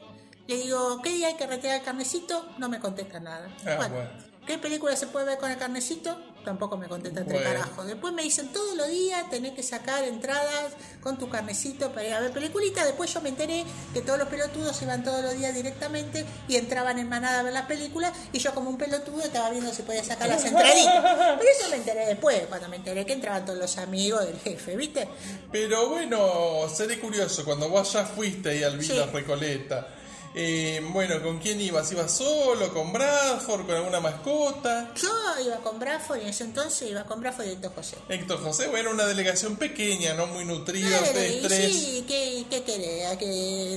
le 0.48 0.56
digo, 0.56 1.00
¿qué 1.02 1.10
día 1.10 1.28
hay 1.28 1.36
que 1.36 1.46
retirar 1.46 1.78
el 1.78 1.84
carnecito? 1.84 2.44
No 2.58 2.68
me 2.68 2.80
contesta 2.80 3.20
nada. 3.20 3.48
Ah, 3.64 3.74
bueno, 3.76 3.94
bueno. 3.94 4.10
¿Qué 4.46 4.58
película 4.58 4.94
se 4.96 5.06
puede 5.06 5.26
ver 5.26 5.38
con 5.38 5.50
el 5.50 5.58
carnecito? 5.58 6.18
Tampoco 6.44 6.76
me 6.76 6.86
contesta 6.88 7.22
Bueno. 7.24 7.40
carajo. 7.42 7.84
Después 7.84 8.12
me 8.14 8.22
dicen, 8.22 8.52
todos 8.52 8.76
los 8.76 8.88
días 8.88 9.28
tenés 9.30 9.52
que 9.54 9.64
sacar 9.64 10.04
entradas 10.04 10.72
con 11.02 11.18
tu 11.18 11.28
carnecito 11.28 11.90
para 11.90 12.06
ir 12.06 12.14
a 12.14 12.20
ver 12.20 12.30
peliculitas. 12.30 12.84
Después 12.84 13.12
yo 13.12 13.20
me 13.20 13.30
enteré 13.30 13.64
que 13.92 14.00
todos 14.00 14.16
los 14.18 14.28
pelotudos 14.28 14.80
iban 14.82 15.02
todos 15.02 15.24
los 15.24 15.36
días 15.36 15.52
directamente 15.54 16.24
y 16.46 16.54
entraban 16.54 16.98
en 17.00 17.08
manada 17.08 17.40
a 17.40 17.42
ver 17.42 17.52
las 17.52 17.66
películas 17.66 18.12
y 18.32 18.38
yo 18.38 18.54
como 18.54 18.70
un 18.70 18.78
pelotudo 18.78 19.22
estaba 19.22 19.50
viendo 19.50 19.72
si 19.74 19.82
podía 19.82 20.04
sacar 20.04 20.28
las 20.28 20.44
entraditas. 20.44 21.04
Pero 21.38 21.50
eso 21.58 21.68
me 21.70 21.76
enteré 21.76 22.06
después, 22.06 22.42
cuando 22.48 22.68
me 22.68 22.76
enteré 22.76 23.04
que 23.04 23.14
entraban 23.14 23.44
todos 23.44 23.58
los 23.58 23.76
amigos 23.78 24.24
del 24.24 24.38
jefe, 24.38 24.76
¿viste? 24.76 25.08
Pero 25.50 25.88
bueno, 25.88 26.68
seré 26.72 27.00
curioso, 27.00 27.44
cuando 27.44 27.68
vos 27.68 27.92
ya 27.92 28.04
fuiste 28.04 28.50
ahí 28.50 28.62
al 28.62 28.78
Villa 28.78 29.04
Sí. 29.06 29.10
Recoleta, 29.12 29.88
eh, 30.38 30.86
bueno, 30.92 31.22
¿con 31.22 31.38
quién 31.38 31.58
ibas? 31.62 31.90
¿Ibas 31.92 32.12
solo, 32.12 32.70
con 32.74 32.92
Bradford, 32.92 33.64
con 33.64 33.74
alguna 33.74 34.00
mascota? 34.00 34.92
Yo 34.94 35.08
iba 35.42 35.56
con 35.56 35.78
Brafo 35.78 36.14
y 36.14 36.20
en 36.20 36.26
ese 36.28 36.44
entonces 36.44 36.90
iba 36.90 37.04
con 37.04 37.20
Brafo 37.20 37.42
y 37.42 37.48
Héctor 37.48 37.74
José. 37.74 37.96
Héctor 38.10 38.42
José, 38.42 38.66
bueno, 38.68 38.90
una 38.90 39.06
delegación 39.06 39.56
pequeña, 39.56 40.12
no 40.12 40.26
muy 40.26 40.44
nutrida, 40.44 40.90
Dale, 40.90 41.06
ustedes 41.08 41.42
tres. 41.42 41.72
sí, 41.72 42.04
¿qué, 42.06 42.44
qué 42.50 42.62
querés? 42.64 43.06
¿A 43.06 43.16
que 43.16 43.76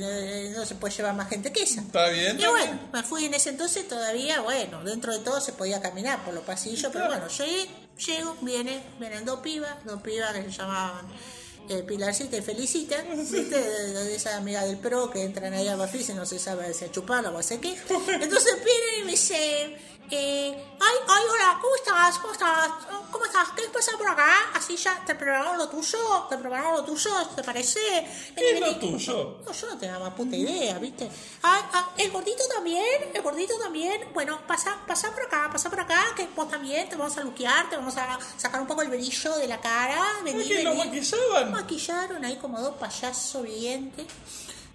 no, 0.52 0.60
no 0.60 0.66
se 0.66 0.76
puede 0.76 0.94
llevar 0.94 1.16
más 1.16 1.30
gente 1.30 1.54
que 1.54 1.64
esa. 1.64 1.80
¿Está 1.80 2.10
bien? 2.10 2.38
Y 2.38 2.46
bueno, 2.46 2.78
me 2.92 3.04
fui 3.04 3.24
en 3.24 3.34
ese 3.34 3.52
entonces 3.52 3.88
todavía, 3.88 4.42
bueno, 4.42 4.84
dentro 4.84 5.14
de 5.14 5.20
todo 5.20 5.40
se 5.40 5.54
podía 5.54 5.82
caminar 5.82 6.26
por 6.26 6.34
los 6.34 6.44
pasillos, 6.44 6.92
pero 6.92 7.08
bueno, 7.08 7.28
llegué, 7.30 7.70
llego, 8.06 8.36
viene, 8.42 8.84
vienen 9.00 9.24
dos 9.24 9.40
pibas, 9.40 9.78
dos 9.86 10.02
pibas 10.02 10.34
que 10.34 10.44
se 10.44 10.52
llamaban 10.52 11.08
eh, 11.70 11.84
Pilarcita 11.84 12.38
y 12.38 12.42
Felicita, 12.42 13.02
¿viste? 13.16 13.62
De, 13.62 13.94
de 13.94 14.16
esa 14.16 14.38
amiga 14.38 14.66
del 14.66 14.78
pro 14.78 15.10
que 15.10 15.24
entran 15.24 15.54
ahí 15.54 15.68
a 15.68 15.76
Bafis 15.76 16.10
y 16.10 16.14
no 16.14 16.26
se 16.26 16.40
sabe 16.40 16.74
si 16.74 16.86
a 16.86 16.92
chuparla 16.92 17.32
o 17.32 17.38
a 17.38 17.40
hacer 17.40 17.60
qué. 17.60 17.70
Entonces 18.22 18.56
vienen 18.56 19.02
y 19.02 19.06
me 19.06 19.12
dicen, 19.12 19.76
eh, 20.12 20.66
ay, 20.80 20.96
ay, 21.08 21.24
hola, 21.32 21.60
¿cómo 21.62 21.76
estás? 21.76 22.18
¿Cómo 22.20 22.34
estás? 22.34 22.70
¿Cómo 23.12 23.26
estás? 23.26 23.50
¿Quieres 23.50 23.72
pasar 23.72 23.98
por 23.98 24.08
acá? 24.08 24.52
Así 24.54 24.76
ya 24.76 25.04
te 25.06 25.16
prepararon 25.16 25.58
lo 25.58 25.70
tuyo, 25.70 26.00
te 26.30 26.38
prepararon 26.38 26.74
lo 26.74 26.84
tuyo, 26.84 27.12
¿te 27.36 27.44
parece? 27.44 27.80
¿Qué 28.36 28.56
es 28.56 28.60
lo 28.60 28.76
tuyo? 28.78 29.40
No, 29.46 29.52
yo 29.52 29.68
no 29.68 29.78
tenía 29.78 30.00
más 30.00 30.14
puta 30.14 30.36
idea, 30.36 30.78
¿viste? 30.80 31.10
Ay, 31.42 31.62
ah, 31.74 31.90
el 31.98 32.12
gordito 32.12 32.44
también, 32.54 33.12
el 33.14 33.22
gordito 33.22 33.58
también. 33.60 34.10
Bueno, 34.14 34.40
pasa, 34.48 34.78
pasa 34.88 35.12
por 35.12 35.24
acá, 35.24 35.50
pasa 35.52 35.70
por 35.70 35.80
acá, 35.80 36.04
que 36.16 36.28
vos 36.36 36.50
también 36.50 36.90
te 36.90 36.96
vamos 36.96 37.18
a 37.18 37.24
luquear, 37.24 37.70
te 37.70 37.78
vamos 37.78 37.96
a 37.98 38.20
sacar 38.38 38.62
un 38.62 38.68
poco 38.68 38.82
el 38.82 38.90
brillo 38.90 39.38
de 39.38 39.48
la 39.48 39.60
cara. 39.60 40.02
Vení, 40.24 40.42
¿Es 40.42 40.48
que 40.48 40.64
lo 40.64 40.76
maquillaban? 40.76 41.52
Maquillaron 41.52 42.26
ahí 42.26 42.38
como 42.38 42.60
dos 42.60 42.76
payasos 42.76 43.44
videntes. 43.44 44.08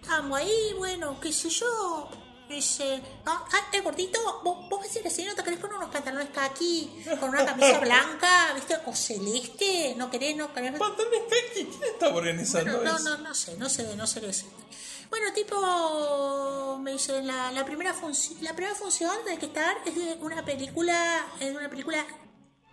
Estábamos 0.03 0.39
ahí, 0.39 0.75
bueno, 0.77 1.19
qué 1.21 1.33
sé 1.33 1.49
yo. 1.49 2.09
Dice, 2.49 3.01
ah, 3.25 3.43
ah, 3.53 3.61
el 3.73 3.83
gordito, 3.83 4.19
vos, 4.45 4.69
vos 4.69 4.83
decís 4.83 5.01
así, 5.07 5.25
¿no 5.25 5.35
te 5.35 5.43
querés 5.43 5.59
poner 5.59 5.77
unos 5.79 5.91
pantalones 5.91 6.29
aquí 6.37 7.03
con 7.19 7.31
una 7.31 7.45
camisa 7.47 7.79
blanca, 7.81 8.53
viste, 8.55 8.77
o 8.85 8.95
celeste? 8.95 9.95
¿No 9.97 10.11
querés, 10.11 10.37
no 10.37 10.53
querés? 10.53 10.73
¿Pantalones 10.79 11.21
kaki? 11.23 11.65
¿Quién 11.65 11.83
estaba 11.95 12.15
organizando 12.15 12.77
Bueno, 12.77 12.91
no, 12.93 12.97
eso? 12.99 13.09
no, 13.09 13.17
no 13.29 13.35
sé, 13.35 13.57
no 13.57 13.69
sé, 13.69 13.97
no 13.97 14.07
sé 14.07 14.21
qué 14.21 14.27
decirte. 14.27 14.63
Bueno, 15.09 15.33
tipo, 15.33 16.79
me 16.81 16.93
dicen, 16.93 17.27
la, 17.27 17.51
la 17.53 17.65
primera 17.65 17.95
función, 17.95 18.37
la 18.43 18.53
primera 18.55 18.75
función 18.75 19.13
de 19.25 19.39
que 19.39 19.47
estar 19.47 19.77
es 19.87 19.95
de 19.95 20.15
una 20.21 20.45
película, 20.45 21.27
es 21.41 21.47
de 21.51 21.57
una 21.57 21.71
película 21.71 22.05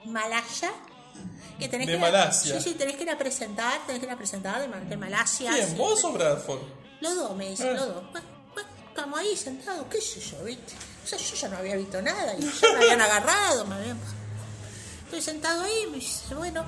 malaya. 0.05 0.71
Que 1.59 1.67
tenés 1.69 1.85
De 1.87 1.93
que 1.93 1.99
Malasia. 1.99 2.59
sí, 2.59 2.69
sí, 2.71 2.75
tenés 2.75 2.95
que 2.95 3.03
ir 3.03 3.09
a 3.11 3.17
presentar, 3.17 3.79
tenés 3.85 3.99
que 3.99 4.07
ir 4.07 4.11
a 4.11 4.17
presentar 4.17 4.59
de, 4.59 4.67
Mal- 4.67 4.89
de 4.89 4.97
Malasia. 4.97 5.51
¿Quién, 5.53 5.67
sí. 5.69 5.75
vos 5.75 6.03
o 6.03 6.11
Bradford? 6.11 6.59
Los 7.01 7.15
dos, 7.15 7.35
me 7.35 7.49
dicen, 7.51 7.69
Ah. 7.69 7.73
los 7.73 7.87
dos. 7.93 8.11
Bueno, 8.11 8.27
estamos 9.01 9.19
ahí 9.19 9.35
sentados, 9.35 9.87
qué 9.89 9.99
sé 9.99 10.19
yo, 10.19 10.43
¿viste? 10.43 10.73
O 11.03 11.07
sea, 11.07 11.17
yo 11.17 11.35
ya 11.35 11.47
no 11.49 11.57
había 11.57 11.75
visto 11.75 11.99
nada 12.03 12.35
y 12.37 12.41
ya 12.41 12.69
me 12.73 12.77
habían 12.77 13.01
agarrado, 13.01 13.65
me 13.65 13.75
habían... 13.75 13.99
Estoy 15.05 15.21
sentado 15.21 15.63
ahí 15.63 15.85
y 15.87 15.89
me 15.89 15.97
dice, 15.97 16.35
bueno... 16.35 16.63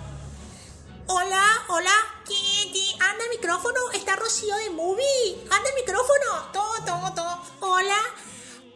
Hola, 1.06 1.44
hola, 1.68 1.92
¿Qui- 2.26 2.72
qui- 2.72 2.94
anda 2.94 3.24
el 3.26 3.30
micrófono, 3.38 3.92
está 3.94 4.16
Rocío 4.16 4.56
de 4.56 4.70
Movie, 4.72 5.36
anda 5.52 5.70
el 5.70 5.76
micrófono, 5.76 6.50
todo, 6.54 6.74
todo, 6.86 7.14
todo. 7.14 7.42
Hola, 7.60 7.98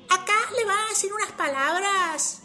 acá 0.10 0.34
le 0.56 0.66
van 0.66 0.78
a 0.78 0.90
decir 0.90 1.12
unas 1.14 1.32
palabras 1.32 2.40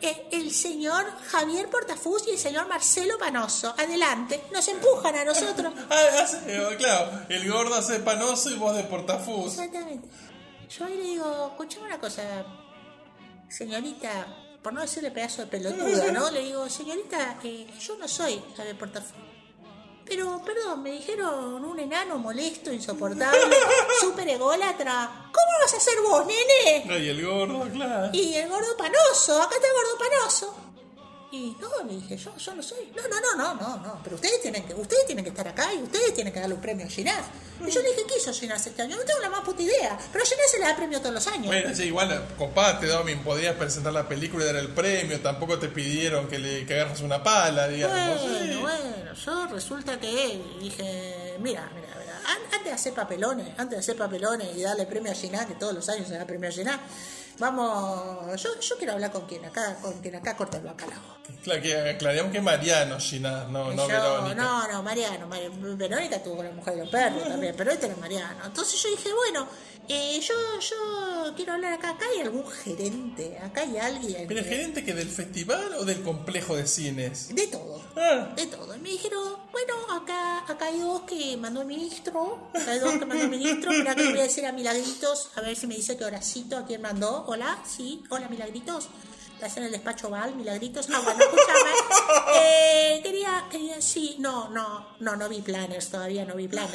eh, 0.00 0.28
el 0.32 0.50
señor 0.52 1.04
Javier 1.30 1.68
Portafus 1.68 2.26
y 2.26 2.30
el 2.30 2.38
señor 2.38 2.68
Marcelo 2.68 3.18
Panoso. 3.18 3.74
Adelante, 3.78 4.42
nos 4.50 4.66
empujan 4.66 5.14
a 5.14 5.24
nosotros. 5.24 5.72
Ah, 5.90 6.26
eh, 6.46 6.74
claro, 6.78 7.10
el 7.28 7.52
gordo 7.52 7.74
hace 7.74 8.00
panoso 8.00 8.50
y 8.50 8.56
vos 8.56 8.74
de 8.74 8.84
portafus. 8.84 9.52
Exactamente. 9.58 10.08
Yo 10.68 10.84
ahí 10.84 10.96
le 10.96 11.02
digo, 11.02 11.48
escuchame 11.50 11.86
una 11.86 11.98
cosa, 11.98 12.22
señorita, 13.48 14.26
por 14.62 14.72
no 14.72 14.82
decirle 14.82 15.10
pedazo 15.10 15.42
de 15.42 15.48
pelotuda, 15.48 16.12
¿no? 16.12 16.30
Le 16.30 16.40
digo, 16.40 16.68
señorita, 16.68 17.38
eh, 17.42 17.66
yo 17.80 17.96
no 17.96 18.06
soy 18.06 18.42
Javier 18.56 18.76
Portafú. 18.76 19.14
Pero, 20.04 20.42
perdón, 20.42 20.82
me 20.82 20.92
dijeron 20.92 21.62
un 21.64 21.78
enano 21.78 22.18
molesto, 22.18 22.72
insoportable, 22.72 23.56
súper 24.00 24.28
ególatra. 24.28 25.30
¿Cómo 25.32 25.58
vas 25.60 25.74
a 25.74 25.80
ser 25.80 26.00
vos, 26.02 26.24
nene? 26.26 26.84
Ay, 26.90 27.08
el 27.10 27.26
gordo, 27.26 27.70
claro. 27.70 28.10
Y 28.12 28.34
el 28.34 28.48
gordo 28.48 28.76
panoso, 28.76 29.42
acá 29.42 29.54
está 29.56 29.68
el 29.68 29.74
gordo 29.74 29.98
panoso. 29.98 30.56
Y 31.30 31.54
no, 31.60 31.68
le 31.86 31.94
dije, 31.96 32.16
yo, 32.16 32.34
yo 32.38 32.54
no 32.54 32.62
soy. 32.62 32.90
No, 32.96 33.02
no, 33.06 33.20
no, 33.20 33.36
no, 33.36 33.54
no, 33.60 33.76
no. 33.86 34.00
Pero 34.02 34.16
ustedes 34.16 34.40
tienen 34.40 34.64
que, 34.64 34.72
ustedes 34.74 35.04
tienen 35.04 35.22
que 35.24 35.28
estar 35.30 35.46
acá 35.46 35.74
y 35.74 35.82
ustedes 35.82 36.14
tienen 36.14 36.32
que 36.32 36.40
darle 36.40 36.54
un 36.54 36.60
premio 36.62 36.86
a 36.86 36.88
Ginás. 36.88 37.26
Y 37.60 37.70
yo 37.70 37.82
le 37.82 37.88
dije, 37.90 38.02
¿qué 38.08 38.16
hizo 38.16 38.32
Ginás 38.32 38.66
este 38.66 38.80
año? 38.80 38.96
No 38.96 39.02
tengo 39.02 39.20
la 39.20 39.28
más 39.28 39.40
puta 39.40 39.60
idea. 39.62 39.98
Pero 40.10 40.24
a 40.24 40.26
Ginás 40.26 40.50
se 40.50 40.58
le 40.58 40.64
da 40.64 40.74
premio 40.76 41.00
todos 41.00 41.14
los 41.14 41.26
años. 41.26 41.46
Bueno, 41.48 41.74
sí, 41.74 41.82
igual, 41.84 42.28
copate, 42.38 42.86
Domin, 42.86 43.18
podías 43.22 43.54
presentar 43.56 43.92
la 43.92 44.08
película 44.08 44.44
y 44.44 44.46
dar 44.46 44.56
el 44.56 44.68
premio, 44.68 45.20
tampoco 45.20 45.58
te 45.58 45.68
pidieron 45.68 46.28
que 46.28 46.38
le 46.38 46.64
que 46.64 46.74
agarras 46.80 47.00
una 47.02 47.22
pala, 47.22 47.68
digamos. 47.68 48.22
Bueno, 48.22 48.52
sí. 48.54 48.58
bueno, 48.60 49.12
yo 49.14 49.46
resulta 49.48 50.00
que 50.00 50.40
dije, 50.60 51.36
mira, 51.40 51.68
mira, 51.74 51.88
mira, 51.98 52.16
an- 52.26 52.42
antes 52.54 52.64
de 52.64 52.72
hacer 52.72 52.94
papelones, 52.94 53.48
antes 53.58 53.70
de 53.70 53.78
hacer 53.78 53.96
papelones 53.96 54.48
y 54.56 54.62
darle 54.62 54.86
premio 54.86 55.12
a 55.12 55.14
Ginás, 55.14 55.44
que 55.44 55.56
todos 55.56 55.74
los 55.74 55.86
años 55.90 56.08
se 56.08 56.14
da 56.16 56.24
premio 56.26 56.48
a 56.48 56.52
Ginás, 56.52 56.78
vamos, 57.38 58.40
yo, 58.42 58.60
yo 58.60 58.76
quiero 58.76 58.92
hablar 58.94 59.12
con 59.12 59.26
quien 59.26 59.44
acá, 59.44 59.76
con 59.80 59.92
quien 60.00 60.14
acá 60.16 60.36
corta 60.36 60.58
el 60.58 60.64
bacalao. 60.64 61.18
Claro, 61.42 61.62
que 61.62 61.90
aclaramos 61.90 62.32
que 62.32 62.40
Mariano, 62.40 62.98
Ginás, 62.98 63.48
no, 63.48 63.72
no 63.72 63.82
Yo- 63.88 63.88
Verónica. 63.88 64.34
no, 64.34 64.68
no, 64.72 64.82
Mariano, 64.82 65.26
Mari- 65.28 65.48
Verónica 65.76 66.22
tuvo 66.22 66.36
con 66.36 66.46
la 66.46 66.52
mujer 66.52 66.74
de 66.74 66.80
los 66.80 66.90
perros 66.90 67.28
también, 67.28 67.54
pero 67.56 67.70
este 67.70 67.86
era 67.86 67.96
Mariano. 67.96 68.44
Entonces 68.46 68.82
yo 68.82 68.88
dije, 68.90 69.12
bueno, 69.12 69.46
eh, 69.88 70.20
yo, 70.20 70.34
yo 70.60 71.32
quiero 71.36 71.52
hablar 71.54 71.74
acá, 71.74 71.90
acá 71.90 72.04
hay 72.14 72.20
algún 72.22 72.46
gerente, 72.50 73.38
acá 73.38 73.60
hay 73.62 73.76
alguien. 73.78 74.26
¿Pero 74.26 74.40
el 74.40 74.46
que- 74.46 74.50
gerente 74.56 74.84
que 74.84 74.94
del 74.94 75.08
festival 75.10 75.74
o 75.78 75.84
del 75.84 76.02
complejo 76.02 76.56
de 76.56 76.66
cines? 76.66 77.34
De 77.34 77.46
todo. 77.46 77.80
Ah, 77.96 78.28
De 78.34 78.46
todo. 78.46 78.74
Y 78.76 78.78
me 78.80 78.90
dijeron, 78.90 79.36
bueno, 79.52 79.74
acá, 79.92 80.44
acá 80.50 80.66
hay 80.66 80.78
dos 80.80 81.02
que 81.02 81.36
mandó 81.36 81.60
el 81.62 81.66
ministro. 81.66 82.48
Acá 82.54 82.70
hay 82.72 82.78
dos 82.80 82.92
que 82.98 83.06
mandó 83.06 83.24
el 83.24 83.30
ministro. 83.30 83.70
Que 83.70 83.82
le 84.02 84.10
voy 84.10 84.20
a 84.20 84.22
decir 84.24 84.46
a 84.46 84.52
Milagritos, 84.52 85.30
a 85.36 85.40
ver 85.40 85.56
si 85.56 85.66
me 85.66 85.74
dice 85.76 85.96
que 85.96 86.04
Horacito 86.04 86.56
a 86.56 86.64
quién 86.66 86.80
mandó. 86.82 87.24
Hola, 87.30 87.58
sí, 87.62 88.02
hola 88.08 88.26
Milagritos. 88.30 88.88
Estás 89.38 89.56
en 89.58 89.62
el 89.62 89.70
despacho 89.70 90.10
Val, 90.10 90.34
Milagritos. 90.34 90.88
Ah, 90.92 91.00
bueno, 91.04 91.20
escúchame. 91.20 91.70
Eh, 92.30 93.00
quería, 93.02 93.44
quería, 93.50 93.80
sí, 93.80 94.16
no, 94.18 94.48
no, 94.50 94.96
no, 95.00 95.16
no 95.16 95.28
vi 95.28 95.40
planners, 95.40 95.88
todavía 95.90 96.24
no 96.24 96.34
vi 96.34 96.48
planners. 96.48 96.74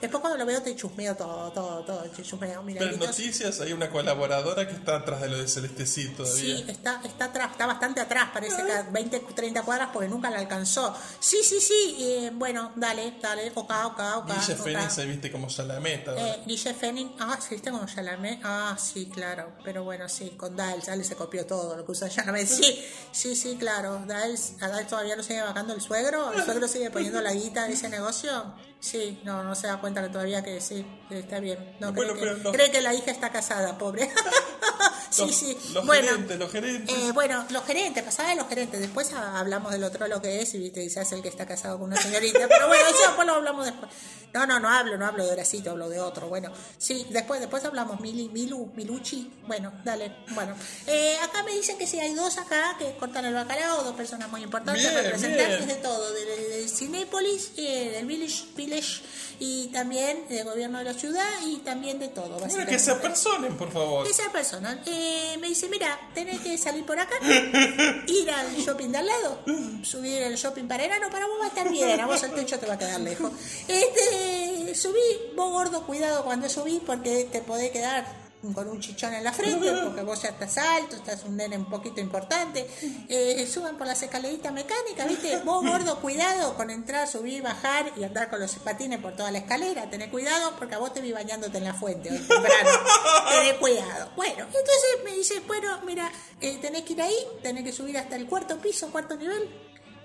Después 0.00 0.20
cuando 0.20 0.38
lo 0.38 0.46
veo 0.46 0.60
te 0.62 0.74
chusmeo 0.74 1.14
todo, 1.16 1.52
todo, 1.52 1.84
todo. 1.84 2.02
Te 2.02 2.22
chusmeo, 2.22 2.38
pero 2.40 2.60
en 2.60 2.66
Milagritos. 2.66 3.08
noticias 3.08 3.60
hay 3.60 3.72
una 3.72 3.90
colaboradora 3.90 4.66
que 4.66 4.74
está 4.74 4.96
atrás 4.96 5.20
de 5.20 5.28
lo 5.28 5.38
de 5.38 5.48
Celestecito 5.48 6.24
todavía. 6.24 6.56
Sí, 6.56 6.64
está, 6.68 7.00
está 7.04 7.26
atrás, 7.26 7.52
está 7.52 7.66
bastante 7.66 8.00
atrás, 8.00 8.30
parece 8.32 8.64
que 8.64 8.72
a 8.72 8.82
20, 8.82 9.20
30 9.20 9.62
cuadras 9.62 9.90
porque 9.92 10.08
nunca 10.08 10.30
la 10.30 10.38
alcanzó. 10.38 10.94
Sí, 11.20 11.38
sí, 11.42 11.60
sí, 11.60 11.96
eh, 12.00 12.30
bueno, 12.34 12.72
dale, 12.76 13.14
dale, 13.20 13.52
ok, 13.54 13.70
ok, 13.84 14.00
ok. 14.16 14.28
Guille 14.28 14.54
ok. 14.54 14.64
Fénix 14.64 14.92
se 14.94 15.06
viste 15.06 15.32
como 15.32 15.50
Salameta. 15.50 16.14
Eh, 16.16 16.42
Guille 16.46 16.74
Fénix, 16.74 17.10
ah, 17.20 17.38
¿se 17.40 17.54
viste 17.54 17.70
como 17.70 17.86
Chalamet? 17.86 18.40
Ah, 18.44 18.76
sí, 18.78 19.06
claro, 19.06 19.52
pero 19.64 19.84
bueno, 19.84 20.08
sí, 20.08 20.30
con 20.30 20.56
Dael, 20.56 20.80
Dael 20.82 21.04
se 21.04 21.14
copió 21.14 21.46
todo 21.46 21.65
lo 21.74 21.84
que 21.84 21.92
usa. 21.92 22.08
Sí, 22.46 22.84
sí, 23.12 23.34
sí, 23.34 23.56
claro, 23.56 24.02
Dael, 24.06 24.38
a 24.60 24.86
todavía 24.86 25.16
lo 25.16 25.22
sigue 25.22 25.40
vacando 25.40 25.72
el 25.72 25.80
suegro, 25.80 26.32
el 26.32 26.44
suegro 26.44 26.68
sigue 26.68 26.90
poniendo 26.90 27.20
la 27.22 27.32
guita 27.32 27.66
en 27.66 27.72
ese 27.72 27.88
negocio. 27.88 28.54
Sí, 28.80 29.18
no, 29.24 29.42
no 29.42 29.54
se 29.54 29.66
da 29.66 29.80
cuenta 29.80 30.02
que 30.02 30.10
todavía 30.10 30.44
que 30.44 30.60
sí, 30.60 30.84
que 31.08 31.18
está 31.20 31.40
bien. 31.40 31.76
No, 31.80 31.92
Bueno, 31.92 32.12
cree, 32.14 32.36
que, 32.36 32.50
cree 32.52 32.70
que 32.70 32.80
la 32.80 32.94
hija 32.94 33.10
está 33.10 33.32
casada, 33.32 33.76
pobre. 33.78 34.08
sí, 35.10 35.22
Los- 35.22 35.34
sí. 35.34 35.58
los 35.72 35.84
bueno, 35.86 36.08
gerentes, 36.08 36.38
los 36.38 36.52
gerentes. 36.52 36.96
eh, 36.96 37.10
bueno, 37.12 37.44
los 37.50 37.64
gerentes, 37.64 38.02
pasaba 38.04 38.28
de 38.30 38.36
los 38.36 38.48
gerentes. 38.48 38.78
Después 38.80 39.12
ha- 39.12 39.40
hablamos 39.40 39.72
del 39.72 39.82
otro 39.82 40.06
lo 40.06 40.20
que 40.22 40.40
es 40.42 40.54
y 40.54 40.72
hace 40.98 41.14
el 41.16 41.22
que 41.22 41.28
está 41.28 41.46
casado 41.46 41.78
con 41.78 41.88
una 41.88 42.00
señorita. 42.00 42.46
Pero 42.48 42.68
bueno, 42.68 42.84
eso 42.88 42.98
después 43.06 43.26
lo 43.26 43.34
hablamos 43.34 43.64
después. 43.64 43.90
No, 44.34 44.46
no, 44.46 44.60
no 44.60 44.68
hablo, 44.68 44.98
no 44.98 45.06
hablo 45.06 45.24
de 45.24 45.32
Horacito, 45.32 45.70
hablo 45.70 45.88
de 45.88 45.98
otro. 45.98 46.28
Bueno, 46.28 46.52
sí, 46.76 47.06
después, 47.10 47.40
después 47.40 47.64
hablamos. 47.64 47.98
Mili, 48.00 48.28
Milu, 48.28 48.70
Miluchi. 48.76 49.32
Bueno, 49.46 49.72
dale. 49.82 50.14
Bueno, 50.34 50.54
eh, 50.86 51.16
acá 51.24 51.42
me 51.42 51.52
dicen 51.52 51.78
que 51.78 51.86
sí 51.86 51.98
hay 51.98 52.12
dos 52.14 52.36
acá 52.36 52.76
que 52.78 52.94
cortan 52.98 53.24
el 53.24 53.32
bacalao, 53.34 53.82
dos 53.82 53.94
personas 53.96 54.28
muy 54.30 54.42
importantes, 54.42 54.82
Bien, 54.82 54.94
representantes 55.02 55.64
bien. 55.66 55.68
de 55.68 55.74
todo, 55.76 56.12
de, 56.12 56.24
de- 56.26 56.48
de 56.48 56.68
Cinépolis, 56.68 57.52
eh, 57.56 57.92
del 57.92 58.04
Village, 58.04 58.44
Village 58.66 59.02
y 59.38 59.68
también 59.68 60.26
del 60.28 60.44
gobierno 60.44 60.78
de 60.78 60.84
la 60.84 60.94
ciudad 60.94 61.28
y 61.44 61.56
también 61.58 61.98
de 61.98 62.08
todo. 62.08 62.38
Básicamente. 62.40 62.72
que 62.72 62.78
se 62.78 62.90
apersonen, 62.90 63.56
por 63.56 63.70
favor. 63.70 64.06
Esa 64.06 64.30
persona 64.32 64.80
eh, 64.86 65.36
me 65.40 65.48
dice, 65.48 65.68
mira, 65.68 65.98
tenés 66.14 66.40
que 66.40 66.56
salir 66.58 66.84
por 66.84 66.98
acá, 66.98 67.14
ir 68.06 68.30
al 68.30 68.54
shopping 68.56 68.88
de 68.88 68.98
al 68.98 69.06
lado, 69.06 69.40
subir 69.82 70.22
el 70.22 70.36
shopping 70.36 70.66
para 70.66 70.84
enano, 70.84 71.10
para 71.10 71.26
vos 71.26 71.36
va 71.40 71.44
a 71.46 71.48
estar 71.48 71.70
bien, 71.70 72.00
a 72.00 72.06
vos 72.06 72.22
el 72.22 72.32
techo 72.32 72.58
te 72.58 72.66
va 72.66 72.74
a 72.74 72.78
quedar 72.78 73.00
lejos. 73.00 73.32
Este, 73.68 74.74
subí, 74.74 75.34
vos 75.34 75.50
gordo, 75.50 75.86
cuidado 75.86 76.24
cuando 76.24 76.48
subís 76.48 76.80
porque 76.84 77.28
te 77.30 77.40
podés 77.40 77.70
quedar 77.70 78.25
con 78.54 78.68
un 78.68 78.80
chichón 78.80 79.14
en 79.14 79.24
la 79.24 79.32
frente, 79.32 79.72
porque 79.84 80.02
vos 80.02 80.22
ya 80.22 80.28
estás 80.30 80.58
alto, 80.58 80.96
estás 80.96 81.24
un 81.24 81.36
nene 81.36 81.56
un 81.56 81.68
poquito 81.68 82.00
importante. 82.00 82.66
Eh, 83.08 83.46
suban 83.46 83.76
por 83.76 83.86
las 83.86 84.02
escaleritas 84.02 84.52
mecánicas, 84.52 85.08
¿viste? 85.08 85.38
Vos, 85.44 85.64
gordo, 85.64 86.00
cuidado 86.00 86.56
con 86.56 86.70
entrar, 86.70 87.08
subir, 87.08 87.42
bajar 87.42 87.92
y 87.96 88.04
andar 88.04 88.28
con 88.28 88.40
los 88.40 88.54
patines 88.56 89.00
por 89.00 89.14
toda 89.14 89.30
la 89.30 89.38
escalera. 89.38 89.88
Tenés 89.90 90.08
cuidado 90.08 90.54
porque 90.58 90.74
a 90.74 90.78
vos 90.78 90.92
te 90.92 91.00
vi 91.00 91.12
bañándote 91.12 91.58
en 91.58 91.64
la 91.64 91.74
fuente 91.74 92.10
hoy 92.10 92.18
temprano. 92.18 92.70
Tenés 93.30 93.54
cuidado. 93.54 94.10
Bueno, 94.16 94.44
entonces 94.44 95.04
me 95.04 95.12
dice, 95.12 95.40
bueno, 95.46 95.80
mira, 95.84 96.10
eh, 96.40 96.58
tenés 96.60 96.82
que 96.82 96.94
ir 96.94 97.02
ahí, 97.02 97.16
tenés 97.42 97.64
que 97.64 97.72
subir 97.72 97.96
hasta 97.98 98.16
el 98.16 98.26
cuarto 98.26 98.58
piso, 98.58 98.90
cuarto 98.90 99.16
nivel. 99.16 99.48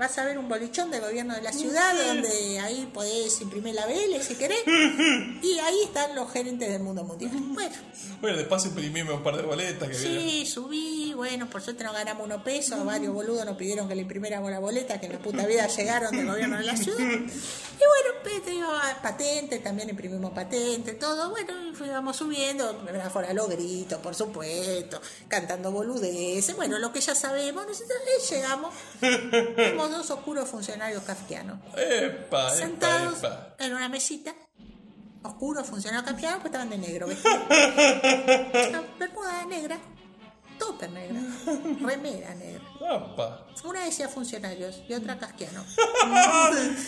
Vas 0.02 0.18
a 0.18 0.26
ver 0.26 0.40
un 0.40 0.50
bolichón 0.50 0.90
del 0.90 1.00
gobierno 1.00 1.36
de 1.36 1.44
la 1.44 1.54
ciudad 1.54 1.94
donde 2.08 2.60
ahí 2.60 2.90
podés 2.92 3.40
imprimir 3.40 3.76
la 3.76 3.86
BL 3.86 4.20
si 4.20 4.34
querés. 4.34 4.64
Y 5.44 5.60
ahí 5.60 5.84
están 5.84 6.16
los 6.16 6.32
gerentes 6.32 6.72
del 6.72 6.82
mundo 6.82 7.04
mundial. 7.04 7.32
Bueno, 7.52 7.76
Bueno, 8.20 8.38
después 8.38 8.66
imprimimos 8.66 9.14
un 9.14 9.24
par 9.24 9.38
de 9.38 9.44
boletas 9.44 9.90
que 9.90 9.96
vienen. 9.96 10.30
Sí, 10.30 10.46
subí, 10.48 11.14
bueno, 11.16 11.48
por 11.48 11.62
suerte 11.62 11.84
no 11.84 11.94
ganamos 11.94 12.26
unos 12.26 12.42
pesos, 12.42 12.84
varios 12.86 13.14
boludos 13.14 13.46
nos 13.46 13.56
pidieron 13.58 13.88
que 13.88 13.94
le 13.94 14.02
imprimiéramos 14.02 14.50
la 14.50 14.58
boleta, 14.58 15.00
que 15.00 15.06
en 15.06 15.14
la 15.14 15.20
puta 15.20 15.46
vida 15.46 15.68
llegaron 15.68 16.18
del 16.18 16.26
gobierno 16.26 16.58
de 16.58 16.64
la 16.64 16.76
ciudad. 16.76 16.98
Y 16.98 17.04
bueno, 17.04 18.20
pues, 18.24 18.46
digo, 18.46 18.70
ah, 18.72 18.98
patente, 19.04 19.60
también 19.60 19.90
imprimimos 19.90 20.32
patente, 20.32 20.94
todo, 20.94 21.30
bueno, 21.30 21.54
fuimos 21.76 22.16
subiendo, 22.16 22.84
afuera 23.04 23.34
los 23.34 23.50
gritos, 23.50 24.00
por 24.00 24.16
supuesto, 24.16 25.00
cantando 25.28 25.72
boludeces, 25.72 26.56
bueno, 26.56 26.80
lo 26.80 26.92
que 26.92 27.02
ya 27.02 27.14
sabemos, 27.14 27.68
nosotros 27.68 28.00
llegamos, 28.30 28.74
vimos 29.02 29.91
dos 29.92 30.10
oscuros 30.12 30.48
funcionarios 30.50 31.04
kafkianos, 31.04 31.60
Epa, 31.76 32.48
epa, 32.48 32.50
sentados 32.52 33.20
epa. 33.20 33.56
en 33.60 33.74
una 33.74 33.90
mesita, 33.90 34.34
oscuros 35.24 35.68
funcionarios 35.68 36.10
kafkianos, 36.10 36.40
pues 36.42 36.48
estaban 36.52 36.70
de 36.70 36.78
negro, 36.78 37.08
vestidos. 37.08 37.38
Una 38.70 38.84
Bermuda 39.00 39.46
negra, 39.46 39.78
tope 40.58 40.88
negra, 40.88 41.20
remera 41.82 42.34
negra. 42.36 42.62
Epa. 42.80 43.48
Una 43.64 43.86
decía 43.86 44.08
funcionarios 44.10 44.82
y 44.88 44.94
otra 44.94 45.18
casquiano. 45.20 45.64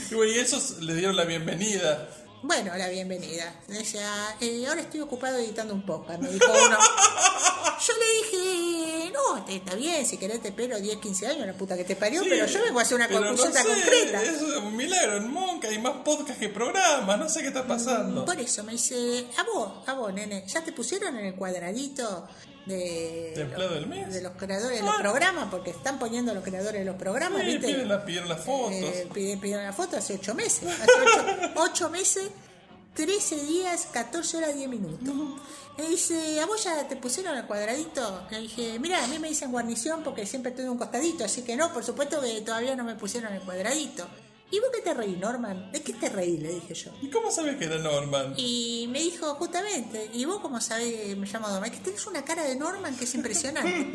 Y 0.10 0.16
bueno, 0.16 0.32
y 0.32 0.40
esos 0.40 0.82
les 0.82 0.96
dieron 0.98 1.16
la 1.16 1.24
bienvenida. 1.26 2.08
Bueno, 2.44 2.76
la 2.78 2.90
bienvenida. 2.90 3.56
Decía, 3.68 4.36
eh, 4.42 4.66
ahora 4.68 4.82
estoy 4.82 5.00
ocupado 5.00 5.38
editando 5.38 5.74
un 5.74 5.86
podcast, 5.86 6.20
me 6.22 6.30
dijo 6.30 6.46
uno. 6.46 6.78
Yo 7.88 7.94
le 7.98 8.38
dije, 8.38 9.12
no, 9.14 9.44
te- 9.46 9.56
está 9.58 9.76
bien, 9.76 10.06
si 10.06 10.18
querés 10.18 10.42
te 10.42 10.50
espero 10.50 10.78
10, 10.80 10.98
15 10.98 11.28
años, 11.28 11.48
la 11.48 11.54
puta 11.54 11.78
que 11.78 11.84
te 11.86 11.96
parió, 11.96 12.22
Sí, 12.22 12.28
pero 12.30 12.46
yo 12.46 12.62
vengo 12.64 12.80
a 12.80 12.82
hacer 12.82 12.96
una 12.96 13.08
pero 13.08 13.22
no 13.32 13.38
sé, 13.38 13.44
concreta. 13.64 14.24
Es 14.24 14.42
un 14.42 14.76
milagro. 14.76 15.18
En 15.18 15.32
Monca 15.32 15.68
hay 15.70 15.80
más 15.80 15.98
podcast 16.04 16.40
que 16.40 16.50
programas. 16.50 17.18
No 17.20 17.28
sé 17.30 17.42
qué 17.42 17.48
está 17.48 17.66
pasando. 17.68 18.24
Por 18.26 18.40
eso 18.40 18.64
me 18.64 18.74
dice, 18.74 19.26
a 19.38 19.44
vos, 19.44 19.72
a 19.88 19.94
vos, 19.94 20.14
nene, 20.14 20.46
¿ya 20.48 20.62
te 20.64 20.72
pusieron 20.72 21.18
en 21.18 21.26
el 21.26 21.36
cuadradito 21.36 22.28
de, 22.66 23.34
¿De 23.36 23.42
empleado 23.42 23.74
del 23.76 23.88
mes? 23.88 24.14
de 24.14 24.22
los 24.22 24.34
creadores 24.34 24.80
de 24.80 24.86
los 24.86 24.96
programas? 24.96 25.48
Porque 25.52 25.72
están 25.72 26.00
poniendo 26.00 26.34
los 26.34 26.44
creadores 26.44 26.80
de 26.82 26.86
los 26.86 26.96
programas, 26.96 27.42
Sí, 27.42 27.48
¿viste? 27.48 27.68
piden, 27.68 27.88
la- 27.90 28.26
las 28.36 28.40
fotos. 28.46 28.72
Eh, 28.74 29.08
pide- 29.14 29.38
pidieron 29.38 29.66
la 29.66 29.74
foto 29.74 29.98
hace 29.98 30.14
8 30.16 30.34
meses. 30.36 30.64
Hace 30.70 30.92
8, 31.02 31.52
ocho 31.58 31.90
meses, 31.90 32.30
13 32.94 33.36
días, 33.46 33.88
14 33.92 34.38
horas, 34.38 34.56
10 34.56 34.70
minutos. 34.70 35.14
Me 35.78 35.86
dice, 35.88 36.40
¿a 36.40 36.46
vos 36.46 36.64
ya 36.64 36.88
te 36.88 36.96
pusieron 36.96 37.36
el 37.36 37.46
cuadradito? 37.46 38.22
Le 38.30 38.40
dije, 38.42 38.78
mira, 38.80 39.04
a 39.04 39.08
mí 39.08 39.18
me 39.18 39.30
dicen 39.30 39.52
guarnición 39.52 40.04
porque 40.04 40.26
siempre 40.28 40.52
de 40.52 40.70
un 40.70 40.78
costadito, 40.78 41.26
así 41.26 41.42
que 41.42 41.56
no, 41.56 41.74
por 41.74 41.84
supuesto 41.84 42.22
que 42.22 42.42
todavía 42.42 42.76
no 42.76 42.84
me 42.84 42.94
pusieron 42.96 43.34
el 43.34 43.42
cuadradito. 43.42 44.06
¿Y 44.54 44.60
vos 44.60 44.70
qué 44.72 44.82
te 44.82 44.94
reí, 44.94 45.16
Norman? 45.16 45.72
¿De 45.72 45.82
qué 45.82 45.94
te 45.94 46.10
reí? 46.10 46.38
Le 46.38 46.50
dije 46.50 46.76
yo. 46.76 46.92
¿Y 47.02 47.10
cómo 47.10 47.32
sabes 47.32 47.58
que 47.58 47.66
era 47.66 47.80
Norman? 47.80 48.36
Y 48.38 48.88
me 48.92 49.00
dijo 49.00 49.34
justamente, 49.34 50.12
¿y 50.14 50.26
vos 50.26 50.42
cómo 50.42 50.62
sabés 50.62 50.94
que 50.94 51.16
me 51.16 51.26
llamo 51.26 51.48
Norman? 51.48 51.72
Es 51.72 51.80
que 51.80 51.84
tenés 51.84 52.06
una 52.06 52.24
cara 52.24 52.44
de 52.44 52.56
Norman 52.56 52.96
que 52.96 53.06
es 53.06 53.16
impresionante. 53.16 53.90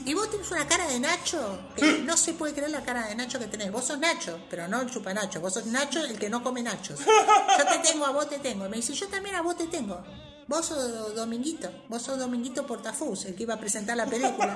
Y 0.06 0.14
vos 0.14 0.30
tenés 0.30 0.50
una 0.50 0.66
cara 0.66 0.88
de 0.88 0.98
Nacho, 0.98 1.58
que 1.76 1.98
no 1.98 2.16
se 2.16 2.32
puede 2.32 2.54
creer 2.54 2.70
la 2.70 2.82
cara 2.82 3.08
de 3.08 3.14
Nacho 3.14 3.38
que 3.38 3.46
tenés. 3.46 3.70
Vos 3.70 3.84
sos 3.84 3.98
Nacho, 3.98 4.40
pero 4.48 4.66
no 4.68 4.80
el 4.80 4.90
chupa 4.90 5.12
Nacho. 5.12 5.38
Vos 5.38 5.52
sos 5.52 5.66
Nacho 5.66 6.02
el 6.02 6.18
que 6.18 6.30
no 6.30 6.42
come 6.42 6.62
Nachos. 6.62 7.00
Yo 7.00 7.66
te 7.66 7.78
tengo, 7.86 8.06
a 8.06 8.10
vos 8.10 8.26
te 8.26 8.38
tengo. 8.38 8.64
Y 8.64 8.68
me 8.70 8.76
dice, 8.78 8.94
yo 8.94 9.06
también 9.08 9.34
a 9.34 9.42
vos 9.42 9.58
te 9.58 9.66
tengo. 9.66 10.02
Vos 10.50 10.66
sos 10.66 11.14
Dominguito, 11.14 11.70
vos 11.88 12.02
sos 12.02 12.18
Dominguito 12.18 12.66
Portafus, 12.66 13.26
el 13.26 13.36
que 13.36 13.44
iba 13.44 13.54
a 13.54 13.60
presentar 13.60 13.96
la 13.96 14.06
película. 14.06 14.52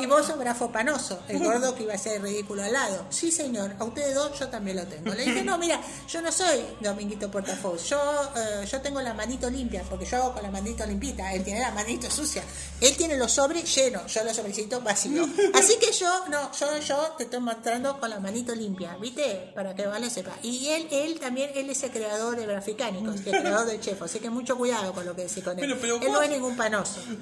Y 0.00 0.06
vos 0.06 0.26
sos 0.26 0.36
Brafo 0.36 0.72
Panoso, 0.72 1.20
el 1.28 1.38
gordo 1.38 1.76
que 1.76 1.84
iba 1.84 1.92
a 1.92 1.94
hacer 1.94 2.20
ridículo 2.20 2.64
al 2.64 2.72
lado. 2.72 3.06
Sí, 3.10 3.30
señor, 3.30 3.72
a 3.78 3.84
ustedes 3.84 4.16
dos 4.16 4.36
yo 4.36 4.48
también 4.48 4.78
lo 4.78 4.86
tengo. 4.88 5.14
Le 5.14 5.24
dije, 5.24 5.44
no, 5.44 5.56
mira, 5.56 5.80
yo 6.08 6.20
no 6.22 6.32
soy 6.32 6.64
Dominguito 6.80 7.30
Portafus, 7.30 7.88
yo, 7.88 8.00
eh, 8.34 8.66
yo 8.66 8.80
tengo 8.80 9.00
la 9.00 9.14
manito 9.14 9.48
limpia, 9.48 9.84
porque 9.88 10.06
yo 10.06 10.16
hago 10.16 10.32
con 10.34 10.42
la 10.42 10.50
manito 10.50 10.84
limpita, 10.84 11.32
él 11.32 11.44
tiene 11.44 11.60
la 11.60 11.70
manito 11.70 12.10
sucia. 12.10 12.42
Él 12.80 12.96
tiene 12.96 13.16
los 13.16 13.30
sobres 13.30 13.72
llenos, 13.72 14.12
yo 14.12 14.24
los 14.24 14.34
sobrecitos 14.34 14.82
vacíos. 14.82 15.28
Así 15.54 15.76
que 15.78 15.92
yo, 15.92 16.26
no, 16.30 16.50
yo, 16.50 16.78
yo 16.80 17.14
te 17.16 17.24
estoy 17.24 17.38
mostrando 17.38 18.00
con 18.00 18.10
la 18.10 18.18
manito 18.18 18.56
limpia, 18.56 18.96
¿viste? 18.96 19.52
Para 19.54 19.72
que 19.72 19.84
lo 19.84 20.10
sepa. 20.10 20.32
Y 20.42 20.66
él, 20.66 20.88
él 20.90 21.20
también, 21.20 21.52
él 21.54 21.70
es 21.70 21.80
el 21.84 21.92
creador 21.92 22.34
de 22.34 22.44
Graficánicos, 22.44 23.24
el 23.24 23.38
creador 23.38 23.66
de 23.66 23.78
Chef, 23.78 24.02
así 24.02 24.18
que 24.18 24.30
mucho 24.30 24.58
cuidado 24.58 24.92
con 24.92 25.06
lo 25.06 25.14
que 25.14 25.27
decís 25.28 25.44
con 25.44 25.58
él. 25.58 25.60
Pero- 25.60 25.80
pero 25.80 25.96
él 26.06 26.12
no 26.12 26.22
es 26.22 26.30
ningún 26.30 26.56
panoso. 26.56 27.00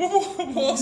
Vos 0.48 0.80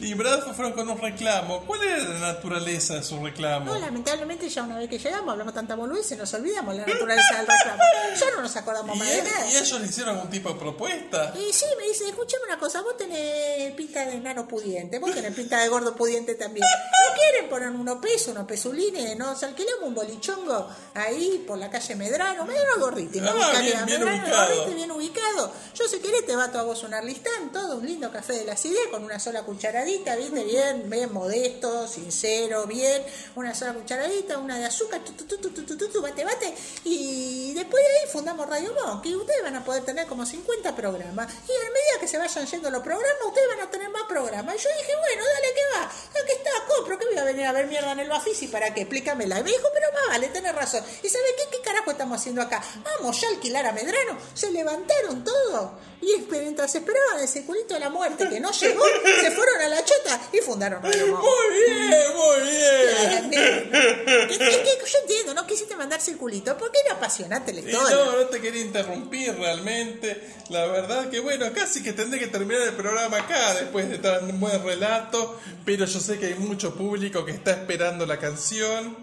y 0.00 0.14
Bradford 0.14 0.54
fueron 0.54 0.72
con 0.72 0.88
un 0.88 0.98
reclamo. 0.98 1.64
¿Cuál 1.66 1.82
era 1.82 1.98
la 1.98 2.18
naturaleza 2.32 2.94
de 2.94 3.02
su 3.02 3.22
reclamo? 3.22 3.66
No, 3.72 3.78
lamentablemente 3.78 4.48
ya 4.48 4.62
una 4.62 4.78
vez 4.78 4.88
que 4.88 4.98
llegamos 4.98 5.30
hablamos 5.32 5.54
tanta 5.54 5.74
boludez 5.74 6.10
y 6.12 6.16
nos 6.16 6.32
olvidamos 6.34 6.74
la 6.74 6.86
naturaleza 6.86 7.36
del 7.38 7.46
reclamo. 7.46 7.82
Ya 8.20 8.30
no 8.36 8.42
nos 8.42 8.56
acordamos 8.56 8.94
¿Y, 8.96 8.98
más 8.98 9.08
de 9.10 9.22
nada. 9.22 9.50
y 9.50 9.56
ellos 9.56 9.80
le 9.80 9.86
hicieron 9.86 10.14
algún 10.16 10.30
tipo 10.30 10.48
de 10.50 10.54
propuesta? 10.58 11.32
Y 11.36 11.52
sí, 11.52 11.64
me 11.78 11.88
dice, 11.88 12.08
escúchame 12.08 12.44
una 12.46 12.58
cosa, 12.58 12.80
vos 12.82 12.96
tenés 12.96 13.72
pinta 13.74 14.04
de 14.06 14.14
enano 14.14 14.46
pudiente, 14.46 14.98
vos 14.98 15.12
tenés 15.12 15.34
pinta 15.34 15.60
de 15.60 15.68
gordo 15.68 15.94
pudiente 15.96 16.34
también. 16.36 16.64
¿No 16.64 17.14
quieren 17.14 17.48
poner 17.50 17.70
unos 17.70 17.96
pesos, 17.98 18.28
unos 18.28 18.46
pesulines? 18.46 19.16
Nos 19.16 19.42
alquilamos 19.42 19.84
un 19.88 19.94
bolichongo 19.94 20.68
ahí 20.94 21.44
por 21.46 21.58
la 21.58 21.70
calle 21.70 21.96
Medrano, 21.96 22.44
Medrano 22.44 22.78
Gorriti, 22.78 23.20
me 23.20 23.28
Ah, 23.28 23.60
bien, 23.60 23.84
bien 23.86 24.02
ubicado. 24.04 24.74
Bien 24.74 24.90
ubicado. 24.90 25.52
Yo 25.74 25.88
si 25.88 25.98
querés 25.98 26.24
te 26.26 26.36
bato 26.36 26.58
a 26.58 26.62
vos 26.64 26.82
un 26.82 26.94
Arlistán, 26.94 27.52
todo 27.52 27.76
un 27.76 27.86
lindo 27.86 28.10
café 28.10 28.32
de 28.34 28.44
la 28.44 28.54
ideas 28.54 28.88
con 28.90 29.04
una 29.04 29.18
sola 29.18 29.42
cucharadita, 29.42 30.16
¿viste? 30.16 30.44
Bien, 30.44 30.88
bien 30.88 31.12
modesto, 31.12 31.86
sincero, 31.86 32.66
bien, 32.66 33.02
una 33.34 33.54
sola 33.54 33.74
cucharadita, 33.74 34.38
una 34.38 34.58
de 34.58 34.64
azúcar, 34.64 35.00
tu, 35.04 36.00
bate, 36.00 36.24
bate, 36.24 36.54
y 36.84 37.52
después 37.54 37.82
de 37.82 37.90
ahí 37.90 38.08
fundamos 38.12 38.48
Radio 38.48 38.72
Monk, 38.74 39.04
y 39.06 39.14
ustedes 39.14 39.42
van 39.42 39.56
a 39.56 39.64
poder 39.64 39.84
tener 39.84 40.06
como 40.06 40.24
50 40.24 40.74
programas, 40.74 41.32
y 41.32 41.52
a 41.52 41.70
medida 41.70 42.00
que 42.00 42.08
se 42.08 42.18
vayan 42.18 42.46
yendo 42.46 42.70
los 42.70 42.82
programas, 42.82 43.26
ustedes 43.26 43.48
van 43.48 43.60
a 43.60 43.70
tener 43.70 43.88
más 43.90 44.04
programas. 44.08 44.54
Y 44.54 44.58
yo 44.58 44.70
dije, 44.78 44.92
bueno, 44.96 45.22
dale, 45.24 45.54
que 45.54 45.62
va? 45.76 45.84
Aquí 46.22 46.32
está, 46.32 46.50
compro, 46.68 46.98
que 46.98 47.06
voy 47.06 47.18
a 47.18 47.24
venir 47.24 47.46
a 47.46 47.52
ver 47.52 47.66
mierda 47.66 47.92
en 47.92 48.00
el 48.00 48.08
Bafisi, 48.08 48.48
¿para 48.48 48.72
qué? 48.72 48.82
Explícamela. 48.82 49.40
Y 49.40 49.44
me 49.44 49.50
dijo, 49.50 49.68
pero 49.72 49.83
vale, 50.08 50.28
tenés 50.28 50.54
razón. 50.54 50.82
¿Y 51.02 51.08
sabe 51.08 51.24
qué? 51.36 51.56
¿Qué 51.56 51.62
carajo 51.62 51.90
estamos 51.90 52.20
haciendo 52.20 52.42
acá? 52.42 52.62
Vamos 52.98 53.20
ya 53.20 53.28
a 53.28 53.30
alquilar 53.32 53.66
a 53.66 53.72
Medrano. 53.72 54.18
Se 54.34 54.50
levantaron 54.50 55.24
todos. 55.24 55.70
Y 56.02 56.26
mientras 56.30 56.74
esperaban 56.74 57.20
el 57.20 57.28
circulito 57.28 57.72
de 57.74 57.80
la 57.80 57.88
muerte 57.88 58.28
que 58.28 58.38
no 58.38 58.50
llegó, 58.52 58.82
se 59.22 59.30
fueron 59.30 59.60
a 59.62 59.68
la 59.68 59.84
chota 59.84 60.20
y 60.32 60.38
fundaron 60.38 60.82
Radio. 60.82 61.06
Muy 61.06 61.64
bien, 61.64 62.04
muy 62.14 62.50
bien. 62.50 63.32
Es 63.32 64.38
que- 64.38 64.48
es 64.50 64.56
que 64.58 64.78
yo 64.86 64.98
entiendo, 65.00 65.34
no 65.34 65.46
quisiste 65.46 65.76
mandar 65.76 66.00
circulito 66.00 66.56
porque 66.58 66.78
era 66.84 66.96
apasionante 66.96 67.52
la 67.54 67.60
historia. 67.60 67.96
no, 67.96 68.12
no 68.16 68.26
te 68.26 68.40
quería 68.40 68.62
interrumpir 68.62 69.34
realmente. 69.36 70.20
La 70.50 70.66
verdad 70.66 71.08
que 71.08 71.20
bueno, 71.20 71.46
casi 71.54 71.82
que 71.82 71.92
tendré 71.94 72.18
que 72.20 72.26
terminar 72.26 72.62
el 72.68 72.74
programa 72.74 73.18
acá 73.18 73.54
después 73.54 73.88
de 73.88 73.98
tan 73.98 74.38
buen 74.40 74.62
relato. 74.62 75.40
Pero 75.64 75.86
yo 75.86 76.00
sé 76.00 76.18
que 76.18 76.26
hay 76.26 76.34
mucho 76.34 76.74
público 76.74 77.24
que 77.24 77.32
está 77.32 77.52
esperando 77.52 78.04
la 78.04 78.18
canción. 78.18 78.96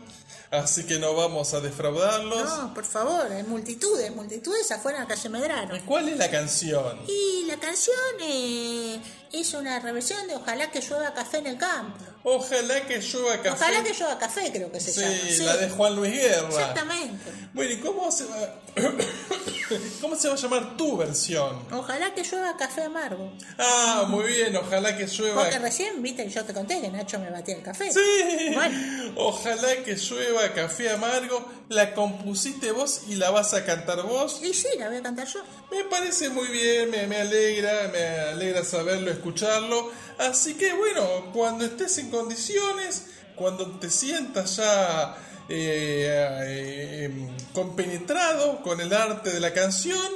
Así 0.51 0.83
que 0.85 0.99
no 0.99 1.15
vamos 1.15 1.53
a 1.53 1.61
defraudarlos. 1.61 2.57
No, 2.57 2.73
por 2.73 2.85
favor, 2.85 3.31
hay 3.31 3.43
multitudes, 3.43 4.13
multitudes 4.15 4.71
afuera 4.71 4.99
en 4.99 5.03
la 5.05 5.07
calle 5.07 5.29
Medrano. 5.29 5.75
¿Y 5.75 5.79
¿Cuál 5.79 6.09
es 6.09 6.17
la 6.17 6.29
canción? 6.29 6.99
Y 7.07 7.45
la 7.47 7.57
canción 7.57 7.97
eh, 8.21 9.01
es 9.33 9.53
una 9.53 9.79
reversión 9.79 10.27
de 10.27 10.35
Ojalá 10.35 10.69
que 10.71 10.81
llueva 10.81 11.13
café 11.13 11.37
en 11.39 11.47
el 11.47 11.57
campo. 11.57 11.97
Ojalá 12.23 12.81
que 12.85 12.99
llueva 12.99 13.37
café. 13.41 13.63
Ojalá 13.63 13.83
que 13.83 13.93
llueva 13.93 14.19
café, 14.19 14.51
creo 14.51 14.71
que 14.71 14.79
se 14.79 14.91
Sí, 14.91 15.01
llama. 15.39 15.51
la 15.53 15.57
de 15.57 15.69
Juan 15.69 15.95
Luis 15.95 16.11
Guerra. 16.13 16.47
Exactamente. 16.49 17.31
Bueno, 17.53 17.71
¿y 17.71 17.77
cómo 17.79 18.11
se 18.11 18.25
va 18.25 18.55
cómo 20.01 20.15
se 20.15 20.27
va 20.27 20.33
a 20.35 20.37
llamar 20.37 20.77
tu 20.77 20.97
versión? 20.97 21.65
Ojalá 21.71 22.13
que 22.13 22.23
llueva 22.23 22.55
café 22.57 22.83
amargo. 22.83 23.31
Ah, 23.57 24.05
muy 24.07 24.25
bien, 24.25 24.55
ojalá 24.55 24.95
que 24.97 25.07
llueva. 25.07 25.43
Porque 25.43 25.59
recién, 25.59 26.01
viste, 26.01 26.27
yo 26.29 26.43
te 26.45 26.53
conté 26.53 26.79
que 26.81 26.89
Nacho 26.89 27.19
me 27.19 27.29
batía 27.29 27.55
el 27.55 27.63
café. 27.63 27.91
Sí. 27.91 28.51
Bueno. 28.53 29.13
Ojalá 29.17 29.75
que 29.83 29.95
llueva 29.95 30.53
café 30.53 30.89
amargo. 30.91 31.45
La 31.69 31.93
compusiste 31.93 32.71
vos 32.71 33.03
y 33.07 33.15
la 33.15 33.29
vas 33.31 33.53
a 33.53 33.63
cantar 33.63 34.01
vos. 34.03 34.41
Y 34.43 34.53
sí, 34.53 34.67
la 34.77 34.89
voy 34.89 34.97
a 34.97 35.01
cantar 35.01 35.25
yo. 35.25 35.41
Me 35.71 35.85
parece 35.85 36.27
muy 36.29 36.47
bien, 36.49 36.89
me, 36.91 37.07
me 37.07 37.15
alegra, 37.21 37.89
me 37.93 38.05
alegra 38.31 38.63
saberlo, 38.65 39.09
escucharlo. 39.21 39.91
Así 40.17 40.55
que 40.55 40.73
bueno, 40.73 41.31
cuando 41.33 41.65
estés 41.65 41.97
en 41.99 42.09
condiciones, 42.09 43.05
cuando 43.35 43.79
te 43.79 43.89
sientas 43.89 44.57
ya 44.57 45.15
eh, 45.47 46.39
eh, 46.47 47.29
compenetrado 47.53 48.61
con 48.61 48.81
el 48.81 48.93
arte 48.93 49.31
de 49.31 49.39
la 49.39 49.53
canción, 49.53 50.11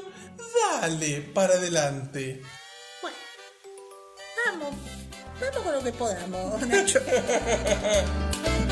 dale 0.82 1.22
para 1.22 1.54
adelante. 1.56 2.42
Bueno, 3.02 3.18
vamos, 4.46 4.76
vamos 5.40 5.64
con 5.64 5.74
lo 5.74 5.84
que 5.84 5.92
podamos, 5.94 6.68
Nacho. 6.68 7.00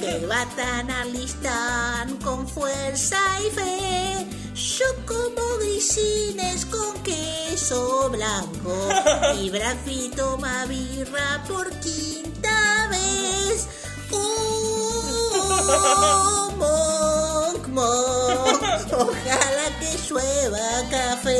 amargo, 0.00 0.20
que 0.20 0.26
batan 0.26 0.90
alistan 0.90 2.16
con 2.18 2.48
fuerza 2.48 3.18
y 3.40 3.50
fe. 3.50 4.26
Yo 4.54 4.84
como 5.06 5.58
grisines 5.58 6.66
con 6.66 7.02
queso 7.02 8.10
blanco 8.10 8.88
y 9.40 9.50
Brafi 9.50 10.10
toma 10.16 10.66
birra 10.66 11.42
por 11.48 11.70
quinta 11.80 12.88
vez. 12.90 13.68
Oh, 14.12 15.30
monk, 16.58 17.68
monk, 17.68 18.92
ojalá 18.92 19.78
que 19.80 19.96
llueva 20.08 20.82
café. 20.90 21.36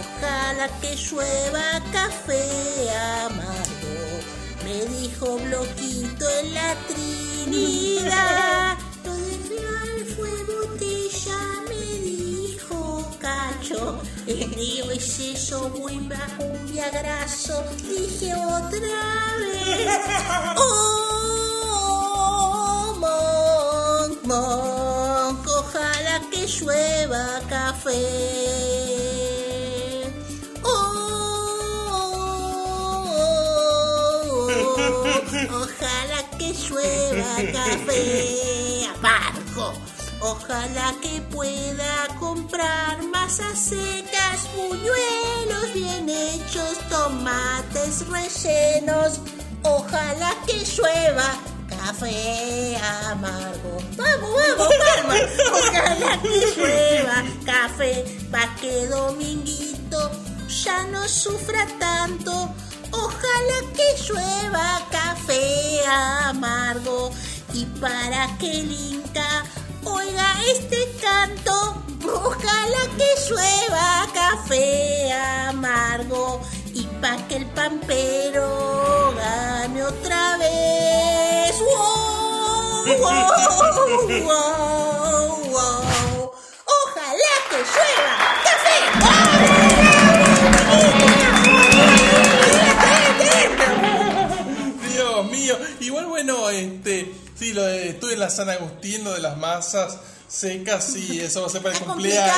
Ojalá 0.00 0.68
que 0.80 0.96
llueva 0.96 1.80
café 1.92 2.90
amargo, 3.22 4.20
me 4.64 4.76
dijo 4.86 5.38
Bloquito 6.20 6.28
en 6.40 6.54
la 6.54 6.74
Trinidad. 6.86 8.76
Real 9.48 10.04
fue 10.14 10.30
botella, 10.44 11.38
me 11.68 11.82
dijo 12.00 12.78
Cacho. 13.18 13.98
El 14.26 14.48
mío 14.54 14.90
es 14.90 15.18
eso, 15.18 15.70
muy 15.70 15.98
bajo, 16.00 16.44
un 16.44 16.70
viagrazo, 16.70 17.64
dije 17.88 18.34
otra 18.34 19.36
vez. 19.38 19.98
Oh, 22.42 22.94
monk, 23.00 24.24
monk, 24.24 25.46
ojalá 25.48 26.20
que 26.30 26.46
llueva 26.46 27.40
café. 27.48 28.89
Ojalá 35.48 36.22
que 36.38 36.52
llueva 36.52 37.36
café 37.52 38.86
amargo. 38.94 39.72
Ojalá 40.20 40.94
que 41.00 41.20
pueda 41.32 42.08
comprar 42.18 43.02
masas 43.04 43.58
secas, 43.58 44.48
buñuelos 44.54 45.72
bien 45.72 46.08
hechos, 46.08 46.78
tomates 46.90 48.06
rellenos. 48.06 49.20
Ojalá 49.62 50.34
que 50.46 50.64
llueva 50.64 51.30
café 51.68 52.76
amargo. 53.08 53.78
Vamos, 53.96 54.30
vamos, 54.58 54.68
palma. 54.78 55.14
Ojalá 55.52 56.20
que 56.20 56.54
llueva 56.56 57.24
café 57.46 58.04
pa' 58.30 58.54
que 58.60 58.86
Dominguito 58.88 60.10
ya 60.48 60.84
no 60.84 61.08
sufra 61.08 61.66
tanto. 61.78 62.54
Ojalá 62.92 63.58
que 63.74 63.96
llueva 64.06 64.80
café 64.90 65.86
amargo 65.86 67.10
y 67.52 67.64
para 67.80 68.36
que 68.38 68.50
el 68.60 68.70
Inca 68.70 69.44
oiga 69.84 70.34
este 70.54 70.90
canto. 71.00 71.82
Ojalá 72.04 72.82
que 72.98 73.08
llueva 73.28 74.06
café 74.12 75.12
amargo 75.12 76.40
y 76.74 76.82
pa' 77.00 77.16
que 77.28 77.36
el 77.36 77.46
pampero 77.46 79.14
gane 79.16 79.84
otra 79.84 80.36
vez. 80.38 81.54
¡Wow! 81.60 82.86
¡Wow! 84.24 84.50
¡Wow! 85.50 86.32
Ojalá 86.82 87.34
que 87.50 87.58
llueva 87.58 88.14
café. 88.44 89.19
Bueno, 96.24 96.50
este, 96.50 97.12
sí, 97.38 97.52
lo 97.52 97.62
de, 97.64 97.90
estuve 97.90 98.14
en 98.14 98.20
la 98.20 98.30
San 98.30 98.48
Agustín, 98.50 99.04
lo 99.04 99.12
de 99.12 99.20
las 99.20 99.36
masas 99.38 99.98
secas, 100.28 100.84
sí, 100.84 101.18
eso 101.22 101.40
va 101.40 101.46
a 101.46 101.50
ser 101.50 101.62
para 101.62 101.74
el 101.76 101.80
Es 101.82 101.86
cumpleaños. 101.88 102.36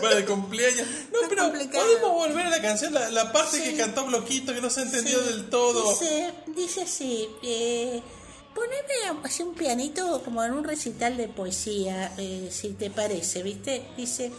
Para 0.00 0.16
el 0.18 0.24
cumpleaños. 0.24 0.86
No, 1.12 1.20
Es 1.22 1.28
pero 1.28 1.42
complicado. 1.44 1.84
podemos 1.86 2.10
volver 2.12 2.46
a 2.46 2.50
la 2.50 2.62
canción, 2.62 2.94
la, 2.94 3.10
la 3.10 3.32
parte 3.32 3.58
Sí. 3.58 3.62
que 3.64 3.76
cantó 3.76 4.06
Bloquito, 4.06 4.54
que 4.54 4.60
no 4.60 4.70
se 4.70 4.82
entendió 4.82 5.20
del 5.22 5.48
todo. 5.50 5.90
Dice, 5.90 6.32
dice 6.56 6.82
así, 6.82 7.28
eh, 7.42 8.00
poneme 8.54 9.20
así 9.24 9.42
un 9.42 9.54
pianito 9.54 10.22
como 10.24 10.42
en 10.44 10.52
un 10.52 10.64
recital 10.64 11.16
de 11.16 11.28
poesía, 11.28 12.12
eh, 12.16 12.48
si 12.50 12.70
te 12.70 12.90
parece, 12.90 13.42
¿viste? 13.42 13.82
Dice, 13.96 14.32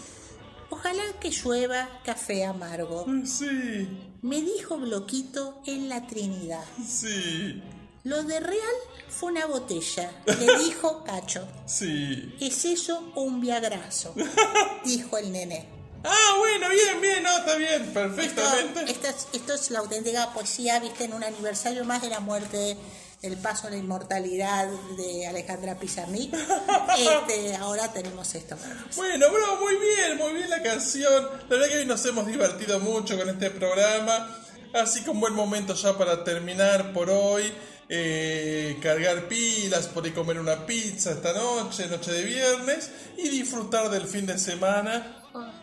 ojalá 0.70 1.04
que 1.20 1.30
llueva 1.30 1.88
café 2.04 2.46
amargo. 2.46 3.06
Sí, 3.26 3.88
Me 4.24 4.42
dijo 4.42 4.78
Bloquito 4.78 5.62
en 5.68 5.88
la 5.90 6.08
Trinidad. 6.08 6.64
sí, 6.88 7.62
Lo 8.04 8.24
de 8.24 8.40
real 8.40 8.76
fue 9.10 9.32
una 9.32 9.46
botella, 9.46 10.12
le 10.26 10.58
dijo 10.66 11.04
Cacho. 11.04 11.48
sí. 11.66 12.36
¿Es 12.40 12.66
eso 12.66 13.12
o 13.16 13.22
un 13.22 13.42
viagrazo? 13.42 14.14
Dijo 14.86 15.18
el 15.18 15.32
nené. 15.32 15.68
Ah, 16.04 16.36
bueno, 16.40 16.68
bien, 16.70 17.00
bien, 17.00 17.22
no, 17.22 17.38
está 17.38 17.56
bien, 17.58 17.84
Esto, 17.84 17.94
perfectamente. 17.94 18.92
esto 18.92 19.08
es, 19.08 19.28
esto 19.34 19.54
es 19.54 19.70
la 19.70 19.80
auténtica 19.80 20.34
poesía, 20.34 20.80
viste, 20.80 21.04
en 21.04 21.14
un 21.14 21.24
aniversario 21.24 21.86
más 21.86 22.02
de 22.02 22.10
la 22.10 22.20
muerte, 22.20 22.76
el 23.22 23.38
paso 23.38 23.68
a 23.68 23.70
la 23.70 23.78
inmortalidad 23.78 24.68
de 24.98 25.28
Alejandra 25.28 25.78
Pizarnik. 25.78 26.34
Este, 26.98 27.56
ahora 27.56 27.94
tenemos 27.94 28.34
esto. 28.34 28.56
Bueno, 28.96 29.28
bro, 29.32 29.58
muy 29.62 29.76
bien, 29.76 30.18
muy 30.18 30.34
bien 30.34 30.50
la 30.50 30.62
canción. 30.64 31.24
La 31.24 31.56
verdad 31.56 31.68
que 31.70 31.78
hoy 31.78 31.86
nos 31.86 32.04
hemos 32.06 32.26
divertido 32.26 32.80
mucho 32.80 33.16
con 33.18 33.30
este 33.30 33.52
programa. 33.52 34.38
Así 34.74 35.04
que 35.04 35.10
un 35.12 35.20
buen 35.20 35.34
momento 35.34 35.74
ya 35.76 35.98
para 35.98 36.24
terminar 36.24 36.94
por 36.94 37.10
hoy. 37.12 37.54
Eh, 37.94 38.78
cargar 38.82 39.28
pilas, 39.28 39.88
por 39.88 40.08
ir 40.08 40.14
comer 40.14 40.40
una 40.40 40.66
pizza 40.66 41.12
esta 41.12 41.34
noche, 41.34 41.88
noche 41.88 42.14
de 42.14 42.24
viernes, 42.24 42.90
y 43.18 43.28
disfrutar 43.28 43.90
del 43.90 44.08
fin 44.08 44.26
de 44.26 44.40
semana. 44.40 45.21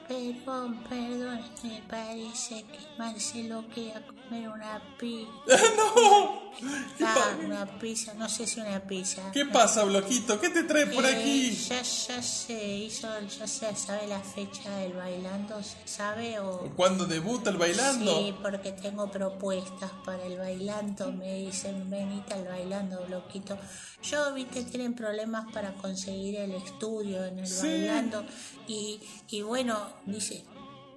Perdón, 0.09 0.83
perdón, 0.89 1.41
me 1.65 1.83
parece 1.87 2.63
que 2.65 2.79
Marcelo 2.99 3.63
quería 3.75 4.03
comer 4.07 4.49
una 4.49 4.81
pizza. 4.99 5.31
¡No! 5.77 6.49
¿Qué, 6.97 7.05
Ah, 7.05 7.37
una 7.45 7.67
pizza, 7.79 8.15
no 8.15 8.27
sé 8.29 8.47
si 8.47 8.59
una 8.61 8.81
pizza. 8.81 9.31
qué 9.33 9.45
pasa, 9.45 9.85
Bloquito? 9.85 10.41
¿Qué 10.41 10.49
te 10.49 10.63
trae 10.65 10.87
por 10.87 11.05
Eh, 11.05 11.15
aquí? 11.15 11.51
ya, 11.55 11.83
ya 11.83 12.23
se 12.23 12.67
hizo, 12.77 13.07
ya 13.21 13.47
se 13.47 13.77
sabe 13.77 14.07
la 14.09 14.19
fecha 14.21 14.75
del 14.79 14.95
bailando, 14.95 15.63
¿se 15.63 15.77
sabe 15.87 16.41
o...? 16.41 16.73
¿Cuándo 16.75 17.05
debuta 17.05 17.51
el 17.51 17.59
bailando? 17.59 18.19
Sí, 18.19 18.35
porque 18.43 18.73
tengo 18.73 19.11
propuestas 19.11 19.91
para 20.07 20.25
el 20.25 20.39
bailando. 20.39 21.13
Me 21.13 21.35
dicen, 21.35 21.89
venite 21.91 22.33
al 22.35 22.45
bailando, 22.49 23.05
bloquito. 23.07 23.57
Yo, 24.03 24.33
viste, 24.33 24.63
tienen 24.65 24.95
problemas 24.95 25.53
para 25.53 25.75
conseguir 25.75 26.37
el 26.37 26.53
estudio 26.53 27.25
en 27.27 27.41
el 27.41 27.47
Sí. 27.47 27.67
bailando. 27.67 28.25
Y, 28.67 29.01
y 29.29 29.43
bueno, 29.43 29.79
dice, 30.09 30.45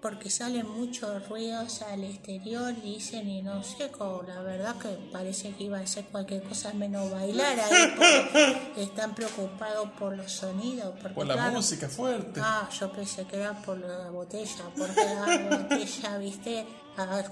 porque 0.01 0.31
salen 0.31 0.67
muchos 0.67 1.29
ruidos 1.29 1.83
al 1.83 2.03
exterior 2.03 2.73
dicen, 2.81 3.29
y 3.29 3.43
no 3.43 3.63
sé, 3.63 3.89
como 3.91 4.23
la 4.23 4.41
verdad 4.41 4.75
que 4.77 4.89
parece 5.11 5.51
que 5.51 5.65
iba 5.65 5.79
a 5.79 5.85
ser 5.85 6.05
cualquier 6.05 6.41
cosa 6.43 6.73
menos 6.73 7.11
bailar 7.11 7.59
ahí, 7.59 7.93
porque 7.95 8.83
están 8.83 9.13
preocupados 9.13 9.89
por 9.99 10.17
los 10.17 10.31
sonidos. 10.31 10.95
Porque, 10.99 11.13
Por 11.13 11.27
la 11.27 11.35
claro, 11.35 11.51
música 11.53 11.87
fuerte. 11.87 12.41
Ah, 12.43 12.67
yo 12.79 12.91
pensé 12.91 13.25
que 13.25 13.37
era 13.37 13.53
por 13.61 13.77
la 13.77 14.09
botella, 14.09 14.65
porque 14.75 15.01
la 15.05 15.57
botella, 15.57 16.17
viste, 16.17 16.65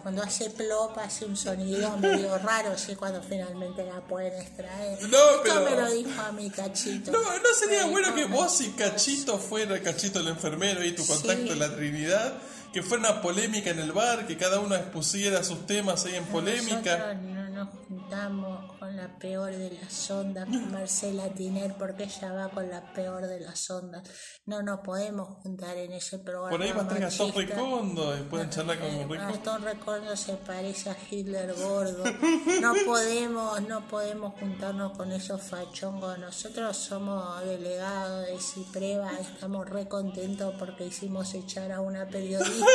cuando 0.02 0.23
hace 0.23 0.49
plop 0.49 0.98
hace 0.98 1.26
un 1.26 1.36
sonido 1.38 1.95
medio 1.98 2.38
raro, 2.40 2.77
sí, 2.77 2.95
cuando 2.95 3.22
finalmente 3.22 3.84
la 3.86 3.99
pueden 4.02 4.34
extraer. 4.41 5.02
No, 5.03 5.07
Esto 5.18 5.41
pero- 5.44 5.61
me 5.64 5.76
lo 5.76 5.91
dijo 5.91 6.22
a 6.22 6.31
mi 6.31 6.49
cachito. 6.49 7.11
No, 7.11 7.19
¿no 7.22 7.53
sería 7.60 7.86
Me 7.86 7.91
bueno 7.91 8.15
que 8.15 8.26
vos 8.26 8.61
y 8.61 8.69
Cachito 8.69 9.38
fuera 9.38 9.80
Cachito 9.81 10.19
el 10.19 10.30
enfermero 10.30 10.84
y 10.84 10.94
tu 10.94 11.06
contacto 11.06 11.44
Sí. 11.44 11.49
en 11.49 11.60
la 11.60 11.76
Trinidad? 11.76 12.34
Que 12.73 12.84
fuera 12.84 13.10
una 13.10 13.22
polémica 13.22 13.72
en 13.72 13.80
el 13.80 13.91
bar, 13.91 14.27
que 14.27 14.38
cada 14.38 14.60
uno 14.60 14.76
expusiera 14.76 15.44
sus 15.44 15.65
temas 15.65 16.06
ahí 16.06 16.15
en 16.15 16.26
polémica. 16.26 16.98
Nosotros 17.14 17.22
no 17.23 17.39
nos 17.60 17.69
juntamos 17.88 18.72
con 18.80 18.95
la 18.95 19.19
peor 19.19 19.52
de 19.52 19.77
las 19.81 20.11
ondas, 20.11 20.45
con 20.45 20.72
Marcela 20.72 21.27
Tiner, 21.34 21.76
porque 21.77 22.03
ella 22.03 22.31
va 22.31 22.49
con 22.49 22.69
la 22.69 22.94
peor 22.94 23.27
de 23.27 23.41
las 23.41 23.69
ondas. 23.69 24.02
No 24.45 24.61
nos 24.64 24.80
podemos 24.80 25.27
juntar 25.44 25.76
en 25.76 25.91
ese 25.91 26.19
programa. 26.19 26.52
Por 26.52 26.61
ahí 26.61 26.72
va 26.72 26.80
a 26.80 26.84
estar 26.84 26.99
Gastón. 27.02 27.34
Recondo 27.34 28.18
y 28.18 28.22
pueden 28.22 28.49
charlar 28.49 28.80
con 28.80 28.90
Recondo. 28.90 29.15
Gastón 29.15 29.64
Recondo 29.64 30.15
se 30.15 30.34
parece 30.36 30.90
a 30.90 30.98
Hitler 31.10 31.53
gordo. 31.56 32.03
No 32.61 32.73
podemos, 32.86 33.61
no 33.64 33.88
podemos 33.88 34.40
juntarnos 34.40 34.95
con 34.98 35.11
esos 35.11 35.41
fachongos. 35.41 36.18
Nosotros 36.18 36.77
somos 36.77 37.44
delegados 37.44 38.26
de 38.27 38.40
Cipreva, 38.40 39.11
estamos 39.19 39.69
re 39.69 39.88
contentos 39.88 40.56
porque 40.57 40.86
hicimos 40.86 41.34
echar 41.34 41.73
a 41.73 41.81
una 41.81 42.07
periodista. 42.07 42.65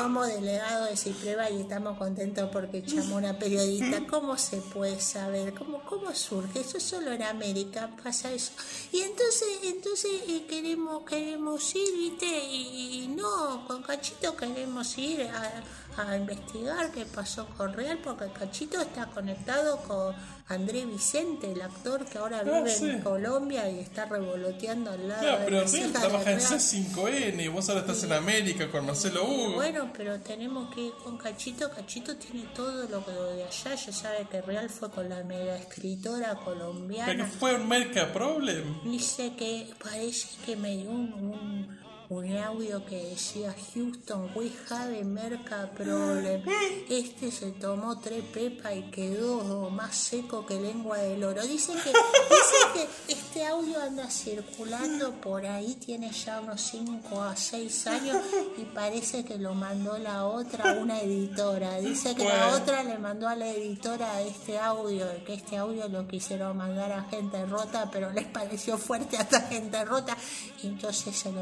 Somos 0.00 0.28
delegados 0.28 0.88
de 0.88 0.96
Cipreva 0.96 1.50
y 1.50 1.60
estamos 1.60 1.98
contentos 1.98 2.48
porque 2.50 2.82
a 2.98 3.14
una 3.14 3.38
periodista. 3.38 4.00
¿Cómo 4.08 4.38
se 4.38 4.56
puede 4.56 4.98
saber? 4.98 5.52
¿Cómo, 5.52 5.82
cómo 5.82 6.14
surge? 6.14 6.60
Eso 6.60 6.80
solo 6.80 7.12
en 7.12 7.22
América 7.22 7.90
pasa 8.02 8.32
eso. 8.32 8.52
Y 8.92 9.00
entonces, 9.00 9.48
entonces 9.62 10.10
eh, 10.26 10.46
queremos, 10.48 11.02
queremos 11.04 11.74
ir, 11.74 11.92
¿viste? 11.98 12.26
Y, 12.26 13.02
y 13.04 13.08
no, 13.08 13.66
con 13.66 13.82
Cachito 13.82 14.34
queremos 14.34 14.96
ir 14.96 15.20
a, 15.28 15.62
a 15.96 16.16
investigar 16.16 16.90
qué 16.92 17.04
pasó 17.06 17.46
con 17.56 17.72
Real, 17.72 17.98
porque 18.02 18.26
Cachito 18.32 18.80
está 18.80 19.06
conectado 19.06 19.78
con 19.82 20.14
André 20.48 20.84
Vicente, 20.86 21.52
el 21.52 21.60
actor 21.62 22.04
que 22.04 22.18
ahora 22.18 22.42
vive 22.42 22.62
Ah, 22.72 22.74
sí. 22.74 22.88
en 22.90 23.00
Colombia 23.02 23.68
y 23.70 23.80
está 23.80 24.06
revoloteando 24.06 24.90
al 24.90 25.08
lado 25.08 25.20
Claro, 25.20 25.38
de 25.38 25.44
pero 25.44 25.64
Real 25.66 25.92
trabaja 25.92 26.30
en 26.32 26.38
Real. 26.38 26.52
C5N 26.60 27.44
y 27.44 27.48
vos 27.48 27.68
ahora 27.68 27.80
estás 27.82 28.02
en 28.04 28.12
América 28.12 28.70
con 28.70 28.86
Marcelo 28.86 29.24
Hugo. 29.24 29.54
Bueno, 29.54 29.90
pero 29.96 30.18
tenemos 30.20 30.74
que 30.74 30.86
ir 30.86 30.92
con 31.04 31.18
Cachito. 31.18 31.70
Cachito 31.70 32.16
tiene 32.16 32.46
todo 32.54 32.88
lo 32.88 33.04
que 33.04 33.12
de 33.12 33.44
allá. 33.44 33.74
Ya 33.74 33.92
sabe 33.92 34.26
que 34.30 34.40
Real 34.42 34.68
fue 34.70 34.90
con 34.90 35.08
la 35.08 35.22
mega 35.24 35.56
escritora 35.56 36.28
Pero 36.32 36.44
colombiana. 36.44 37.26
fue 37.26 37.54
un 37.54 37.68
Merca 37.68 38.12
Problem. 38.12 38.80
Dice 38.90 39.34
que 39.36 39.72
parece 39.82 40.28
que 40.44 40.56
me 40.56 40.76
dio 40.76 40.90
un, 40.90 41.12
un, 41.12 41.78
un 42.10 42.36
audio 42.36 42.84
que 42.84 43.10
decía 43.10 43.54
Houston, 43.72 44.30
we 44.34 44.50
have 44.68 45.00
a 45.00 45.04
merca 45.04 45.70
problem. 45.76 46.42
Este 46.88 47.30
se 47.30 47.52
tomó 47.52 48.00
tres 48.00 48.24
pepas 48.24 48.74
y 48.74 48.82
quedó 48.90 49.70
más 49.70 49.94
seco 49.96 50.44
que 50.44 50.60
lengua 50.60 50.98
del 50.98 51.22
oro. 51.22 51.40
Dice 51.46 51.72
que, 51.72 51.90
dice 51.90 52.88
que 53.06 53.12
este 53.12 53.46
audio 53.46 53.80
anda 53.80 54.10
circulando 54.10 55.12
por 55.20 55.46
ahí, 55.46 55.74
tiene 55.74 56.10
ya 56.10 56.40
unos 56.40 56.60
5 56.62 57.22
a 57.22 57.36
6 57.36 57.86
años 57.86 58.16
y 58.58 58.64
parece 58.64 59.24
que 59.24 59.38
lo 59.38 59.54
mandó 59.54 59.96
la 59.96 60.26
otra, 60.26 60.72
una 60.80 61.00
editora. 61.00 61.78
Dice 61.78 62.16
que 62.16 62.24
la 62.24 62.56
otra 62.56 62.82
le 62.82 62.98
mandó 62.98 63.28
a 63.28 63.36
la 63.36 63.48
editora 63.48 64.20
este 64.22 64.58
audio, 64.58 65.06
que 65.24 65.34
este 65.34 65.56
audio 65.56 65.86
lo 65.86 66.08
quisieron 66.08 66.56
mandar 66.56 66.90
a 66.90 67.04
gente 67.04 67.46
rota, 67.46 67.88
pero 67.92 68.10
les 68.10 68.26
pareció 68.26 68.76
fuerte 68.78 69.16
hasta 69.16 69.42
gente 69.42 69.84
rota 69.84 70.16
y 70.60 70.66
entonces 70.66 71.16
se 71.16 71.30
lo 71.30 71.40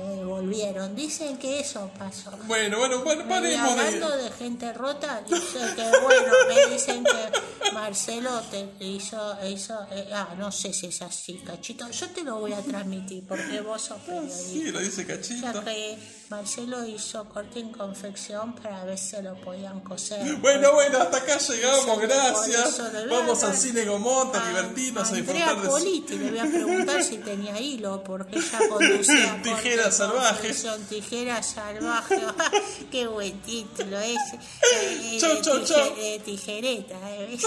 Dicen 0.94 1.39
que 1.39 1.60
eso 1.60 1.90
pasó. 1.98 2.32
Bueno, 2.47 2.78
bueno, 2.78 3.02
bueno, 3.05 3.28
paremos 3.28 3.76
de... 3.76 3.82
hablando 3.82 4.16
de 4.16 4.30
gente 4.30 4.72
rota, 4.72 5.22
dice 5.28 5.59
que 5.76 5.82
bueno, 6.02 6.32
me 6.48 6.74
dicen 6.74 7.05
que 7.05 7.72
Marcelo 7.72 8.43
te 8.51 8.68
hizo, 8.85 9.36
hizo 9.47 9.74
eh, 9.93 10.09
ah, 10.12 10.35
no 10.36 10.51
sé 10.51 10.72
si 10.72 10.86
es 10.86 11.01
así, 11.02 11.35
cachito, 11.47 11.89
yo 11.90 12.09
te 12.10 12.22
lo 12.24 12.40
voy 12.40 12.52
a 12.52 12.60
transmitir 12.60 13.24
porque 13.26 13.60
vos 13.60 13.82
sos 13.82 13.98
periodista. 14.01 14.36
Sí, 14.36 14.72
lo 14.72 14.80
dice 14.80 15.02
O 15.02 15.06
sea 15.06 15.16
Cachito. 15.16 15.64
que 15.64 15.98
Marcelo 16.30 16.84
hizo 16.84 17.24
corte 17.26 17.59
en 17.59 17.72
confección 17.72 18.52
para 18.55 18.84
ver 18.84 18.98
si 18.98 19.16
lo 19.22 19.34
podían 19.36 19.80
coser. 19.80 20.36
Bueno, 20.36 20.72
bueno, 20.74 20.98
hasta 20.98 21.16
acá 21.16 21.38
llegamos, 21.38 21.98
gracias. 22.00 22.82
Vamos 23.09 23.42
a- 23.42 23.46
al 23.48 23.56
cine 23.56 23.86
Gomont 23.86 24.34
a 24.34 24.42
a- 24.42 24.48
divertirnos, 24.48 25.05
a 25.10 25.14
Andrea 25.14 25.22
disfrutar 25.55 25.56
de 25.56 25.62
su... 25.64 25.70
Politi, 25.70 26.18
le 26.18 26.30
voy 26.30 26.38
a 26.38 26.44
preguntar 26.44 27.02
si 27.02 27.16
tenía 27.18 27.59
hilo, 27.59 28.05
porque 28.05 28.36
ella 28.38 28.59
conducía 28.68 29.40
Tijera 29.42 29.86
de 29.86 29.92
salvaje. 29.92 30.36
confección, 30.40 30.82
Tijera 30.84 31.42
salvaje. 31.42 32.20
Qué 32.90 33.06
buen 33.06 33.40
título 33.40 33.98
ese. 33.98 34.38
Eh, 34.70 35.16
Chau, 35.18 35.32
eh, 35.32 35.40
chau, 35.42 35.64
chau. 35.64 35.94
eh, 35.96 36.20
tijereta. 36.24 36.94
eh. 37.10 37.38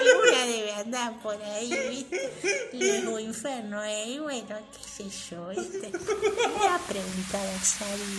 Alguna 0.00 0.44
debe 0.46 0.72
andar 0.72 1.20
por 1.20 1.34
ahí, 1.42 1.68
¿viste? 1.90 2.30
Luego 2.74 3.18
inferno, 3.18 3.82
eh. 3.82 4.04
Y 4.10 4.18
bueno, 4.20 4.56
qué 4.72 5.04
sé 5.04 5.10
yo, 5.30 5.48
¿viste? 5.48 5.90
Voy 5.90 6.66
a 6.68 6.78
preguntar 6.88 7.44
a 7.44 7.64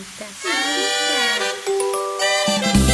Cita. 0.02 0.26
Cita. 2.46 2.91